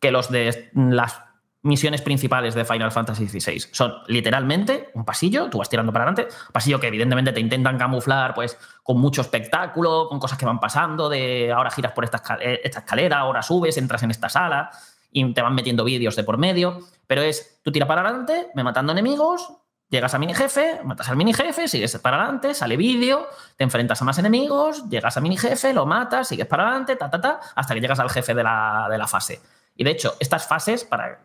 que 0.00 0.10
los 0.10 0.30
de 0.30 0.70
las 0.74 1.18
misiones 1.64 2.02
principales 2.02 2.54
de 2.54 2.64
Final 2.64 2.92
Fantasy 2.92 3.26
XVI. 3.26 3.58
Son 3.72 3.94
literalmente 4.06 4.90
un 4.94 5.04
pasillo, 5.04 5.48
tú 5.48 5.58
vas 5.58 5.68
tirando 5.68 5.92
para 5.92 6.04
adelante, 6.04 6.32
pasillo 6.52 6.78
que 6.78 6.88
evidentemente 6.88 7.32
te 7.32 7.40
intentan 7.40 7.78
camuflar 7.78 8.34
pues 8.34 8.56
con 8.82 9.00
mucho 9.00 9.22
espectáculo, 9.22 10.06
con 10.08 10.20
cosas 10.20 10.38
que 10.38 10.44
van 10.44 10.60
pasando, 10.60 11.08
de 11.08 11.50
ahora 11.50 11.70
giras 11.70 11.92
por 11.92 12.04
esta 12.04 12.22
eh, 12.40 12.60
esta 12.62 12.80
escalera, 12.80 13.18
ahora 13.18 13.42
subes, 13.42 13.78
entras 13.78 14.02
en 14.02 14.10
esta 14.10 14.28
sala 14.28 14.70
y 15.10 15.32
te 15.32 15.40
van 15.40 15.54
metiendo 15.54 15.84
vídeos 15.84 16.16
de 16.16 16.24
por 16.24 16.36
medio, 16.36 16.80
pero 17.06 17.22
es 17.22 17.60
tú 17.62 17.72
tiras 17.72 17.88
para 17.88 18.02
adelante, 18.02 18.50
me 18.54 18.62
matando 18.62 18.92
enemigos, 18.92 19.48
llegas 19.88 20.12
a 20.12 20.18
mini 20.18 20.34
jefe, 20.34 20.80
matas 20.84 21.08
al 21.08 21.16
mini 21.16 21.32
jefe, 21.32 21.66
sigues 21.66 21.96
para 21.98 22.18
adelante, 22.18 22.52
sale 22.52 22.76
vídeo, 22.76 23.26
te 23.56 23.64
enfrentas 23.64 24.02
a 24.02 24.04
más 24.04 24.18
enemigos, 24.18 24.86
llegas 24.90 25.16
a 25.16 25.22
mini 25.22 25.38
jefe, 25.38 25.72
lo 25.72 25.86
matas, 25.86 26.28
sigues 26.28 26.46
para 26.46 26.64
adelante, 26.64 26.96
ta, 26.96 27.08
ta, 27.08 27.20
ta, 27.20 27.40
hasta 27.54 27.72
que 27.72 27.80
llegas 27.80 28.00
al 28.00 28.10
jefe 28.10 28.34
de 28.34 28.42
la, 28.42 28.86
de 28.90 28.98
la 28.98 29.06
fase. 29.06 29.40
Y 29.76 29.84
de 29.84 29.92
hecho, 29.92 30.14
estas 30.20 30.46
fases, 30.46 30.84
para 30.84 31.20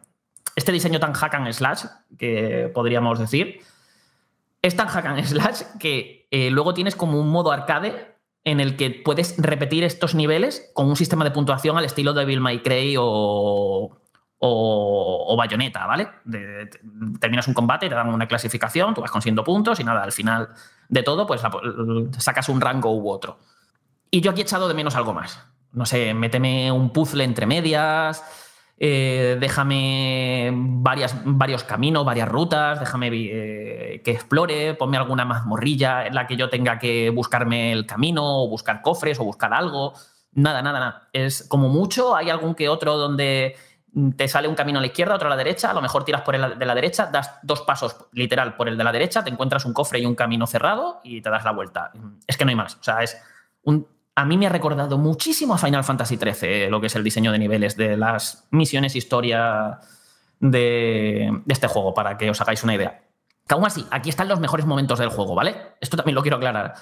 este 0.55 0.71
diseño 0.71 0.99
tan 0.99 1.13
hack 1.13 1.35
and 1.35 1.51
slash, 1.53 1.85
que 2.17 2.71
podríamos 2.73 3.19
decir, 3.19 3.61
es 4.61 4.75
tan 4.75 4.87
hack 4.87 5.05
and 5.05 5.23
slash 5.25 5.61
que 5.79 6.27
eh, 6.31 6.51
luego 6.51 6.73
tienes 6.73 6.95
como 6.95 7.19
un 7.19 7.29
modo 7.29 7.51
arcade 7.51 8.15
en 8.43 8.59
el 8.59 8.75
que 8.77 8.89
puedes 8.89 9.35
repetir 9.37 9.83
estos 9.83 10.15
niveles 10.15 10.71
con 10.73 10.87
un 10.87 10.95
sistema 10.95 11.23
de 11.23 11.31
puntuación 11.31 11.77
al 11.77 11.85
estilo 11.85 12.13
de 12.13 12.25
Bill 12.25 12.39
May 12.39 12.61
Cray 12.61 12.95
o, 12.97 13.99
o, 14.39 15.35
Bayonetta, 15.37 15.85
¿vale? 15.85 16.07
Terminas 17.19 17.47
un 17.47 17.53
combate, 17.53 17.89
te 17.89 17.95
dan 17.95 18.09
una 18.09 18.27
clasificación, 18.27 18.93
tú 18.93 19.01
vas 19.01 19.11
consiguiendo 19.11 19.43
puntos 19.43 19.79
y 19.79 19.83
nada, 19.83 20.03
al 20.03 20.11
final 20.11 20.49
de 20.87 21.03
todo, 21.03 21.27
pues 21.27 21.41
sacas 22.17 22.49
un 22.49 22.61
rango 22.61 22.91
u 22.93 23.09
otro. 23.09 23.39
Y 24.09 24.21
yo 24.21 24.31
aquí 24.31 24.41
he 24.41 24.43
echado 24.43 24.67
de 24.67 24.73
menos 24.73 24.95
algo 24.95 25.13
más. 25.13 25.45
No 25.71 25.85
sé, 25.85 26.13
méteme 26.13 26.71
un 26.71 26.91
puzzle 26.91 27.23
entre 27.23 27.45
medias, 27.45 28.23
eh, 28.81 29.37
déjame 29.39 30.51
varios 30.53 31.63
caminos, 31.65 32.05
varias 32.05 32.29
rutas, 32.29 32.79
déjame 32.79 33.09
eh, 33.11 34.01
que 34.03 34.11
explore, 34.11 34.73
ponme 34.75 34.95
alguna 34.95 35.25
mazmorrilla 35.25 36.07
en 36.07 36.15
la 36.15 36.25
que 36.25 36.37
yo 36.37 36.49
tenga 36.49 36.79
que 36.79 37.09
buscarme 37.09 37.73
el 37.73 37.85
camino, 37.85 38.43
o 38.43 38.47
buscar 38.47 38.81
cofres, 38.81 39.19
o 39.19 39.25
buscar 39.25 39.53
algo. 39.53 39.93
Nada, 40.31 40.61
nada, 40.61 40.79
nada. 40.79 41.09
Es 41.11 41.45
como 41.49 41.67
mucho, 41.67 42.15
hay 42.15 42.29
algún 42.29 42.55
que 42.55 42.69
otro 42.69 42.97
donde 42.97 43.57
te 44.15 44.27
sale 44.29 44.47
un 44.47 44.55
camino 44.55 44.79
a 44.79 44.81
la 44.81 44.87
izquierda, 44.87 45.15
otro 45.15 45.27
a 45.27 45.31
la 45.31 45.35
derecha, 45.35 45.71
a 45.71 45.73
lo 45.73 45.81
mejor 45.81 46.05
tiras 46.05 46.21
por 46.21 46.35
el 46.35 46.57
de 46.57 46.65
la 46.65 46.75
derecha, 46.75 47.07
das 47.07 47.39
dos 47.43 47.61
pasos 47.61 47.97
literal 48.13 48.55
por 48.55 48.69
el 48.69 48.77
de 48.77 48.83
la 48.85 48.93
derecha, 48.93 49.23
te 49.23 49.29
encuentras 49.29 49.65
un 49.65 49.73
cofre 49.73 49.99
y 49.99 50.05
un 50.05 50.15
camino 50.15 50.47
cerrado 50.47 51.01
y 51.03 51.21
te 51.21 51.29
das 51.29 51.43
la 51.43 51.51
vuelta. 51.51 51.91
Es 52.27 52.37
que 52.37 52.45
no 52.45 52.49
hay 52.49 52.55
más. 52.55 52.75
O 52.75 52.83
sea, 52.83 53.03
es 53.03 53.21
un, 53.63 53.87
a 54.15 54.25
mí 54.25 54.37
me 54.37 54.47
ha 54.47 54.49
recordado 54.49 54.97
muchísimo 54.97 55.53
a 55.53 55.57
Final 55.57 55.83
Fantasy 55.83 56.17
XIII, 56.17 56.35
eh, 56.41 56.69
lo 56.69 56.81
que 56.81 56.87
es 56.87 56.95
el 56.95 57.03
diseño 57.03 57.31
de 57.31 57.39
niveles 57.39 57.77
de 57.77 57.95
las 57.95 58.47
misiones 58.51 58.95
historia 58.95 59.79
de, 60.39 61.41
este 61.47 61.67
juego, 61.67 61.93
para 61.93 62.17
que 62.17 62.29
os 62.29 62.41
hagáis 62.41 62.63
una 62.63 62.75
idea. 62.75 63.01
Que 63.47 63.55
aún 63.55 63.65
así, 63.65 63.85
aquí 63.91 64.09
están 64.09 64.27
los 64.27 64.39
mejores 64.39 64.65
momentos 64.65 64.99
del 64.99 65.09
juego, 65.09 65.35
¿vale? 65.35 65.55
Esto 65.81 65.97
también 65.97 66.15
lo 66.15 66.21
quiero 66.21 66.37
aclarar. 66.37 66.75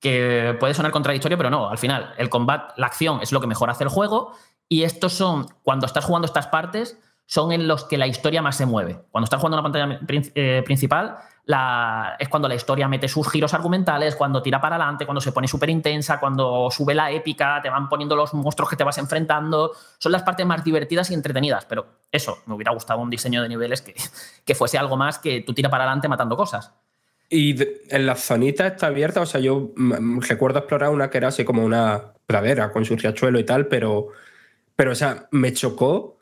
Que 0.00 0.56
puede 0.60 0.74
sonar 0.74 0.92
contradictorio, 0.92 1.36
pero 1.36 1.50
no. 1.50 1.68
Al 1.68 1.78
final, 1.78 2.14
el 2.18 2.28
combate, 2.28 2.74
la 2.76 2.86
acción 2.86 3.20
es 3.20 3.32
lo 3.32 3.40
que 3.40 3.46
mejor 3.46 3.70
hace 3.70 3.84
el 3.84 3.90
juego. 3.90 4.32
Y 4.68 4.82
estos 4.82 5.12
son, 5.12 5.46
cuando 5.62 5.86
estás 5.86 6.04
jugando 6.04 6.26
estas 6.26 6.46
partes, 6.46 6.98
son 7.26 7.52
en 7.52 7.66
los 7.68 7.84
que 7.84 7.98
la 7.98 8.06
historia 8.06 8.42
más 8.42 8.56
se 8.56 8.66
mueve. 8.66 9.00
Cuando 9.10 9.24
estás 9.24 9.40
jugando 9.40 9.58
una 9.58 9.62
pantalla 9.62 10.00
eh, 10.34 10.62
principal, 10.64 11.18
la- 11.46 12.16
es 12.18 12.28
cuando 12.28 12.48
la 12.48 12.54
historia 12.54 12.88
mete 12.88 13.08
sus 13.08 13.30
giros 13.30 13.54
argumentales, 13.54 14.16
cuando 14.16 14.42
tira 14.42 14.60
para 14.60 14.76
adelante, 14.76 15.06
cuando 15.06 15.20
se 15.20 15.32
pone 15.32 15.48
súper 15.48 15.70
intensa, 15.70 16.20
cuando 16.20 16.70
sube 16.70 16.94
la 16.94 17.10
épica, 17.10 17.60
te 17.62 17.70
van 17.70 17.88
poniendo 17.88 18.16
los 18.16 18.34
monstruos 18.34 18.68
que 18.68 18.76
te 18.76 18.84
vas 18.84 18.98
enfrentando. 18.98 19.72
Son 19.98 20.12
las 20.12 20.22
partes 20.24 20.44
más 20.44 20.64
divertidas 20.64 21.10
y 21.10 21.14
entretenidas. 21.14 21.64
Pero 21.64 21.86
eso, 22.10 22.38
me 22.46 22.54
hubiera 22.54 22.72
gustado 22.72 23.00
un 23.00 23.10
diseño 23.10 23.42
de 23.42 23.48
niveles 23.48 23.80
que, 23.80 23.94
que 24.44 24.54
fuese 24.54 24.76
algo 24.76 24.96
más 24.96 25.18
que 25.18 25.40
tú 25.42 25.54
tira 25.54 25.70
para 25.70 25.84
adelante 25.84 26.08
matando 26.08 26.36
cosas. 26.36 26.72
Y 27.28 27.56
en 27.90 28.06
las 28.06 28.24
zonitas 28.24 28.72
está 28.72 28.86
abierta, 28.86 29.20
o 29.20 29.26
sea, 29.26 29.40
yo 29.40 29.72
recuerdo 30.28 30.60
explorar 30.60 30.90
una 30.90 31.10
que 31.10 31.18
era 31.18 31.28
así 31.28 31.44
como 31.44 31.64
una 31.64 32.12
pradera 32.24 32.70
con 32.70 32.84
su 32.84 32.96
riachuelo 32.96 33.40
y 33.40 33.44
tal, 33.44 33.66
pero, 33.66 34.08
pero 34.76 34.92
o 34.92 34.94
sea, 34.94 35.26
me 35.32 35.52
chocó 35.52 36.18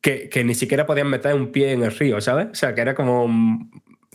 que, 0.00 0.28
que 0.28 0.44
ni 0.44 0.54
siquiera 0.54 0.86
podían 0.86 1.08
meter 1.08 1.34
un 1.34 1.50
pie 1.50 1.72
en 1.72 1.82
el 1.82 1.96
río, 1.96 2.20
¿sabes? 2.20 2.48
O 2.52 2.54
sea, 2.54 2.74
que 2.76 2.80
era 2.80 2.94
como, 2.94 3.28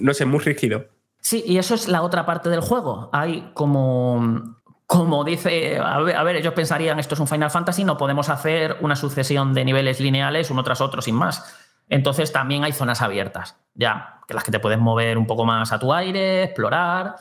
no 0.01 0.13
sé, 0.13 0.25
muy 0.25 0.39
rígido. 0.39 0.85
Sí, 1.19 1.43
y 1.45 1.57
eso 1.57 1.75
es 1.75 1.87
la 1.87 2.01
otra 2.01 2.25
parte 2.25 2.49
del 2.49 2.61
juego. 2.61 3.09
Hay 3.13 3.51
como. 3.53 4.57
Como 4.85 5.23
dice. 5.23 5.77
A 5.77 5.99
ver, 5.99 6.15
a 6.15 6.23
ver, 6.23 6.35
ellos 6.35 6.53
pensarían 6.53 6.99
esto 6.99 7.15
es 7.15 7.21
un 7.21 7.27
Final 7.27 7.51
Fantasy, 7.51 7.83
no 7.83 7.97
podemos 7.97 8.27
hacer 8.29 8.77
una 8.81 8.95
sucesión 8.95 9.53
de 9.53 9.63
niveles 9.63 9.99
lineales 10.01 10.51
uno 10.51 10.63
tras 10.63 10.81
otro 10.81 11.01
sin 11.01 11.15
más. 11.15 11.55
Entonces 11.87 12.31
también 12.31 12.63
hay 12.63 12.71
zonas 12.71 13.01
abiertas, 13.01 13.57
ya, 13.73 14.21
que 14.25 14.33
las 14.33 14.45
que 14.45 14.51
te 14.51 14.59
puedes 14.59 14.79
mover 14.79 15.17
un 15.17 15.27
poco 15.27 15.43
más 15.43 15.73
a 15.73 15.79
tu 15.79 15.93
aire, 15.93 16.43
explorar. 16.43 17.15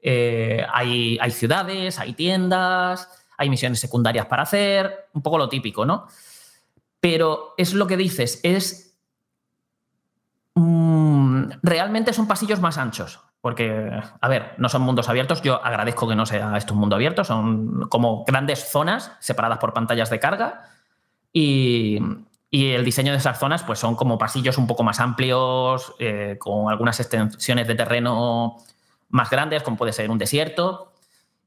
Eh, 0.00 0.64
hay, 0.72 1.18
hay 1.20 1.30
ciudades, 1.30 1.98
hay 1.98 2.14
tiendas, 2.14 3.10
hay 3.36 3.50
misiones 3.50 3.78
secundarias 3.78 4.26
para 4.26 4.42
hacer, 4.42 5.08
un 5.12 5.22
poco 5.22 5.36
lo 5.36 5.48
típico, 5.48 5.84
¿no? 5.84 6.06
Pero 6.98 7.54
es 7.58 7.74
lo 7.74 7.86
que 7.86 7.96
dices, 7.98 8.40
es 8.42 8.85
realmente 11.62 12.12
son 12.12 12.26
pasillos 12.26 12.60
más 12.60 12.78
anchos. 12.78 13.20
Porque, 13.40 13.90
a 14.20 14.28
ver, 14.28 14.54
no 14.58 14.68
son 14.68 14.82
mundos 14.82 15.08
abiertos. 15.08 15.42
Yo 15.42 15.64
agradezco 15.64 16.08
que 16.08 16.16
no 16.16 16.26
sea 16.26 16.56
esto 16.56 16.74
un 16.74 16.80
mundo 16.80 16.96
abierto. 16.96 17.22
Son 17.22 17.88
como 17.88 18.24
grandes 18.24 18.70
zonas 18.70 19.12
separadas 19.20 19.58
por 19.58 19.72
pantallas 19.72 20.10
de 20.10 20.18
carga. 20.18 20.62
Y, 21.32 22.00
y 22.50 22.72
el 22.72 22.84
diseño 22.84 23.12
de 23.12 23.18
esas 23.18 23.38
zonas, 23.38 23.62
pues 23.62 23.78
son 23.78 23.94
como 23.96 24.18
pasillos 24.18 24.58
un 24.58 24.66
poco 24.66 24.82
más 24.82 24.98
amplios, 24.98 25.94
eh, 25.98 26.36
con 26.40 26.70
algunas 26.70 26.98
extensiones 27.00 27.68
de 27.68 27.74
terreno 27.74 28.56
más 29.10 29.30
grandes, 29.30 29.62
como 29.62 29.76
puede 29.76 29.92
ser 29.92 30.10
un 30.10 30.18
desierto, 30.18 30.92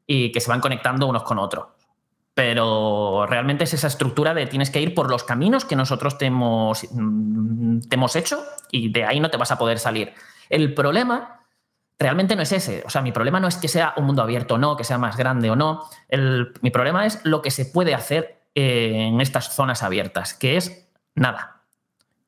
y 0.06 0.32
que 0.32 0.40
se 0.40 0.50
van 0.50 0.62
conectando 0.62 1.08
unos 1.08 1.24
con 1.24 1.40
otros. 1.40 1.68
Pero 2.40 3.26
realmente 3.26 3.66
es 3.66 3.74
esa 3.74 3.88
estructura 3.88 4.34
de 4.34 4.48
tienes 4.48 4.70
que 4.70 4.80
ir 4.80 4.96
por 4.96 5.12
los 5.12 5.26
caminos 5.26 5.66
que 5.66 5.76
nosotros 5.76 6.18
te 6.18 6.28
hemos, 6.28 6.88
mm, 6.90 7.82
te 7.82 7.96
hemos 7.96 8.16
hecho 8.16 8.42
y 8.72 8.94
de 8.94 9.04
ahí 9.04 9.20
no 9.20 9.30
te 9.30 9.36
vas 9.36 9.52
a 9.52 9.58
poder 9.58 9.78
salir. 9.78 10.14
El 10.50 10.74
problema 10.74 11.42
realmente 12.00 12.38
no 12.38 12.42
es 12.42 12.54
ese. 12.54 12.82
O 12.86 12.90
sea, 12.90 13.02
mi 13.02 13.12
problema 13.12 13.42
no 13.42 13.50
es 13.50 13.58
que 13.58 13.68
sea 13.68 13.94
un 13.98 14.06
mundo 14.06 14.22
abierto 14.22 14.54
o 14.54 14.58
no, 14.58 14.78
que 14.78 14.86
sea 14.86 14.98
más 14.98 15.18
grande 15.18 15.52
o 15.52 15.58
no. 15.58 15.84
Mi 16.62 16.72
problema 16.72 17.06
es 17.06 17.20
lo 17.26 17.42
que 17.42 17.52
se 17.52 17.66
puede 17.66 17.94
hacer 17.94 18.42
en 18.56 19.20
estas 19.20 19.54
zonas 19.54 19.84
abiertas, 19.84 20.34
que 20.34 20.56
es 20.56 20.90
nada. 21.16 21.64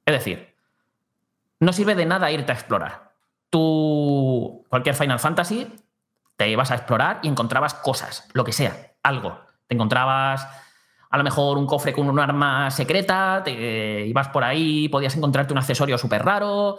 Es 0.05 0.13
decir, 0.13 0.57
no 1.61 1.71
sirve 1.71 1.95
de 1.95 2.05
nada 2.05 2.29
irte 2.31 2.51
a 2.51 2.55
explorar. 2.55 3.13
Tú, 3.49 4.65
cualquier 4.67 4.95
Final 4.95 5.19
Fantasy, 5.19 5.73
te 6.35 6.49
ibas 6.49 6.69
a 6.71 6.75
explorar 6.75 7.21
y 7.23 7.29
encontrabas 7.29 7.75
cosas, 7.75 8.27
lo 8.33 8.43
que 8.43 8.51
sea, 8.51 8.91
algo. 9.03 9.50
Te 9.71 9.75
encontrabas 9.75 10.45
a 11.09 11.17
lo 11.17 11.23
mejor 11.23 11.57
un 11.57 11.65
cofre 11.65 11.93
con 11.93 12.09
un 12.09 12.19
arma 12.19 12.69
secreta, 12.71 13.41
te 13.41 14.05
ibas 14.05 14.27
por 14.27 14.43
ahí, 14.43 14.89
podías 14.89 15.15
encontrarte 15.15 15.53
un 15.53 15.59
accesorio 15.59 15.97
súper 15.97 16.25
raro, 16.25 16.77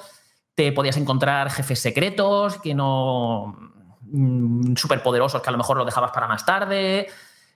te 0.54 0.72
podías 0.72 0.98
encontrar 0.98 1.48
jefes 1.48 1.78
secretos 1.78 2.58
que 2.58 2.74
no. 2.74 3.56
súper 4.76 5.02
poderosos 5.02 5.40
que 5.40 5.48
a 5.48 5.52
lo 5.52 5.56
mejor 5.56 5.78
lo 5.78 5.86
dejabas 5.86 6.10
para 6.12 6.28
más 6.28 6.44
tarde. 6.44 7.08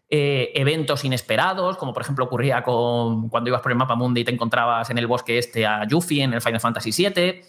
eh, 0.08 0.52
eventos 0.54 1.04
inesperados, 1.04 1.76
como 1.76 1.92
por 1.92 2.02
ejemplo 2.02 2.24
ocurría 2.24 2.62
con 2.62 3.28
cuando 3.28 3.50
ibas 3.50 3.60
por 3.60 3.72
el 3.72 3.76
mapa 3.76 3.94
mundi 3.94 4.22
y 4.22 4.24
te 4.24 4.32
encontrabas 4.32 4.88
en 4.88 4.96
el 4.96 5.06
bosque 5.06 5.36
este 5.36 5.66
a 5.66 5.86
Yuffie 5.86 6.22
en 6.22 6.32
el 6.32 6.40
Final 6.40 6.60
Fantasy 6.60 6.92
VII. 6.96 7.42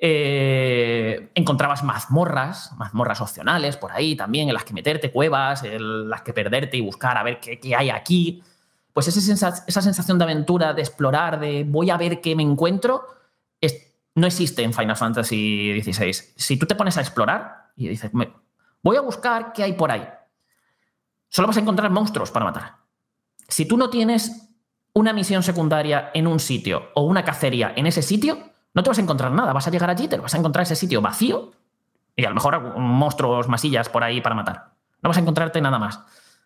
Eh, 0.00 1.30
encontrabas 1.34 1.82
mazmorras, 1.82 2.72
mazmorras 2.76 3.20
opcionales 3.20 3.76
por 3.76 3.90
ahí 3.92 4.14
también, 4.14 4.48
en 4.48 4.54
las 4.54 4.64
que 4.64 4.72
meterte, 4.72 5.10
cuevas, 5.10 5.64
en 5.64 6.08
las 6.08 6.22
que 6.22 6.32
perderte 6.32 6.76
y 6.76 6.80
buscar 6.80 7.16
a 7.16 7.22
ver 7.22 7.40
qué, 7.40 7.58
hay 7.76 7.90
aquí. 7.90 8.42
Pues 8.92 9.08
esa, 9.08 9.20
sensa- 9.20 9.64
esa 9.66 9.82
sensación 9.82 10.18
de 10.18 10.24
aventura, 10.24 10.72
de 10.72 10.82
explorar, 10.82 11.38
de 11.40 11.64
voy 11.66 11.90
a 11.90 11.96
ver 11.96 12.20
qué 12.20 12.34
me 12.36 12.42
encuentro, 12.42 13.04
no 14.14 14.26
existe 14.26 14.64
en 14.64 14.72
Final 14.74 14.96
Fantasy 14.96 15.80
XVI. 15.80 16.12
Si 16.34 16.56
tú 16.56 16.66
te 16.66 16.74
pones 16.74 16.96
a 16.96 17.00
explorar 17.02 17.70
y 17.76 17.86
dices, 17.86 18.12
"Me- 18.14 18.32
voy 18.82 18.96
a 18.96 19.00
buscar 19.00 19.52
qué 19.52 19.62
hay 19.62 19.74
por 19.74 19.92
ahí, 19.92 20.08
solo 21.28 21.46
vas 21.46 21.56
a 21.56 21.60
encontrar 21.60 21.88
monstruos 21.92 22.32
para 22.32 22.44
matar. 22.46 22.78
Si 23.46 23.64
tú 23.64 23.76
no 23.76 23.90
tienes 23.90 24.48
una 24.92 25.12
misión 25.12 25.44
secundaria 25.44 26.10
en 26.14 26.26
un 26.26 26.40
sitio 26.40 26.88
o 26.96 27.02
una 27.02 27.22
cacería 27.24 27.72
en 27.76 27.86
ese 27.86 28.02
sitio, 28.02 28.47
no 28.74 28.82
te 28.82 28.90
vas 28.90 28.98
a 28.98 29.02
encontrar 29.02 29.32
nada. 29.32 29.52
Vas 29.52 29.66
a 29.66 29.70
llegar 29.70 29.90
allí, 29.90 30.08
te 30.08 30.16
vas 30.16 30.34
a 30.34 30.38
encontrar 30.38 30.62
ese 30.62 30.76
sitio 30.76 31.00
vacío 31.00 31.52
y 32.16 32.24
a 32.24 32.28
lo 32.28 32.34
mejor 32.34 32.76
monstruos, 32.78 33.48
masillas 33.48 33.88
por 33.88 34.04
ahí 34.04 34.20
para 34.20 34.34
matar. 34.34 34.72
No 35.02 35.08
vas 35.08 35.16
a 35.16 35.20
encontrarte 35.20 35.60
nada 35.60 35.78
más. 35.78 36.00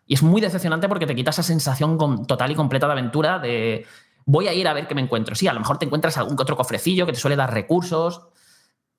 Y 0.05 0.13
es 0.13 0.23
muy 0.23 0.41
decepcionante 0.41 0.87
porque 0.87 1.07
te 1.07 1.15
quita 1.15 1.31
esa 1.31 1.43
sensación 1.43 2.25
total 2.27 2.51
y 2.51 2.55
completa 2.55 2.85
de 2.87 2.91
aventura 2.91 3.39
de 3.39 3.85
voy 4.25 4.47
a 4.47 4.53
ir 4.53 4.67
a 4.67 4.73
ver 4.73 4.87
qué 4.87 4.95
me 4.95 5.01
encuentro. 5.01 5.35
Sí, 5.35 5.47
a 5.47 5.53
lo 5.53 5.59
mejor 5.59 5.77
te 5.77 5.85
encuentras 5.85 6.17
algún 6.17 6.39
otro 6.39 6.55
cofrecillo 6.55 7.05
que 7.05 7.13
te 7.13 7.19
suele 7.19 7.35
dar 7.35 7.53
recursos. 7.53 8.27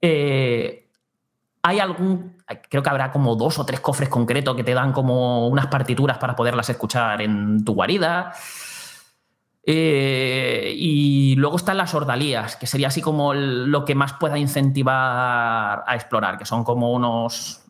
Eh, 0.00 0.88
hay 1.62 1.78
algún, 1.78 2.36
creo 2.68 2.82
que 2.82 2.90
habrá 2.90 3.10
como 3.10 3.36
dos 3.36 3.58
o 3.58 3.64
tres 3.64 3.80
cofres 3.80 4.08
concretos 4.08 4.54
que 4.54 4.64
te 4.64 4.74
dan 4.74 4.92
como 4.92 5.48
unas 5.48 5.68
partituras 5.68 6.18
para 6.18 6.36
poderlas 6.36 6.68
escuchar 6.68 7.22
en 7.22 7.64
tu 7.64 7.74
guarida. 7.74 8.34
Eh, 9.66 10.74
y 10.76 11.36
luego 11.36 11.56
están 11.56 11.78
las 11.78 11.94
ordalías, 11.94 12.56
que 12.56 12.66
sería 12.66 12.88
así 12.88 13.00
como 13.00 13.32
lo 13.34 13.84
que 13.84 13.94
más 13.94 14.12
pueda 14.14 14.36
incentivar 14.38 15.84
a 15.86 15.94
explorar, 15.94 16.36
que 16.36 16.44
son 16.44 16.64
como 16.64 16.92
unos, 16.92 17.62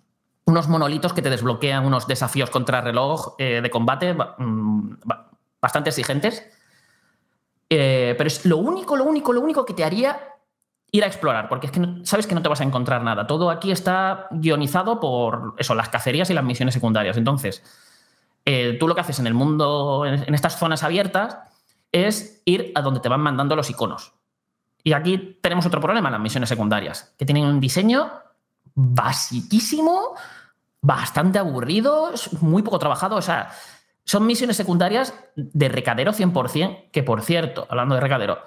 unos 0.46 0.68
monolitos 0.68 1.12
que 1.12 1.22
te 1.22 1.30
desbloquean 1.30 1.84
unos 1.86 2.06
desafíos 2.08 2.50
contra 2.50 2.80
reloj 2.80 3.34
eh, 3.38 3.60
de 3.62 3.70
combate 3.70 4.12
ba- 4.12 4.34
mm, 4.38 4.96
ba- 5.04 5.30
bastante 5.62 5.90
exigentes. 5.90 6.42
Eh, 7.70 8.14
pero 8.18 8.28
es 8.28 8.44
lo 8.44 8.58
único, 8.58 8.96
lo 8.96 9.04
único, 9.04 9.32
lo 9.32 9.40
único 9.40 9.64
que 9.64 9.74
te 9.74 9.84
haría 9.84 10.18
ir 10.92 11.02
a 11.02 11.06
explorar, 11.06 11.48
porque 11.48 11.66
es 11.66 11.72
que 11.72 11.80
sabes 12.04 12.26
que 12.26 12.34
no 12.34 12.42
te 12.42 12.48
vas 12.48 12.60
a 12.60 12.64
encontrar 12.64 13.02
nada. 13.02 13.26
Todo 13.26 13.50
aquí 13.50 13.72
está 13.72 14.26
guionizado 14.30 15.00
por 15.00 15.54
eso, 15.58 15.74
las 15.74 15.88
cacerías 15.88 16.28
y 16.30 16.34
las 16.34 16.44
misiones 16.44 16.74
secundarias. 16.74 17.16
Entonces, 17.16 17.62
eh, 18.44 18.76
tú 18.78 18.86
lo 18.86 18.94
que 18.94 19.00
haces 19.00 19.18
en 19.18 19.26
el 19.26 19.34
mundo, 19.34 20.04
en 20.06 20.34
estas 20.34 20.58
zonas 20.58 20.82
abiertas, 20.84 21.38
es 21.94 22.42
ir 22.44 22.72
a 22.74 22.82
donde 22.82 22.98
te 22.98 23.08
van 23.08 23.20
mandando 23.20 23.54
los 23.54 23.70
iconos. 23.70 24.12
Y 24.82 24.92
aquí 24.92 25.38
tenemos 25.40 25.64
otro 25.64 25.80
problema, 25.80 26.10
las 26.10 26.20
misiones 26.20 26.48
secundarias, 26.48 27.14
que 27.16 27.24
tienen 27.24 27.46
un 27.46 27.60
diseño 27.60 28.10
basiquísimo, 28.74 30.14
bastante 30.80 31.38
aburrido, 31.38 32.10
muy 32.40 32.62
poco 32.62 32.80
trabajado. 32.80 33.16
O 33.16 33.22
sea, 33.22 33.50
son 34.04 34.26
misiones 34.26 34.56
secundarias 34.56 35.14
de 35.36 35.68
recadero 35.68 36.12
100%, 36.12 36.90
que 36.90 37.04
por 37.04 37.22
cierto, 37.22 37.66
hablando 37.70 37.94
de 37.94 38.00
recadero, 38.00 38.38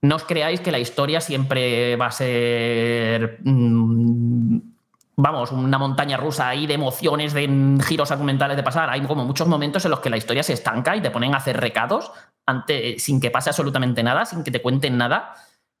no 0.00 0.16
os 0.16 0.24
creáis 0.24 0.60
que 0.60 0.70
la 0.70 0.78
historia 0.78 1.20
siempre 1.20 1.96
va 1.96 2.06
a 2.06 2.12
ser. 2.12 3.40
mm, 3.42 4.73
vamos, 5.16 5.52
una 5.52 5.78
montaña 5.78 6.16
rusa 6.16 6.48
ahí 6.48 6.66
de 6.66 6.74
emociones, 6.74 7.32
de 7.32 7.46
mm, 7.48 7.80
giros 7.80 8.10
argumentales 8.10 8.56
de 8.56 8.62
pasar. 8.62 8.90
Hay 8.90 9.02
como 9.02 9.24
muchos 9.24 9.46
momentos 9.48 9.84
en 9.84 9.90
los 9.90 10.00
que 10.00 10.10
la 10.10 10.16
historia 10.16 10.42
se 10.42 10.52
estanca 10.54 10.96
y 10.96 11.00
te 11.00 11.10
ponen 11.10 11.34
a 11.34 11.38
hacer 11.38 11.58
recados 11.60 12.12
ante, 12.46 12.98
sin 12.98 13.20
que 13.20 13.30
pase 13.30 13.50
absolutamente 13.50 14.02
nada, 14.02 14.24
sin 14.24 14.42
que 14.44 14.50
te 14.50 14.60
cuenten 14.62 14.96
nada. 14.98 15.34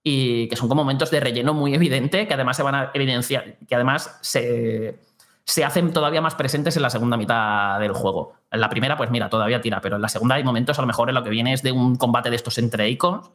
Y 0.06 0.48
que 0.48 0.56
son 0.56 0.68
como 0.68 0.82
momentos 0.82 1.10
de 1.10 1.18
relleno 1.18 1.54
muy 1.54 1.74
evidente, 1.74 2.28
que 2.28 2.34
además 2.34 2.58
se 2.58 2.62
van 2.62 2.74
a 2.74 2.90
evidenciar, 2.92 3.56
que 3.66 3.74
además 3.74 4.18
se, 4.20 5.00
se 5.46 5.64
hacen 5.64 5.94
todavía 5.94 6.20
más 6.20 6.34
presentes 6.34 6.76
en 6.76 6.82
la 6.82 6.90
segunda 6.90 7.16
mitad 7.16 7.80
del 7.80 7.92
juego. 7.94 8.34
En 8.50 8.60
la 8.60 8.68
primera, 8.68 8.98
pues 8.98 9.10
mira, 9.10 9.30
todavía 9.30 9.62
tira, 9.62 9.80
pero 9.80 9.96
en 9.96 10.02
la 10.02 10.10
segunda 10.10 10.34
hay 10.34 10.44
momentos, 10.44 10.78
a 10.78 10.82
lo 10.82 10.86
mejor 10.86 11.08
en 11.08 11.14
lo 11.14 11.24
que 11.24 11.30
viene 11.30 11.54
es 11.54 11.62
de 11.62 11.72
un 11.72 11.96
combate 11.96 12.28
de 12.28 12.36
estos 12.36 12.58
entre 12.58 12.86
icons 12.90 13.30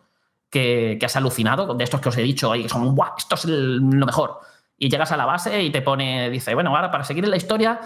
que, 0.51 0.97
que 0.99 1.05
has 1.07 1.15
alucinado, 1.15 1.73
de 1.73 1.83
estos 1.83 2.01
que 2.01 2.09
os 2.09 2.17
he 2.17 2.21
dicho 2.21 2.51
ahí, 2.51 2.61
que 2.63 2.69
son, 2.69 2.95
¡guau! 2.95 3.13
Esto 3.17 3.33
es 3.33 3.45
el- 3.45 3.77
lo 3.77 4.05
mejor. 4.05 4.39
Y 4.79 4.89
llegas 4.89 5.11
a 5.11 5.17
la 5.17 5.25
base 5.25 5.61
y 5.61 5.69
te 5.69 5.81
pone, 5.81 6.29
dice, 6.29 6.55
bueno, 6.55 6.75
ahora 6.75 6.89
para 6.89 7.03
seguir 7.03 7.25
en 7.25 7.31
la 7.31 7.37
historia, 7.37 7.79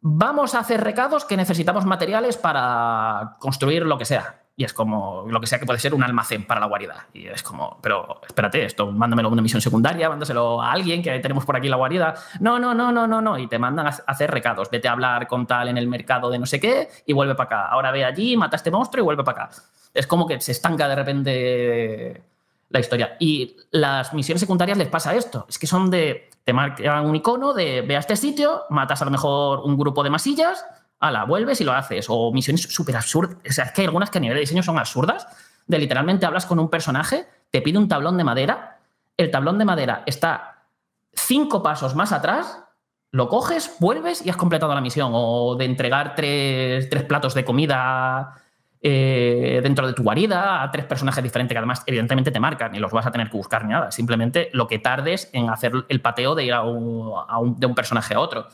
vamos 0.00 0.54
a 0.54 0.60
hacer 0.60 0.82
recados 0.82 1.24
que 1.24 1.36
necesitamos 1.36 1.84
materiales 1.84 2.36
para 2.36 3.36
construir 3.40 3.84
lo 3.84 3.98
que 3.98 4.04
sea. 4.04 4.42
Y 4.56 4.64
es 4.64 4.72
como 4.72 5.24
lo 5.28 5.40
que 5.40 5.46
sea 5.46 5.60
que 5.60 5.66
puede 5.66 5.78
ser 5.78 5.94
un 5.94 6.02
almacén 6.02 6.44
para 6.44 6.58
la 6.58 6.66
guarida. 6.66 7.06
Y 7.12 7.28
es 7.28 7.44
como, 7.44 7.78
pero 7.80 8.20
espérate, 8.26 8.64
esto, 8.64 8.90
mándamelo 8.90 9.28
a 9.28 9.32
una 9.32 9.40
misión 9.40 9.60
secundaria, 9.60 10.08
mándaselo 10.08 10.60
a 10.60 10.72
alguien 10.72 11.00
que 11.00 11.16
tenemos 11.20 11.44
por 11.44 11.56
aquí 11.56 11.68
la 11.68 11.76
guarida. 11.76 12.14
No, 12.40 12.58
no, 12.58 12.74
no, 12.74 12.90
no, 12.90 13.06
no, 13.06 13.20
no. 13.20 13.38
Y 13.38 13.46
te 13.46 13.56
mandan 13.56 13.86
a 13.86 13.90
hacer 13.90 14.32
recados. 14.32 14.68
Vete 14.68 14.88
a 14.88 14.92
hablar 14.92 15.28
con 15.28 15.46
tal 15.46 15.68
en 15.68 15.78
el 15.78 15.86
mercado 15.86 16.28
de 16.28 16.40
no 16.40 16.46
sé 16.46 16.58
qué 16.58 16.88
y 17.06 17.12
vuelve 17.12 17.36
para 17.36 17.46
acá. 17.46 17.66
Ahora 17.68 17.92
ve 17.92 18.04
allí, 18.04 18.36
mata 18.36 18.56
a 18.56 18.58
este 18.58 18.72
monstruo 18.72 19.02
y 19.02 19.04
vuelve 19.04 19.22
para 19.22 19.44
acá. 19.44 19.56
Es 19.94 20.08
como 20.08 20.26
que 20.26 20.40
se 20.40 20.50
estanca 20.50 20.88
de 20.88 20.94
repente 20.96 22.22
la 22.70 22.80
historia. 22.80 23.16
Y 23.18 23.56
las 23.70 24.12
misiones 24.14 24.40
secundarias 24.40 24.78
les 24.78 24.88
pasa 24.88 25.14
esto. 25.14 25.46
Es 25.48 25.58
que 25.58 25.66
son 25.66 25.90
de. 25.90 26.30
Te 26.44 26.52
marcan 26.52 27.04
un 27.04 27.14
icono 27.14 27.52
de 27.52 27.82
ve 27.82 27.96
a 27.96 27.98
este 27.98 28.16
sitio, 28.16 28.64
matas 28.70 29.02
a 29.02 29.04
lo 29.04 29.10
mejor 29.10 29.60
un 29.60 29.76
grupo 29.76 30.02
de 30.02 30.08
masillas, 30.08 30.64
ala, 30.98 31.24
vuelves 31.24 31.60
y 31.60 31.64
lo 31.64 31.72
haces. 31.72 32.06
O 32.08 32.32
misiones 32.32 32.62
súper 32.62 32.96
absurdas. 32.96 33.36
O 33.48 33.52
sea, 33.52 33.64
es 33.66 33.72
que 33.72 33.82
hay 33.82 33.86
algunas 33.86 34.10
que 34.10 34.18
a 34.18 34.20
nivel 34.20 34.36
de 34.36 34.40
diseño 34.40 34.62
son 34.62 34.78
absurdas. 34.78 35.26
De 35.66 35.78
literalmente 35.78 36.24
hablas 36.24 36.46
con 36.46 36.58
un 36.58 36.70
personaje, 36.70 37.26
te 37.50 37.60
pide 37.60 37.78
un 37.78 37.88
tablón 37.88 38.16
de 38.16 38.24
madera, 38.24 38.78
el 39.18 39.30
tablón 39.30 39.58
de 39.58 39.66
madera 39.66 40.02
está 40.06 40.64
cinco 41.12 41.62
pasos 41.62 41.94
más 41.94 42.12
atrás, 42.12 42.64
lo 43.10 43.28
coges, 43.28 43.76
vuelves 43.78 44.24
y 44.24 44.30
has 44.30 44.36
completado 44.38 44.74
la 44.74 44.80
misión. 44.80 45.10
O 45.12 45.56
de 45.56 45.66
entregar 45.66 46.14
tres, 46.14 46.88
tres 46.88 47.04
platos 47.04 47.34
de 47.34 47.44
comida 47.44 48.34
eh, 48.80 49.60
dentro 49.62 49.86
de 49.86 49.92
tu 49.92 50.02
guarida 50.02 50.62
a 50.62 50.70
tres 50.70 50.84
personajes 50.84 51.22
diferentes 51.22 51.54
que 51.54 51.58
además 51.58 51.82
evidentemente 51.86 52.30
te 52.30 52.38
marcan 52.40 52.74
y 52.74 52.78
los 52.78 52.92
vas 52.92 53.06
a 53.06 53.10
tener 53.10 53.28
que 53.30 53.36
buscar 53.36 53.64
ni 53.64 53.72
nada. 53.72 53.90
Simplemente 53.90 54.50
lo 54.52 54.66
que 54.68 54.78
tardes 54.78 55.30
en 55.32 55.50
hacer 55.50 55.72
el 55.88 56.00
pateo 56.00 56.34
de 56.34 56.44
ir 56.44 56.52
a 56.54 56.62
de 56.62 57.66
un 57.66 57.74
personaje 57.74 58.14
a 58.14 58.20
otro. 58.20 58.46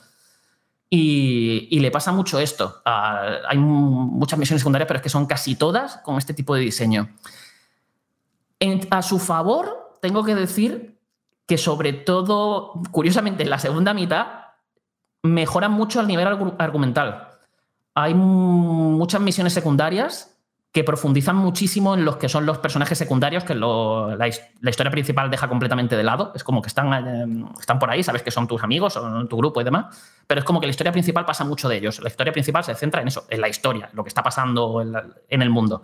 Y, 0.89 1.79
le 1.79 1.91
pasa 1.91 2.11
mucho 2.11 2.39
esto. 2.39 2.81
Ah, 2.85 3.39
hay 3.49 3.57
mu- 3.57 4.05
muchas 4.05 4.39
misiones 4.39 4.61
secundarias, 4.61 4.87
pero 4.87 4.97
es 4.97 5.03
que 5.03 5.09
son 5.09 5.25
casi 5.25 5.55
todas 5.55 5.97
con 5.97 6.17
este 6.17 6.33
tipo 6.33 6.55
de 6.55 6.61
diseño. 6.61 7.09
A 8.89 9.01
su 9.01 9.19
favor, 9.19 9.97
tengo 10.01 10.23
que 10.23 10.33
decir 10.35 10.97
que 11.45 11.57
sobre 11.57 11.93
todo, 11.93 12.73
curiosamente, 12.91 13.43
en 13.43 13.49
la 13.49 13.59
segunda 13.59 13.93
mitad, 13.93 14.27
mejoran 15.21 15.71
mucho 15.71 15.99
el 16.01 16.07
nivel 16.07 16.27
argu- 16.27 16.55
argumental. 16.57 17.27
Hay 17.95 18.13
mu- 18.13 18.91
muchas 18.97 19.21
misiones 19.21 19.53
secundarias 19.53 20.31
que 20.71 20.83
profundizan 20.83 21.37
muchísimo 21.37 21.93
en 21.95 22.03
los 22.03 22.17
que 22.17 22.27
son 22.27 22.45
los 22.45 22.57
personajes 22.57 22.97
secundarios, 22.97 23.45
que 23.45 23.55
lo- 23.55 24.13
la, 24.17 24.27
his- 24.27 24.41
la 24.59 24.69
historia 24.69 24.91
principal 24.91 25.31
deja 25.31 25.47
completamente 25.47 25.95
de 25.95 26.03
lado. 26.03 26.33
Es 26.35 26.43
como 26.43 26.61
que 26.61 26.67
están, 26.67 26.91
eh, 27.07 27.45
están 27.57 27.79
por 27.79 27.89
ahí, 27.89 28.03
sabes 28.03 28.21
que 28.23 28.31
son 28.31 28.45
tus 28.45 28.61
amigos, 28.61 28.91
son 28.93 29.29
tu 29.29 29.37
grupo 29.37 29.61
y 29.61 29.63
demás, 29.63 29.95
pero 30.27 30.39
es 30.39 30.45
como 30.45 30.59
que 30.59 30.67
la 30.67 30.71
historia 30.71 30.91
principal 30.91 31.23
pasa 31.25 31.45
mucho 31.45 31.69
de 31.69 31.77
ellos. 31.77 32.01
La 32.01 32.09
historia 32.09 32.33
principal 32.33 32.65
se 32.65 32.75
centra 32.75 33.01
en 33.01 33.07
eso, 33.07 33.25
en 33.29 33.39
la 33.39 33.47
historia, 33.47 33.89
lo 33.93 34.03
que 34.03 34.09
está 34.09 34.21
pasando 34.21 34.81
en, 35.29 35.41
el 35.41 35.49
mundo. 35.49 35.81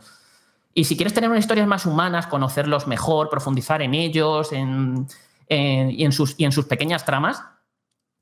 Y 0.73 0.83
si 0.83 0.97
quieres 0.97 1.13
tener 1.13 1.29
unas 1.29 1.39
historias 1.45 1.67
más 1.67 1.85
humanas, 1.85 2.27
conocerlos 2.27 2.85
mejor, 2.88 3.29
profundizar 3.29 3.81
en 3.81 3.93
ellos 3.93 4.51
en- 4.51 5.07
y, 5.47 6.03
en 6.03 6.11
sus, 6.11 6.35
y 6.38 6.43
en 6.43 6.51
sus 6.51 6.65
pequeñas 6.65 7.05
tramas, 7.05 7.41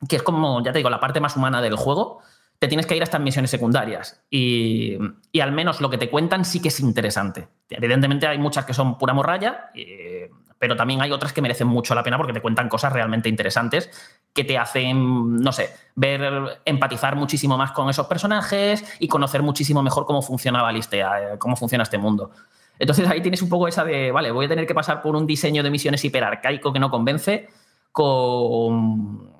que 0.07 0.15
es 0.17 0.23
como, 0.23 0.63
ya 0.63 0.71
te 0.71 0.77
digo, 0.79 0.89
la 0.91 0.99
parte 0.99 1.19
más 1.19 1.35
humana 1.35 1.61
del 1.61 1.75
juego, 1.75 2.21
te 2.60 2.68
tienes 2.68 2.86
que 2.86 2.95
ir 2.95 3.02
a 3.02 3.06
estas 3.06 3.22
misiones 3.22 3.49
secundarias. 3.49 4.22
Y, 4.30 4.98
y 5.31 5.40
al 5.40 5.53
menos 5.53 5.80
lo 5.80 5.90
que 5.90 5.98
te 5.98 6.10
cuentan 6.10 6.44
sí 6.44 6.61
que 6.61 6.68
es 6.68 6.80
interesante. 6.81 7.48
Evidentemente 7.69 8.27
hay 8.27 8.38
muchas 8.38 8.65
que 8.65 8.73
son 8.73 8.98
pura 8.98 9.14
morralla, 9.14 9.72
eh, 9.73 10.30
pero 10.60 10.76
también 10.76 11.02
hay 11.02 11.11
otras 11.11 11.31
que 11.31 11.41
merecen 11.41 11.68
mucho 11.68 11.95
la 11.95 12.03
pena 12.03 12.18
porque 12.18 12.34
te 12.34 12.41
cuentan 12.41 12.68
cosas 12.68 12.91
realmente 12.91 13.30
interesantes 13.30 13.90
que 14.34 14.44
te 14.44 14.57
hacen, 14.57 15.38
no 15.38 15.53
sé, 15.53 15.69
ver, 15.95 16.61
empatizar 16.65 17.15
muchísimo 17.15 17.57
más 17.57 17.72
con 17.72 17.90
esos 17.90 18.07
personajes 18.07 18.84
y 18.99 19.07
conocer 19.07 19.41
muchísimo 19.41 19.81
mejor 19.81 20.06
cómo 20.06 20.22
funciona 20.22 20.61
Balistea, 20.61 21.22
eh, 21.22 21.38
cómo 21.40 21.56
funciona 21.56 21.84
este 21.84 21.98
mundo. 21.98 22.31
Entonces 22.77 23.07
ahí 23.10 23.22
tienes 23.22 23.41
un 23.41 23.49
poco 23.49 23.69
esa 23.69 23.86
de, 23.86 24.11
vale, 24.11 24.31
voy 24.31 24.45
a 24.45 24.49
tener 24.49 24.68
que 24.68 24.76
pasar 24.76 25.02
por 25.02 25.15
un 25.15 25.26
diseño 25.26 25.64
de 25.64 25.69
misiones 25.69 26.03
hiperarcaico 26.03 26.73
que 26.73 26.80
no 26.80 26.91
convence 26.91 27.48
con, 27.94 29.31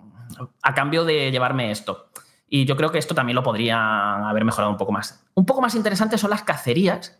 a 0.62 0.74
cambio 0.74 1.04
de 1.04 1.32
llevarme 1.32 1.72
esto. 1.72 2.08
Y 2.50 2.66
yo 2.66 2.76
creo 2.76 2.92
que 2.92 2.98
esto 2.98 3.14
también 3.14 3.36
lo 3.36 3.44
podrían 3.44 3.78
haber 3.78 4.44
mejorado 4.44 4.72
un 4.72 4.78
poco 4.78 4.92
más. 4.92 5.24
Un 5.36 5.46
poco 5.46 5.62
más 5.62 5.76
interesante 5.76 6.18
son 6.18 6.32
las 6.32 6.44
cacerías, 6.44 7.20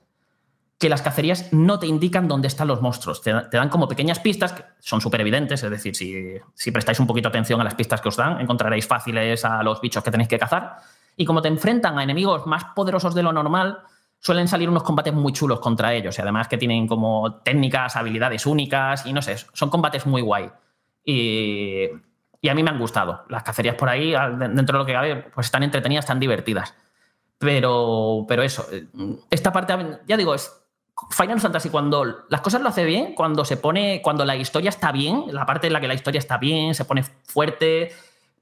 que 0.80 0.90
las 0.90 1.02
cacerías 1.02 1.52
no 1.54 1.78
te 1.78 1.88
indican 1.88 2.28
dónde 2.28 2.48
están 2.48 2.68
los 2.68 2.82
monstruos. 2.82 3.22
Te, 3.22 3.34
te 3.34 3.58
dan 3.58 3.70
como 3.70 3.88
pequeñas 3.88 4.20
pistas 4.20 4.54
que 4.54 4.64
son 4.80 5.02
súper 5.02 5.22
evidentes, 5.22 5.62
es 5.62 5.70
decir, 5.70 5.96
si, 5.96 6.38
si 6.56 6.72
prestáis 6.72 7.00
un 7.00 7.06
poquito 7.06 7.28
atención 7.28 7.62
a 7.62 7.64
las 7.64 7.76
pistas 7.76 8.02
que 8.02 8.10
os 8.10 8.16
dan, 8.16 8.40
encontraréis 8.42 8.88
fáciles 8.88 9.46
a 9.46 9.62
los 9.62 9.82
bichos 9.82 10.04
que 10.04 10.10
tenéis 10.10 10.30
que 10.30 10.40
cazar. 10.40 10.78
Y 11.16 11.26
como 11.26 11.42
te 11.42 11.50
enfrentan 11.50 12.00
a 12.00 12.04
enemigos 12.04 12.48
más 12.48 12.64
poderosos 12.74 13.14
de 13.14 13.24
lo 13.24 13.34
normal, 13.34 13.80
suelen 14.20 14.48
salir 14.48 14.70
unos 14.70 14.84
combates 14.84 15.14
muy 15.14 15.34
chulos 15.34 15.60
contra 15.60 15.94
ellos. 15.94 16.18
Y 16.18 16.22
además 16.22 16.48
que 16.48 16.58
tienen 16.58 16.88
como 16.88 17.42
técnicas, 17.42 17.96
habilidades 17.96 18.46
únicas 18.46 19.06
y 19.06 19.14
no 19.14 19.22
sé, 19.22 19.36
son 19.54 19.70
combates 19.70 20.06
muy 20.06 20.22
guay. 20.22 20.50
Y, 21.04 21.90
y 22.42 22.50
a 22.50 22.56
mí 22.56 22.64
me 22.64 22.70
han 22.70 22.80
gustado. 22.80 23.26
Las 23.30 23.44
cacerías 23.44 23.76
por 23.76 23.90
ahí, 23.90 24.14
dentro 24.38 24.78
de 24.78 24.80
lo 24.80 24.86
que 24.86 24.94
cabe, 24.94 25.16
pues 25.34 25.48
están 25.48 25.64
entretenidas, 25.64 26.06
están 26.06 26.20
divertidas. 26.20 26.74
Pero, 27.38 28.26
pero 28.28 28.44
eso, 28.44 28.68
eh, 28.72 28.88
esta 29.30 29.52
parte, 29.52 29.74
ya 30.08 30.18
digo, 30.18 30.36
es 30.36 30.52
Final 31.10 31.40
Fantasy 31.40 31.70
cuando 31.70 32.26
las 32.30 32.42
cosas 32.42 32.62
lo 32.62 32.70
hace 32.70 32.84
bien, 32.84 33.14
cuando 33.16 33.46
se 33.46 33.58
pone, 33.58 34.02
cuando 34.02 34.26
la 34.26 34.36
historia 34.36 34.70
está 34.70 34.92
bien, 34.92 35.26
la 35.32 35.46
parte 35.46 35.68
en 35.68 35.74
la 35.74 35.82
que 35.82 35.88
la 35.88 35.94
historia 35.94 36.20
está 36.20 36.38
bien, 36.38 36.76
se 36.76 36.84
pone 36.84 37.04
fuerte, 37.04 37.92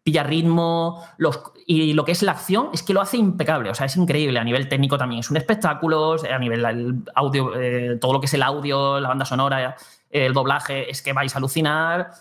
pilla 0.02 0.24
ritmo, 0.24 1.04
los, 1.18 1.42
y 1.68 1.94
lo 1.94 2.06
que 2.06 2.14
es 2.14 2.24
la 2.24 2.32
acción 2.32 2.70
es 2.74 2.82
que 2.82 2.94
lo 2.94 3.02
hace 3.02 3.18
impecable, 3.18 3.70
o 3.70 3.76
sea, 3.76 3.86
es 3.86 3.96
increíble 3.98 4.40
a 4.40 4.44
nivel 4.44 4.68
técnico 4.68 4.98
también, 4.98 5.20
es 5.20 5.30
un 5.30 5.38
espectáculo, 5.38 6.16
a 6.16 6.40
nivel 6.40 6.66
el 6.66 7.04
audio, 7.14 7.52
eh, 7.56 7.98
todo 8.02 8.14
lo 8.14 8.20
que 8.20 8.26
es 8.26 8.34
el 8.34 8.42
audio, 8.42 9.00
la 9.00 9.10
banda 9.10 9.26
sonora, 9.26 9.76
el 10.10 10.34
doblaje, 10.34 10.90
es 10.90 11.02
que 11.02 11.14
vais 11.14 11.36
a 11.36 11.38
alucinar. 11.38 12.12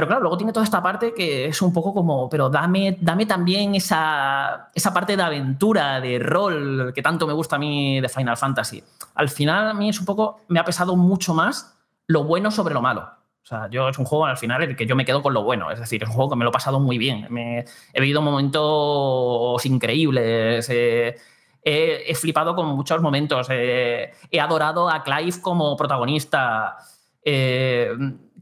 Pero 0.00 0.08
claro, 0.08 0.22
luego 0.22 0.38
tiene 0.38 0.54
toda 0.54 0.64
esta 0.64 0.82
parte 0.82 1.12
que 1.12 1.44
es 1.44 1.60
un 1.60 1.74
poco 1.74 1.92
como, 1.92 2.26
pero 2.30 2.48
dame, 2.48 2.96
dame 3.02 3.26
también 3.26 3.74
esa, 3.74 4.70
esa 4.74 4.94
parte 4.94 5.14
de 5.14 5.22
aventura, 5.22 6.00
de 6.00 6.18
rol, 6.18 6.90
que 6.94 7.02
tanto 7.02 7.26
me 7.26 7.34
gusta 7.34 7.56
a 7.56 7.58
mí 7.58 8.00
de 8.00 8.08
Final 8.08 8.38
Fantasy. 8.38 8.82
Al 9.16 9.28
final, 9.28 9.68
a 9.68 9.74
mí 9.74 9.90
es 9.90 10.00
un 10.00 10.06
poco, 10.06 10.40
me 10.48 10.58
ha 10.58 10.64
pesado 10.64 10.96
mucho 10.96 11.34
más 11.34 11.76
lo 12.06 12.24
bueno 12.24 12.50
sobre 12.50 12.72
lo 12.72 12.80
malo. 12.80 13.02
O 13.02 13.46
sea, 13.46 13.68
yo 13.68 13.90
es 13.90 13.98
un 13.98 14.06
juego 14.06 14.24
al 14.24 14.38
final 14.38 14.62
el 14.62 14.74
que 14.74 14.86
yo 14.86 14.96
me 14.96 15.04
quedo 15.04 15.20
con 15.20 15.34
lo 15.34 15.42
bueno. 15.42 15.70
Es 15.70 15.78
decir, 15.78 16.02
es 16.02 16.08
un 16.08 16.14
juego 16.14 16.30
que 16.30 16.36
me 16.36 16.44
lo 16.44 16.50
he 16.50 16.54
pasado 16.54 16.80
muy 16.80 16.96
bien. 16.96 17.26
Me, 17.28 17.66
he 17.92 18.00
vivido 18.00 18.22
momentos 18.22 19.66
increíbles. 19.66 20.66
eh, 20.70 21.14
he, 21.62 22.04
he 22.10 22.14
flipado 22.14 22.54
con 22.54 22.68
muchos 22.68 23.02
momentos. 23.02 23.48
eh, 23.50 24.12
he 24.30 24.40
adorado 24.40 24.88
a 24.88 25.02
Clive 25.02 25.42
como 25.42 25.76
protagonista. 25.76 26.78
eh, 27.22 27.90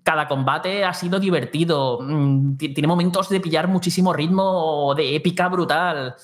cada 0.08 0.26
combate 0.26 0.84
ha 0.86 0.94
sido 0.94 1.20
divertido. 1.20 1.98
mm, 2.00 2.56
ti- 2.56 2.72
Tiene 2.72 2.88
momentos 2.88 3.28
de 3.28 3.40
pillar 3.40 3.68
muchísimo 3.68 4.10
ritmo, 4.14 4.94
de 4.96 5.14
épica 5.16 5.48
brutal. 5.48 6.14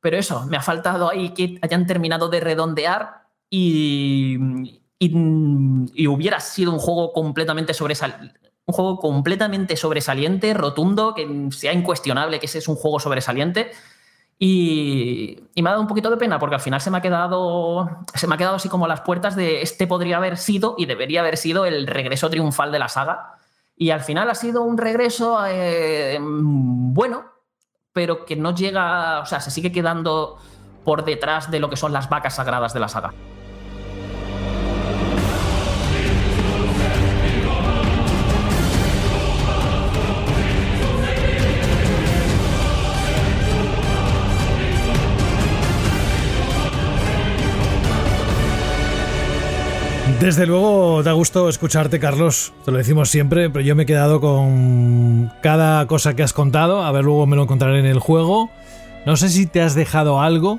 Pero 0.00 0.16
eso, 0.16 0.46
me 0.46 0.56
ha 0.56 0.62
faltado 0.62 1.10
ahí 1.10 1.30
que 1.34 1.58
hayan 1.60 1.86
terminado 1.86 2.28
de 2.28 2.38
redondear 2.38 3.26
y, 3.50 4.36
y, 5.00 5.10
y 5.94 6.06
hubiera 6.06 6.38
sido 6.38 6.70
un 6.72 6.78
juego 6.78 7.12
completamente 7.12 7.74
sobresaliente. 7.74 8.38
Un 8.64 8.74
juego 8.74 8.98
completamente 9.00 9.76
sobresaliente, 9.76 10.54
rotundo, 10.54 11.12
que 11.12 11.48
sea 11.50 11.72
incuestionable 11.72 12.38
que 12.38 12.46
ese 12.46 12.58
es 12.58 12.68
un 12.68 12.76
juego 12.76 13.00
sobresaliente. 13.00 13.72
Y, 14.38 15.38
me 15.56 15.68
ha 15.68 15.72
dado 15.72 15.80
un 15.80 15.88
poquito 15.88 16.10
de 16.10 16.18
pena 16.18 16.38
porque 16.38 16.56
al 16.56 16.60
final 16.60 16.80
se 16.80 16.90
me 16.90 16.98
ha 16.98 17.00
quedado 17.00 17.88
se 18.14 18.26
me 18.26 18.34
ha 18.34 18.38
quedado 18.38 18.56
así 18.56 18.68
como 18.68 18.86
las 18.86 19.00
puertas 19.00 19.34
de 19.34 19.62
este 19.62 19.86
podría 19.86 20.18
haber 20.18 20.36
sido 20.36 20.74
y 20.76 20.84
debería 20.84 21.20
haber 21.20 21.38
sido 21.38 21.64
el 21.64 21.86
regreso 21.86 22.28
triunfal 22.28 22.70
de 22.72 22.78
la 22.78 22.88
saga. 22.88 23.38
Y 23.76 23.90
al 23.90 24.00
final 24.00 24.30
ha 24.30 24.34
sido 24.34 24.62
un 24.62 24.78
regreso 24.78 25.38
eh, 25.46 26.18
bueno, 26.20 27.24
pero 27.92 28.24
que 28.24 28.36
no 28.36 28.54
llega, 28.54 29.20
o 29.20 29.26
sea, 29.26 29.40
se 29.40 29.50
sigue 29.50 29.72
quedando 29.72 30.38
por 30.84 31.04
detrás 31.04 31.50
de 31.50 31.60
lo 31.60 31.70
que 31.70 31.76
son 31.76 31.92
las 31.92 32.08
vacas 32.08 32.36
sagradas 32.36 32.74
de 32.74 32.80
la 32.80 32.88
saga. 32.88 33.12
Desde 50.20 50.46
luego 50.46 51.02
da 51.02 51.12
gusto 51.12 51.48
escucharte, 51.50 52.00
Carlos. 52.00 52.54
Te 52.64 52.70
lo 52.70 52.78
decimos 52.78 53.10
siempre, 53.10 53.50
pero 53.50 53.62
yo 53.62 53.76
me 53.76 53.82
he 53.82 53.86
quedado 53.86 54.20
con 54.20 55.30
cada 55.42 55.86
cosa 55.86 56.16
que 56.16 56.22
has 56.22 56.32
contado. 56.32 56.82
A 56.82 56.90
ver, 56.90 57.04
luego 57.04 57.26
me 57.26 57.36
lo 57.36 57.42
encontraré 57.42 57.80
en 57.80 57.86
el 57.86 57.98
juego. 57.98 58.50
No 59.04 59.16
sé 59.16 59.28
si 59.28 59.46
te 59.46 59.60
has 59.60 59.74
dejado 59.74 60.20
algo. 60.20 60.58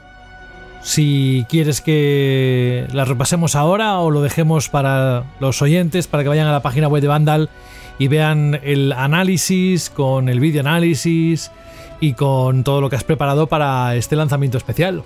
Si 0.84 1.46
quieres 1.50 1.82
que 1.82 2.86
la 2.94 3.04
repasemos 3.04 3.56
ahora 3.56 3.98
o 4.00 4.12
lo 4.12 4.22
dejemos 4.22 4.70
para 4.70 5.24
los 5.40 5.62
oyentes, 5.64 6.06
para 6.06 6.22
que 6.22 6.30
vayan 6.30 6.48
a 6.48 6.52
la 6.52 6.62
página 6.62 6.88
web 6.88 7.02
de 7.02 7.08
Vandal 7.08 7.50
y 7.98 8.08
vean 8.10 8.60
el 8.64 8.92
análisis 8.92 9.90
con 9.90 10.30
el 10.30 10.40
vídeo 10.40 10.62
análisis 10.62 11.52
y 12.00 12.14
con 12.14 12.64
todo 12.64 12.80
lo 12.80 12.92
que 12.92 12.96
has 12.96 13.04
preparado 13.04 13.48
para 13.48 13.96
este 13.96 14.16
lanzamiento 14.16 14.60
especial. 14.60 15.04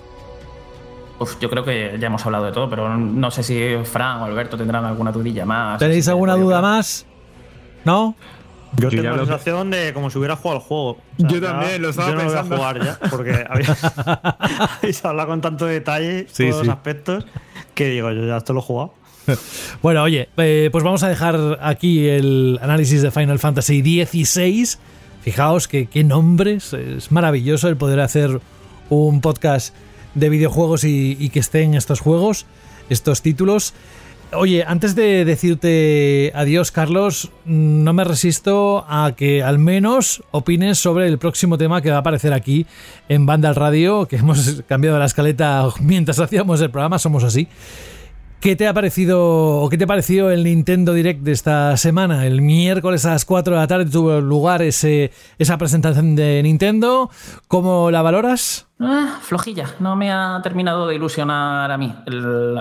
Uf, 1.22 1.40
yo 1.40 1.50
creo 1.50 1.64
que 1.64 1.98
ya 2.00 2.08
hemos 2.08 2.26
hablado 2.26 2.46
de 2.46 2.52
todo, 2.52 2.70
pero 2.70 2.98
no 2.98 3.30
sé 3.32 3.44
si 3.44 3.60
Fran 3.84 4.22
o 4.22 4.26
Alberto 4.26 4.58
tendrán 4.58 4.84
alguna 4.86 5.12
dudilla 5.12 5.46
más. 5.46 5.78
¿Tenéis 5.80 6.08
alguna 6.08 6.36
duda 6.36 6.62
más? 6.62 7.06
¿No? 7.86 8.16
Yo, 8.78 8.90
Yo 8.90 9.02
tengo 9.02 9.16
la 9.18 9.26
sensación 9.26 9.70
de 9.70 9.94
como 9.94 10.10
si 10.10 10.18
hubiera 10.18 10.36
jugado 10.38 10.60
al 10.62 10.66
juego. 10.66 10.90
O 10.92 10.98
sea, 11.20 11.30
Yo 11.30 11.38
ya- 11.40 11.48
también, 11.50 11.82
lo 11.82 11.90
estaba 11.90 12.08
yo 12.10 12.16
no 12.16 12.22
pensando. 12.22 12.56
voy 12.56 12.66
a 12.66 12.70
jugar 12.74 12.84
ya, 12.86 13.10
porque 13.10 13.46
habéis, 13.50 13.70
habéis 14.80 15.06
hablado 15.06 15.28
con 15.30 15.42
tanto 15.42 15.66
detalle 15.66 16.26
Sí, 16.32 16.50
todos 16.50 16.62
sí. 16.62 16.68
los 16.68 16.76
aspectos 16.76 17.26
que 17.76 17.90
digo, 17.90 18.12
yo 18.12 18.26
ya 18.26 18.38
esto 18.38 18.54
lo 18.54 18.60
he 18.60 18.64
jugado. 18.64 18.94
Bueno, 19.82 20.04
oye, 20.04 20.30
eh, 20.38 20.70
pues 20.72 20.84
vamos 20.84 21.04
a 21.04 21.10
dejar 21.10 21.60
aquí 21.62 22.08
el 22.08 22.60
análisis 22.62 23.02
de 23.02 23.12
Final 23.12 23.38
Fantasy 23.40 23.82
XVI. 24.06 24.78
Fijaos 25.22 25.68
que 25.68 25.86
qué 25.88 26.04
nombres, 26.04 26.74
es 26.74 27.12
maravilloso 27.12 27.68
el 27.68 27.78
poder 27.78 28.00
hacer 28.00 28.40
un 28.90 29.22
podcast 29.22 29.76
de 30.16 30.30
videojuegos 30.30 30.84
y, 30.84 31.30
que 31.30 31.40
estén 31.40 31.74
estos 31.74 32.00
juegos, 32.00 32.46
estos 32.90 33.22
títulos. 33.22 33.74
Oye, 34.34 34.64
antes 34.66 34.96
de 34.96 35.26
decirte 35.26 36.32
adiós, 36.34 36.72
Carlos, 36.72 37.32
no 37.44 37.92
me 37.92 38.06
resisto 38.06 38.86
a 38.88 39.14
que 39.16 39.44
al 39.44 39.60
menos 39.60 40.24
opines 40.32 40.80
sobre 40.80 41.08
el 41.08 41.18
próximo 41.18 41.58
tema 41.58 41.82
que 41.82 41.90
va 41.90 41.98
a 41.98 42.00
aparecer 42.00 42.32
aquí 42.32 42.66
en 43.10 43.26
Banda 43.26 43.50
al 43.50 43.56
Radio, 43.56 44.08
que 44.08 44.16
hemos 44.18 44.64
cambiado 44.68 44.98
la 45.00 45.06
escaleta 45.06 45.68
mientras 45.82 46.20
hacíamos 46.20 46.62
el 46.62 46.72
programa, 46.72 46.98
somos 46.98 47.26
así. 47.26 47.50
¿Qué 48.42 48.56
te 48.56 48.68
ha 48.68 48.74
parecido 48.74 49.62
o 49.62 49.70
qué 49.70 49.78
te 49.78 49.86
pareció 49.86 50.32
el 50.32 50.44
Nintendo 50.44 50.96
Direct 50.96 51.22
de 51.22 51.32
esta 51.32 51.78
semana? 51.78 52.26
El 52.26 52.42
miércoles 52.42 53.06
a 53.06 53.12
las 53.12 53.24
4 53.24 53.54
de 53.54 53.60
la 53.60 53.68
tarde 53.68 53.86
tuvo 53.86 54.20
lugar 54.20 54.64
ese, 54.64 55.12
esa 55.38 55.60
presentación 55.60 56.16
de 56.16 56.42
Nintendo. 56.42 57.12
¿Cómo 57.48 57.92
la 57.92 58.02
valoras? 58.02 58.68
Ah, 58.80 59.20
flojilla, 59.22 59.76
no 59.80 59.96
me 59.96 60.12
ha 60.12 60.40
terminado 60.42 60.88
de 60.88 60.96
ilusionar 60.96 61.70
a 61.70 61.78
mí. 61.78 61.94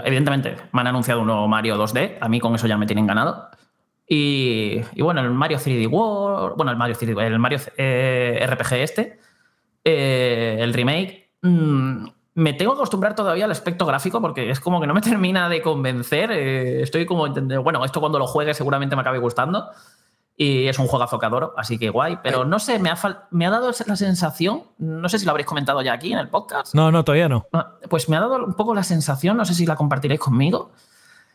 Evidentemente, 0.05 0.55
me 0.71 0.83
han 0.83 0.89
anunciado 0.89 1.23
un 1.23 1.29
nuevo 1.29 1.49
Mario 1.49 1.79
2D, 1.79 2.19
a 2.21 2.29
mí 2.29 2.41
con 2.41 2.55
eso 2.55 2.67
ya 2.67 2.77
me 2.77 2.85
tienen 2.85 3.07
ganado. 3.07 3.49
Y, 4.07 4.83
y 4.95 5.01
bueno, 5.01 5.23
el 5.23 5.31
Mario 5.31 5.57
3D 5.57 5.91
World, 5.91 6.57
bueno, 6.59 6.73
el 6.73 6.77
Mario 6.77 6.95
3D, 6.95 7.23
el 7.23 7.39
Mario 7.39 7.59
eh, 7.79 8.47
RPG 8.47 8.75
este, 8.75 9.19
eh, 9.83 10.59
el 10.61 10.75
remake, 10.75 11.33
mm, 11.41 12.07
me 12.35 12.53
tengo 12.53 12.73
que 12.73 12.79
acostumbrar 12.79 13.15
todavía 13.15 13.45
al 13.45 13.51
aspecto 13.51 13.85
gráfico 13.87 14.21
porque 14.21 14.51
es 14.51 14.61
como 14.61 14.81
que 14.81 14.87
no 14.87 14.95
me 14.95 15.01
termina 15.03 15.49
de 15.49 15.63
convencer. 15.63 16.31
eh, 16.33 16.83
estoy 16.83 17.07
como, 17.07 17.27
entendiendo- 17.27 17.63
bueno, 17.63 17.85
esto 17.85 18.01
cuando 18.01 18.19
lo 18.19 18.27
juegue 18.27 18.55
seguramente 18.55 18.95
me 18.97 19.03
acabe 19.03 19.19
gustando. 19.19 19.67
Y 20.37 20.69
es 20.69 20.79
un 20.79 20.87
juegazo 20.87 21.19
que 21.19 21.27
adoro, 21.27 21.53
así 21.59 21.79
que 21.79 21.91
guay. 21.91 22.19
Pero 22.23 22.47
no 22.47 22.59
sé, 22.59 22.79
me 22.79 22.89
ha, 22.89 22.97
me 23.31 23.45
ha 23.47 23.51
dado 23.51 23.71
la 23.87 23.97
sensación, 23.97 24.63
no 24.79 25.07
sé 25.11 25.19
si 25.19 25.27
lo 25.27 25.33
habréis 25.33 25.47
comentado 25.47 25.83
ya 25.83 25.93
aquí 25.93 26.15
en 26.15 26.19
el 26.19 26.29
podcast, 26.31 26.75
No, 26.75 26.91
no, 26.91 27.05
todavía 27.05 27.29
no. 27.29 27.47
Ah, 27.53 27.75
Pues 27.91 28.09
me 28.09 28.17
ha 28.17 28.21
dado 28.21 28.43
un 28.47 28.55
poco 28.55 28.75
la 28.75 28.83
sensación, 28.83 29.37
no 29.37 29.45
sé 29.45 29.53
si 29.53 29.67
la 29.67 29.77
compartiréis 29.77 30.19
conmigo, 30.19 30.71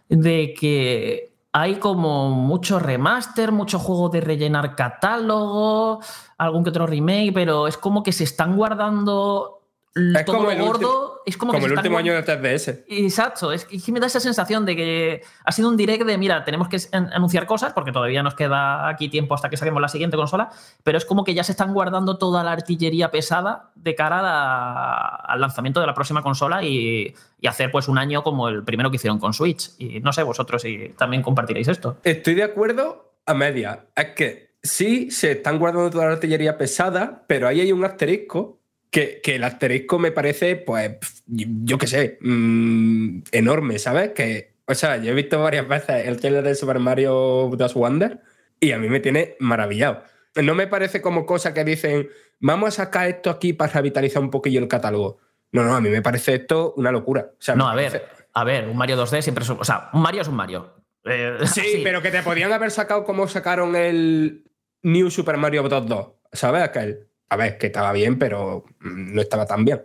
de 0.10 0.56
que 0.60 1.36
hay 1.52 1.76
como 1.76 2.32
mucho 2.32 2.80
remaster, 2.80 3.52
mucho 3.52 3.78
juego 3.78 4.10
de 4.10 4.22
rellenar 4.22 4.76
catálogo, 4.76 6.00
algún 6.40 6.64
que 6.64 6.72
otro 6.72 6.88
remake, 6.88 7.32
pero 7.32 7.68
es 7.68 7.78
como 7.78 8.02
que 8.02 8.12
se 8.12 8.24
están 8.24 8.56
guardando 8.58 9.55
Es 9.96 10.26
todo 10.26 10.38
como 10.38 10.50
lo 10.50 10.52
el 10.52 10.62
gordo. 10.62 10.72
último- 10.74 11.16
es 11.26 11.38
como, 11.38 11.52
Como, 11.54 11.60
que 11.62 11.66
el 11.66 11.70
se 11.72 11.74
están 11.76 11.86
último 11.86 11.96
guard- 11.98 12.02
año 12.02 12.14
del 12.14 12.26
3DS. 12.26 12.84
Exacto, 12.88 13.52
es 13.54 13.66
que 13.66 13.92
me 13.94 14.00
da 14.02 14.08
esa 14.08 14.20
sensación 14.20 14.66
de 14.66 14.76
que 14.76 15.22
ha 15.44 15.52
sido 15.54 15.70
un 15.70 15.78
direct 15.78 16.04
de, 16.04 16.18
mira, 16.18 16.44
tenemos 16.44 16.68
que 16.68 16.78
an- 16.92 17.10
anunciar 17.14 17.46
cosas 17.48 17.72
porque 17.74 17.92
todavía 17.92 18.22
nos 18.22 18.36
queda 18.36 18.88
aquí 18.90 19.08
tiempo 19.10 19.34
hasta 19.34 19.50
que 19.50 19.58
saquemos 19.58 19.82
la 19.82 19.88
siguiente 19.88 20.18
consola, 20.18 20.50
pero 20.84 20.98
es 20.98 21.06
como 21.06 21.24
que 21.24 21.34
ya 21.34 21.44
se 21.44 21.54
están 21.54 21.74
guardando 21.74 22.18
toda 22.18 22.44
la 22.44 22.52
artillería 22.52 23.10
pesada 23.10 23.72
de 23.76 23.96
cara 23.96 24.20
a 24.20 25.16
al 25.34 25.42
lanzamiento 25.42 25.80
de 25.80 25.88
la 25.88 25.94
próxima 25.94 26.22
consola 26.22 26.62
y, 26.64 27.16
y 27.40 27.48
hacer 27.48 27.72
pues 27.72 27.88
un 27.88 27.98
año 27.98 28.22
como 28.22 28.50
el 28.50 28.64
primero 28.64 28.90
que 28.92 28.98
hicieron 28.98 29.18
con 29.18 29.34
Switch. 29.34 29.72
Y 29.80 30.00
no 30.02 30.12
sé 30.14 30.24
vosotros 30.24 30.62
si 30.62 30.90
también 30.98 31.24
compartiréis 31.24 31.68
esto. 31.70 31.98
Estoy 32.04 32.36
de 32.36 32.44
acuerdo 32.44 33.14
a 33.26 33.34
media. 33.34 33.86
Es 33.96 34.10
que 34.10 34.56
sí 34.62 35.10
se 35.10 35.32
están 35.32 35.58
guardando 35.58 35.90
toda 35.90 36.06
la 36.06 36.14
artillería 36.14 36.58
pesada, 36.58 37.24
pero 37.28 37.48
ahí 37.48 37.62
hay 37.62 37.72
un 37.72 37.84
asterisco 37.84 38.60
que, 38.96 39.20
que 39.22 39.36
el 39.36 39.44
asterisco 39.44 40.00
me 40.00 40.12
parece, 40.12 40.56
pues, 40.56 40.98
yo 41.28 41.78
qué 41.78 41.86
sé, 41.88 42.18
mm, 42.22 43.24
enorme, 43.34 43.78
¿sabes? 43.78 44.12
Que, 44.12 44.56
o 44.68 44.74
sea, 44.74 44.98
yo 44.98 45.12
he 45.12 45.14
visto 45.14 45.40
varias 45.42 45.68
veces 45.68 46.08
el 46.08 46.18
trailer 46.20 46.44
de 46.44 46.56
Super 46.56 46.80
Mario 46.80 47.50
Bros. 47.50 47.74
Wonder 47.74 48.22
y 48.60 48.72
a 48.72 48.78
mí 48.78 48.88
me 48.88 49.02
tiene 49.02 49.36
maravillado. 49.40 50.04
No 50.42 50.56
me 50.56 50.68
parece 50.68 51.02
como 51.02 51.26
cosa 51.26 51.54
que 51.54 51.64
dicen, 51.66 52.08
vamos 52.40 52.70
a 52.70 52.86
sacar 52.86 53.08
esto 53.10 53.30
aquí 53.30 53.52
para 53.54 53.74
revitalizar 53.74 54.22
un 54.22 54.30
poquillo 54.32 54.60
el 54.62 54.68
catálogo. 54.70 55.18
No, 55.52 55.64
no, 55.64 55.76
a 55.76 55.82
mí 55.82 55.90
me 55.90 56.02
parece 56.02 56.36
esto 56.36 56.74
una 56.78 56.92
locura. 56.92 57.32
O 57.34 57.42
sea, 57.42 57.56
No, 57.56 57.68
a 57.70 57.74
parece- 57.76 57.98
ver, 58.00 58.08
a 58.34 58.44
ver, 58.46 58.68
un 58.70 58.78
Mario 58.78 58.96
2D 58.98 59.22
siempre 59.22 59.44
es 59.44 59.50
un, 59.50 59.60
O 59.60 59.64
sea, 59.66 59.90
un 59.94 60.02
Mario 60.02 60.22
es 60.22 60.28
un 60.30 60.36
Mario. 60.36 60.74
Eh, 61.04 61.38
Sí, 61.54 61.82
pero 61.84 62.02
que 62.02 62.12
te 62.12 62.24
podían 62.24 62.52
haber 62.54 62.72
sacado 62.72 63.04
como 63.04 63.28
sacaron 63.28 63.76
el 63.76 64.46
New 64.84 65.10
Super 65.12 65.36
Mario 65.38 65.64
Bros. 65.64 65.86
2. 65.86 66.08
¿Sabes? 66.34 66.64
Aquel. 66.64 67.08
A 67.30 67.36
ver, 67.38 67.58
que 67.58 67.68
estaba 67.68 67.92
bien, 67.92 68.18
pero 68.20 68.66
mm, 68.82 69.14
no 69.16 69.22
estaba 69.22 69.46
tan 69.46 69.66
bien. 69.66 69.82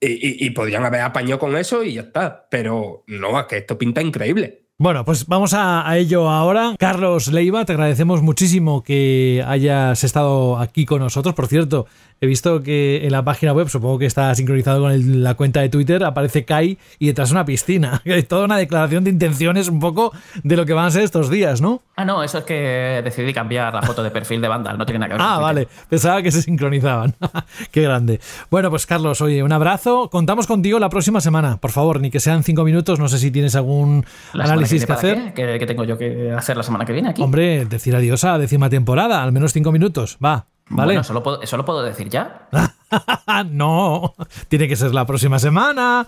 Y, 0.00 0.06
y- 0.08 0.46
y 0.46 0.50
podrían 0.50 0.84
haber 0.84 1.00
apañado 1.00 1.38
con 1.38 1.56
eso 1.56 1.82
y 1.82 1.94
ya 1.94 2.02
está. 2.02 2.46
Pero 2.50 3.04
no, 3.06 3.38
es 3.40 3.46
que 3.46 3.56
esto 3.58 3.78
pinta 3.78 4.02
increíble. 4.02 4.62
Bueno, 4.78 5.06
pues 5.06 5.26
vamos 5.26 5.54
a, 5.54 5.88
a 5.88 5.96
ello 5.96 6.28
ahora. 6.28 6.74
Carlos 6.78 7.28
Leiva, 7.28 7.64
te 7.64 7.72
agradecemos 7.72 8.20
muchísimo 8.20 8.82
que 8.82 9.42
hayas 9.46 10.04
estado 10.04 10.58
aquí 10.58 10.84
con 10.84 10.98
nosotros. 11.00 11.34
Por 11.34 11.46
cierto, 11.46 11.86
he 12.20 12.26
visto 12.26 12.62
que 12.62 13.04
en 13.04 13.12
la 13.12 13.22
página 13.24 13.52
web, 13.52 13.68
supongo 13.68 13.98
que 13.98 14.06
está 14.06 14.34
sincronizado 14.34 14.80
con 14.82 14.92
el- 14.92 15.22
la 15.22 15.34
cuenta 15.34 15.60
de 15.60 15.68
Twitter, 15.68 16.02
aparece 16.04 16.44
Kai 16.44 16.78
y 16.98 17.06
detrás 17.08 17.30
una 17.30 17.44
piscina. 17.44 18.00
Es 18.04 18.26
toda 18.28 18.44
una 18.46 18.56
declaración 18.56 19.04
de 19.04 19.10
intenciones 19.10 19.68
un 19.68 19.80
poco 19.80 20.12
de 20.42 20.56
lo 20.56 20.64
que 20.66 20.72
van 20.72 20.86
a 20.86 20.90
ser 20.90 21.02
estos 21.02 21.30
días, 21.30 21.60
¿no? 21.60 21.82
Ah, 21.96 22.04
no, 22.04 22.22
eso 22.22 22.38
es 22.38 22.44
que 22.44 23.00
decidí 23.04 23.32
cambiar 23.32 23.72
la 23.74 23.82
foto 23.82 24.02
de 24.02 24.10
perfil 24.10 24.40
de 24.40 24.48
Vandal, 24.48 24.76
no 24.78 24.84
tiene 24.86 24.98
nada 24.98 25.08
que 25.08 25.14
ver 25.14 25.22
Ah, 25.28 25.38
vale. 25.38 25.66
Pensaba 25.88 26.22
que 26.22 26.30
se 26.30 26.42
sincronizaban. 26.42 27.14
Qué 27.70 27.82
grande. 27.82 28.20
Bueno, 28.50 28.68
pues 28.70 28.86
Carlos, 28.86 29.20
oye, 29.20 29.42
un 29.42 29.52
abrazo. 29.52 30.10
Contamos 30.10 30.46
contigo 30.46 30.78
la 30.78 30.88
próxima 30.90 31.20
semana. 31.20 31.56
Por 31.58 31.70
favor, 31.70 32.00
ni 32.00 32.10
que 32.10 32.20
sean 32.20 32.42
cinco 32.42 32.64
minutos. 32.64 32.98
No 32.98 33.08
sé 33.08 33.18
si 33.18 33.30
tienes 33.30 33.54
algún 33.56 34.04
La 34.34 34.44
análisis 34.44 34.84
que 34.84 34.92
hacer. 34.92 35.32
¿Qué, 35.34 35.56
qué 35.58 35.66
tengo 35.66 35.84
yo 35.84 35.96
que 35.96 36.32
hacer 36.32 36.56
la 36.56 36.62
semana 36.62 36.84
que 36.84 36.92
viene 36.92 37.08
aquí? 37.10 37.22
Hombre, 37.22 37.64
decir 37.64 37.94
adiós 37.96 38.24
a 38.24 38.36
décima 38.38 38.68
temporada, 38.68 39.22
al 39.22 39.32
menos 39.32 39.52
cinco 39.52 39.72
minutos. 39.72 40.18
Va, 40.24 40.46
¿vale? 40.68 40.88
Bueno, 40.88 41.00
¿eso 41.00 41.12
lo, 41.12 41.22
puedo, 41.22 41.42
eso 41.42 41.56
lo 41.56 41.64
puedo 41.64 41.82
decir 41.82 42.08
ya? 42.08 42.48
no, 43.50 44.14
tiene 44.48 44.68
que 44.68 44.76
ser 44.76 44.94
la 44.94 45.06
próxima 45.06 45.38
semana. 45.38 46.04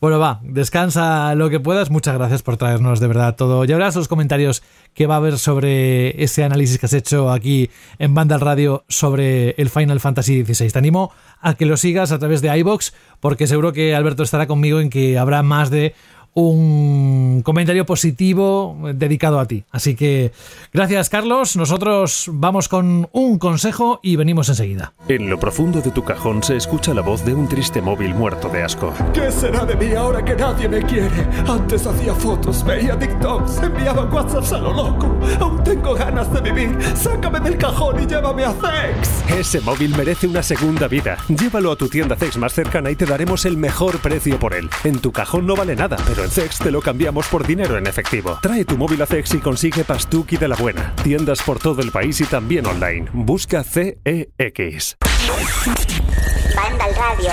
Bueno, 0.00 0.18
va, 0.18 0.40
descansa 0.42 1.34
lo 1.34 1.50
que 1.50 1.60
puedas. 1.60 1.90
Muchas 1.90 2.14
gracias 2.14 2.42
por 2.42 2.56
traernos 2.56 3.00
de 3.00 3.06
verdad 3.06 3.36
todo. 3.36 3.64
Ya 3.64 3.76
verás 3.76 3.96
los 3.96 4.08
comentarios 4.08 4.62
que 4.94 5.06
va 5.06 5.14
a 5.14 5.18
haber 5.18 5.38
sobre 5.38 6.22
ese 6.22 6.44
análisis 6.44 6.78
que 6.78 6.86
has 6.86 6.92
hecho 6.92 7.30
aquí 7.30 7.70
en 7.98 8.14
Banda 8.14 8.34
al 8.34 8.40
Radio 8.40 8.84
sobre 8.88 9.50
el 9.58 9.70
Final 9.70 10.00
Fantasy 10.00 10.44
XVI. 10.44 10.70
Te 10.70 10.78
animo 10.78 11.12
a 11.40 11.54
que 11.54 11.66
lo 11.66 11.76
sigas 11.76 12.12
a 12.12 12.18
través 12.18 12.42
de 12.42 12.56
iBox 12.58 12.94
porque 13.20 13.46
seguro 13.46 13.72
que 13.72 13.94
Alberto 13.94 14.22
estará 14.22 14.46
conmigo 14.46 14.80
en 14.80 14.90
que 14.90 15.18
habrá 15.18 15.42
más 15.42 15.70
de 15.70 15.94
un 16.34 17.42
comentario 17.44 17.84
positivo 17.84 18.76
dedicado 18.94 19.38
a 19.38 19.46
ti. 19.46 19.64
Así 19.70 19.94
que 19.94 20.32
gracias 20.72 21.10
Carlos, 21.10 21.56
nosotros 21.56 22.26
vamos 22.32 22.68
con 22.68 23.08
un 23.12 23.38
consejo 23.38 24.00
y 24.02 24.16
venimos 24.16 24.48
enseguida. 24.48 24.92
En 25.08 25.28
lo 25.28 25.38
profundo 25.38 25.80
de 25.80 25.90
tu 25.90 26.04
cajón 26.04 26.42
se 26.42 26.56
escucha 26.56 26.94
la 26.94 27.02
voz 27.02 27.24
de 27.24 27.34
un 27.34 27.48
triste 27.48 27.82
móvil 27.82 28.14
muerto 28.14 28.48
de 28.48 28.62
asco. 28.62 28.94
¿Qué 29.12 29.30
será 29.30 29.64
de 29.64 29.76
mí 29.76 29.94
ahora 29.94 30.24
que 30.24 30.34
nadie 30.34 30.68
me 30.68 30.82
quiere? 30.82 31.10
Antes 31.46 31.86
hacía 31.86 32.14
fotos, 32.14 32.64
veía 32.64 32.98
TikToks, 32.98 33.62
enviaba 33.62 34.04
WhatsApps 34.04 34.52
a 34.52 34.58
lo 34.58 34.72
loco. 34.72 35.18
Aún 35.40 35.62
tengo 35.64 35.94
ganas 35.94 36.32
de 36.32 36.40
vivir. 36.40 36.78
Sácame 36.94 37.40
del 37.40 37.58
cajón 37.58 38.02
y 38.02 38.06
llévame 38.06 38.44
a 38.44 38.52
Zex. 38.52 39.30
Ese 39.38 39.60
móvil 39.60 39.94
merece 39.96 40.26
una 40.26 40.42
segunda 40.42 40.88
vida. 40.88 41.18
Llévalo 41.28 41.72
a 41.72 41.76
tu 41.76 41.88
tienda 41.88 42.16
Zex 42.16 42.38
más 42.38 42.52
cercana 42.52 42.90
y 42.90 42.96
te 42.96 43.06
daremos 43.06 43.44
el 43.44 43.56
mejor 43.56 43.98
precio 43.98 44.38
por 44.38 44.54
él. 44.54 44.70
En 44.84 44.98
tu 44.98 45.12
cajón 45.12 45.46
no 45.46 45.56
vale 45.56 45.76
nada, 45.76 45.96
pero 46.06 46.21
en 46.24 46.30
Zex 46.30 46.58
te 46.58 46.70
lo 46.70 46.80
cambiamos 46.80 47.26
por 47.28 47.46
dinero 47.46 47.76
en 47.76 47.86
efectivo. 47.86 48.38
Trae 48.42 48.64
tu 48.64 48.76
móvil 48.76 49.00
a 49.02 49.06
Zex 49.06 49.34
y 49.34 49.38
consigue 49.38 49.84
Pastuki 49.84 50.36
de 50.36 50.48
la 50.48 50.56
buena. 50.56 50.94
Tiendas 51.02 51.42
por 51.42 51.58
todo 51.58 51.82
el 51.82 51.90
país 51.90 52.20
y 52.20 52.24
también 52.24 52.66
online. 52.66 53.08
Busca 53.12 53.64
CEX. 53.64 54.96
Banda 56.54 56.84
al 56.84 56.94
radio. 56.94 57.30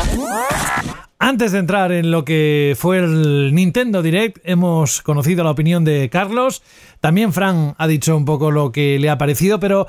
Antes 1.20 1.52
de 1.52 1.60
entrar 1.60 1.92
en 1.92 2.12
lo 2.12 2.24
que 2.24 2.76
fue 2.78 3.00
el 3.00 3.54
Nintendo 3.54 4.02
Direct, 4.02 4.38
hemos 4.44 5.02
conocido 5.02 5.44
la 5.44 5.52
opinión 5.52 5.84
de 5.84 6.10
Carlos. 6.10 6.64
También 7.02 7.34
Fran 7.34 7.76
ha 7.78 7.88
dicho 7.88 8.16
un 8.16 8.26
poco 8.26 8.52
lo 8.52 8.72
que 8.72 8.98
le 9.00 9.10
ha 9.10 9.18
parecido, 9.18 9.60
pero 9.60 9.88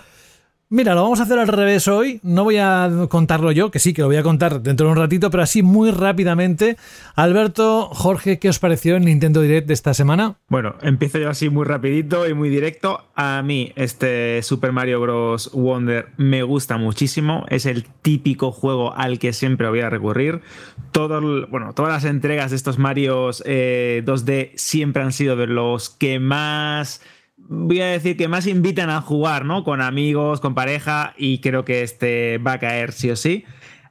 mira, 0.71 0.95
lo 0.95 1.03
vamos 1.03 1.21
a 1.21 1.25
hacer 1.25 1.39
al 1.39 1.49
revés 1.49 1.87
hoy. 1.89 2.21
No 2.23 2.45
voy 2.45 2.57
a 2.57 2.89
contarlo 3.09 3.53
yo, 3.53 3.71
que 3.71 3.79
sí, 3.79 3.93
que 3.93 4.03
lo 4.03 4.09
voy 4.09 4.17
a 4.17 4.23
contar 4.23 4.63
dentro 4.63 4.87
de 4.87 4.93
un 4.93 4.99
ratito, 4.99 5.31
pero 5.31 5.43
así 5.43 5.63
muy 5.63 5.91
rápidamente. 5.91 6.77
Alberto, 7.15 7.91
Jorge, 7.93 8.39
¿qué 8.39 8.49
os 8.49 8.59
pareció 8.59 8.97
el 8.97 9.05
Nintendo 9.05 9.43
Direct 9.43 9.67
de 9.67 9.75
esta 9.75 9.93
semana? 9.93 10.37
Bueno, 10.49 10.77
empiezo 10.83 11.19
yo 11.19 11.29
así 11.29 11.51
muy 11.51 11.65
rapidito 11.65 12.29
y 12.29 12.35
muy 12.35 12.49
directo. 12.49 13.05
A 13.15 13.43
mí 13.43 13.73
este 13.77 14.43
Super 14.43 14.73
Mario 14.73 15.01
Bros. 15.01 15.51
Wonder 15.53 16.09
me 16.17 16.43
gusta 16.43 16.79
muchísimo. 16.79 17.45
Es 17.49 17.67
el 17.67 17.85
típico 17.85 18.53
juego 18.53 18.95
al 18.95 19.19
que 19.19 19.33
siempre 19.33 19.69
voy 19.69 19.81
a 19.81 19.91
recurrir. 19.91 20.41
Bueno, 20.93 21.73
todas 21.75 21.93
las 21.93 22.05
entregas 22.05 22.51
de 22.51 22.57
estos 22.57 22.79
Marios 22.79 23.43
eh, 23.47 24.03
2D 24.05 24.53
siempre 24.57 25.03
han 25.03 25.13
sido 25.13 25.37
de 25.37 25.47
los 25.47 25.91
que 25.91 26.19
más 26.19 27.01
voy 27.51 27.81
a 27.81 27.87
decir 27.87 28.17
que 28.17 28.29
más 28.29 28.47
invitan 28.47 28.91
a 28.91 29.01
jugar, 29.01 29.45
¿no? 29.45 29.65
Con 29.65 29.83
amigos, 29.83 30.41
con 30.41 30.55
pareja, 30.55 31.15
y 31.19 31.41
creo 31.41 31.65
que 31.65 31.83
este 31.83 32.39
va 32.39 32.53
a 32.55 32.59
caer 32.61 32.93
sí 32.93 33.11
o 33.11 33.17
sí. 33.17 33.45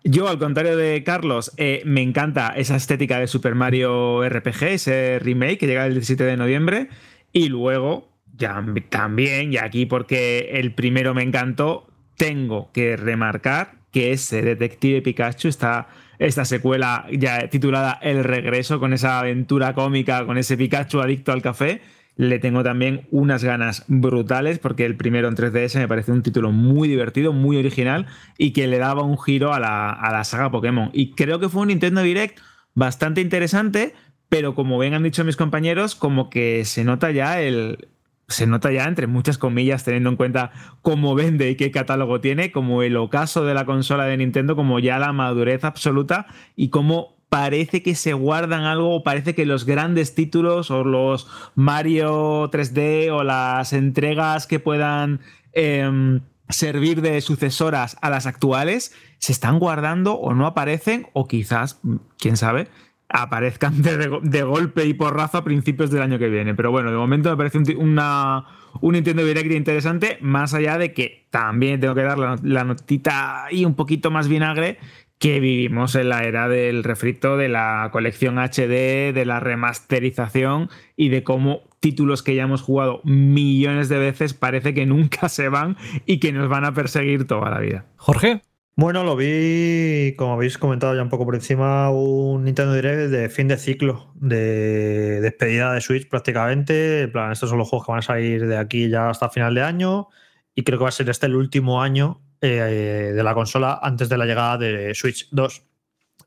Yo, 0.05 0.29
al 0.29 0.39
contrario 0.39 0.77
de 0.77 1.03
Carlos, 1.03 1.51
eh, 1.57 1.81
me 1.85 2.01
encanta 2.01 2.53
esa 2.55 2.77
estética 2.77 3.19
de 3.19 3.27
Super 3.27 3.55
Mario 3.55 4.23
RPG, 4.27 4.63
ese 4.63 5.19
remake 5.19 5.57
que 5.57 5.67
llega 5.67 5.85
el 5.85 5.93
17 5.93 6.23
de 6.23 6.37
noviembre, 6.37 6.87
y 7.33 7.49
luego, 7.49 8.07
ya 8.37 8.63
también, 8.89 9.51
y 9.51 9.57
aquí 9.57 9.85
porque 9.85 10.51
el 10.53 10.73
primero 10.73 11.13
me 11.13 11.23
encantó, 11.23 11.85
tengo 12.15 12.71
que 12.71 12.95
remarcar 12.95 13.73
que 13.91 14.13
ese 14.13 14.41
Detective 14.41 15.01
Pikachu 15.01 15.49
está 15.49 15.89
esta 16.17 16.45
secuela 16.45 17.07
ya 17.11 17.49
titulada 17.49 17.97
El 18.01 18.23
Regreso, 18.23 18.79
con 18.79 18.93
esa 18.93 19.19
aventura 19.19 19.73
cómica, 19.73 20.25
con 20.25 20.37
ese 20.37 20.55
Pikachu 20.55 21.01
adicto 21.01 21.33
al 21.33 21.41
café, 21.41 21.81
le 22.19 22.37
tengo 22.37 22.63
también 22.63 23.07
unas 23.11 23.45
ganas 23.45 23.85
brutales 23.87 24.59
porque 24.59 24.83
el 24.83 24.97
primero 24.97 25.29
en 25.29 25.37
3DS 25.37 25.79
me 25.79 25.87
parece 25.87 26.11
un 26.11 26.21
título 26.21 26.51
muy 26.51 26.89
divertido, 26.89 27.31
muy 27.31 27.55
original 27.55 28.07
y 28.37 28.51
que 28.51 28.67
le 28.67 28.77
daba 28.77 29.03
un 29.03 29.17
giro 29.17 29.53
a 29.53 29.59
la, 29.61 29.89
a 29.91 30.11
la 30.11 30.25
saga 30.25 30.51
Pokémon. 30.51 30.89
Y 30.91 31.11
creo 31.11 31.39
que 31.39 31.47
fue 31.47 31.61
un 31.61 31.69
Nintendo 31.69 32.01
Direct 32.01 32.37
bastante 32.73 33.21
interesante, 33.21 33.93
pero 34.27 34.53
como 34.53 34.77
bien 34.77 34.95
han 34.95 35.03
dicho 35.03 35.23
mis 35.23 35.37
compañeros, 35.37 35.95
como 35.95 36.29
que 36.29 36.65
se 36.65 36.83
nota 36.83 37.09
ya 37.11 37.39
el, 37.39 37.87
se 38.27 38.47
nota 38.47 38.69
ya, 38.69 38.83
entre 38.83 39.07
muchas 39.07 39.37
comillas, 39.37 39.85
teniendo 39.85 40.09
en 40.09 40.17
cuenta 40.17 40.51
cómo 40.81 41.15
vende 41.15 41.49
y 41.49 41.55
qué 41.55 41.71
catálogo 41.71 42.19
tiene, 42.19 42.51
como 42.51 42.83
el 42.83 42.97
ocaso 42.97 43.45
de 43.45 43.53
la 43.53 43.63
consola 43.63 44.03
de 44.03 44.17
Nintendo, 44.17 44.57
como 44.57 44.79
ya 44.79 44.99
la 44.99 45.13
madurez 45.13 45.63
absoluta 45.63 46.27
y 46.57 46.67
cómo 46.67 47.18
parece 47.29 47.83
que 47.83 47.95
se 47.95 48.13
guardan 48.13 48.63
algo, 48.63 48.95
o 48.95 49.03
parece 49.03 49.35
que 49.35 49.45
los 49.45 49.65
grandes 49.65 50.15
títulos 50.15 50.71
o 50.71 50.83
los 50.83 51.27
Mario 51.55 52.49
3D 52.51 53.11
o 53.11 53.23
las 53.23 53.73
entregas 53.73 54.47
que 54.47 54.59
puedan 54.59 55.21
em, 55.53 56.21
servir 56.49 57.01
de 57.01 57.21
sucesoras 57.21 57.97
a 58.01 58.09
las 58.09 58.25
actuales 58.25 58.93
se 59.19 59.31
están 59.31 59.59
guardando 59.59 60.15
o 60.15 60.33
no 60.33 60.47
aparecen 60.47 61.07
o 61.13 61.27
quizás, 61.27 61.79
quién 62.17 62.37
sabe, 62.37 62.67
aparezcan 63.09 63.81
de, 63.81 64.43
golpe 64.43 64.85
y 64.85 64.93
porrazo 64.93 65.39
a 65.39 65.43
principios 65.43 65.91
del 65.91 66.01
año 66.01 66.19
que 66.19 66.29
viene. 66.29 66.55
Pero 66.55 66.71
bueno, 66.71 66.91
de 66.91 66.97
momento 66.97 67.29
me 67.29 67.37
parece 67.37 67.57
un, 67.57 67.65
una, 67.77 68.45
un 68.81 68.93
Nintendo 68.93 69.25
Direct 69.25 69.51
interesante, 69.51 70.17
más 70.21 70.53
allá 70.53 70.77
de 70.77 70.93
que 70.93 71.27
también 71.29 71.79
tengo 71.79 71.95
que 71.95 72.03
dar 72.03 72.17
la, 72.17 72.39
la 72.41 72.63
notita 72.63 73.47
y 73.51 73.65
un 73.65 73.75
poquito 73.75 74.11
más 74.11 74.27
vinagre, 74.27 74.77
que 75.19 75.41
vivimos 75.41 75.95
en 75.95 76.09
la 76.09 76.23
era 76.23 76.47
del 76.47 76.83
refrito, 76.83 77.35
de 77.35 77.49
la 77.49 77.89
colección 77.91 78.39
HD, 78.39 79.13
de 79.13 79.23
la 79.25 79.41
remasterización 79.41 80.69
y 80.95 81.09
de 81.09 81.23
cómo 81.23 81.63
títulos 81.81 82.23
que 82.23 82.35
ya 82.35 82.43
hemos 82.43 82.61
jugado 82.61 83.01
millones 83.03 83.89
de 83.89 83.99
veces 83.99 84.33
parece 84.33 84.73
que 84.73 84.85
nunca 84.85 85.29
se 85.29 85.49
van 85.49 85.77
y 86.05 86.19
que 86.19 86.31
nos 86.31 86.47
van 86.47 86.65
a 86.65 86.73
perseguir 86.73 87.27
toda 87.27 87.51
la 87.51 87.59
vida. 87.59 87.85
Jorge. 87.97 88.41
Bueno, 88.77 89.03
lo 89.03 89.17
vi, 89.17 90.15
como 90.17 90.31
habéis 90.31 90.57
comentado 90.57 90.95
ya 90.95 91.03
un 91.03 91.09
poco 91.09 91.25
por 91.25 91.35
encima, 91.35 91.89
un 91.89 92.45
Nintendo 92.45 92.73
Direct 92.73 93.11
de 93.11 93.27
fin 93.27 93.49
de 93.49 93.57
ciclo, 93.57 94.13
de 94.15 95.19
despedida 95.19 95.73
de 95.73 95.81
Switch 95.81 96.07
prácticamente. 96.07 97.01
En 97.01 97.11
plan, 97.11 97.33
estos 97.33 97.49
son 97.49 97.59
los 97.59 97.67
juegos 97.67 97.85
que 97.85 97.91
van 97.91 97.99
a 97.99 98.03
salir 98.03 98.47
de 98.47 98.55
aquí 98.55 98.87
ya 98.87 99.09
hasta 99.09 99.29
final 99.29 99.53
de 99.53 99.63
año 99.63 100.07
y 100.55 100.63
creo 100.63 100.79
que 100.79 100.83
va 100.83 100.89
a 100.89 100.93
ser 100.93 101.09
este 101.09 101.25
el 101.25 101.35
último 101.35 101.81
año 101.81 102.21
eh, 102.41 103.11
de 103.15 103.23
la 103.23 103.33
consola 103.33 103.79
antes 103.81 104.09
de 104.09 104.17
la 104.17 104.25
llegada 104.25 104.57
de 104.57 104.93
Switch 104.95 105.27
2. 105.31 105.63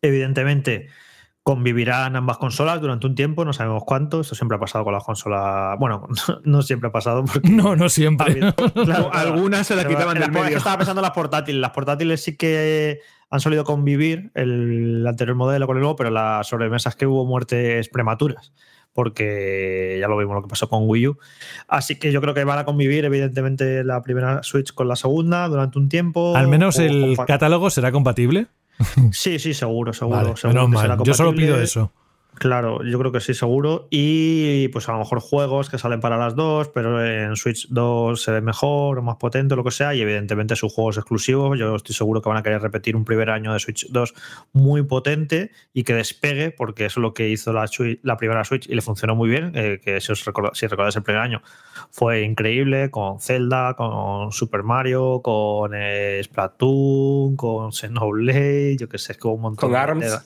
Evidentemente, 0.03 0.89
convivirán 1.43 2.17
ambas 2.17 2.39
consolas 2.39 2.81
durante 2.81 3.07
un 3.07 3.15
tiempo, 3.15 3.45
no 3.45 3.53
sabemos 3.53 3.83
cuánto. 3.85 4.21
Esto 4.21 4.35
siempre 4.35 4.57
ha 4.57 4.61
pasado 4.61 4.85
con 4.85 4.93
las 4.93 5.05
consolas. 5.05 5.79
Bueno, 5.79 6.07
no, 6.45 6.63
siempre 6.63 6.89
ha 6.89 6.93
pasado. 6.93 7.25
Porque 7.25 7.49
no, 7.49 7.77
no 7.77 7.89
siempre. 7.89 8.41
Algunas 9.13 9.67
se 9.67 9.77
la 9.77 9.87
quitaban 9.87 10.19
del 10.19 10.31
medio. 10.31 10.59
Estaba 10.59 10.79
pensando 10.79 11.01
en 11.01 11.05
las 11.05 11.13
portátiles. 11.13 11.61
Las 11.61 11.73
portátiles 11.73 12.23
sí 12.23 12.37
que 12.37 13.01
han 13.31 13.41
solido 13.41 13.65
convivir 13.65 14.31
el 14.35 15.07
anterior 15.07 15.37
modelo 15.37 15.67
con 15.67 15.77
el 15.77 15.81
nuevo, 15.81 15.97
pero 15.97 16.11
las 16.11 16.47
sobremesas 16.47 16.95
que 16.97 17.07
hubo 17.07 17.25
muertes 17.25 17.89
prematuras 17.89 18.53
porque 18.93 19.97
ya 20.01 20.09
lo 20.09 20.17
vimos 20.17 20.35
lo 20.35 20.43
que 20.43 20.49
pasó 20.49 20.69
con 20.69 20.89
Wii 20.89 21.09
U. 21.09 21.19
Así 21.69 21.99
que 21.99 22.13
yo 22.13 22.21
creo 22.21 22.35
que 22.35 22.45
van 22.45 22.59
a 22.59 22.65
convivir, 22.65 23.05
evidentemente, 23.05 23.85
la 23.85 24.03
primera 24.03 24.43
Switch 24.43 24.73
con 24.73 24.89
la 24.89 24.97
segunda 24.97 25.49
durante 25.49 25.79
un 25.79 25.89
tiempo. 25.89 26.37
Al 26.37 26.49
menos 26.49 26.79
el 26.79 27.17
catálogo 27.27 27.71
será 27.71 27.93
compatible. 27.93 28.47
Sí, 29.13 29.39
sí, 29.39 29.55
seguro, 29.55 29.93
seguro. 29.93 30.35
Yo 31.05 31.15
solo 31.15 31.35
pido 31.35 31.61
eso. 31.61 31.93
Claro, 32.35 32.83
yo 32.83 32.99
creo 32.99 33.13
que 33.13 33.21
sí, 33.21 33.35
seguro. 33.35 33.89
Y 33.91 34.69
pues 34.69 34.89
a 34.89 34.93
lo 34.93 34.99
mejor 34.99 35.21
juegos 35.21 35.69
que 35.69 35.79
salen 35.79 36.01
para 36.01 36.17
las 36.17 36.35
dos, 36.35 36.69
pero 36.69 37.05
en 37.05 37.37
Switch 37.37 37.69
2 37.69 38.21
se 38.21 38.33
ve 38.33 38.41
mejor 38.41 38.99
o 38.99 39.03
más 39.03 39.17
potente, 39.17 39.55
lo 39.55 39.63
que 39.63 39.71
sea. 39.71 39.95
Y 39.95 40.01
evidentemente 40.01 40.57
sus 40.57 40.73
juegos 40.73 40.97
exclusivos. 40.97 41.59
Yo 41.59 41.77
estoy 41.77 41.95
seguro 41.95 42.23
que 42.23 42.29
van 42.29 42.39
a 42.39 42.43
querer 42.43 42.63
repetir 42.63 42.97
un 42.97 43.05
primer 43.05 43.31
año 43.31 43.53
de 43.53 43.61
Switch 43.61 43.87
2 43.91 44.15
muy 44.53 44.83
potente 44.83 45.51
y 45.75 45.85
que 45.85 45.95
despegue, 45.95 46.51
porque 46.51 46.87
eso 46.87 47.01
es 47.01 47.03
lo 47.03 47.15
que 47.15 47.29
hizo 47.29 47.53
la, 47.53 47.69
la 48.03 48.17
primera 48.17 48.45
Switch 48.45 48.69
y 48.69 48.75
le 48.75 48.83
funcionó 48.83 49.15
muy 49.15 49.29
bien. 49.29 49.53
Eh, 49.55 49.81
que 49.83 50.01
si, 50.01 50.13
os 50.13 50.25
si 50.55 50.67
recordáis 50.67 50.97
el 50.97 51.03
primer 51.03 51.23
año, 51.23 51.43
fue 51.91 52.23
increíble 52.23 52.91
con 52.91 53.21
Zelda, 53.21 53.75
con 53.75 54.33
Super 54.33 54.63
Mario, 54.63 55.21
con 55.23 55.73
eh, 55.75 56.21
Splatoon, 56.25 57.37
con 57.37 57.73
Xenoblade, 57.73 58.79
yo 58.79 58.89
que 58.89 58.99
sé, 58.99 59.17
con 59.17 59.35
un 59.35 59.41
montón 59.43 59.71
con 59.71 59.79
ARMS 59.79 60.25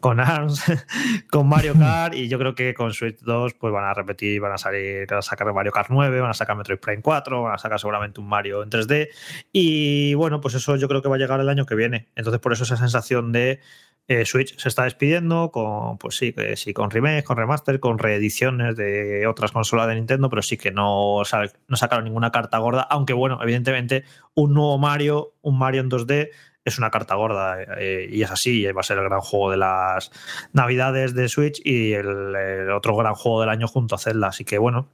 con 0.00 0.20
ARMS, 0.20 0.64
con 1.30 1.48
Mario 1.48 1.74
Kart 1.78 2.14
y 2.14 2.28
yo 2.28 2.38
creo 2.38 2.54
que 2.54 2.74
con 2.74 2.92
Switch 2.92 3.18
2 3.20 3.54
pues 3.54 3.72
van 3.72 3.84
a 3.84 3.94
repetir, 3.94 4.40
van 4.40 4.52
a 4.52 4.58
salir, 4.58 5.06
van 5.08 5.18
a 5.18 5.22
sacar 5.22 5.52
Mario 5.52 5.72
Kart 5.72 5.88
9, 5.90 6.20
van 6.20 6.30
a 6.30 6.34
sacar 6.34 6.56
Metroid 6.56 6.78
Prime 6.78 7.02
4, 7.02 7.42
van 7.42 7.54
a 7.54 7.58
sacar 7.58 7.78
seguramente 7.78 8.20
un 8.20 8.28
Mario 8.28 8.62
en 8.62 8.70
3D 8.70 9.08
y 9.52 10.14
bueno, 10.14 10.40
pues 10.40 10.54
eso 10.54 10.76
yo 10.76 10.88
creo 10.88 11.02
que 11.02 11.08
va 11.08 11.16
a 11.16 11.18
llegar 11.18 11.40
el 11.40 11.48
año 11.48 11.66
que 11.66 11.74
viene. 11.74 12.08
Entonces 12.16 12.40
por 12.40 12.52
eso 12.52 12.64
esa 12.64 12.76
sensación 12.76 13.32
de 13.32 13.60
eh, 14.08 14.24
Switch 14.26 14.58
se 14.58 14.68
está 14.68 14.82
despidiendo 14.84 15.50
con, 15.52 15.96
pues 15.98 16.16
sí, 16.16 16.34
sí, 16.56 16.72
con 16.72 16.90
remakes, 16.90 17.24
con 17.24 17.36
remaster, 17.36 17.78
con 17.78 17.98
reediciones 17.98 18.76
de 18.76 19.26
otras 19.28 19.52
consolas 19.52 19.86
de 19.86 19.94
Nintendo, 19.94 20.28
pero 20.28 20.42
sí 20.42 20.56
que 20.56 20.72
no, 20.72 21.22
no 21.68 21.76
sacaron 21.76 22.04
ninguna 22.04 22.32
carta 22.32 22.58
gorda, 22.58 22.82
aunque 22.82 23.12
bueno, 23.12 23.38
evidentemente 23.42 24.04
un 24.34 24.54
nuevo 24.54 24.76
Mario, 24.78 25.34
un 25.40 25.58
Mario 25.58 25.82
en 25.82 25.90
2D 25.90 26.30
es 26.64 26.78
una 26.78 26.90
carta 26.90 27.14
gorda 27.14 27.62
eh, 27.78 28.08
y 28.10 28.22
es 28.22 28.30
así, 28.30 28.64
va 28.66 28.80
a 28.80 28.84
ser 28.84 28.98
el 28.98 29.04
gran 29.04 29.20
juego 29.20 29.50
de 29.50 29.56
las 29.56 30.10
navidades 30.52 31.14
de 31.14 31.28
Switch 31.28 31.60
y 31.64 31.92
el, 31.92 32.70
otro 32.70 32.96
gran 32.96 33.14
juego 33.14 33.40
del 33.40 33.50
año 33.50 33.66
junto 33.66 33.94
a 33.94 33.98
Zelda. 33.98 34.28
Así 34.28 34.44
que 34.44 34.58
bueno, 34.58 34.88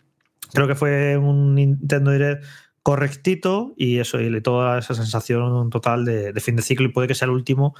creo 0.52 0.66
que 0.66 0.74
fue 0.74 1.16
un 1.16 1.54
Nintendo 1.54 2.10
Direct 2.10 2.44
correctito 2.88 3.74
y 3.76 3.98
eso, 3.98 4.18
y 4.18 4.40
toda 4.40 4.78
esa 4.78 4.94
sensación 4.94 5.68
total 5.68 6.06
de, 6.06 6.32
fin 6.40 6.56
de 6.56 6.62
ciclo 6.62 6.86
y 6.86 6.88
puede 6.88 7.06
que 7.06 7.14
sea 7.14 7.26
el 7.26 7.32
último 7.32 7.74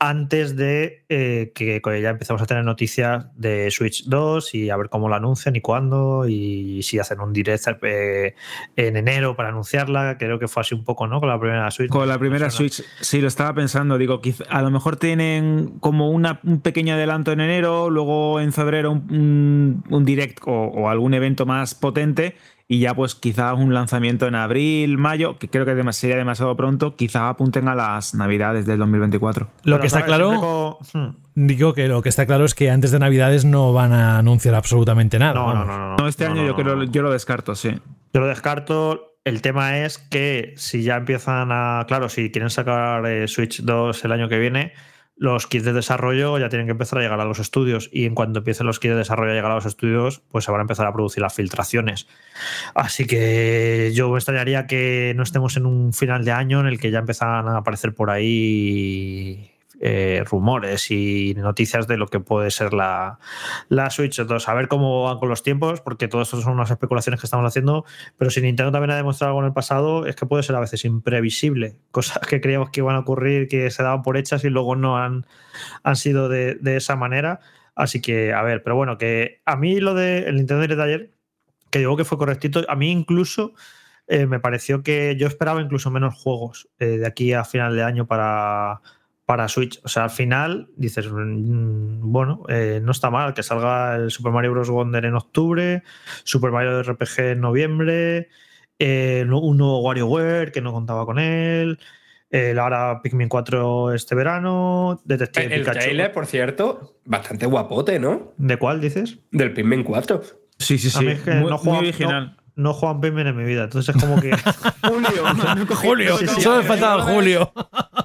antes 0.00 0.56
de 0.56 1.04
eh, 1.08 1.52
que, 1.54 1.80
ya 2.02 2.10
empezamos 2.10 2.42
a 2.42 2.46
tener 2.46 2.64
noticias 2.64 3.26
de 3.36 3.70
Switch 3.70 4.06
2 4.06 4.56
y 4.56 4.70
a 4.70 4.76
ver 4.76 4.88
cómo 4.88 5.08
lo 5.08 5.14
anuncian 5.14 5.54
y 5.54 5.60
cuándo 5.60 6.26
y 6.26 6.82
si 6.82 6.98
hacen 6.98 7.20
un 7.20 7.32
direct 7.32 7.64
eh, 7.82 8.34
en 8.74 8.96
enero 8.96 9.36
para 9.36 9.50
anunciarla, 9.50 10.18
creo 10.18 10.40
que 10.40 10.48
fue 10.48 10.62
así 10.62 10.74
un 10.74 10.82
poco, 10.82 11.06
¿no? 11.06 11.20
Con 11.20 11.28
la 11.28 11.38
primera 11.38 11.70
Switch. 11.70 11.88
Con 11.88 12.08
la 12.08 12.18
primera 12.18 12.50
Switch, 12.50 12.82
sí, 13.00 13.20
lo 13.20 13.28
estaba 13.28 13.54
pensando, 13.54 13.98
digo, 13.98 14.20
a 14.48 14.62
lo 14.62 14.70
mejor 14.72 14.96
tienen 14.96 15.78
como 15.78 16.10
una, 16.10 16.40
un 16.42 16.60
pequeño 16.60 16.94
adelanto 16.94 17.30
en 17.30 17.38
enero, 17.38 17.88
luego 17.88 18.40
en 18.40 18.52
febrero 18.52 18.90
un, 18.90 20.02
direct 20.04 20.40
o 20.44 20.88
algún 20.90 21.14
evento 21.14 21.46
más 21.46 21.76
potente 21.76 22.34
y 22.70 22.78
ya 22.78 22.94
pues 22.94 23.16
quizás 23.16 23.58
un 23.58 23.74
lanzamiento 23.74 24.28
en 24.28 24.36
abril, 24.36 24.96
mayo, 24.96 25.40
que 25.40 25.48
creo 25.48 25.66
que 25.66 25.92
sería 25.92 26.14
demasiado 26.14 26.56
pronto, 26.56 26.94
quizás 26.94 27.22
apunten 27.22 27.66
a 27.66 27.74
las 27.74 28.14
navidades 28.14 28.64
del 28.64 28.78
2024. 28.78 29.50
Lo 29.64 29.80
que 29.80 29.88
está 29.88 30.04
claro, 30.04 30.78
hmm. 30.92 31.08
digo 31.34 31.74
que 31.74 31.88
lo 31.88 32.00
que 32.00 32.08
está 32.08 32.26
claro 32.26 32.44
es 32.44 32.54
que 32.54 32.70
antes 32.70 32.92
de 32.92 33.00
navidades 33.00 33.44
no 33.44 33.72
van 33.72 33.92
a 33.92 34.18
anunciar 34.18 34.54
absolutamente 34.54 35.18
nada. 35.18 35.34
No, 35.34 35.52
no, 35.52 35.64
no, 35.64 35.96
no, 35.96 36.06
este 36.06 36.26
año 36.26 36.46
yo 36.46 36.54
creo, 36.54 36.84
yo 36.84 37.02
lo 37.02 37.10
descarto, 37.10 37.56
sí. 37.56 37.70
Yo 38.14 38.20
lo 38.20 38.28
descarto. 38.28 39.16
El 39.24 39.42
tema 39.42 39.78
es 39.78 39.98
que 39.98 40.54
si 40.56 40.84
ya 40.84 40.94
empiezan 40.94 41.48
a, 41.50 41.84
claro, 41.88 42.08
si 42.08 42.30
quieren 42.30 42.50
sacar 42.50 43.04
eh, 43.04 43.26
Switch 43.26 43.62
2 43.62 44.04
el 44.04 44.12
año 44.12 44.28
que 44.28 44.38
viene, 44.38 44.74
los 45.20 45.46
kits 45.46 45.66
de 45.66 45.74
desarrollo 45.74 46.38
ya 46.38 46.48
tienen 46.48 46.66
que 46.66 46.72
empezar 46.72 46.98
a 46.98 47.02
llegar 47.02 47.20
a 47.20 47.26
los 47.26 47.40
estudios 47.40 47.90
y 47.92 48.06
en 48.06 48.14
cuanto 48.14 48.38
empiecen 48.38 48.66
los 48.66 48.80
kits 48.80 48.92
de 48.92 48.96
desarrollo 48.96 49.32
a 49.32 49.34
llegar 49.34 49.50
a 49.50 49.54
los 49.54 49.66
estudios, 49.66 50.22
pues 50.30 50.46
se 50.46 50.50
van 50.50 50.60
a 50.60 50.62
empezar 50.62 50.86
a 50.86 50.94
producir 50.94 51.20
las 51.20 51.34
filtraciones. 51.34 52.08
Así 52.74 53.06
que 53.06 53.92
yo 53.94 54.08
me 54.08 54.16
extrañaría 54.16 54.66
que 54.66 55.12
no 55.14 55.22
estemos 55.22 55.58
en 55.58 55.66
un 55.66 55.92
final 55.92 56.24
de 56.24 56.32
año 56.32 56.60
en 56.60 56.66
el 56.66 56.80
que 56.80 56.90
ya 56.90 57.00
empiezan 57.00 57.48
a 57.48 57.58
aparecer 57.58 57.94
por 57.94 58.08
ahí 58.08 59.49
eh, 59.82 60.22
rumores 60.26 60.90
y 60.90 61.32
noticias 61.38 61.86
de 61.88 61.96
lo 61.96 62.06
que 62.08 62.20
puede 62.20 62.50
ser 62.50 62.74
la, 62.74 63.18
la 63.70 63.88
Switch. 63.88 64.18
Entonces, 64.18 64.46
a 64.46 64.52
ver 64.52 64.68
cómo 64.68 65.04
van 65.04 65.18
con 65.18 65.30
los 65.30 65.42
tiempos, 65.42 65.80
porque 65.80 66.06
todo 66.06 66.20
esto 66.20 66.38
son 66.40 66.52
unas 66.52 66.70
especulaciones 66.70 67.18
que 67.18 67.26
estamos 67.26 67.46
haciendo, 67.46 67.86
pero 68.18 68.30
si 68.30 68.42
Nintendo 68.42 68.72
también 68.72 68.90
ha 68.90 68.96
demostrado 68.96 69.30
algo 69.30 69.40
en 69.40 69.46
el 69.46 69.54
pasado, 69.54 70.04
es 70.04 70.16
que 70.16 70.26
puede 70.26 70.42
ser 70.42 70.56
a 70.56 70.60
veces 70.60 70.84
imprevisible. 70.84 71.78
Cosas 71.92 72.18
que 72.28 72.42
creíamos 72.42 72.68
que 72.70 72.80
iban 72.80 72.94
a 72.94 72.98
ocurrir, 72.98 73.48
que 73.48 73.70
se 73.70 73.82
daban 73.82 74.02
por 74.02 74.18
hechas 74.18 74.44
y 74.44 74.50
luego 74.50 74.76
no 74.76 74.98
han, 74.98 75.26
han 75.82 75.96
sido 75.96 76.28
de, 76.28 76.58
esa 76.76 76.96
manera. 76.96 77.40
Así 77.74 78.02
que, 78.02 78.34
a 78.34 78.42
ver, 78.42 78.62
pero 78.62 78.76
bueno, 78.76 78.98
que 78.98 79.40
a 79.46 79.56
mí 79.56 79.80
lo 79.80 79.94
del 79.94 80.24
de 80.26 80.32
Nintendo 80.32 80.60
Direct 80.60 80.78
de 80.78 80.84
ayer, 80.84 81.10
que 81.70 81.78
digo 81.78 81.96
que 81.96 82.04
fue 82.04 82.18
correctito, 82.18 82.64
a 82.68 82.76
mí 82.76 82.90
incluso... 82.90 83.54
Eh, 84.12 84.26
me 84.26 84.40
pareció 84.40 84.82
que 84.82 85.14
yo 85.16 85.28
esperaba 85.28 85.62
incluso 85.62 85.88
menos 85.88 86.16
juegos 86.16 86.68
eh, 86.80 86.98
de 86.98 87.06
aquí 87.06 87.32
a 87.32 87.44
final 87.44 87.76
de 87.76 87.84
año 87.84 88.08
para, 88.08 88.80
para 89.30 89.46
Switch. 89.46 89.78
O 89.84 89.88
sea, 89.88 90.02
al 90.02 90.10
final 90.10 90.70
dices, 90.74 91.06
mm, 91.08 92.10
bueno, 92.10 92.42
eh, 92.48 92.80
no 92.82 92.90
está 92.90 93.10
mal 93.10 93.32
que 93.32 93.44
salga 93.44 93.94
el 93.94 94.10
Super 94.10 94.32
Mario 94.32 94.50
Bros. 94.50 94.68
Wonder 94.68 95.04
en 95.04 95.14
octubre, 95.14 95.84
Super 96.24 96.50
Mario 96.50 96.82
RPG 96.82 97.20
en 97.20 97.40
noviembre, 97.40 98.28
eh, 98.80 99.24
un 99.30 99.56
nuevo 99.56 99.82
WarioWare 99.82 100.50
que 100.50 100.60
no 100.60 100.72
contaba 100.72 101.06
con 101.06 101.20
él. 101.20 101.78
El 102.28 102.58
ahora 102.58 103.02
Pikmin 103.04 103.28
4 103.28 103.94
este 103.94 104.16
verano, 104.16 105.00
Detective 105.04 105.54
el, 105.54 105.60
Pikachu. 105.60 105.78
trailer, 105.78 106.10
por 106.10 106.26
cierto, 106.26 106.96
bastante 107.04 107.46
guapote, 107.46 108.00
¿no? 108.00 108.32
¿De 108.36 108.56
cuál 108.56 108.80
dices? 108.80 109.20
Del 109.30 109.52
Pikmin 109.54 109.84
4. 109.84 110.22
Sí, 110.58 110.76
sí, 110.76 110.90
sí. 110.90 110.98
A 110.98 111.02
mí 111.02 111.12
es 111.12 111.20
que 111.20 111.34
muy, 111.34 111.50
no 111.50 111.58
muy 111.62 111.78
original. 111.78 112.36
No, 112.60 112.74
juegan 112.74 113.00
Pikmin 113.00 113.26
en 113.26 113.36
mi 113.36 113.44
vida, 113.44 113.64
entonces 113.64 113.94
es 113.94 114.02
como 114.02 114.20
que. 114.20 114.30
Julio. 114.86 115.24
Julio, 115.76 116.18
Sí, 116.18 116.26
sí, 116.26 116.40
solo 116.42 116.58
me 116.58 116.62
faltaba. 116.64 117.02
Julio. 117.04 117.52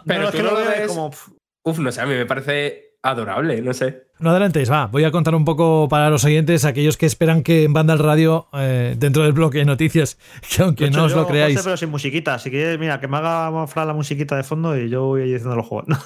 Pero 0.05 0.21
No, 0.23 0.29
es 0.29 0.35
tú 0.35 0.37
no 0.39 0.43
lo 0.45 0.51
lo 0.51 0.57
veo 0.57 0.69
ves 0.69 0.87
como- 0.87 1.11
Uf, 1.63 1.79
no 1.79 1.91
sé, 1.91 1.99
a 2.01 2.05
mí 2.05 2.13
me 2.13 2.25
parece 2.25 2.97
adorable, 3.03 3.61
no 3.61 3.73
sé. 3.73 4.07
No 4.17 4.29
adelantéis, 4.29 4.71
va. 4.71 4.87
Voy 4.87 5.03
a 5.03 5.11
contar 5.11 5.35
un 5.35 5.43
poco 5.43 5.89
para 5.89 6.09
los 6.09 6.23
oyentes, 6.23 6.63
aquellos 6.63 6.95
que 6.95 7.05
esperan 7.05 7.43
que 7.43 7.63
en 7.65 7.73
Banda 7.73 7.91
al 7.91 7.99
Radio, 7.99 8.47
eh, 8.53 8.95
dentro 8.97 9.23
del 9.23 9.33
bloque 9.33 9.57
de 9.57 9.65
noticias, 9.65 10.17
que 10.55 10.63
aunque 10.63 10.85
hecho, 10.85 10.97
no 10.99 11.03
os 11.05 11.13
lo 11.13 11.27
creáis. 11.27 11.55
José, 11.57 11.65
pero 11.65 11.77
sin 11.77 11.89
musiquita. 11.89 12.39
Si 12.39 12.49
quieres, 12.49 12.79
mira, 12.79 13.01
que 13.01 13.09
me 13.09 13.17
haga 13.17 13.67
Fran 13.67 13.87
la 13.87 13.93
musiquita 13.93 14.37
de 14.37 14.43
fondo 14.43 14.77
y 14.77 14.89
yo 14.89 15.03
voy 15.03 15.23
ahí 15.23 15.31
diciendo 15.33 15.55
los 15.55 15.65
juegos. 15.65 15.87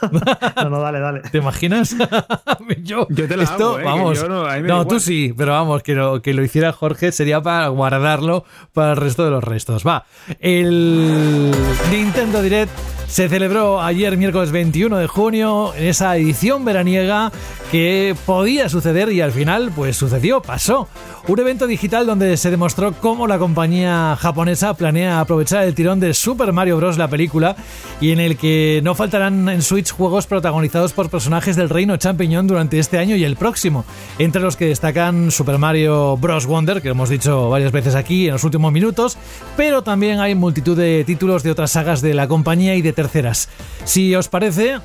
No, 0.63 0.69
no, 0.69 0.79
dale, 0.81 0.99
dale. 0.99 1.21
¿Te 1.31 1.37
imaginas? 1.37 1.95
yo, 2.83 3.07
Yo 3.09 3.27
te 3.27 3.37
la 3.37 3.43
esto, 3.43 3.69
hago, 3.77 3.79
¿eh? 3.79 3.83
Vamos. 3.83 4.19
yo 4.21 4.27
no- 4.27 4.87
tú 4.87 4.99
sí, 4.99 5.33
pero 5.37 5.51
vamos, 5.53 5.83
que 5.83 5.93
lo, 5.93 6.21
que 6.21 6.33
lo 6.33 6.43
hiciera 6.43 6.71
Jorge 6.73 7.11
sería 7.11 7.41
para 7.41 7.67
guardarlo 7.67 8.43
para 8.73 8.91
el 8.91 8.97
resto 8.97 9.23
de 9.23 9.31
los 9.31 9.43
restos. 9.43 9.85
Va. 9.85 10.05
El 10.39 11.51
Nintendo 11.91 12.41
Direct 12.41 12.71
se 13.07 13.27
celebró 13.29 13.81
ayer, 13.81 14.17
miércoles 14.17 14.51
21 14.51 14.97
de 14.97 15.07
junio, 15.07 15.73
en 15.75 15.85
esa 15.87 16.15
edición 16.17 16.65
veraniega 16.65 17.31
que 17.71 17.98
podía 18.25 18.69
suceder 18.69 19.11
y 19.11 19.21
al 19.21 19.31
final, 19.31 19.71
pues 19.75 19.97
sucedió, 19.97 20.41
pasó. 20.41 20.87
Un 21.27 21.39
evento 21.39 21.67
digital 21.67 22.05
donde 22.05 22.37
se 22.37 22.49
demostró 22.49 22.93
cómo 22.93 23.27
la 23.27 23.37
compañía 23.37 24.17
japonesa 24.19 24.73
planea 24.73 25.19
aprovechar 25.19 25.63
el 25.63 25.75
tirón 25.75 25.99
de 25.99 26.13
Super 26.13 26.53
Mario 26.53 26.77
Bros. 26.77 26.97
la 26.97 27.07
película 27.07 27.55
y 28.01 28.11
en 28.11 28.19
el 28.19 28.37
que 28.37 28.81
no 28.83 28.95
faltarán 28.95 29.47
en 29.49 29.61
Switch 29.61 29.91
juegos 29.91 30.27
protagonizados 30.27 30.93
por 30.93 31.09
personajes 31.09 31.55
del 31.55 31.69
reino 31.69 31.97
champiñón 31.97 32.47
durante 32.47 32.79
este 32.79 32.97
año 32.97 33.15
y 33.15 33.23
el 33.23 33.35
próximo, 33.35 33.85
entre 34.17 34.41
los 34.41 34.55
que 34.55 34.65
destacan 34.65 35.31
Super 35.31 35.57
Mario 35.57 36.17
Bros. 36.17 36.45
Wonder, 36.45 36.81
que 36.81 36.89
hemos 36.89 37.09
dicho 37.09 37.49
varias 37.49 37.71
veces 37.71 37.95
aquí 37.95 38.27
en 38.27 38.33
los 38.33 38.43
últimos 38.43 38.71
minutos, 38.71 39.17
pero 39.55 39.83
también 39.83 40.19
hay 40.19 40.35
multitud 40.35 40.77
de 40.77 41.03
títulos 41.05 41.43
de 41.43 41.51
otras 41.51 41.71
sagas 41.71 42.01
de 42.01 42.13
la 42.13 42.27
compañía 42.27 42.75
y 42.75 42.81
de 42.81 42.93
terceras. 42.93 43.49
Si 43.83 44.15
os 44.15 44.27
parece, 44.29 44.79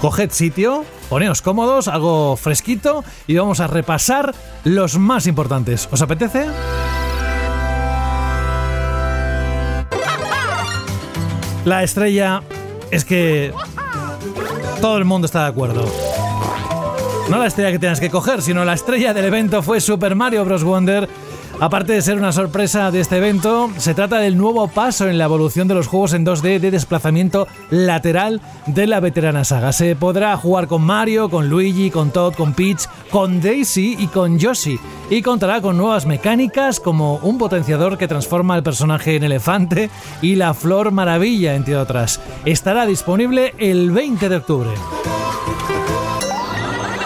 Coged 0.00 0.30
sitio, 0.30 0.84
poneos 1.10 1.42
cómodos, 1.42 1.86
algo 1.86 2.36
fresquito 2.36 3.04
y 3.26 3.36
vamos 3.36 3.60
a 3.60 3.66
repasar 3.66 4.34
los 4.64 4.98
más 4.98 5.26
importantes. 5.26 5.88
¿Os 5.90 6.00
apetece? 6.00 6.46
La 11.66 11.82
estrella 11.82 12.42
es 12.90 13.04
que 13.04 13.52
todo 14.80 14.96
el 14.96 15.04
mundo 15.04 15.26
está 15.26 15.42
de 15.42 15.48
acuerdo. 15.48 15.84
No 17.28 17.38
la 17.38 17.46
estrella 17.46 17.70
que 17.70 17.78
tienes 17.78 18.00
que 18.00 18.08
coger, 18.08 18.40
sino 18.40 18.64
la 18.64 18.72
estrella 18.72 19.12
del 19.12 19.26
evento 19.26 19.62
fue 19.62 19.80
Super 19.80 20.16
Mario 20.16 20.44
Bros. 20.46 20.64
Wonder. 20.64 21.08
Aparte 21.60 21.92
de 21.92 22.00
ser 22.00 22.16
una 22.16 22.32
sorpresa 22.32 22.90
de 22.90 23.00
este 23.00 23.18
evento, 23.18 23.70
se 23.76 23.92
trata 23.92 24.16
del 24.16 24.38
nuevo 24.38 24.66
paso 24.68 25.08
en 25.08 25.18
la 25.18 25.24
evolución 25.24 25.68
de 25.68 25.74
los 25.74 25.88
juegos 25.88 26.14
en 26.14 26.24
2D 26.24 26.58
de 26.58 26.70
desplazamiento 26.70 27.46
lateral 27.68 28.40
de 28.64 28.86
la 28.86 28.98
veterana 28.98 29.44
saga. 29.44 29.72
Se 29.74 29.94
podrá 29.94 30.34
jugar 30.38 30.68
con 30.68 30.80
Mario, 30.80 31.28
con 31.28 31.50
Luigi, 31.50 31.90
con 31.90 32.12
Todd, 32.12 32.32
con 32.32 32.54
Peach, 32.54 32.86
con 33.10 33.42
Daisy 33.42 33.94
y 33.98 34.06
con 34.06 34.38
Yoshi. 34.38 34.80
Y 35.10 35.20
contará 35.20 35.60
con 35.60 35.76
nuevas 35.76 36.06
mecánicas 36.06 36.80
como 36.80 37.16
un 37.16 37.36
potenciador 37.36 37.98
que 37.98 38.08
transforma 38.08 38.54
al 38.54 38.62
personaje 38.62 39.16
en 39.16 39.24
elefante 39.24 39.90
y 40.22 40.36
la 40.36 40.54
flor 40.54 40.92
maravilla, 40.92 41.54
entre 41.54 41.76
otras. 41.76 42.22
Estará 42.46 42.86
disponible 42.86 43.52
el 43.58 43.90
20 43.90 44.30
de 44.30 44.36
octubre. 44.36 44.70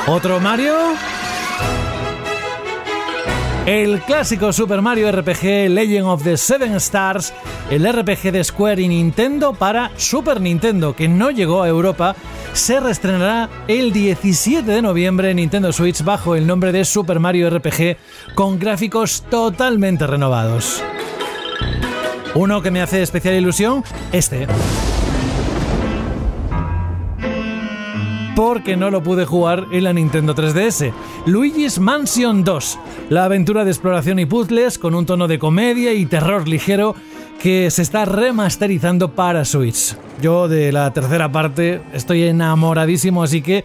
¿Otro 0.07 0.39
Mario? 0.39 0.75
El 3.67 4.03
clásico 4.03 4.53
Super 4.53 4.83
Mario 4.83 5.11
RPG 5.11 5.71
Legend 5.71 6.07
of 6.07 6.23
the 6.23 6.37
Seven 6.37 6.75
Stars, 6.75 7.33
el 7.71 7.91
RPG 7.91 8.31
de 8.31 8.45
Square 8.45 8.83
y 8.83 8.89
Nintendo 8.89 9.55
para 9.55 9.91
Super 9.97 10.39
Nintendo, 10.39 10.95
que 10.95 11.09
no 11.09 11.31
llegó 11.31 11.63
a 11.63 11.69
Europa, 11.69 12.15
se 12.53 12.79
reestrenará 12.79 13.49
el 13.67 13.91
17 13.91 14.71
de 14.71 14.83
noviembre 14.83 15.31
en 15.31 15.37
Nintendo 15.37 15.73
Switch 15.73 16.05
bajo 16.05 16.35
el 16.35 16.47
nombre 16.47 16.73
de 16.73 16.85
Super 16.85 17.21
Mario 17.21 17.49
RPG 17.49 17.97
con 18.35 18.59
gráficos 18.59 19.25
totalmente 19.31 20.07
renovados. 20.07 20.83
Uno 22.35 22.61
que 22.61 22.71
me 22.71 22.83
hace 22.83 23.01
especial 23.01 23.35
ilusión, 23.35 23.83
este. 24.13 24.47
Porque 28.35 28.77
no 28.77 28.91
lo 28.91 29.03
pude 29.03 29.25
jugar 29.25 29.67
en 29.71 29.85
la 29.85 29.93
Nintendo 29.93 30.35
3DS. 30.35 30.93
Luigi's 31.27 31.79
Mansion 31.79 32.43
2, 32.43 32.79
la 33.11 33.25
aventura 33.25 33.65
de 33.65 33.71
exploración 33.71 34.19
y 34.19 34.27
puzzles 34.27 34.79
con 34.79 34.95
un 34.95 35.07
tono 35.07 35.29
de 35.29 35.39
comedia 35.39 35.93
y 35.93 36.07
terror 36.07 36.49
ligero 36.49 36.95
que 37.41 37.71
se 37.71 37.83
está 37.83 38.05
remasterizando 38.05 39.13
para 39.13 39.45
Switch. 39.45 39.97
Yo 40.21 40.49
de 40.49 40.73
la 40.73 40.93
tercera 40.93 41.31
parte 41.31 41.81
estoy 41.93 42.25
enamoradísimo, 42.25 43.23
así 43.23 43.43
que 43.43 43.65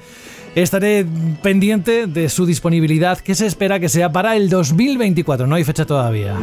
estaré 0.56 1.06
pendiente 1.42 2.08
de 2.08 2.30
su 2.30 2.46
disponibilidad 2.46 3.20
que 3.20 3.36
se 3.36 3.46
espera 3.46 3.80
que 3.80 3.90
sea 3.90 4.12
para 4.12 4.36
el 4.36 4.50
2024, 4.50 5.48
no 5.48 5.56
hay 5.56 5.64
fecha 5.64 5.86
todavía. 5.86 6.36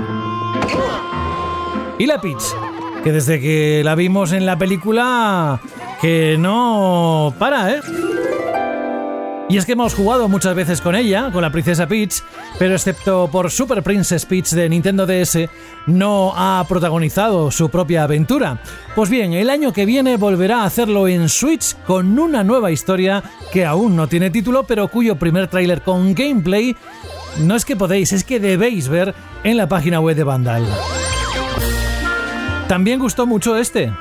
Y 1.99 2.07
la 2.07 2.21
Peach, 2.21 2.43
que 3.05 3.13
desde 3.13 3.41
que 3.41 3.83
la 3.85 3.95
vimos 3.95 4.33
en 4.33 4.47
la 4.47 4.59
película 4.59 5.61
que 6.01 6.37
no 6.39 7.35
para, 7.39 7.73
¿eh? 7.73 7.81
Y 9.49 9.59
es 9.59 9.65
que 9.65 9.73
hemos 9.73 9.95
jugado 9.95 10.29
muchas 10.29 10.57
veces 10.57 10.81
con 10.81 10.97
ella, 10.97 11.31
con 11.33 11.41
la 11.41 11.53
princesa 11.53 11.87
Peach, 11.87 12.23
pero 12.59 12.75
excepto 12.75 13.29
por 13.31 13.53
Super 13.53 13.81
Princess 13.81 14.27
Peach 14.27 14.51
de 14.51 14.69
Nintendo 14.69 15.07
DS, 15.07 15.49
no 15.87 16.33
ha 16.35 16.65
protagonizado 16.69 17.53
su 17.53 17.69
propia 17.69 18.03
aventura. 18.03 18.61
Pues 18.97 19.09
bien, 19.09 19.35
el 19.35 19.49
año 19.49 19.73
que 19.73 19.87
viene 19.87 20.17
volverá 20.17 20.63
a 20.63 20.65
hacerlo 20.65 21.07
en 21.07 21.29
Switch 21.29 21.77
con 21.87 22.19
una 22.19 22.43
nueva 22.43 22.73
historia 22.73 23.23
que 23.53 23.65
aún 23.65 23.95
no 23.95 24.09
tiene 24.09 24.31
título, 24.31 24.65
pero 24.65 24.89
cuyo 24.89 25.15
primer 25.15 25.47
tráiler 25.47 25.83
con 25.83 26.13
gameplay 26.13 26.75
no 27.39 27.55
es 27.55 27.65
que 27.65 27.77
podéis, 27.77 28.13
es 28.13 28.25
que 28.25 28.41
debéis 28.41 28.89
ver 28.89 29.15
en 29.45 29.57
la 29.57 29.69
página 29.69 30.01
web 30.01 30.17
de 30.17 30.25
Vandal. 30.25 30.67
También 32.67 32.99
gustó 32.99 33.27
mucho 33.27 33.57
este. 33.57 33.93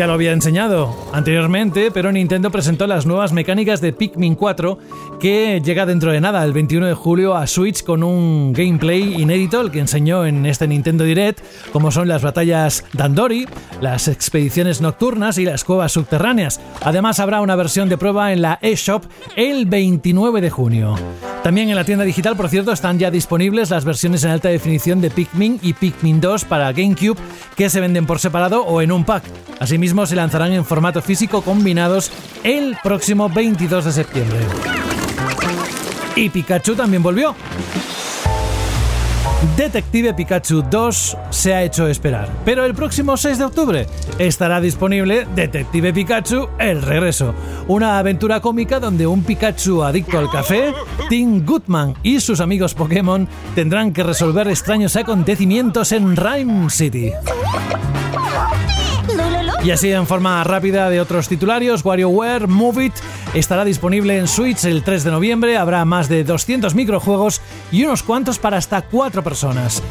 Ya 0.00 0.06
lo 0.06 0.14
había 0.14 0.32
enseñado 0.32 0.96
anteriormente, 1.12 1.90
pero 1.90 2.10
Nintendo 2.10 2.50
presentó 2.50 2.86
las 2.86 3.04
nuevas 3.04 3.34
mecánicas 3.34 3.82
de 3.82 3.92
Pikmin 3.92 4.34
4 4.34 4.78
que 5.20 5.60
llega 5.62 5.84
dentro 5.84 6.10
de 6.10 6.22
nada, 6.22 6.42
el 6.42 6.54
21 6.54 6.86
de 6.86 6.94
julio, 6.94 7.36
a 7.36 7.46
Switch 7.46 7.84
con 7.84 8.02
un 8.02 8.54
gameplay 8.54 9.20
inédito, 9.20 9.60
el 9.60 9.70
que 9.70 9.78
enseñó 9.78 10.24
en 10.24 10.46
este 10.46 10.66
Nintendo 10.66 11.04
Direct, 11.04 11.40
como 11.70 11.90
son 11.90 12.08
las 12.08 12.22
batallas 12.22 12.82
Dandori, 12.94 13.46
las 13.82 14.08
expediciones 14.08 14.80
nocturnas 14.80 15.36
y 15.36 15.44
las 15.44 15.64
cuevas 15.64 15.92
subterráneas. 15.92 16.62
Además 16.80 17.20
habrá 17.20 17.42
una 17.42 17.54
versión 17.54 17.90
de 17.90 17.98
prueba 17.98 18.32
en 18.32 18.40
la 18.40 18.58
eShop 18.62 19.04
el 19.36 19.66
29 19.66 20.40
de 20.40 20.48
junio. 20.48 20.96
También 21.42 21.70
en 21.70 21.76
la 21.76 21.84
tienda 21.84 22.04
digital, 22.04 22.36
por 22.36 22.48
cierto, 22.48 22.72
están 22.72 22.98
ya 22.98 23.10
disponibles 23.10 23.70
las 23.70 23.84
versiones 23.84 24.24
en 24.24 24.30
alta 24.30 24.48
definición 24.48 25.00
de 25.00 25.10
Pikmin 25.10 25.58
y 25.62 25.72
Pikmin 25.72 26.20
2 26.20 26.44
para 26.44 26.72
GameCube 26.72 27.18
que 27.56 27.70
se 27.70 27.80
venden 27.80 28.06
por 28.06 28.18
separado 28.18 28.62
o 28.62 28.82
en 28.82 28.92
un 28.92 29.04
pack. 29.04 29.24
Asimismo, 29.58 29.89
se 30.06 30.16
lanzarán 30.16 30.52
en 30.52 30.64
formato 30.64 31.02
físico 31.02 31.42
combinados 31.42 32.10
el 32.44 32.76
próximo 32.82 33.28
22 33.28 33.84
de 33.84 33.92
septiembre. 33.92 34.38
Y 36.14 36.28
Pikachu 36.28 36.74
también 36.74 37.02
volvió. 37.02 37.34
Detective 39.56 40.14
Pikachu 40.14 40.62
2 40.62 41.16
se 41.30 41.54
ha 41.54 41.62
hecho 41.62 41.88
esperar, 41.88 42.28
pero 42.44 42.64
el 42.64 42.74
próximo 42.74 43.16
6 43.16 43.38
de 43.38 43.44
octubre 43.44 43.86
estará 44.18 44.60
disponible 44.60 45.26
Detective 45.34 45.92
Pikachu 45.92 46.48
El 46.58 46.82
Regreso, 46.82 47.34
una 47.66 47.98
aventura 47.98 48.40
cómica 48.40 48.80
donde 48.80 49.06
un 49.06 49.22
Pikachu 49.22 49.82
adicto 49.82 50.18
al 50.18 50.30
café, 50.30 50.72
Tim 51.08 51.44
Goodman 51.44 51.94
y 52.02 52.20
sus 52.20 52.40
amigos 52.40 52.74
Pokémon 52.74 53.28
tendrán 53.54 53.92
que 53.92 54.02
resolver 54.02 54.46
extraños 54.48 54.96
acontecimientos 54.96 55.92
en 55.92 56.16
Rhyme 56.16 56.70
City. 56.70 57.12
Y 59.64 59.70
así 59.70 59.92
en 59.92 60.06
forma 60.06 60.42
rápida 60.44 60.88
de 60.88 61.00
otros 61.00 61.28
titularios, 61.28 61.84
WarioWare 61.84 62.46
Move 62.46 62.86
It 62.86 62.94
estará 63.34 63.64
disponible 63.64 64.18
en 64.18 64.26
Switch 64.26 64.64
el 64.64 64.82
3 64.82 65.04
de 65.04 65.10
noviembre, 65.10 65.56
habrá 65.56 65.84
más 65.84 66.08
de 66.08 66.24
200 66.24 66.74
microjuegos 66.74 67.40
y 67.70 67.84
unos 67.84 68.02
cuantos 68.02 68.38
para 68.38 68.56
hasta 68.56 68.82
4 68.82 69.22
personas. 69.22 69.82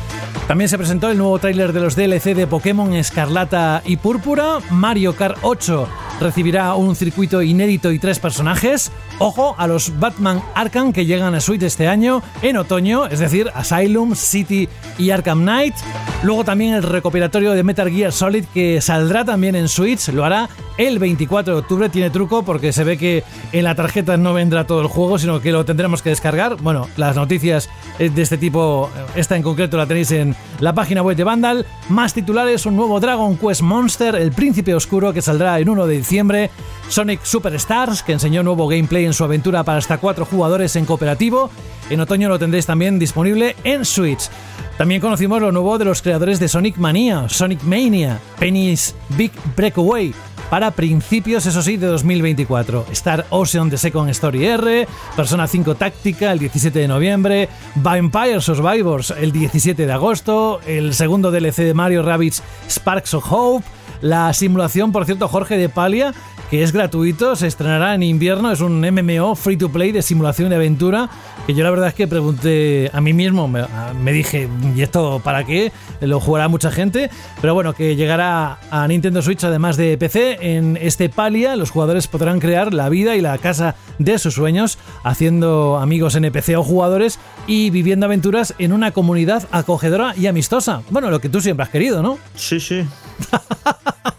También 0.47 0.69
se 0.69 0.77
presentó 0.77 1.09
el 1.09 1.17
nuevo 1.17 1.39
tráiler 1.39 1.73
de 1.73 1.79
los 1.79 1.95
DLC 1.95 2.35
de 2.35 2.47
Pokémon 2.47 2.93
Escarlata 2.93 3.81
y 3.85 3.97
Púrpura, 3.97 4.59
Mario 4.71 5.15
Kart 5.15 5.37
8 5.41 5.87
recibirá 6.19 6.75
un 6.75 6.95
circuito 6.95 7.41
inédito 7.41 7.91
y 7.91 7.99
tres 7.99 8.19
personajes. 8.19 8.91
Ojo 9.19 9.55
a 9.57 9.67
los 9.67 9.99
Batman 9.99 10.41
Arkham 10.53 10.93
que 10.93 11.05
llegan 11.05 11.33
a 11.33 11.41
Switch 11.41 11.63
este 11.63 11.87
año 11.87 12.21
en 12.41 12.57
otoño, 12.57 13.07
es 13.07 13.19
decir, 13.19 13.49
Asylum, 13.53 14.15
City 14.15 14.67
y 14.97 15.11
Arkham 15.11 15.41
Knight. 15.41 15.75
Luego 16.23 16.43
también 16.43 16.73
el 16.73 16.83
recopilatorio 16.83 17.51
de 17.51 17.63
Metal 17.63 17.89
Gear 17.89 18.11
Solid 18.11 18.45
que 18.53 18.81
saldrá 18.81 19.23
también 19.23 19.55
en 19.55 19.69
Switch, 19.69 20.09
lo 20.09 20.25
hará 20.25 20.49
el 20.77 20.99
24 20.99 21.53
de 21.53 21.59
octubre. 21.59 21.89
Tiene 21.89 22.09
truco 22.09 22.43
porque 22.43 22.73
se 22.73 22.83
ve 22.83 22.97
que 22.97 23.23
en 23.51 23.63
la 23.63 23.75
tarjeta 23.75 24.17
no 24.17 24.33
vendrá 24.33 24.67
todo 24.67 24.81
el 24.81 24.87
juego, 24.87 25.17
sino 25.17 25.41
que 25.41 25.51
lo 25.51 25.65
tendremos 25.65 26.01
que 26.01 26.09
descargar. 26.09 26.57
Bueno, 26.57 26.87
las 26.97 27.15
noticias 27.15 27.69
eh, 27.97 28.09
de 28.09 28.21
este 28.21 28.37
tipo, 28.37 28.89
eh, 28.95 29.05
esta 29.15 29.35
en 29.35 29.43
concreto 29.43 29.77
la 29.77 29.87
tenéis 29.87 30.11
en 30.11 30.35
la 30.59 30.73
página 30.73 31.01
web 31.01 31.17
de 31.17 31.23
Vandal. 31.23 31.65
Más 31.89 32.13
titulares, 32.13 32.65
un 32.65 32.75
nuevo 32.75 32.99
Dragon 32.99 33.37
Quest 33.37 33.61
Monster, 33.61 34.15
el 34.15 34.31
Príncipe 34.31 34.75
Oscuro, 34.75 35.13
que 35.13 35.21
saldrá 35.21 35.59
en 35.59 35.69
1 35.69 35.87
de 35.87 35.97
diciembre. 35.97 36.49
Sonic 36.89 37.23
Superstars, 37.23 38.03
que 38.03 38.13
enseñó 38.13 38.43
nuevo 38.43 38.67
gameplay 38.67 39.05
en 39.05 39.13
su 39.13 39.23
aventura 39.23 39.63
para 39.63 39.77
hasta 39.77 39.97
4 39.97 40.25
jugadores 40.25 40.75
en 40.75 40.85
cooperativo. 40.85 41.49
En 41.89 41.99
otoño 42.01 42.29
lo 42.29 42.39
tendréis 42.39 42.65
también 42.65 42.99
disponible 42.99 43.55
en 43.63 43.85
Switch. 43.85 44.29
También 44.77 45.01
conocimos 45.01 45.41
lo 45.41 45.51
nuevo 45.51 45.77
de 45.77 45.85
los 45.85 46.01
creadores 46.01 46.39
de 46.39 46.47
Sonic 46.47 46.77
Mania, 46.77 47.27
Sonic 47.27 47.63
Mania, 47.63 48.19
Penny's 48.39 48.95
Big 49.09 49.31
Breakaway, 49.55 50.13
para 50.49 50.71
principios, 50.71 51.45
eso 51.45 51.61
sí, 51.61 51.77
de 51.77 51.87
2024. 51.87 52.87
Star 52.91 53.25
Ocean 53.29 53.69
The 53.69 53.77
Second 53.77 54.09
Story 54.09 54.45
R, 54.45 54.87
Persona 55.15 55.47
5 55.47 55.75
Táctica 55.75 56.31
el 56.31 56.39
17 56.39 56.79
de 56.79 56.87
noviembre, 56.87 57.49
Vampire 57.75 58.41
Survivors 58.41 59.11
el 59.11 59.31
17 59.31 59.85
de 59.85 59.91
agosto, 59.91 60.59
el 60.65 60.93
segundo 60.93 61.31
DLC 61.31 61.57
de 61.57 61.73
Mario 61.73 62.03
Rabbids 62.03 62.41
Sparks 62.69 63.13
of 63.13 63.25
Hope, 63.29 63.65
la 64.01 64.33
simulación, 64.33 64.91
por 64.91 65.05
cierto, 65.05 65.27
Jorge 65.27 65.57
de 65.57 65.69
Palia, 65.69 66.13
que 66.49 66.63
es 66.63 66.71
gratuito, 66.71 67.35
se 67.35 67.47
estrenará 67.47 67.93
en 67.93 68.03
invierno, 68.03 68.51
es 68.51 68.61
un 68.61 68.81
MMO 68.81 69.35
free 69.35 69.57
to 69.57 69.69
play 69.69 69.91
de 69.91 70.01
simulación 70.01 70.49
de 70.49 70.55
aventura, 70.55 71.09
que 71.45 71.53
yo 71.53 71.63
la 71.63 71.69
verdad 71.69 71.89
es 71.89 71.93
que 71.93 72.07
pregunté 72.07 72.89
a 72.91 73.01
mí 73.01 73.13
mismo, 73.13 73.47
me, 73.47 73.65
me 74.01 74.11
dije, 74.11 74.49
¿y 74.75 74.81
esto 74.81 75.21
para 75.23 75.43
qué? 75.43 75.71
Lo 76.01 76.19
jugará 76.19 76.47
mucha 76.47 76.71
gente, 76.71 77.09
pero 77.39 77.53
bueno, 77.53 77.73
que 77.73 77.95
llegará 77.95 78.57
a 78.71 78.87
Nintendo 78.87 79.21
Switch 79.21 79.43
además 79.43 79.77
de 79.77 79.97
PC, 79.97 80.37
en 80.41 80.77
este 80.81 81.09
Palia 81.09 81.55
los 81.55 81.69
jugadores 81.69 82.07
podrán 82.07 82.39
crear 82.39 82.73
la 82.73 82.89
vida 82.89 83.15
y 83.15 83.21
la 83.21 83.37
casa 83.37 83.75
de 83.99 84.17
sus 84.17 84.33
sueños, 84.33 84.77
haciendo 85.03 85.77
amigos 85.77 86.15
NPC 86.15 86.57
o 86.57 86.63
jugadores 86.63 87.19
y 87.45 87.69
viviendo 87.69 88.05
aventuras 88.05 88.55
en 88.57 88.73
una 88.73 88.91
comunidad 88.91 89.47
acogedora 89.51 90.15
y 90.17 90.27
amistosa. 90.27 90.81
Bueno, 90.89 91.11
lo 91.11 91.19
que 91.19 91.29
tú 91.29 91.41
siempre 91.41 91.63
has 91.63 91.69
querido, 91.69 92.01
¿no? 92.01 92.17
Sí, 92.35 92.59
sí. 92.59 92.85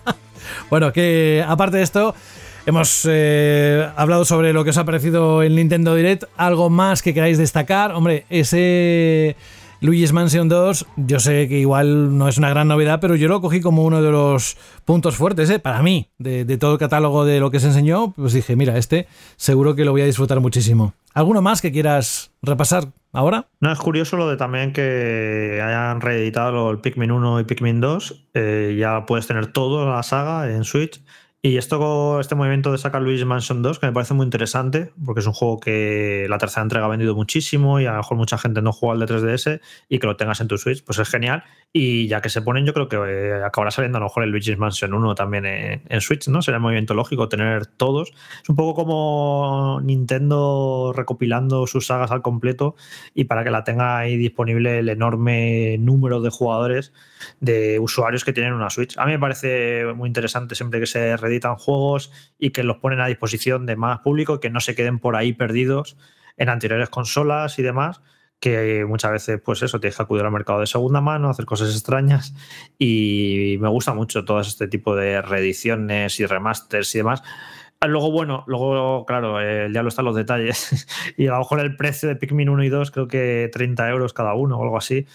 Bueno, 0.71 0.93
que 0.93 1.45
aparte 1.47 1.79
de 1.79 1.83
esto, 1.83 2.15
hemos 2.65 3.07
eh, 3.11 3.89
hablado 3.97 4.25
sobre 4.25 4.53
lo 4.53 4.63
que 4.63 4.71
os 4.71 4.79
ha 4.79 4.85
parecido 4.85 5.43
el 5.43 5.57
Nintendo 5.57 5.97
Direct. 5.97 6.25
¿Algo 6.37 6.71
más 6.71 7.03
que 7.03 7.13
queráis 7.13 7.39
destacar? 7.39 7.93
Hombre, 7.93 8.25
ese 8.31 9.35
Luigi's 9.83 10.13
Mansion 10.13 10.51
2, 10.51 10.87
yo 10.97 11.21
sé 11.21 11.49
que 11.49 11.59
igual 11.59 12.19
no 12.19 12.29
es 12.29 12.37
una 12.37 12.51
gran 12.51 12.69
novedad, 12.69 13.01
pero 13.01 13.17
yo 13.17 13.29
lo 13.29 13.41
cogí 13.41 13.63
como 13.63 13.83
uno 13.83 14.03
de 14.03 14.11
los 14.11 14.59
puntos 14.85 15.17
fuertes, 15.17 15.49
¿eh? 15.49 15.59
para 15.59 15.83
mí, 15.83 16.11
de, 16.19 16.45
todo 16.59 16.75
el 16.75 16.79
catálogo 16.79 17.25
de 17.25 17.41
lo 17.41 17.51
que 17.51 17.61
se 17.61 17.69
enseñó. 17.69 18.13
Pues 18.13 18.35
dije, 18.35 18.57
mira, 18.57 18.77
este 18.77 19.09
seguro 19.37 19.75
que 19.75 19.87
lo 19.87 19.93
voy 19.93 20.03
a 20.03 20.07
disfrutar 20.07 20.39
muchísimo. 20.41 20.93
¿Alguno 21.15 21.41
más 21.41 21.63
que 21.63 21.73
quieras 21.73 22.31
repasar 22.43 22.89
ahora? 23.13 23.49
No, 23.61 23.73
es 23.73 23.79
curioso 23.79 24.19
lo 24.19 24.29
de 24.29 24.37
también 24.37 24.75
que 24.75 25.63
hayan 25.65 26.03
reeditado 26.03 26.71
el 26.71 26.81
Pikmin 26.81 27.11
1 27.11 27.41
y 27.41 27.45
Pikmin 27.45 27.81
2. 27.81 28.29
Eh, 28.35 28.77
ya 28.79 29.07
puedes 29.07 29.27
tener 29.27 29.47
toda 29.47 29.91
la 29.97 30.03
saga 30.03 30.51
en 30.51 30.65
Switch. 30.65 31.03
Y 31.43 31.57
esto, 31.57 32.21
este 32.21 32.35
movimiento 32.35 32.71
de 32.71 32.77
sacar 32.77 33.01
Luigi's 33.01 33.25
Mansion 33.25 33.63
2, 33.63 33.79
que 33.79 33.87
me 33.87 33.95
parece 33.95 34.13
muy 34.13 34.25
interesante, 34.25 34.93
porque 35.03 35.21
es 35.21 35.27
un 35.27 35.33
juego 35.33 35.59
que 35.59 36.27
la 36.29 36.37
tercera 36.37 36.63
entrega 36.63 36.85
ha 36.85 36.89
vendido 36.91 37.15
muchísimo 37.15 37.81
y 37.81 37.87
a 37.87 37.93
lo 37.93 37.97
mejor 37.97 38.19
mucha 38.19 38.37
gente 38.37 38.61
no 38.61 38.73
juega 38.73 38.93
al 38.93 39.01
de 39.01 39.07
3DS 39.07 39.61
y 39.89 39.99
que 40.01 40.07
lo 40.07 40.17
tengas 40.17 40.43
en 40.43 40.49
tu 40.49 40.59
Switch, 40.59 40.85
pues 40.85 40.99
es 40.99 41.09
genial. 41.09 41.43
Y 41.73 42.09
ya 42.09 42.21
que 42.21 42.29
se 42.29 42.43
ponen, 42.43 42.67
yo 42.67 42.75
creo 42.75 42.89
que 42.91 42.97
eh, 42.97 43.43
acabará 43.43 43.71
saliendo 43.71 43.97
a 43.97 44.01
lo 44.01 44.09
mejor 44.09 44.25
el 44.25 44.31
Luigi's 44.33 44.59
Mansion 44.59 44.93
1 44.93 45.15
también 45.15 45.47
en, 45.47 46.01
Switch, 46.03 46.29
¿no? 46.29 46.43
Sería 46.43 46.59
un 46.59 46.65
movimiento 46.65 46.93
lógico 46.93 47.31
tener 47.31 47.65
todos. 47.65 48.13
Es 48.43 48.51
un 48.51 48.57
poco 48.57 48.75
como 48.75 49.81
Nintendo 49.83 50.93
recopilando 50.95 51.67
sus 51.67 51.87
sagas 51.87 52.11
al 52.11 52.21
completo 52.21 52.77
y 53.15 53.25
para 53.25 53.45
que 53.45 53.51
la 53.51 53.65
tenga 53.65 53.97
ahí 53.97 54.19
disponible 54.19 54.81
el 54.81 54.91
enorme 54.91 55.79
número 55.79 56.21
de 56.21 56.29
jugadores, 56.29 56.93
de 57.41 57.79
usuarios 57.79 58.25
que 58.25 58.33
tienen 58.33 58.53
una 58.53 58.71
Switch. 58.71 58.97
A 58.99 59.07
mí 59.07 59.13
me 59.13 59.19
parece 59.19 59.85
muy 59.95 60.09
interesante 60.09 60.55
siempre 60.55 60.81
que 60.81 60.87
se 60.87 61.17
reeditan 61.17 61.57
juegos 61.57 62.13
y 62.39 62.51
que 62.51 62.63
los 62.63 62.79
ponen 62.79 63.01
a 63.01 63.07
disposición 63.07 63.67
de 63.67 63.77
más 63.77 64.01
público 64.01 64.41
que 64.41 64.51
no 64.51 64.61
se 64.61 64.75
queden 64.75 64.99
por 64.99 65.17
ahí 65.17 65.33
perdidos 65.33 65.97
en 66.37 66.49
anteriores 66.49 66.89
consolas 66.89 67.59
y 67.59 67.63
demás 67.63 68.01
que 68.41 68.87
muchas 68.89 69.13
veces, 69.13 69.41
pues 69.45 69.63
eso, 69.63 69.79
tienes 69.79 69.97
que 69.97 70.03
acudir 70.03 70.25
al 70.25 70.33
mercado 70.33 70.61
de 70.61 70.67
segunda 70.67 71.03
mano, 71.03 71.29
hacer 71.29 71.45
cosas 71.45 71.71
extrañas 71.73 72.35
y 72.79 73.59
me 73.61 73.69
gusta 73.69 73.93
mucho 73.93 74.25
todo 74.25 74.41
este 74.41 74.67
tipo 74.67 74.97
de 74.97 75.21
reediciones 75.21 76.19
y 76.19 76.27
remasters 76.27 76.95
y 76.95 76.99
demás. 76.99 77.23
Luego, 77.87 78.11
bueno, 78.11 78.45
luego, 78.47 79.07
claro, 79.07 79.39
ya 79.71 79.83
lo 79.83 79.89
están 79.89 80.07
los 80.07 80.17
detalles 80.17 80.87
y 81.17 81.27
a 81.27 81.33
lo 81.33 81.39
mejor 81.39 81.61
el 81.61 81.77
precio 81.77 82.09
de 82.09 82.17
Pikmin 82.17 82.49
1 82.49 82.65
y 82.65 82.69
2, 82.71 82.91
creo 82.91 83.09
que 83.09 83.51
30 83.53 83.89
euros 83.91 84.13
cada 84.13 84.35
uno 84.35 84.59
o 84.59 84.63
algo 84.63 84.79
así, 84.79 85.07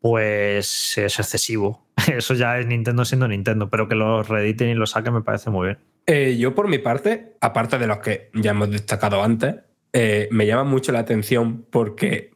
pues 0.00 0.98
es 0.98 1.18
excesivo. 1.18 1.86
Eso 2.16 2.34
ya 2.34 2.58
es 2.58 2.66
Nintendo 2.66 3.04
siendo 3.04 3.28
Nintendo, 3.28 3.70
pero 3.70 3.88
que 3.88 3.94
lo 3.94 4.22
reediten 4.22 4.68
y 4.68 4.74
lo 4.74 4.86
saquen 4.86 5.14
me 5.14 5.22
parece 5.22 5.50
muy 5.50 5.68
bien. 5.68 5.78
Eh, 6.06 6.36
yo 6.38 6.54
por 6.54 6.68
mi 6.68 6.78
parte, 6.78 7.36
aparte 7.40 7.78
de 7.78 7.86
los 7.86 7.98
que 7.98 8.30
ya 8.34 8.50
hemos 8.50 8.70
destacado 8.70 9.22
antes, 9.22 9.56
eh, 9.92 10.28
me 10.30 10.46
llama 10.46 10.64
mucho 10.64 10.92
la 10.92 11.00
atención 11.00 11.66
porque 11.70 12.30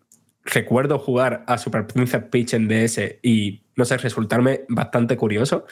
recuerdo 0.45 0.99
jugar 0.99 1.45
a 1.47 1.59
Super 1.59 1.86
Princess 1.86 2.24
Peach 2.24 2.55
en 2.55 2.69
DS 2.69 3.19
y, 3.23 3.65
no 3.77 3.85
sé, 3.85 3.97
resultarme 3.97 4.65
bastante 4.69 5.16
curioso. 5.16 5.66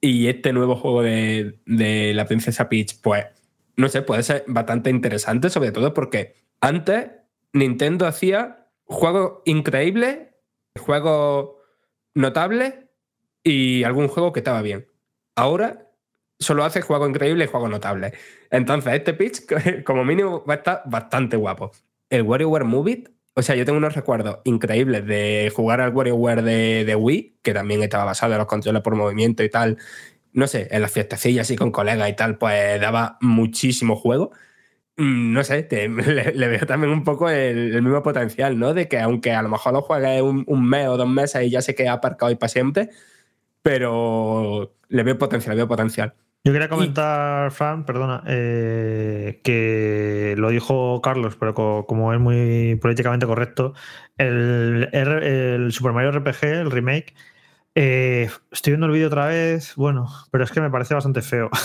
Y 0.00 0.28
este 0.28 0.52
nuevo 0.52 0.76
juego 0.76 1.02
de, 1.02 1.58
de 1.66 2.12
la 2.14 2.26
Princesa 2.26 2.68
Peach, 2.68 3.00
pues, 3.02 3.26
no 3.76 3.88
sé, 3.88 4.02
puede 4.02 4.22
ser 4.22 4.44
bastante 4.46 4.90
interesante, 4.90 5.50
sobre 5.50 5.72
todo 5.72 5.94
porque 5.94 6.34
antes 6.60 7.10
Nintendo 7.52 8.06
hacía 8.06 8.68
juegos 8.84 9.42
increíbles, 9.44 10.33
juegos 10.78 11.56
notables 12.14 12.74
y 13.42 13.84
algún 13.84 14.08
juego 14.08 14.32
que 14.32 14.40
estaba 14.40 14.62
bien. 14.62 14.88
Ahora 15.36 15.90
solo 16.38 16.64
hace 16.64 16.82
juegos 16.82 17.08
increíbles 17.08 17.48
y 17.48 17.50
juegos 17.50 17.70
notables. 17.70 18.12
Entonces, 18.50 18.92
este 18.94 19.14
pitch, 19.14 19.44
como 19.84 20.04
mínimo, 20.04 20.44
va 20.44 20.54
a 20.54 20.56
estar 20.58 20.82
bastante 20.86 21.36
guapo. 21.36 21.72
El 22.10 22.22
WarioWare 22.22 22.64
Move 22.64 23.04
o 23.36 23.42
sea, 23.42 23.56
yo 23.56 23.64
tengo 23.64 23.78
unos 23.78 23.94
recuerdos 23.94 24.38
increíbles 24.44 25.04
de 25.06 25.52
jugar 25.54 25.80
al 25.80 25.92
WarioWare 25.92 26.42
de, 26.42 26.84
de 26.84 26.94
Wii, 26.94 27.38
que 27.42 27.52
también 27.52 27.82
estaba 27.82 28.04
basado 28.04 28.32
en 28.32 28.38
los 28.38 28.46
controles 28.46 28.80
por 28.82 28.94
movimiento 28.94 29.42
y 29.42 29.50
tal. 29.50 29.76
No 30.32 30.46
sé, 30.46 30.68
en 30.70 30.82
las 30.82 30.92
fiestecillas 30.92 31.50
y 31.50 31.56
con 31.56 31.72
colegas 31.72 32.08
y 32.08 32.12
tal, 32.14 32.38
pues 32.38 32.80
daba 32.80 33.18
muchísimo 33.20 33.96
juego. 33.96 34.30
Mm, 34.96 35.32
No 35.32 35.42
sé, 35.44 35.62
te- 35.64 35.88
le, 35.88 36.32
le 36.34 36.48
veo 36.48 36.66
también 36.66 36.92
un 36.92 37.04
poco 37.04 37.28
el, 37.30 37.74
el 37.74 37.82
mismo 37.82 38.02
potencial, 38.02 38.58
¿no? 38.58 38.74
De 38.74 38.88
que 38.88 38.98
aunque 39.00 39.32
a 39.32 39.42
lo 39.42 39.48
mejor 39.48 39.72
lo 39.72 39.82
juegues 39.82 40.22
un, 40.22 40.44
un 40.46 40.68
mes 40.68 40.86
o 40.88 40.96
dos 40.96 41.08
meses 41.08 41.42
y 41.44 41.50
ya 41.50 41.62
se 41.62 41.74
queda 41.74 41.92
aparcado 41.94 42.30
y 42.32 42.36
para 42.36 42.48
siempre, 42.48 42.90
pero 43.62 44.74
le 44.88 45.02
veo 45.02 45.18
potencial, 45.18 45.54
le 45.56 45.62
veo 45.62 45.68
potencial. 45.68 46.14
Yo 46.44 46.52
quería 46.52 46.68
comentar, 46.68 47.50
Fran, 47.52 47.86
perdona, 47.86 48.22
eh, 48.26 49.40
que 49.42 50.34
lo 50.36 50.50
dijo 50.50 51.00
Carlos, 51.00 51.36
pero 51.36 51.54
co- 51.54 51.86
como 51.86 52.12
es 52.12 52.20
muy 52.20 52.76
políticamente 52.82 53.24
correcto, 53.26 53.72
el, 54.18 54.90
el 54.92 55.72
Super 55.72 55.92
Mario 55.92 56.10
RPG, 56.10 56.44
el 56.60 56.70
remake, 56.70 57.14
eh, 57.76 58.28
estoy 58.52 58.72
viendo 58.72 58.86
el 58.86 58.92
vídeo 58.92 59.08
otra 59.08 59.26
vez, 59.26 59.74
bueno, 59.76 60.08
pero 60.30 60.44
es 60.44 60.52
que 60.52 60.60
me 60.60 60.70
parece 60.70 60.94
bastante 60.94 61.22
feo. 61.22 61.50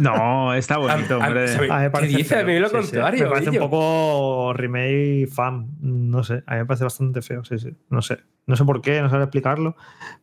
No, 0.00 0.54
está 0.54 0.78
bonito, 0.78 1.16
A- 1.20 1.24
a- 1.24 1.26
hombre. 1.26 1.48
¿sabe- 1.48 1.70
A 1.70 1.76
mí 1.76 1.82
me 1.82 1.84
¿Qué 1.84 1.90
parece 1.90 2.16
dice? 2.16 2.38
A 2.38 2.44
mí 2.44 2.58
lo 2.58 2.70
contrario, 2.70 3.24
Me 3.24 3.30
parece 3.30 3.50
un 3.50 3.58
poco 3.58 4.54
remake 4.54 5.28
fan. 5.30 5.68
No 5.82 6.24
sé, 6.24 6.42
a 6.46 6.54
mí 6.54 6.60
me 6.60 6.64
parece 6.66 6.84
bastante 6.84 7.20
feo, 7.20 7.44
sí, 7.44 7.58
sí. 7.58 7.76
No 7.90 8.00
sé. 8.00 8.16
No 8.46 8.56
sé 8.56 8.64
por 8.64 8.80
qué, 8.80 9.02
no 9.02 9.10
sabré 9.10 9.24
explicarlo. 9.24 9.76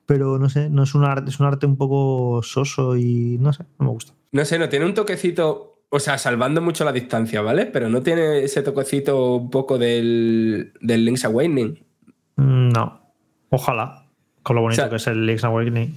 Pero 0.08 0.40
no 0.40 0.50
sé, 0.50 0.72
no 0.72 0.82
es 0.84 0.96
un 0.96 1.04
arte, 1.06 1.30
es 1.30 1.40
un 1.40 1.46
arte 1.46 1.68
un 1.68 1.78
poco 1.78 2.42
soso 2.42 2.98
y 2.98 3.38
no 3.40 3.54
sé, 3.54 3.64
no 3.78 3.86
me 3.86 3.92
gusta. 3.92 4.14
No 4.32 4.44
sé, 4.44 4.58
no 4.58 4.70
tiene 4.70 4.86
un 4.86 4.96
toquecito, 4.96 5.84
o 5.90 6.00
sea, 6.00 6.18
salvando 6.18 6.62
mucho 6.64 6.84
la 6.84 6.92
distancia, 6.92 7.44
¿vale? 7.44 7.68
Pero 7.68 7.90
no 7.90 8.02
tiene 8.02 8.40
ese 8.44 8.64
toquecito 8.64 9.36
un 9.36 9.52
poco 9.52 9.78
del, 9.78 10.74
del 10.82 11.06
Link's 11.06 11.26
Awakening. 11.26 11.86
Mm, 12.38 12.70
No. 12.70 13.02
Ojalá. 13.52 13.99
Con 14.50 14.56
lo 14.56 14.64
bonito 14.64 14.82
O 14.82 14.84
sea- 14.86 14.90
que 14.90 14.96
es 14.96 15.06
el 15.06 15.28
Link's 15.28 15.44
Awakening. 15.44 15.96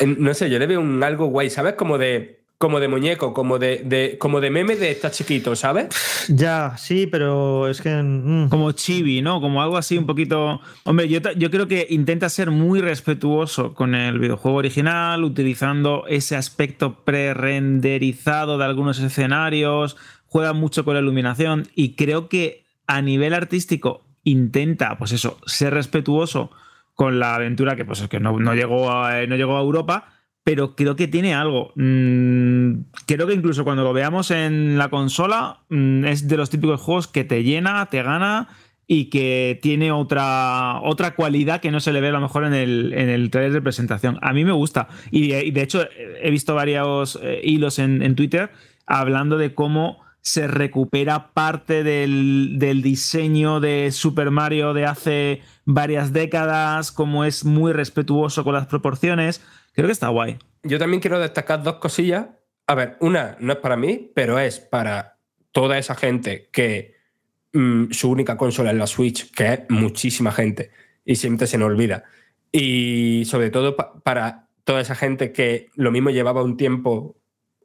En- 0.00 0.16
no 0.18 0.32
sé, 0.32 0.48
yo 0.48 0.58
le 0.58 0.66
veo 0.66 0.80
un 0.80 1.02
algo 1.02 1.26
guay, 1.26 1.50
¿sabes? 1.50 1.74
Como 1.74 1.98
de 1.98 2.40
como 2.56 2.80
de 2.80 2.88
muñeco, 2.88 3.34
como 3.34 3.58
de, 3.58 3.82
de- 3.84 4.16
como 4.16 4.40
de 4.40 4.48
meme 4.48 4.74
de 4.76 4.90
estar 4.92 5.10
chiquito, 5.10 5.54
¿sabes? 5.54 5.88
Ya, 6.30 6.74
sí, 6.78 7.06
pero 7.06 7.68
es 7.68 7.82
que. 7.82 7.90
mm, 7.90 8.48
Como 8.48 8.72
chibi, 8.72 9.20
¿no? 9.20 9.42
Como 9.42 9.60
algo 9.62 9.76
así 9.76 9.98
un 9.98 10.06
poquito... 10.06 10.62
Hombre, 10.84 11.08
yo, 11.10 11.18
yo 11.36 11.50
creo 11.50 11.68
que 11.68 11.86
intenta 11.90 12.30
ser 12.30 12.50
muy 12.50 12.80
respetuoso 12.80 13.74
con 13.74 13.94
el 13.94 14.18
videojuego 14.18 14.56
original, 14.56 15.24
utilizando 15.24 16.04
ese 16.08 16.36
aspecto 16.36 17.04
pre-renderizado 17.04 18.56
de 18.56 18.64
algunos 18.64 18.98
escenarios, 18.98 19.96
juega 20.26 20.54
mucho 20.54 20.86
con 20.86 20.94
la 20.94 21.00
iluminación 21.00 21.68
y 21.74 21.94
creo 21.96 22.28
que 22.30 22.64
a 22.86 23.02
nivel 23.02 23.34
artístico 23.34 24.04
intenta, 24.22 24.96
pues 24.96 25.12
eso, 25.12 25.38
ser 25.44 25.74
respetuoso 25.74 26.50
con 26.94 27.18
la 27.18 27.34
aventura 27.34 27.76
que, 27.76 27.84
pues, 27.84 28.06
que 28.08 28.20
no, 28.20 28.38
no 28.38 28.54
llegó 28.54 28.90
a, 28.90 29.26
no 29.26 29.36
llegó 29.36 29.56
a 29.56 29.60
Europa, 29.60 30.08
pero 30.44 30.76
creo 30.76 30.94
que 30.96 31.08
tiene 31.08 31.34
algo. 31.34 31.72
Mm, 31.76 32.82
creo 33.06 33.26
que 33.26 33.34
incluso 33.34 33.64
cuando 33.64 33.82
lo 33.84 33.92
veamos 33.92 34.30
en 34.30 34.78
la 34.78 34.88
consola, 34.90 35.60
mm, 35.70 36.04
es 36.04 36.28
de 36.28 36.36
los 36.36 36.50
típicos 36.50 36.80
juegos 36.80 37.08
que 37.08 37.24
te 37.24 37.42
llena, 37.42 37.86
te 37.86 38.02
gana 38.02 38.48
y 38.86 39.06
que 39.06 39.58
tiene 39.62 39.90
otra, 39.92 40.80
otra 40.82 41.14
cualidad 41.14 41.60
que 41.62 41.70
no 41.70 41.80
se 41.80 41.92
le 41.92 42.02
ve 42.02 42.08
a 42.08 42.12
lo 42.12 42.20
mejor 42.20 42.44
en 42.44 42.52
el, 42.52 42.92
en 42.92 43.08
el 43.08 43.30
trailer 43.30 43.52
de 43.54 43.62
presentación. 43.62 44.18
A 44.20 44.32
mí 44.34 44.44
me 44.44 44.52
gusta. 44.52 44.88
Y, 45.10 45.28
de- 45.28 45.46
y 45.46 45.50
de 45.50 45.62
hecho, 45.62 45.86
he 46.22 46.30
visto 46.30 46.54
varios 46.54 47.18
eh, 47.22 47.40
hilos 47.42 47.78
en, 47.78 48.02
en 48.02 48.14
Twitter 48.14 48.50
hablando 48.86 49.38
de 49.38 49.54
cómo 49.54 50.04
se 50.20 50.46
recupera 50.46 51.32
parte 51.32 51.82
del, 51.82 52.54
del 52.58 52.82
diseño 52.82 53.60
de 53.60 53.90
Super 53.92 54.30
Mario 54.30 54.74
de 54.74 54.84
hace 54.86 55.40
varias 55.64 56.12
décadas, 56.12 56.92
cómo 56.92 57.24
es 57.24 57.44
muy 57.44 57.72
respetuoso 57.72 58.44
con 58.44 58.54
las 58.54 58.66
proporciones. 58.66 59.40
Creo 59.72 59.86
que 59.86 59.92
está 59.92 60.08
guay. 60.08 60.38
Yo 60.62 60.78
también 60.78 61.00
quiero 61.00 61.18
destacar 61.18 61.62
dos 61.62 61.76
cosillas. 61.76 62.26
A 62.66 62.74
ver, 62.74 62.96
una 63.00 63.36
no 63.40 63.52
es 63.52 63.58
para 63.58 63.76
mí, 63.76 64.10
pero 64.14 64.38
es 64.38 64.58
para 64.60 65.18
toda 65.52 65.78
esa 65.78 65.94
gente 65.94 66.48
que 66.52 66.94
mm, 67.52 67.90
su 67.90 68.10
única 68.10 68.36
consola 68.36 68.70
es 68.70 68.76
la 68.76 68.86
Switch, 68.86 69.30
que 69.32 69.52
es 69.52 69.60
muchísima 69.68 70.32
gente 70.32 70.70
y 71.04 71.16
siempre 71.16 71.46
se 71.46 71.58
nos 71.58 71.66
olvida. 71.66 72.04
Y 72.52 73.24
sobre 73.26 73.50
todo 73.50 73.76
pa- 73.76 73.94
para 74.02 74.48
toda 74.64 74.80
esa 74.80 74.94
gente 74.94 75.32
que 75.32 75.68
lo 75.74 75.90
mismo 75.90 76.10
llevaba 76.10 76.42
un 76.42 76.56
tiempo 76.56 77.16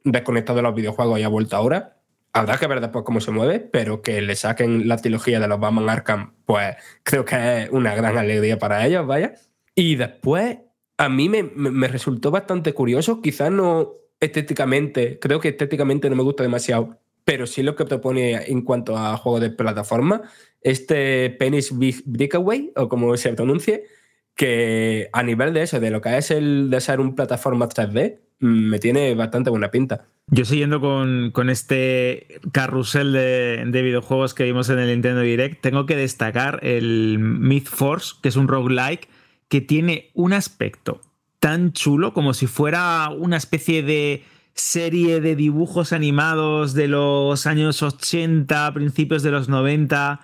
desconectado 0.04 0.56
de 0.56 0.62
los 0.62 0.74
videojuegos 0.74 1.18
y 1.18 1.22
ha 1.22 1.28
vuelto 1.28 1.56
ahora. 1.56 1.99
Habrá 2.32 2.58
que 2.58 2.66
ver 2.68 2.80
después 2.80 3.04
cómo 3.04 3.20
se 3.20 3.32
mueve, 3.32 3.58
pero 3.60 4.02
que 4.02 4.22
le 4.22 4.36
saquen 4.36 4.86
la 4.86 4.96
trilogía 4.98 5.40
de 5.40 5.48
los 5.48 5.58
Batman 5.58 5.88
Arkham, 5.90 6.34
pues 6.46 6.76
creo 7.02 7.24
que 7.24 7.62
es 7.64 7.70
una 7.70 7.94
gran 7.94 8.16
alegría 8.16 8.58
para 8.58 8.86
ellos, 8.86 9.06
vaya. 9.06 9.34
Y 9.74 9.96
después, 9.96 10.58
a 10.96 11.08
mí 11.08 11.28
me, 11.28 11.42
me- 11.42 11.70
me 11.72 11.88
resultó 11.88 12.30
bastante 12.30 12.72
curioso, 12.72 13.20
quizás 13.20 13.50
no 13.50 13.94
estéticamente, 14.20 15.18
creo 15.18 15.40
que 15.40 15.48
estéticamente 15.48 16.08
no 16.08 16.14
me 16.16 16.22
gusta 16.22 16.42
demasiado, 16.44 16.98
pero 17.24 17.46
sí 17.46 17.62
lo 17.62 17.74
que 17.74 17.84
propone 17.84 18.50
en 18.50 18.62
cuanto 18.62 18.96
a 18.96 19.16
juegos 19.16 19.40
de 19.40 19.50
plataforma, 19.50 20.22
este 20.60 21.30
Penis 21.30 21.76
Big 21.78 22.02
Breakaway, 22.04 22.72
o 22.76 22.88
como 22.88 23.16
se 23.16 23.32
pronuncie, 23.32 23.84
que 24.36 25.08
a 25.12 25.22
nivel 25.22 25.52
de 25.52 25.62
eso, 25.62 25.80
de 25.80 25.90
lo 25.90 26.00
que 26.00 26.16
es 26.16 26.30
el 26.30 26.70
de 26.70 26.80
ser 26.80 27.00
un 27.00 27.14
plataforma 27.14 27.68
3D, 27.68 28.18
mm, 28.20 28.29
me 28.40 28.78
tiene 28.78 29.14
bastante 29.14 29.50
buena 29.50 29.70
pinta. 29.70 30.06
Yo 30.26 30.44
siguiendo 30.44 30.80
con, 30.80 31.30
con 31.32 31.50
este 31.50 32.40
carrusel 32.52 33.12
de, 33.12 33.64
de 33.66 33.82
videojuegos 33.82 34.34
que 34.34 34.44
vimos 34.44 34.68
en 34.70 34.78
el 34.78 34.88
Nintendo 34.88 35.20
Direct, 35.20 35.60
tengo 35.60 35.86
que 35.86 35.96
destacar 35.96 36.60
el 36.62 37.18
Myth 37.18 37.68
Force, 37.68 38.14
que 38.22 38.28
es 38.28 38.36
un 38.36 38.48
roguelike 38.48 39.08
que 39.48 39.60
tiene 39.60 40.10
un 40.14 40.32
aspecto 40.32 41.00
tan 41.40 41.72
chulo 41.72 42.12
como 42.14 42.34
si 42.34 42.46
fuera 42.46 43.10
una 43.10 43.36
especie 43.36 43.82
de 43.82 44.24
serie 44.54 45.20
de 45.20 45.36
dibujos 45.36 45.92
animados 45.92 46.74
de 46.74 46.86
los 46.88 47.46
años 47.46 47.82
80, 47.82 48.72
principios 48.74 49.22
de 49.22 49.30
los 49.30 49.48
90, 49.48 50.20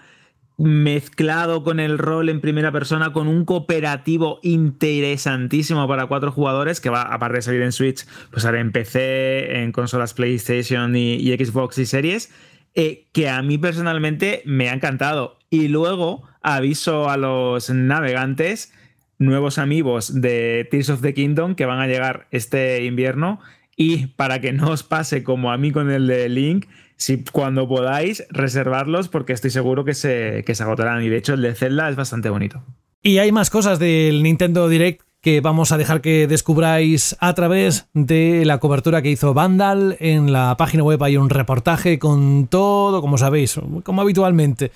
mezclado 0.59 1.63
con 1.63 1.81
el 1.81 1.99
rol 1.99 2.29
en 2.29 2.41
primera 2.41 2.73
persona, 2.73 3.13
con 3.13 3.29
un 3.29 3.45
cooperativo 3.45 4.41
interesantísimo 4.43 5.87
para 5.87 6.07
cuatro 6.07 6.33
jugadores, 6.33 6.81
que 6.81 6.89
va, 6.89 7.03
aparte 7.03 7.37
de 7.37 7.43
salir 7.43 7.63
en 7.63 7.73
Switch, 7.73 8.07
pues 8.31 8.45
ahora 8.45 8.61
en 8.61 8.73
PC, 8.73 9.63
en 9.63 9.73
consolas 9.73 10.15
PlayStation 10.15 10.97
y, 10.97 11.27
Xbox 11.37 11.79
y 11.79 11.87
series, 11.87 12.33
eh, 12.75 13.07
que 13.13 13.29
a 13.29 13.43
mí 13.43 13.59
personalmente 13.59 14.43
me 14.47 14.71
ha 14.71 14.75
encantado. 14.75 15.39
Y 15.51 15.69
luego 15.69 16.23
aviso 16.43 17.11
a 17.11 17.17
los 17.17 17.69
navegantes, 17.71 18.73
nuevos 19.19 19.59
amigos 19.59 20.21
de 20.21 20.67
Tears 20.71 20.91
of 20.91 21.03
the 21.03 21.15
Kingdom 21.15 21.55
que 21.55 21.67
van 21.67 21.81
a 21.81 21.87
llegar 21.87 22.29
este 22.31 22.85
invierno. 22.85 23.41
Y 23.77 24.07
para 24.09 24.41
que 24.41 24.53
no 24.55 24.71
os 24.71 24.83
pase 24.83 25.23
como 25.23 25.53
a 25.53 25.59
mí 25.59 25.71
con 25.71 25.91
el 25.91 26.07
de 26.07 26.31
Link, 26.31 26.67
si 26.97 27.25
cuando 27.25 27.69
podáis 27.69 28.25
reservarlos, 28.31 29.09
porque 29.09 29.33
estoy 29.33 29.51
seguro 29.51 29.85
que 29.85 29.95
se, 29.95 30.45
que 30.47 30.55
se 30.55 30.63
agotarán. 30.63 31.03
Y 31.03 31.09
de 31.09 31.19
hecho, 31.19 31.35
el 31.35 31.43
de 31.43 31.55
Zelda 31.55 31.89
es 31.89 31.97
bastante 31.97 32.31
bonito. 32.31 32.63
Y 33.03 33.19
hay 33.19 33.33
más 33.33 33.51
cosas 33.51 33.79
del 33.79 34.23
Nintendo 34.23 34.69
Direct 34.69 35.03
que 35.21 35.41
vamos 35.41 35.73
a 35.73 35.77
dejar 35.77 36.01
que 36.01 36.27
descubráis 36.27 37.17
a 37.19 37.35
través 37.35 37.89
de 37.95 38.45
la 38.45 38.59
cobertura 38.59 39.03
que 39.03 39.11
hizo 39.11 39.35
Vandal. 39.35 39.97
En 39.99 40.33
la 40.33 40.57
página 40.57 40.85
web 40.85 41.03
hay 41.03 41.17
un 41.17 41.31
reportaje 41.31 41.99
con 41.99 42.47
todo, 42.47 43.01
como 43.01 43.19
sabéis, 43.19 43.59
como 43.83 44.03
habitualmente. 44.03 44.71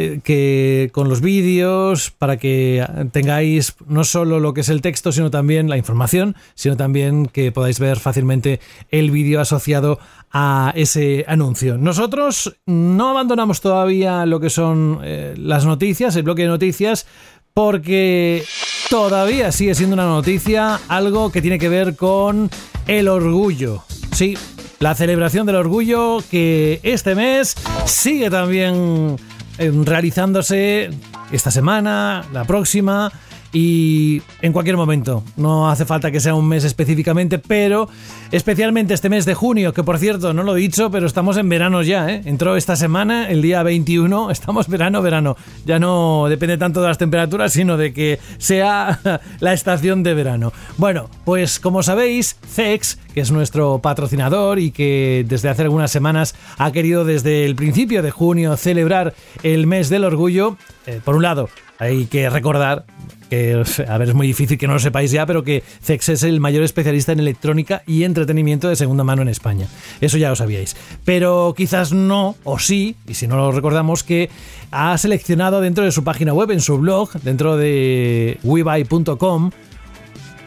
Eh, 0.00 0.20
que 0.22 0.90
con 0.92 1.08
los 1.08 1.20
vídeos 1.20 2.12
para 2.12 2.36
que 2.36 2.86
tengáis 3.10 3.74
no 3.88 4.04
solo 4.04 4.38
lo 4.38 4.54
que 4.54 4.60
es 4.60 4.68
el 4.68 4.80
texto 4.80 5.10
sino 5.10 5.30
también 5.30 5.68
la 5.68 5.76
información 5.76 6.36
sino 6.54 6.76
también 6.76 7.26
que 7.26 7.50
podáis 7.50 7.80
ver 7.80 7.98
fácilmente 7.98 8.60
el 8.92 9.10
vídeo 9.10 9.40
asociado 9.40 9.98
a 10.30 10.72
ese 10.76 11.24
anuncio 11.26 11.78
nosotros 11.78 12.56
no 12.66 13.10
abandonamos 13.10 13.60
todavía 13.60 14.24
lo 14.24 14.38
que 14.38 14.50
son 14.50 15.00
eh, 15.02 15.34
las 15.36 15.66
noticias 15.66 16.14
el 16.14 16.22
bloque 16.22 16.42
de 16.42 16.48
noticias 16.48 17.06
porque 17.54 18.44
todavía 18.88 19.50
sigue 19.50 19.74
siendo 19.74 19.94
una 19.94 20.06
noticia 20.06 20.78
algo 20.86 21.32
que 21.32 21.42
tiene 21.42 21.58
que 21.58 21.68
ver 21.68 21.96
con 21.96 22.48
el 22.86 23.08
orgullo. 23.08 23.82
Sí, 24.12 24.36
la 24.78 24.94
celebración 24.94 25.44
del 25.44 25.56
orgullo 25.56 26.18
que 26.30 26.78
este 26.84 27.16
mes 27.16 27.56
sigue 27.84 28.30
también 28.30 29.16
realizándose 29.58 30.90
esta 31.32 31.50
semana, 31.50 32.24
la 32.32 32.44
próxima 32.44 33.12
y 33.52 34.22
en 34.42 34.52
cualquier 34.52 34.76
momento. 34.76 35.22
No 35.36 35.70
hace 35.70 35.84
falta 35.84 36.10
que 36.10 36.20
sea 36.20 36.34
un 36.34 36.48
mes 36.48 36.64
específicamente, 36.64 37.38
pero 37.38 37.88
especialmente 38.30 38.94
este 38.94 39.08
mes 39.08 39.24
de 39.24 39.34
junio, 39.34 39.72
que 39.72 39.82
por 39.82 39.98
cierto, 39.98 40.34
no 40.34 40.42
lo 40.42 40.56
he 40.56 40.60
dicho, 40.60 40.90
pero 40.90 41.06
estamos 41.06 41.36
en 41.36 41.48
verano 41.48 41.82
ya, 41.82 42.10
¿eh? 42.10 42.22
Entró 42.24 42.56
esta 42.56 42.76
semana, 42.76 43.28
el 43.28 43.42
día 43.42 43.62
21, 43.62 44.30
estamos 44.30 44.68
verano, 44.68 45.02
verano. 45.02 45.36
Ya 45.64 45.78
no 45.78 46.26
depende 46.28 46.58
tanto 46.58 46.80
de 46.80 46.88
las 46.88 46.98
temperaturas, 46.98 47.52
sino 47.52 47.76
de 47.76 47.92
que 47.92 48.18
sea 48.38 49.00
la 49.40 49.52
estación 49.52 50.02
de 50.02 50.14
verano. 50.14 50.52
Bueno, 50.76 51.08
pues 51.24 51.58
como 51.58 51.82
sabéis, 51.82 52.36
CEX, 52.46 52.98
que 53.14 53.20
es 53.20 53.30
nuestro 53.30 53.78
patrocinador 53.78 54.58
y 54.58 54.70
que 54.70 55.24
desde 55.26 55.48
hace 55.48 55.62
algunas 55.62 55.90
semanas 55.90 56.34
ha 56.58 56.70
querido 56.72 57.04
desde 57.04 57.44
el 57.44 57.54
principio 57.56 58.02
de 58.02 58.10
junio 58.10 58.56
celebrar 58.56 59.14
el 59.42 59.66
mes 59.66 59.88
del 59.88 60.04
orgullo, 60.04 60.56
eh, 60.86 61.00
por 61.04 61.16
un 61.16 61.22
lado, 61.22 61.48
hay 61.78 62.06
que 62.06 62.28
recordar 62.28 62.84
que, 63.28 63.62
a 63.86 63.98
ver, 63.98 64.08
es 64.08 64.14
muy 64.14 64.26
difícil 64.26 64.58
que 64.58 64.66
no 64.66 64.74
lo 64.74 64.78
sepáis 64.78 65.10
ya, 65.10 65.26
pero 65.26 65.44
que 65.44 65.62
CEX 65.82 66.08
es 66.08 66.22
el 66.22 66.40
mayor 66.40 66.62
especialista 66.62 67.12
en 67.12 67.20
electrónica 67.20 67.82
y 67.86 68.04
entretenimiento 68.04 68.68
de 68.68 68.76
segunda 68.76 69.04
mano 69.04 69.22
en 69.22 69.28
España. 69.28 69.66
Eso 70.00 70.16
ya 70.16 70.30
lo 70.30 70.36
sabíais. 70.36 70.76
Pero 71.04 71.54
quizás 71.56 71.92
no, 71.92 72.36
o 72.44 72.58
sí, 72.58 72.96
y 73.06 73.14
si 73.14 73.26
no 73.26 73.36
lo 73.36 73.52
recordamos, 73.52 74.02
que 74.02 74.30
ha 74.70 74.96
seleccionado 74.98 75.60
dentro 75.60 75.84
de 75.84 75.92
su 75.92 76.04
página 76.04 76.32
web, 76.32 76.50
en 76.50 76.60
su 76.60 76.78
blog, 76.78 77.12
dentro 77.22 77.56
de 77.56 78.38
webuy.com, 78.42 79.50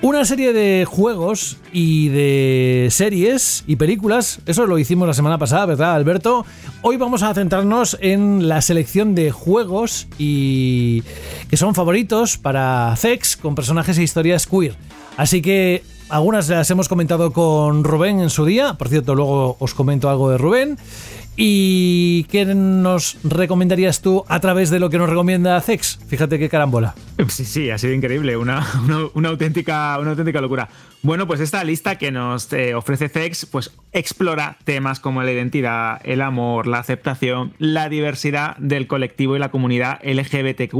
una 0.01 0.25
serie 0.25 0.51
de 0.51 0.85
juegos 0.85 1.57
y 1.71 2.09
de 2.09 2.87
series 2.89 3.63
y 3.67 3.75
películas. 3.75 4.39
Eso 4.45 4.65
lo 4.65 4.79
hicimos 4.79 5.07
la 5.07 5.13
semana 5.13 5.37
pasada, 5.37 5.65
¿verdad, 5.65 5.93
Alberto? 5.93 6.45
Hoy 6.81 6.97
vamos 6.97 7.21
a 7.21 7.33
centrarnos 7.33 7.97
en 8.01 8.47
la 8.47 8.61
selección 8.61 9.13
de 9.13 9.31
juegos 9.31 10.07
y 10.17 11.03
que 11.49 11.57
son 11.57 11.75
favoritos 11.75 12.37
para 12.37 12.95
Zex 12.97 13.37
con 13.37 13.53
personajes 13.53 13.97
e 13.97 14.03
historias 14.03 14.47
queer. 14.47 14.75
Así 15.17 15.41
que 15.41 15.83
algunas 16.09 16.49
las 16.49 16.69
hemos 16.71 16.89
comentado 16.89 17.31
con 17.31 17.83
Rubén 17.83 18.19
en 18.19 18.29
su 18.29 18.45
día. 18.45 18.73
Por 18.73 18.89
cierto, 18.89 19.15
luego 19.15 19.55
os 19.59 19.73
comento 19.73 20.09
algo 20.09 20.29
de 20.31 20.37
Rubén. 20.37 20.77
¿Y 21.37 22.25
qué 22.25 22.45
nos 22.45 23.17
recomendarías 23.23 24.01
tú 24.01 24.25
a 24.27 24.39
través 24.41 24.69
de 24.69 24.79
lo 24.79 24.89
que 24.89 24.97
nos 24.97 25.09
recomienda 25.09 25.59
Zex? 25.61 25.99
Fíjate 26.07 26.37
qué 26.37 26.49
carambola. 26.49 26.93
Sí, 27.29 27.45
sí, 27.45 27.69
ha 27.69 27.77
sido 27.77 27.93
increíble, 27.93 28.35
una 28.35 28.65
auténtica, 29.29 29.97
una 29.99 30.11
auténtica 30.11 30.41
locura. 30.41 30.69
Bueno, 31.03 31.25
pues 31.27 31.39
esta 31.39 31.63
lista 31.63 31.97
que 31.97 32.11
nos 32.11 32.51
eh, 32.53 32.75
ofrece 32.75 33.09
CEX, 33.09 33.45
pues 33.45 33.71
explora 33.91 34.57
temas 34.65 34.99
como 34.99 35.23
la 35.23 35.31
identidad, 35.31 35.99
el 36.03 36.21
amor, 36.21 36.67
la 36.67 36.79
aceptación, 36.79 37.53
la 37.57 37.89
diversidad 37.89 38.55
del 38.57 38.85
colectivo 38.85 39.35
y 39.35 39.39
la 39.39 39.49
comunidad 39.49 39.99
LGBTQ+. 40.03 40.75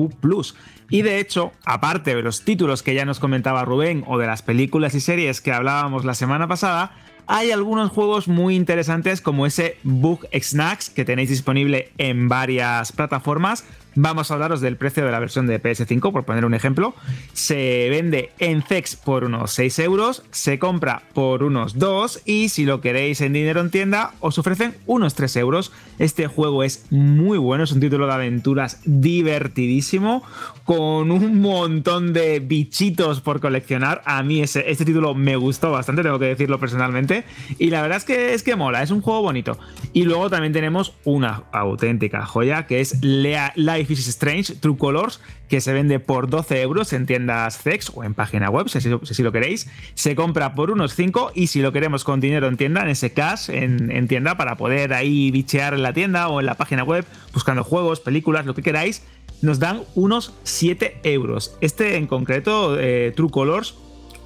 Y 0.91 1.01
de 1.01 1.19
hecho, 1.19 1.53
aparte 1.63 2.13
de 2.13 2.21
los 2.21 2.43
títulos 2.43 2.83
que 2.83 2.93
ya 2.93 3.05
nos 3.05 3.19
comentaba 3.19 3.65
Rubén 3.65 4.03
o 4.05 4.17
de 4.17 4.27
las 4.27 4.41
películas 4.41 4.93
y 4.93 4.99
series 4.99 5.39
que 5.39 5.53
hablábamos 5.53 6.03
la 6.05 6.13
semana 6.13 6.47
pasada, 6.47 6.91
hay 7.33 7.51
algunos 7.51 7.91
juegos 7.91 8.27
muy 8.27 8.57
interesantes 8.57 9.21
como 9.21 9.45
ese 9.45 9.77
Book 9.83 10.27
Snacks 10.37 10.89
que 10.89 11.05
tenéis 11.05 11.29
disponible 11.29 11.89
en 11.97 12.27
varias 12.27 12.91
plataformas. 12.91 13.63
Vamos 13.95 14.31
a 14.31 14.35
hablaros 14.35 14.61
del 14.61 14.77
precio 14.77 15.05
de 15.05 15.11
la 15.11 15.19
versión 15.19 15.47
de 15.47 15.61
PS5, 15.61 16.13
por 16.13 16.23
poner 16.23 16.45
un 16.45 16.53
ejemplo. 16.53 16.95
Se 17.33 17.89
vende 17.89 18.31
en 18.39 18.63
CEX 18.63 18.95
por 18.95 19.25
unos 19.25 19.51
6 19.51 19.79
euros, 19.79 20.23
se 20.31 20.59
compra 20.59 21.03
por 21.13 21.43
unos 21.43 21.77
2 21.77 22.21
y 22.25 22.47
si 22.49 22.63
lo 22.63 22.79
queréis 22.79 23.19
en 23.19 23.33
dinero 23.33 23.59
en 23.59 23.69
tienda 23.69 24.13
os 24.21 24.37
ofrecen 24.37 24.75
unos 24.85 25.13
3 25.15 25.35
euros. 25.37 25.73
Este 25.99 26.27
juego 26.27 26.63
es 26.63 26.85
muy 26.89 27.37
bueno, 27.37 27.65
es 27.65 27.73
un 27.73 27.81
título 27.81 28.07
de 28.07 28.13
aventuras 28.13 28.79
divertidísimo, 28.85 30.23
con 30.63 31.11
un 31.11 31.41
montón 31.41 32.13
de 32.13 32.39
bichitos 32.39 33.19
por 33.19 33.41
coleccionar. 33.41 34.01
A 34.05 34.23
mí 34.23 34.41
ese, 34.41 34.71
este 34.71 34.85
título 34.85 35.15
me 35.15 35.35
gustó 35.35 35.71
bastante, 35.71 36.01
tengo 36.01 36.17
que 36.17 36.27
decirlo 36.27 36.59
personalmente. 36.61 37.25
Y 37.59 37.71
la 37.71 37.81
verdad 37.81 37.97
es 37.97 38.05
que, 38.05 38.33
es 38.33 38.41
que 38.41 38.55
mola, 38.55 38.83
es 38.83 38.91
un 38.91 39.01
juego 39.01 39.21
bonito. 39.21 39.59
Y 39.91 40.03
luego 40.03 40.29
también 40.29 40.53
tenemos 40.53 40.93
una 41.03 41.43
auténtica 41.51 42.25
joya 42.25 42.67
que 42.67 42.79
es 42.79 43.03
Lea 43.03 43.51
Life 43.57 43.80
Life 43.81 43.93
is 43.93 44.07
Strange 44.07 44.55
True 44.59 44.77
Colors, 44.77 45.19
que 45.49 45.59
se 45.59 45.73
vende 45.73 45.99
por 45.99 46.29
12 46.29 46.61
euros 46.61 46.93
en 46.93 47.07
tiendas 47.07 47.57
Zex 47.59 47.91
o 47.95 48.03
en 48.03 48.13
página 48.13 48.51
web, 48.51 48.69
si, 48.69 49.23
lo 49.23 49.31
queréis. 49.31 49.67
Se 49.95 50.15
compra 50.15 50.53
por 50.53 50.69
unos 50.69 50.93
5 50.93 51.31
y 51.33 51.47
si 51.47 51.61
lo 51.61 51.71
queremos 51.71 52.03
con 52.03 52.19
dinero 52.19 52.47
en 52.47 52.57
tienda, 52.57 52.83
en 52.83 52.89
ese 52.89 53.11
cash, 53.11 53.49
en, 53.49 54.07
tienda, 54.07 54.37
para 54.37 54.55
poder 54.55 54.93
ahí 54.93 55.31
bichear 55.31 55.73
en 55.73 55.81
la 55.81 55.93
tienda 55.93 56.27
o 56.27 56.39
en 56.39 56.45
la 56.45 56.55
página 56.55 56.83
web, 56.83 57.05
buscando 57.33 57.63
juegos, 57.63 57.99
películas, 58.01 58.45
lo 58.45 58.53
que 58.53 58.61
queráis, 58.61 59.01
nos 59.41 59.57
dan 59.57 59.81
unos 59.95 60.35
7 60.43 60.99
euros. 61.01 61.57
Este 61.61 61.95
en 61.95 62.05
concreto, 62.05 62.79
eh, 62.79 63.13
True 63.15 63.31
Colors, 63.31 63.73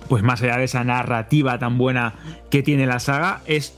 pues 0.10 0.22
más 0.22 0.42
allá 0.42 0.58
de 0.58 0.66
esa 0.66 0.84
narrativa 0.84 1.58
tan 1.60 1.78
buena 1.78 2.16
que 2.52 2.62
tiene 2.62 2.88
la 2.88 3.00
saga, 3.00 3.42
es 3.46 3.74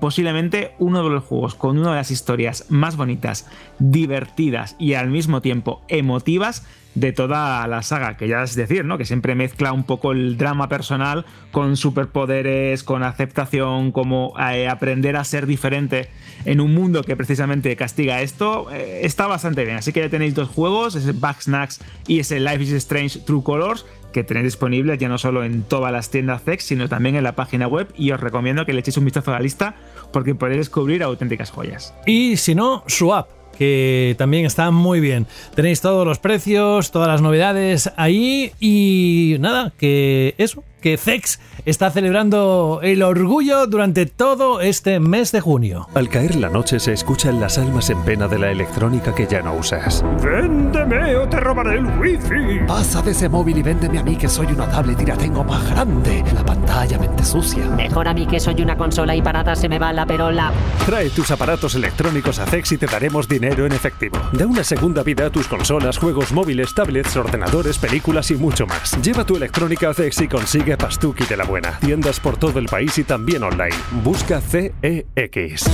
posiblemente 0.00 0.72
uno 0.78 1.02
de 1.02 1.10
los 1.10 1.24
juegos 1.24 1.54
con 1.54 1.78
una 1.78 1.90
de 1.90 1.96
las 1.96 2.10
historias 2.10 2.66
más 2.68 2.96
bonitas, 2.96 3.48
divertidas 3.78 4.76
y 4.78 4.94
al 4.94 5.10
mismo 5.10 5.40
tiempo 5.42 5.82
emotivas 5.88 6.66
de 6.96 7.12
toda 7.12 7.66
la 7.66 7.82
saga, 7.82 8.16
que 8.16 8.26
ya 8.26 8.42
es 8.42 8.54
decir, 8.54 8.86
¿no? 8.86 8.96
Que 8.96 9.04
siempre 9.04 9.34
mezcla 9.34 9.72
un 9.72 9.84
poco 9.84 10.12
el 10.12 10.38
drama 10.38 10.70
personal 10.70 11.26
con 11.52 11.76
superpoderes, 11.76 12.82
con 12.82 13.02
aceptación, 13.02 13.92
como 13.92 14.32
eh, 14.40 14.66
aprender 14.66 15.16
a 15.16 15.24
ser 15.24 15.46
diferente 15.46 16.08
en 16.46 16.58
un 16.58 16.72
mundo 16.72 17.02
que 17.02 17.14
precisamente 17.14 17.76
castiga 17.76 18.22
esto, 18.22 18.70
eh, 18.72 19.00
está 19.02 19.26
bastante 19.26 19.64
bien. 19.64 19.76
Así 19.76 19.92
que 19.92 20.00
ya 20.00 20.08
tenéis 20.08 20.34
dos 20.34 20.48
juegos, 20.48 20.94
ese 20.94 21.12
Back 21.12 21.42
Snacks 21.42 21.80
y 22.06 22.20
ese 22.20 22.40
Life 22.40 22.62
is 22.62 22.72
Strange 22.72 23.20
True 23.20 23.42
Colors, 23.42 23.84
que 24.16 24.24
tenéis 24.24 24.44
disponibles 24.44 24.98
ya 24.98 25.10
no 25.10 25.18
solo 25.18 25.44
en 25.44 25.62
todas 25.62 25.92
las 25.92 26.08
tiendas 26.08 26.42
Zex, 26.42 26.64
sino 26.64 26.88
también 26.88 27.16
en 27.16 27.22
la 27.22 27.36
página 27.36 27.68
web 27.68 27.88
y 27.98 28.12
os 28.12 28.18
recomiendo 28.18 28.64
que 28.64 28.72
le 28.72 28.80
echéis 28.80 28.96
un 28.96 29.04
vistazo 29.04 29.30
a 29.30 29.34
la 29.34 29.40
lista 29.40 29.74
porque 30.10 30.34
podéis 30.34 30.60
descubrir 30.60 31.02
auténticas 31.02 31.50
joyas. 31.50 31.92
Y 32.06 32.38
si 32.38 32.54
no, 32.54 32.82
Swap 32.86 33.28
que 33.58 34.14
también 34.16 34.46
está 34.46 34.70
muy 34.70 35.00
bien. 35.00 35.26
Tenéis 35.54 35.82
todos 35.82 36.06
los 36.06 36.18
precios, 36.18 36.90
todas 36.92 37.08
las 37.08 37.20
novedades 37.20 37.90
ahí 37.96 38.52
y 38.58 39.36
nada, 39.38 39.72
que 39.76 40.34
eso, 40.38 40.64
que 40.86 40.96
Zex 40.96 41.40
está 41.64 41.90
celebrando 41.90 42.78
el 42.80 43.02
orgullo 43.02 43.66
durante 43.66 44.06
todo 44.06 44.60
este 44.60 45.00
mes 45.00 45.32
de 45.32 45.40
junio. 45.40 45.88
Al 45.94 46.08
caer 46.08 46.36
la 46.36 46.48
noche 46.48 46.78
se 46.78 46.92
escuchan 46.92 47.40
las 47.40 47.58
almas 47.58 47.90
en 47.90 48.04
pena 48.04 48.28
de 48.28 48.38
la 48.38 48.52
electrónica 48.52 49.12
que 49.12 49.26
ya 49.26 49.42
no 49.42 49.52
usas. 49.56 50.04
¡Véndeme 50.22 51.16
o 51.16 51.28
te 51.28 51.40
robaré 51.40 51.78
el 51.78 51.86
wifi! 51.98 52.64
Pasa 52.68 53.02
de 53.02 53.10
ese 53.10 53.28
móvil 53.28 53.58
y 53.58 53.62
véndeme 53.64 53.98
a 53.98 54.04
mí 54.04 54.14
que 54.14 54.28
soy 54.28 54.46
una 54.46 54.70
tablet 54.70 55.00
y 55.00 55.06
la 55.06 55.16
tengo 55.16 55.42
más 55.42 55.68
grande. 55.68 56.22
La 56.32 56.44
pantalla 56.44 57.00
mente 57.00 57.24
sucia. 57.24 57.68
Mejor 57.70 58.06
a 58.06 58.14
mí 58.14 58.28
que 58.28 58.38
soy 58.38 58.62
una 58.62 58.76
consola 58.76 59.16
y 59.16 59.22
para 59.22 59.40
nada 59.40 59.56
se 59.56 59.68
me 59.68 59.80
va 59.80 59.92
la 59.92 60.06
perola. 60.06 60.52
Trae 60.86 61.10
tus 61.10 61.32
aparatos 61.32 61.74
electrónicos 61.74 62.38
a 62.38 62.46
Zex 62.46 62.70
y 62.70 62.78
te 62.78 62.86
daremos 62.86 63.26
dinero 63.26 63.66
en 63.66 63.72
efectivo. 63.72 64.20
Da 64.30 64.46
una 64.46 64.62
segunda 64.62 65.02
vida 65.02 65.26
a 65.26 65.30
tus 65.30 65.48
consolas, 65.48 65.98
juegos 65.98 66.30
móviles, 66.30 66.72
tablets, 66.74 67.16
ordenadores, 67.16 67.76
películas 67.76 68.30
y 68.30 68.36
mucho 68.36 68.68
más. 68.68 68.96
Lleva 69.02 69.26
tu 69.26 69.34
electrónica 69.34 69.90
a 69.90 69.94
Zex 69.94 70.20
y 70.20 70.28
consigue 70.28 70.75
Pastuki 70.76 71.24
de 71.24 71.36
la 71.36 71.44
Buena. 71.44 71.78
Tiendas 71.80 72.20
por 72.20 72.36
todo 72.36 72.58
el 72.58 72.66
país 72.66 72.96
y 72.98 73.04
también 73.04 73.42
online. 73.42 73.74
Busca 74.02 74.40
CEX. 74.40 75.64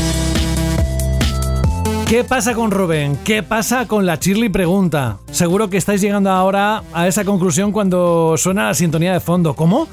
¿Qué 2.07 2.24
pasa 2.24 2.55
con 2.55 2.70
Rubén? 2.70 3.16
¿Qué 3.24 3.43
pasa 3.43 3.89
con 3.89 4.05
la 4.05 4.19
Chirly 4.19 4.51
pregunta? 4.51 5.19
Seguro 5.31 5.70
que 5.70 5.79
estáis 5.79 6.03
llegando 6.03 6.31
ahora 6.31 6.83
a 6.93 7.09
esa 7.09 7.24
conclusión 7.24 7.73
cuando 7.73 8.35
suena 8.37 8.66
la 8.66 8.74
sintonía 8.74 9.15
de 9.15 9.20
fondo. 9.20 9.55
¿Cómo? 9.55 9.89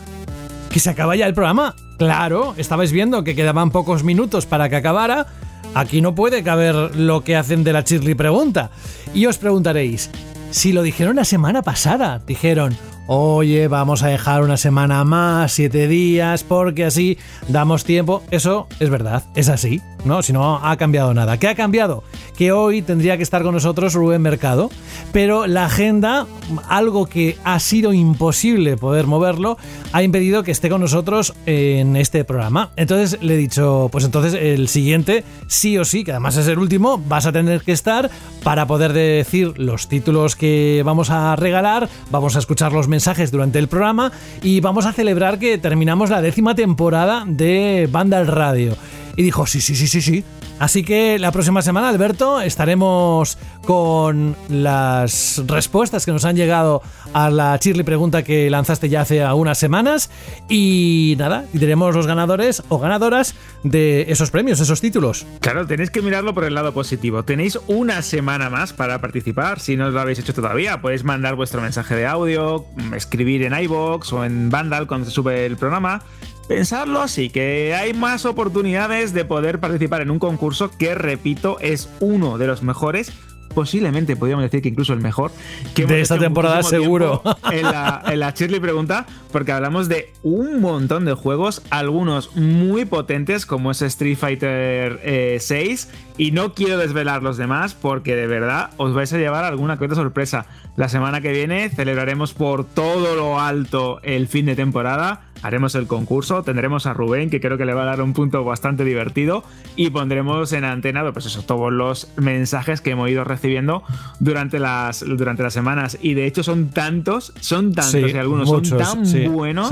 ¿Que 0.70 0.80
se 0.80 0.90
acaba 0.90 1.16
ya 1.16 1.28
el 1.28 1.34
programa? 1.34 1.76
Claro, 1.98 2.56
estabais 2.58 2.92
viendo 2.92 3.24
que 3.24 3.36
quedaban 3.36 3.72
pocos 3.72 4.04
minutos 4.04 4.46
para 4.46 4.68
que 4.68 4.76
acabara. 4.76 5.28
Aquí 5.74 6.02
no 6.02 6.14
puede 6.14 6.44
caber 6.44 6.96
lo 6.96 7.24
que 7.24 7.38
hacen 7.38 7.64
de 7.64 7.74
la 7.74 7.86
Chirly 7.86 8.16
pregunta. 8.16 8.72
Y 9.14 9.26
os 9.26 9.38
preguntaréis, 9.38 10.10
si 10.52 10.74
lo 10.74 10.82
dijeron 10.82 11.16
la 11.16 11.26
semana 11.26 11.62
pasada, 11.62 12.22
dijeron, 12.28 12.76
oye, 13.12 13.68
vamos 13.68 14.04
a 14.04 14.08
dejar 14.08 14.44
una 14.44 14.56
semana 14.56 15.04
más, 15.04 15.52
siete 15.52 15.88
días, 15.88 16.44
porque 16.44 16.86
así 16.86 17.18
damos 17.48 17.84
tiempo. 17.84 18.22
Eso 18.30 18.68
es 18.80 18.92
verdad, 18.92 19.24
es 19.34 19.50
así, 19.50 19.82
¿no? 20.06 20.22
Si 20.22 20.32
no 20.32 20.58
ha 20.64 20.78
cambiado 20.78 21.12
nada. 21.16 21.40
¿Qué 21.40 21.48
ha 21.48 21.56
cambiado? 21.56 22.04
Que 22.38 22.52
hoy 22.52 22.84
tendría 22.84 23.18
que 23.18 23.24
estar 23.24 23.42
con 23.42 23.56
nosotros 23.56 23.96
Rubén 23.96 24.22
Mercado, 24.22 24.70
pero 25.12 25.48
la 25.48 25.66
agenda, 25.66 26.28
algo 26.68 27.08
que 27.08 27.36
ha 27.44 27.60
sido 27.60 27.94
imposible 27.94 28.78
poder 28.78 29.08
moverlo, 29.08 29.58
ha 29.92 30.04
impedido 30.04 30.44
que 30.44 30.52
esté 30.52 30.70
con 30.70 30.82
nosotros 30.82 31.34
en 31.48 31.96
este 31.96 32.24
programa. 32.26 32.70
Entonces 32.76 33.24
le 33.24 33.34
he 33.34 33.38
dicho, 33.38 33.90
pues 33.92 34.06
entonces 34.06 34.36
el 34.36 34.68
siguiente, 34.68 35.24
sí 35.48 35.80
o 35.80 35.84
sí, 35.84 36.04
que 36.04 36.12
además 36.12 36.38
es 36.38 36.48
el 36.48 36.60
último, 36.60 37.02
vas 37.08 37.26
a 37.26 37.32
tener 37.32 37.62
que 37.64 37.72
estar 37.72 38.12
para 38.44 38.68
poder 38.68 38.94
decir 38.94 39.58
los 39.58 39.90
títulos 39.90 40.36
que 40.36 40.84
vamos 40.86 41.10
a 41.10 41.36
regalar, 41.36 41.90
vamos 42.12 42.36
a 42.36 42.40
escuchar 42.40 42.72
los 42.72 42.88
mensajes 42.88 42.99
durante 43.32 43.60
el 43.60 43.68
programa 43.68 44.12
y 44.44 44.60
vamos 44.60 44.86
a 44.86 44.94
celebrar 44.94 45.40
que 45.40 45.58
terminamos 45.58 46.10
la 46.10 46.22
décima 46.22 46.54
temporada 46.54 47.24
de 47.26 47.88
Banda 47.92 48.18
al 48.18 48.28
Radio. 48.28 48.76
Y 49.16 49.24
dijo, 49.24 49.46
sí, 49.46 49.62
sí, 49.62 49.76
sí, 49.76 49.88
sí, 49.88 50.02
sí. 50.02 50.24
Así 50.60 50.84
que 50.84 51.18
la 51.20 51.32
próxima 51.32 51.62
semana, 51.62 51.88
Alberto, 51.88 52.42
estaremos 52.42 53.38
con 53.66 54.36
las 54.50 55.42
respuestas 55.48 56.06
que 56.06 56.12
nos 56.12 56.26
han 56.26 56.36
llegado 56.36 56.82
a 57.14 57.30
la 57.30 57.58
Chirly 57.58 57.84
pregunta 57.84 58.24
que 58.24 58.50
lanzaste 58.50 58.90
ya 58.90 59.02
hace 59.02 59.26
unas 59.26 59.58
semanas. 59.58 60.10
Y 60.50 61.16
nada, 61.18 61.46
y 61.54 61.60
tenemos 61.60 61.96
los 61.96 62.08
ganadores 62.08 62.62
o 62.68 62.78
ganadoras 62.78 63.36
de 63.64 64.06
esos 64.10 64.32
premios, 64.32 64.60
esos 64.60 64.82
títulos. 64.82 65.26
Claro, 65.40 65.66
tenéis 65.66 65.92
que 65.92 66.02
mirarlo 66.02 66.34
por 66.34 66.44
el 66.44 66.56
lado 66.56 66.74
positivo. 66.74 67.24
Tenéis 67.24 67.58
una 67.68 68.02
semana 68.02 68.50
más 68.50 68.74
para 68.74 69.00
participar. 69.00 69.62
Si 69.62 69.78
no 69.78 69.90
lo 69.90 70.02
habéis 70.02 70.20
hecho 70.20 70.34
todavía, 70.34 70.82
podéis 70.82 71.06
mandar 71.06 71.36
vuestro 71.36 71.62
mensaje 71.62 71.96
de 71.96 72.06
audio, 72.06 72.66
escribir 72.96 73.44
en 73.44 73.58
iBox 73.58 74.12
o 74.12 74.26
en 74.26 74.50
Vandal 74.50 74.88
cuando 74.88 75.06
se 75.06 75.12
sube 75.12 75.46
el 75.46 75.56
programa 75.56 76.02
pensarlo 76.50 77.00
así, 77.00 77.30
que 77.30 77.76
hay 77.76 77.94
más 77.94 78.26
oportunidades 78.26 79.14
de 79.14 79.24
poder 79.24 79.60
participar 79.60 80.02
en 80.02 80.10
un 80.10 80.18
concurso 80.18 80.72
que, 80.72 80.96
repito, 80.96 81.60
es 81.62 81.90
uno 82.00 82.40
de 82.40 82.48
los 82.48 82.64
mejores 82.64 83.14
posiblemente 83.54 84.16
podríamos 84.16 84.44
decir 84.44 84.62
que 84.62 84.70
incluso 84.70 84.94
el 84.94 85.02
mejor 85.02 85.32
que 85.74 85.86
de 85.86 86.02
esta 86.02 86.18
temporada 86.20 86.62
seguro. 86.64 87.24
En 87.52 87.64
la, 87.64 88.04
en 88.06 88.20
la 88.20 88.32
Shirley 88.32 88.60
pregunta 88.60 89.08
porque 89.32 89.52
hablamos 89.52 89.90
de 89.90 90.14
un 90.22 90.62
montón 90.62 91.04
de 91.06 91.14
juegos 91.14 91.64
algunos 91.72 92.36
muy 92.36 92.86
potentes 92.86 93.46
como 93.46 93.72
es 93.72 93.82
Street 93.82 94.18
Fighter 94.18 95.40
6 95.40 95.50
eh, 95.92 95.98
y 96.18 96.32
no 96.32 96.54
quiero 96.54 96.78
desvelar 96.78 97.24
los 97.24 97.38
demás 97.38 97.74
porque 97.74 98.16
de 98.16 98.28
verdad 98.28 98.70
os 98.78 98.94
vais 98.94 99.12
a 99.14 99.18
llevar 99.18 99.46
alguna 99.46 99.80
que 99.80 99.90
sorpresa 99.96 100.46
la 100.80 100.88
semana 100.88 101.20
que 101.20 101.34
viene 101.34 101.68
celebraremos 101.68 102.34
por 102.34 102.64
todo 102.64 103.14
lo 103.14 103.38
alto 103.38 104.00
el 104.02 104.30
fin 104.30 104.46
de 104.46 104.56
temporada 104.56 105.24
haremos 105.42 105.76
el 105.76 105.88
concurso, 105.88 106.44
tendremos 106.44 106.86
a 106.86 106.94
Rubén, 106.94 107.30
que 107.30 107.40
creo 107.40 107.58
que 107.58 107.66
le 107.66 107.74
va 107.74 107.84
a 107.84 107.86
dar 107.86 108.02
un 108.02 108.14
punto 108.14 108.44
bastante 108.44 108.84
divertido, 108.84 109.44
y 109.76 109.90
pondremos 109.90 110.54
en 110.54 110.66
antena 110.66 111.10
pues 111.12 111.26
eso, 111.26 111.44
todos 111.44 111.72
los 111.72 112.12
mensajes 112.18 112.82
que 112.82 112.92
hemos 112.92 113.10
ido 113.10 113.24
recibiendo 113.24 113.84
durante 114.20 114.60
las, 114.60 115.04
durante 115.06 115.44
las 115.44 115.54
semanas. 115.54 115.98
Y 116.02 116.14
de 116.14 116.26
hecho 116.26 116.44
son 116.44 116.70
tantos, 116.70 117.34
son 117.40 117.74
tantos 117.74 118.12
y 118.12 118.18
algunos 118.18 118.50
son 118.50 118.64
tan 118.78 119.34
buenos. 119.34 119.70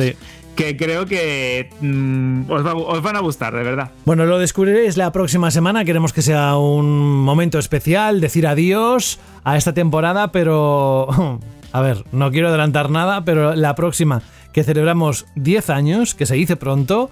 Que 0.57 0.75
creo 0.75 1.05
que 1.05 1.69
mm, 1.79 2.51
os, 2.51 3.01
van 3.01 3.15
a 3.15 3.19
gustar, 3.19 3.53
de 3.55 3.63
verdad. 3.63 3.91
Bueno, 4.03 4.25
lo 4.25 4.39
descubriréis 4.39 4.97
la 4.97 5.11
próxima 5.13 5.51
semana. 5.51 5.85
Queremos 5.85 6.11
que 6.11 6.21
sea 6.21 6.57
un 6.57 7.21
momento 7.21 7.59
especial, 7.59 8.19
decir 8.19 8.45
adiós 8.47 9.19
a 9.45 9.55
esta 9.55 9.73
temporada, 9.73 10.33
pero... 10.33 11.07
A 11.73 11.81
ver, 11.81 12.05
no 12.13 12.31
quiero 12.31 12.47
adelantar 12.47 12.89
nada, 12.89 13.25
pero 13.25 13.53
la 13.53 13.75
próxima 13.75 14.23
que 14.53 14.63
celebramos 14.63 15.27
10 15.35 15.69
años, 15.69 16.15
que 16.15 16.25
se 16.25 16.35
dice 16.35 16.55
pronto, 16.55 17.11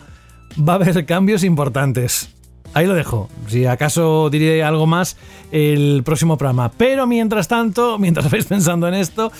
va 0.57 0.73
a 0.73 0.76
haber 0.77 1.05
cambios 1.05 1.43
importantes. 1.43 2.34
Ahí 2.73 2.88
lo 2.88 2.93
dejo. 2.93 3.30
Si 3.47 3.65
acaso 3.65 4.30
diré 4.30 4.63
algo 4.63 4.88
más 4.88 5.17
el 5.51 6.01
próximo 6.03 6.38
programa. 6.38 6.72
Pero 6.72 7.05
mientras 7.05 7.47
tanto, 7.47 7.99
mientras 7.99 8.31
vais 8.31 8.45
pensando 8.45 8.88
en 8.88 8.95
esto, 8.95 9.31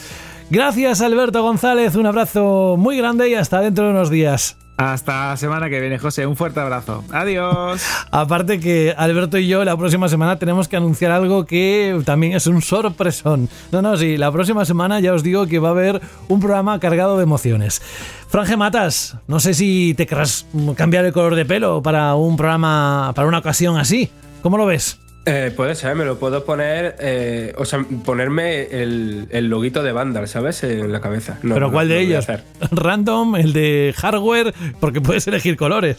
gracias 0.50 1.02
Alberto 1.02 1.42
González, 1.42 1.96
un 1.96 2.06
abrazo 2.06 2.76
muy 2.78 2.98
grande 2.98 3.30
y 3.30 3.36
hasta 3.36 3.62
dentro 3.62 3.86
de 3.86 3.92
unos 3.92 4.10
días. 4.10 4.58
Hasta 4.78 5.30
la 5.30 5.38
semana 5.38 5.70
que 5.70 5.80
viene, 5.80 5.98
José. 5.98 6.28
Un 6.28 6.36
fuerte 6.36 6.60
abrazo. 6.60 7.04
Adiós. 7.14 7.82
Aparte 8.12 8.60
que 8.60 8.94
Alberto 8.98 9.38
y 9.38 9.48
yo 9.48 9.64
la 9.64 9.78
próxima 9.78 10.10
semana 10.10 10.38
tenemos 10.38 10.68
que 10.68 10.76
anunciar 10.76 11.12
algo 11.12 11.46
que 11.46 12.02
también 12.04 12.34
es 12.34 12.46
un 12.46 12.62
sorpresón. 12.62 13.48
No, 13.72 13.82
no, 13.82 13.96
sí, 13.96 14.18
la 14.18 14.32
próxima 14.34 14.66
semana 14.66 15.00
ya 15.00 15.14
os 15.14 15.24
digo 15.24 15.48
que 15.48 15.60
va 15.60 15.70
a 15.70 15.72
haber 15.72 16.02
un 16.28 16.42
programa 16.42 16.78
cargado 16.80 17.16
de 17.16 17.24
emociones. 17.24 17.82
Franje 18.28 18.58
Matas, 18.58 19.18
no 19.28 19.40
sé 19.40 19.54
si 19.54 19.94
te 19.96 20.06
querrás 20.06 20.46
cambiar 20.76 21.06
el 21.06 21.14
color 21.14 21.36
de 21.36 21.46
pelo 21.46 21.82
para 21.82 22.16
un 22.16 22.36
programa, 22.36 23.14
para 23.16 23.30
una 23.30 23.38
ocasión 23.38 23.78
así. 23.78 24.12
¿Cómo 24.42 24.58
lo 24.58 24.66
ves? 24.66 25.00
Eh, 25.28 25.52
puede 25.56 25.74
ser, 25.74 25.96
me 25.96 26.06
lo 26.06 26.20
puedo 26.20 26.46
poner, 26.46 26.96
eh, 27.00 27.54
o 27.58 27.66
sea, 27.66 27.84
ponerme 28.04 28.64
el, 28.64 29.28
el 29.32 29.48
loguito 29.48 29.82
de 29.82 29.92
Vandal, 29.92 30.28
¿sabes? 30.28 30.64
En 30.64 30.92
la 30.92 31.02
cabeza. 31.02 31.40
No, 31.42 31.56
¿Pero 31.56 31.68
no, 31.68 31.74
cuál 31.74 31.88
no 31.88 31.94
de 31.96 32.00
a 32.00 32.04
ellos? 32.04 32.28
¿Random? 32.72 33.36
¿El 33.36 33.52
de 33.52 33.94
hardware? 33.98 34.54
Porque 34.80 35.02
puedes 35.02 35.28
elegir 35.28 35.58
colores. 35.58 35.98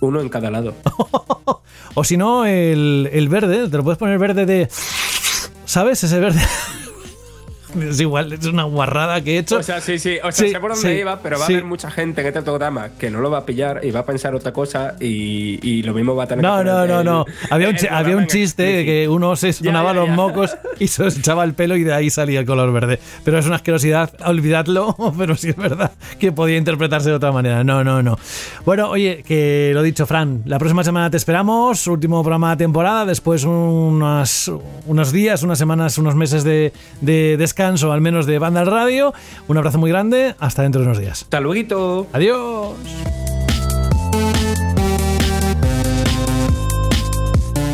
Uno 0.00 0.20
en 0.20 0.28
cada 0.28 0.50
lado. 0.50 0.74
O 1.98 2.04
si 2.04 2.18
no, 2.18 2.44
el, 2.44 3.08
el 3.10 3.28
verde, 3.30 3.70
te 3.70 3.76
lo 3.78 3.82
puedes 3.82 3.96
poner 3.96 4.18
verde 4.18 4.44
de... 4.44 4.68
¿Sabes? 5.64 6.04
Ese 6.04 6.20
verde... 6.20 6.40
Es 7.90 8.00
igual, 8.00 8.32
es 8.32 8.44
una 8.46 8.64
guarrada 8.64 9.20
que 9.22 9.36
he 9.36 9.38
hecho. 9.38 9.58
O 9.58 9.62
sea, 9.62 9.80
sí, 9.80 9.98
sí, 9.98 10.16
o 10.22 10.30
sea, 10.32 10.46
Sí, 10.46 10.52
sé 10.52 10.60
por 10.60 10.72
dónde 10.72 10.94
sí, 10.94 11.00
iba, 11.00 11.20
pero 11.20 11.38
va 11.38 11.46
sí. 11.46 11.52
a 11.52 11.56
haber 11.56 11.66
mucha 11.68 11.90
gente 11.90 12.20
en 12.20 12.26
este 12.28 12.42
programa 12.42 12.90
que 12.98 13.10
no 13.10 13.20
lo 13.20 13.30
va 13.30 13.38
a 13.38 13.46
pillar 13.46 13.80
y 13.84 13.90
va 13.90 14.00
a 14.00 14.06
pensar 14.06 14.34
otra 14.34 14.52
cosa 14.52 14.94
y, 15.00 15.58
y 15.68 15.82
lo 15.82 15.94
mismo 15.94 16.14
va 16.14 16.24
a 16.24 16.26
tener 16.26 16.44
No, 16.44 16.58
que 16.58 16.64
no, 16.64 16.86
no, 16.86 17.00
el- 17.00 17.04
no. 17.06 17.24
Había 17.50 17.68
un, 17.70 17.76
había 17.90 18.16
un 18.16 18.26
chiste 18.26 18.84
que 18.84 19.08
uno 19.08 19.36
se 19.36 19.52
sonaba 19.52 19.92
los 19.92 20.08
mocos 20.08 20.56
y 20.78 20.88
se 20.88 21.02
os 21.04 21.16
echaba 21.18 21.44
el 21.44 21.54
pelo 21.54 21.76
y 21.76 21.84
de 21.84 21.92
ahí 21.94 22.10
salía 22.10 22.40
el 22.40 22.46
color 22.46 22.72
verde. 22.72 22.98
Pero 23.24 23.38
es 23.38 23.46
una 23.46 23.56
asquerosidad, 23.56 24.10
olvidadlo, 24.24 24.96
pero 25.18 25.36
sí 25.36 25.50
es 25.50 25.56
verdad 25.56 25.92
que 26.18 26.32
podía 26.32 26.56
interpretarse 26.56 27.10
de 27.10 27.16
otra 27.16 27.32
manera. 27.32 27.64
No, 27.64 27.82
no, 27.84 28.02
no. 28.02 28.18
Bueno, 28.64 28.88
oye, 28.90 29.22
que 29.26 29.70
lo 29.74 29.82
dicho, 29.82 30.06
Fran, 30.06 30.42
la 30.46 30.58
próxima 30.58 30.82
semana 30.84 31.10
te 31.10 31.16
esperamos, 31.16 31.86
último 31.86 32.22
programa 32.22 32.50
de 32.50 32.56
temporada, 32.64 33.04
después 33.06 33.44
unas, 33.44 34.50
unos 34.86 35.12
días, 35.12 35.42
unas 35.42 35.58
semanas, 35.58 35.98
unos 35.98 36.14
meses 36.14 36.44
de, 36.44 36.72
de 37.00 37.36
descanso, 37.36 37.65
al 37.66 38.00
menos 38.00 38.26
de 38.26 38.38
banda 38.38 38.60
al 38.60 38.66
radio. 38.66 39.12
Un 39.48 39.58
abrazo 39.58 39.78
muy 39.78 39.90
grande, 39.90 40.34
hasta 40.38 40.62
dentro 40.62 40.80
de 40.80 40.86
unos 40.86 40.98
días. 40.98 41.22
Hasta 41.22 41.40
luego. 41.40 42.06
Adiós. 42.12 42.74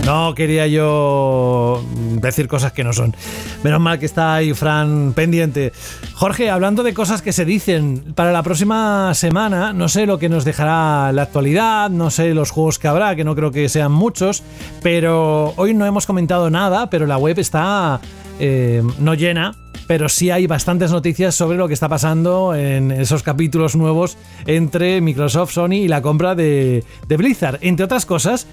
No 0.04 0.34
quería 0.34 0.66
yo 0.66 1.82
decir 2.20 2.48
cosas 2.48 2.72
que 2.72 2.84
no 2.84 2.92
son. 2.92 3.14
Menos 3.62 3.80
mal 3.80 3.98
que 3.98 4.06
está 4.06 4.34
ahí 4.34 4.52
Fran 4.52 5.12
pendiente. 5.14 5.72
Jorge, 6.14 6.50
hablando 6.50 6.82
de 6.82 6.92
cosas 6.92 7.22
que 7.22 7.32
se 7.32 7.44
dicen, 7.44 8.12
para 8.14 8.32
la 8.32 8.42
próxima 8.42 9.14
semana 9.14 9.72
no 9.72 9.88
sé 9.88 10.06
lo 10.06 10.18
que 10.18 10.28
nos 10.28 10.44
dejará 10.44 11.12
la 11.12 11.22
actualidad, 11.22 11.88
no 11.90 12.10
sé 12.10 12.34
los 12.34 12.50
juegos 12.50 12.78
que 12.78 12.88
habrá, 12.88 13.14
que 13.16 13.24
no 13.24 13.34
creo 13.34 13.52
que 13.52 13.68
sean 13.68 13.92
muchos, 13.92 14.42
pero 14.82 15.54
hoy 15.56 15.72
no 15.74 15.86
hemos 15.86 16.06
comentado 16.06 16.50
nada, 16.50 16.90
pero 16.90 17.06
la 17.06 17.16
web 17.16 17.38
está 17.38 18.00
eh, 18.38 18.82
no 18.98 19.14
llena, 19.14 19.54
pero 19.92 20.08
sí 20.08 20.30
hay 20.30 20.46
bastantes 20.46 20.90
noticias 20.90 21.34
sobre 21.34 21.58
lo 21.58 21.68
que 21.68 21.74
está 21.74 21.86
pasando 21.86 22.54
en 22.54 22.90
esos 22.90 23.22
capítulos 23.22 23.76
nuevos 23.76 24.16
entre 24.46 25.02
Microsoft, 25.02 25.52
Sony 25.52 25.72
y 25.72 25.88
la 25.88 26.00
compra 26.00 26.34
de, 26.34 26.82
Blizzard. 27.06 27.58
Entre 27.60 27.84
otras 27.84 28.06
cosas, 28.06 28.46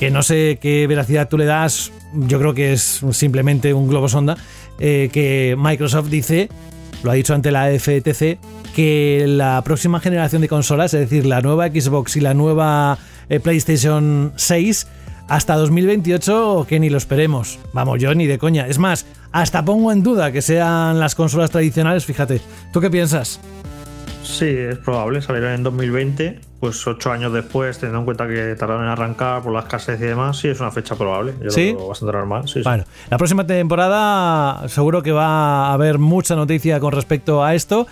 que 0.00 0.10
no 0.10 0.24
sé 0.24 0.58
qué 0.60 0.88
veracidad 0.88 1.28
tú 1.28 1.38
le 1.38 1.44
das, 1.44 1.92
yo 2.12 2.40
creo 2.40 2.52
que 2.52 2.72
es 2.72 3.00
simplemente 3.12 3.72
un 3.72 3.86
globo 3.86 4.08
sonda, 4.08 4.36
eh, 4.80 5.08
que 5.12 5.54
Microsoft 5.56 6.08
dice, 6.08 6.48
lo 7.04 7.12
ha 7.12 7.14
dicho 7.14 7.32
ante 7.32 7.52
la 7.52 7.68
FTC, 7.70 8.40
que 8.74 9.26
la 9.28 9.62
próxima 9.62 10.00
generación 10.00 10.42
de 10.42 10.48
consolas, 10.48 10.94
es 10.94 11.08
decir, 11.08 11.26
la 11.26 11.42
nueva 11.42 11.68
Xbox 11.68 12.16
y 12.16 12.20
la 12.20 12.34
nueva 12.34 12.98
eh, 13.28 13.38
PlayStation 13.38 14.32
6, 14.34 14.88
hasta 15.28 15.56
2028 15.56 16.66
que 16.68 16.80
ni 16.80 16.90
lo 16.90 16.98
esperemos. 16.98 17.58
Vamos, 17.72 18.00
yo 18.00 18.14
ni 18.14 18.26
de 18.26 18.38
coña. 18.38 18.66
Es 18.66 18.78
más, 18.78 19.06
hasta 19.32 19.64
pongo 19.64 19.92
en 19.92 20.02
duda 20.02 20.32
que 20.32 20.42
sean 20.42 20.98
las 20.98 21.14
consolas 21.14 21.50
tradicionales, 21.50 22.04
fíjate. 22.04 22.40
¿Tú 22.72 22.80
qué 22.80 22.90
piensas? 22.90 23.40
Sí, 24.22 24.46
es 24.46 24.78
probable, 24.78 25.20
salieron 25.20 25.52
en 25.52 25.62
2020, 25.64 26.40
pues 26.60 26.86
ocho 26.86 27.10
años 27.10 27.32
después, 27.32 27.78
teniendo 27.78 27.98
en 27.98 28.04
cuenta 28.04 28.28
que 28.28 28.54
tardaron 28.54 28.84
en 28.84 28.90
arrancar 28.90 29.42
por 29.42 29.52
la 29.52 29.60
escasez 29.60 30.00
y 30.00 30.04
demás, 30.04 30.38
sí 30.38 30.48
es 30.48 30.60
una 30.60 30.70
fecha 30.70 30.94
probable. 30.94 31.34
Yo 31.42 31.50
¿Sí? 31.50 31.72
lo 31.72 31.78
veo 31.78 31.88
bastante 31.88 32.12
normal. 32.12 32.46
Sí, 32.46 32.54
sí. 32.54 32.62
Bueno, 32.62 32.84
la 33.10 33.18
próxima 33.18 33.46
temporada 33.46 34.68
seguro 34.68 35.02
que 35.02 35.10
va 35.10 35.68
a 35.68 35.72
haber 35.72 35.98
mucha 35.98 36.36
noticia 36.36 36.78
con 36.78 36.92
respecto 36.92 37.42
a 37.42 37.54
esto. 37.54 37.88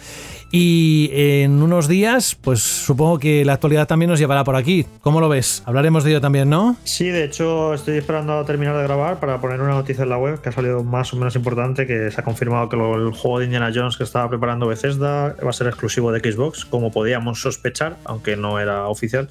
Y 0.52 1.10
en 1.12 1.62
unos 1.62 1.86
días, 1.86 2.34
pues 2.40 2.60
supongo 2.60 3.20
que 3.20 3.44
la 3.44 3.52
actualidad 3.52 3.86
también 3.86 4.10
nos 4.10 4.18
llevará 4.18 4.42
por 4.42 4.56
aquí. 4.56 4.84
¿Cómo 5.00 5.20
lo 5.20 5.28
ves? 5.28 5.62
Hablaremos 5.64 6.02
de 6.02 6.10
ello 6.10 6.20
también, 6.20 6.50
¿no? 6.50 6.76
Sí, 6.82 7.04
de 7.08 7.24
hecho 7.24 7.72
estoy 7.72 7.98
esperando 7.98 8.32
a 8.36 8.44
terminar 8.44 8.76
de 8.76 8.82
grabar 8.82 9.20
para 9.20 9.40
poner 9.40 9.60
una 9.60 9.74
noticia 9.74 10.02
en 10.02 10.08
la 10.10 10.18
web 10.18 10.40
que 10.40 10.48
ha 10.48 10.52
salido 10.52 10.82
más 10.82 11.12
o 11.12 11.16
menos 11.16 11.36
importante, 11.36 11.86
que 11.86 12.10
se 12.10 12.20
ha 12.20 12.24
confirmado 12.24 12.68
que 12.68 12.76
lo- 12.76 12.96
el 12.96 13.12
juego 13.14 13.38
de 13.38 13.44
Indiana 13.44 13.70
Jones 13.72 13.96
que 13.96 14.02
estaba 14.02 14.28
preparando 14.28 14.66
Bethesda 14.66 15.36
va 15.44 15.50
a 15.50 15.52
ser 15.52 15.68
exclusivo 15.68 16.10
de 16.10 16.18
Xbox, 16.18 16.64
como 16.64 16.90
podíamos 16.90 17.40
sospechar, 17.40 17.96
aunque 18.04 18.36
no 18.36 18.58
era 18.58 18.88
oficial. 18.88 19.28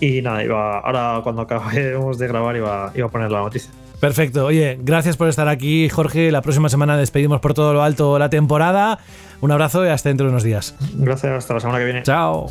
Y 0.00 0.22
nada, 0.22 0.42
iba, 0.42 0.78
ahora 0.80 1.20
cuando 1.22 1.42
acabemos 1.42 2.18
de 2.18 2.26
grabar 2.26 2.56
iba, 2.56 2.90
iba 2.96 3.06
a 3.06 3.10
poner 3.10 3.30
la 3.30 3.40
noticia. 3.40 3.70
Perfecto. 4.00 4.44
Oye, 4.46 4.78
gracias 4.80 5.16
por 5.16 5.28
estar 5.28 5.48
aquí, 5.48 5.88
Jorge. 5.88 6.30
La 6.30 6.40
próxima 6.40 6.68
semana 6.68 6.96
despedimos 6.96 7.40
por 7.40 7.52
todo 7.52 7.72
lo 7.72 7.82
alto 7.82 8.16
la 8.20 8.30
temporada. 8.30 9.00
Un 9.40 9.52
abrazo 9.52 9.84
y 9.84 9.88
hasta 9.88 10.08
dentro 10.08 10.26
de 10.26 10.30
unos 10.30 10.42
días. 10.42 10.74
Gracias, 10.94 11.32
hasta 11.32 11.54
la 11.54 11.60
semana 11.60 11.78
que 11.78 11.84
viene. 11.84 12.02
Chao. 12.02 12.46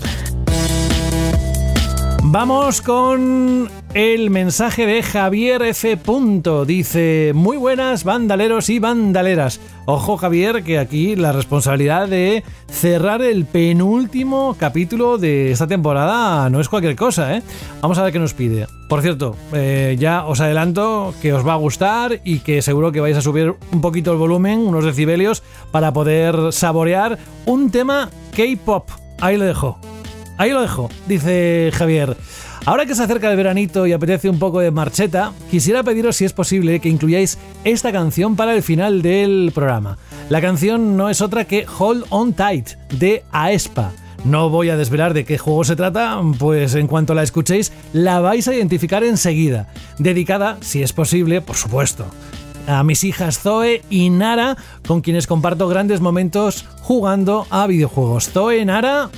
Vamos 2.29 2.81
con 2.81 3.69
el 3.93 4.29
mensaje 4.29 4.85
de 4.85 5.01
Javier 5.01 5.61
F. 5.61 5.97
Dice, 6.65 7.31
muy 7.33 7.55
buenas 7.55 8.03
bandaleros 8.03 8.69
y 8.69 8.79
bandaleras. 8.79 9.61
Ojo 9.85 10.17
Javier, 10.17 10.61
que 10.63 10.77
aquí 10.77 11.15
la 11.15 11.31
responsabilidad 11.31 12.09
de 12.09 12.43
cerrar 12.69 13.21
el 13.21 13.45
penúltimo 13.45 14.57
capítulo 14.59 15.17
de 15.17 15.51
esta 15.51 15.67
temporada 15.67 16.49
no 16.49 16.59
es 16.59 16.67
cualquier 16.67 16.97
cosa, 16.97 17.33
¿eh? 17.33 17.43
Vamos 17.81 17.97
a 17.97 18.03
ver 18.03 18.11
qué 18.11 18.19
nos 18.19 18.33
pide. 18.33 18.67
Por 18.89 19.01
cierto, 19.01 19.37
eh, 19.53 19.95
ya 19.97 20.25
os 20.25 20.41
adelanto 20.41 21.13
que 21.21 21.31
os 21.31 21.47
va 21.47 21.53
a 21.53 21.57
gustar 21.57 22.19
y 22.25 22.39
que 22.39 22.61
seguro 22.61 22.91
que 22.91 22.99
vais 22.99 23.15
a 23.15 23.21
subir 23.21 23.55
un 23.71 23.79
poquito 23.79 24.11
el 24.11 24.17
volumen, 24.17 24.59
unos 24.59 24.83
decibelios, 24.83 25.43
para 25.71 25.93
poder 25.93 26.51
saborear 26.51 27.17
un 27.45 27.71
tema 27.71 28.09
K-pop. 28.35 28.89
Ahí 29.21 29.37
lo 29.37 29.45
dejo. 29.45 29.79
Ahí 30.37 30.51
lo 30.51 30.61
dejo, 30.61 30.89
dice 31.07 31.71
Javier. 31.73 32.15
Ahora 32.65 32.85
que 32.85 32.95
se 32.95 33.03
acerca 33.03 33.31
el 33.31 33.37
veranito 33.37 33.87
y 33.87 33.93
apetece 33.93 34.29
un 34.29 34.39
poco 34.39 34.59
de 34.59 34.71
marcheta, 34.71 35.31
quisiera 35.49 35.83
pediros 35.83 36.17
si 36.17 36.25
es 36.25 36.33
posible 36.33 36.79
que 36.79 36.89
incluyáis 36.89 37.37
esta 37.63 37.91
canción 37.91 38.35
para 38.35 38.53
el 38.53 38.61
final 38.61 39.01
del 39.01 39.51
programa. 39.55 39.97
La 40.29 40.41
canción 40.41 40.97
no 40.97 41.09
es 41.09 41.21
otra 41.21 41.45
que 41.45 41.65
Hold 41.79 42.05
On 42.09 42.33
Tight 42.33 42.71
de 42.91 43.23
Aespa. 43.31 43.93
No 44.25 44.49
voy 44.49 44.69
a 44.69 44.75
desvelar 44.75 45.13
de 45.13 45.23
qué 45.23 45.37
juego 45.37 45.63
se 45.63 45.77
trata, 45.77 46.19
pues 46.37 46.75
en 46.75 46.87
cuanto 46.87 47.13
la 47.13 47.23
escuchéis 47.23 47.71
la 47.93 48.19
vais 48.19 48.47
a 48.47 48.53
identificar 48.53 49.03
enseguida. 49.03 49.69
Dedicada, 49.97 50.57
si 50.59 50.83
es 50.83 50.91
posible, 50.91 51.39
por 51.39 51.55
supuesto, 51.55 52.07
a 52.67 52.83
mis 52.83 53.03
hijas 53.03 53.39
Zoe 53.39 53.81
y 53.89 54.09
Nara, 54.09 54.57
con 54.85 55.01
quienes 55.01 55.25
comparto 55.25 55.67
grandes 55.67 56.01
momentos 56.01 56.65
jugando 56.81 57.47
a 57.49 57.65
videojuegos. 57.67 58.29
Zoe, 58.29 58.63
Nara, 58.65 59.09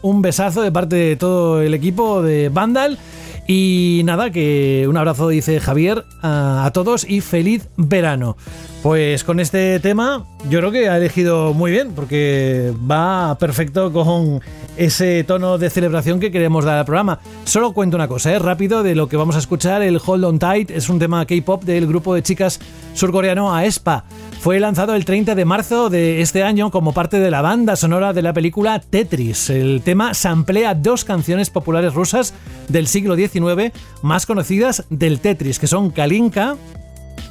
un 0.00 0.22
besazo 0.22 0.62
de 0.62 0.72
parte 0.72 0.96
de 0.96 1.16
todo 1.16 1.60
el 1.60 1.74
equipo 1.74 2.22
de 2.22 2.48
Vandal. 2.48 2.98
Y 3.46 4.02
nada, 4.04 4.30
que 4.30 4.86
un 4.88 4.96
abrazo, 4.96 5.28
dice 5.28 5.58
Javier, 5.58 6.04
a, 6.22 6.70
todos 6.72 7.04
y 7.08 7.20
feliz 7.20 7.68
verano. 7.76 8.36
Pues 8.82 9.24
con 9.24 9.40
este 9.40 9.78
tema 9.80 10.24
yo 10.48 10.58
creo 10.58 10.72
que 10.72 10.88
ha 10.88 10.96
elegido 10.96 11.52
muy 11.52 11.70
bien, 11.70 11.92
porque 11.92 12.72
va 12.90 13.36
perfecto 13.38 13.92
con 13.92 14.40
ese 14.76 15.24
tono 15.24 15.58
de 15.58 15.70
celebración 15.70 16.20
que 16.20 16.30
queremos 16.30 16.64
dar 16.64 16.78
al 16.78 16.84
programa. 16.84 17.20
Solo 17.44 17.72
cuento 17.72 17.96
una 17.96 18.08
cosa, 18.08 18.36
rápido 18.38 18.82
de 18.82 18.94
lo 18.94 19.08
que 19.08 19.16
vamos 19.16 19.36
a 19.36 19.40
escuchar. 19.40 19.82
El 19.82 20.00
Hold 20.04 20.24
On 20.24 20.38
Tight 20.38 20.70
es 20.70 20.88
un 20.88 20.98
tema 20.98 21.26
K-pop 21.26 21.64
del 21.64 21.86
grupo 21.86 22.14
de 22.14 22.22
chicas 22.22 22.60
surcoreano 22.94 23.54
Aespa. 23.54 24.04
Fue 24.40 24.58
lanzado 24.58 24.94
el 24.94 25.04
30 25.04 25.34
de 25.34 25.44
marzo 25.44 25.88
de 25.88 26.20
este 26.20 26.42
año 26.42 26.70
como 26.70 26.92
parte 26.92 27.20
de 27.20 27.30
la 27.30 27.42
banda 27.42 27.76
sonora 27.76 28.12
de 28.12 28.22
la 28.22 28.32
película 28.32 28.80
Tetris. 28.80 29.50
El 29.50 29.82
tema 29.82 30.14
samplea 30.14 30.74
dos 30.74 31.04
canciones 31.04 31.50
populares 31.50 31.94
rusas 31.94 32.34
del 32.68 32.88
siglo 32.88 33.14
XIX 33.14 33.72
más 34.02 34.26
conocidas 34.26 34.84
del 34.90 35.20
Tetris, 35.20 35.58
que 35.58 35.68
son 35.68 35.90
Kalinka 35.90 36.56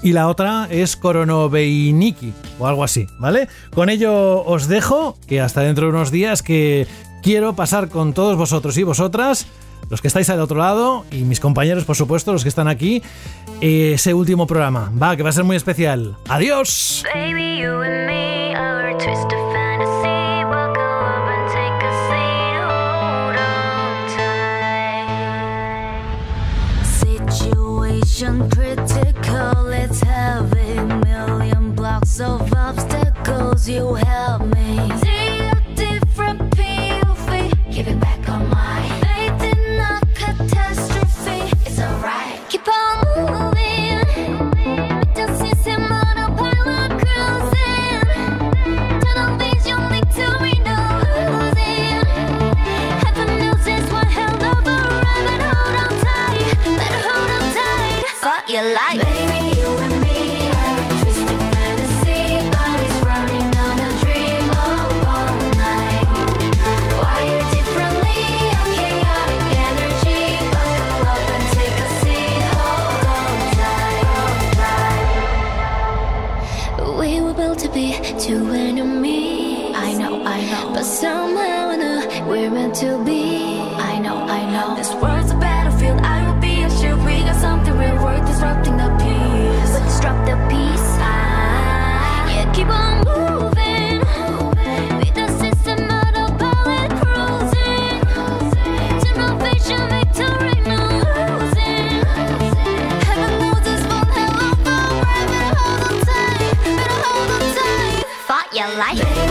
y 0.03 0.13
la 0.13 0.27
otra 0.27 0.67
es 0.69 0.95
Koronoveiniki 0.95 2.33
o 2.59 2.67
algo 2.67 2.83
así, 2.83 3.07
¿vale? 3.19 3.47
Con 3.73 3.89
ello 3.89 4.43
os 4.45 4.67
dejo, 4.67 5.17
que 5.27 5.41
hasta 5.41 5.61
dentro 5.61 5.87
de 5.87 5.91
unos 5.91 6.11
días 6.11 6.41
que 6.41 6.87
quiero 7.21 7.55
pasar 7.55 7.89
con 7.89 8.13
todos 8.13 8.37
vosotros 8.37 8.77
y 8.77 8.83
vosotras, 8.83 9.47
los 9.91 10.01
que 10.01 10.07
estáis 10.07 10.29
al 10.29 10.39
otro 10.39 10.57
lado 10.57 11.05
y 11.11 11.23
mis 11.23 11.39
compañeros, 11.39 11.83
por 11.83 11.95
supuesto, 11.95 12.31
los 12.31 12.43
que 12.43 12.49
están 12.49 12.67
aquí, 12.67 13.03
ese 13.59 14.13
último 14.13 14.47
programa. 14.47 14.91
Va, 14.99 15.15
que 15.15 15.21
va 15.21 15.29
a 15.29 15.33
ser 15.33 15.43
muy 15.43 15.57
especial. 15.57 16.17
¡Adiós! 16.29 17.03
Baby, 17.13 17.59
you 17.59 17.81
and 17.81 18.07
me, 18.07 18.55
our 18.55 18.97
twist 18.97 19.31
of 19.33 19.51
critical. 28.49 29.67
It's 29.67 30.01
heavy. 30.01 30.79
Million 31.05 31.73
blocks 31.73 32.19
of 32.19 32.53
obstacles. 32.53 33.67
You 33.67 33.95
help 33.95 34.43
me. 34.43 34.89
See 35.03 35.39
a 35.39 35.55
different 35.75 36.39
POV. 36.55 37.71
Give 37.71 37.87
it 37.87 37.99
back 37.99 38.29
on 38.29 38.49
my. 38.49 38.80
your 58.61 58.73
life. 58.73 59.01
Baby, 59.01 59.59
you 59.59 59.67
and 59.85 59.95
me 60.01 60.49
are 60.49 60.77
a 60.77 60.99
twisted 61.01 61.41
fantasy, 61.53 62.23
running 63.07 63.51
dream 64.01 64.47
of 64.49 64.89
all 65.15 65.35
night. 65.57 66.07
Wired 67.01 67.47
differently, 67.55 68.21
chaotic 68.75 69.45
energy. 69.69 70.23
Up 71.09 71.29
and 71.35 71.45
take 71.57 71.77
a 71.79 71.89
seat, 72.01 72.41
hold 72.57 73.03
on 73.17 73.35
tight. 76.77 76.99
We 76.99 77.11
were 77.21 77.33
built 77.33 77.59
to 77.59 77.69
be 77.69 77.87
two 78.19 78.43
enemies. 78.51 79.75
I 79.75 79.93
know, 79.93 80.23
I 80.23 80.39
know. 80.51 80.73
But 80.73 80.83
somehow 80.83 81.69
I 81.69 81.75
know 81.77 82.25
we're 82.27 82.51
meant 82.51 82.75
to 82.75 83.03
be. 83.03 83.20
like 108.81 108.97
it. 108.97 109.30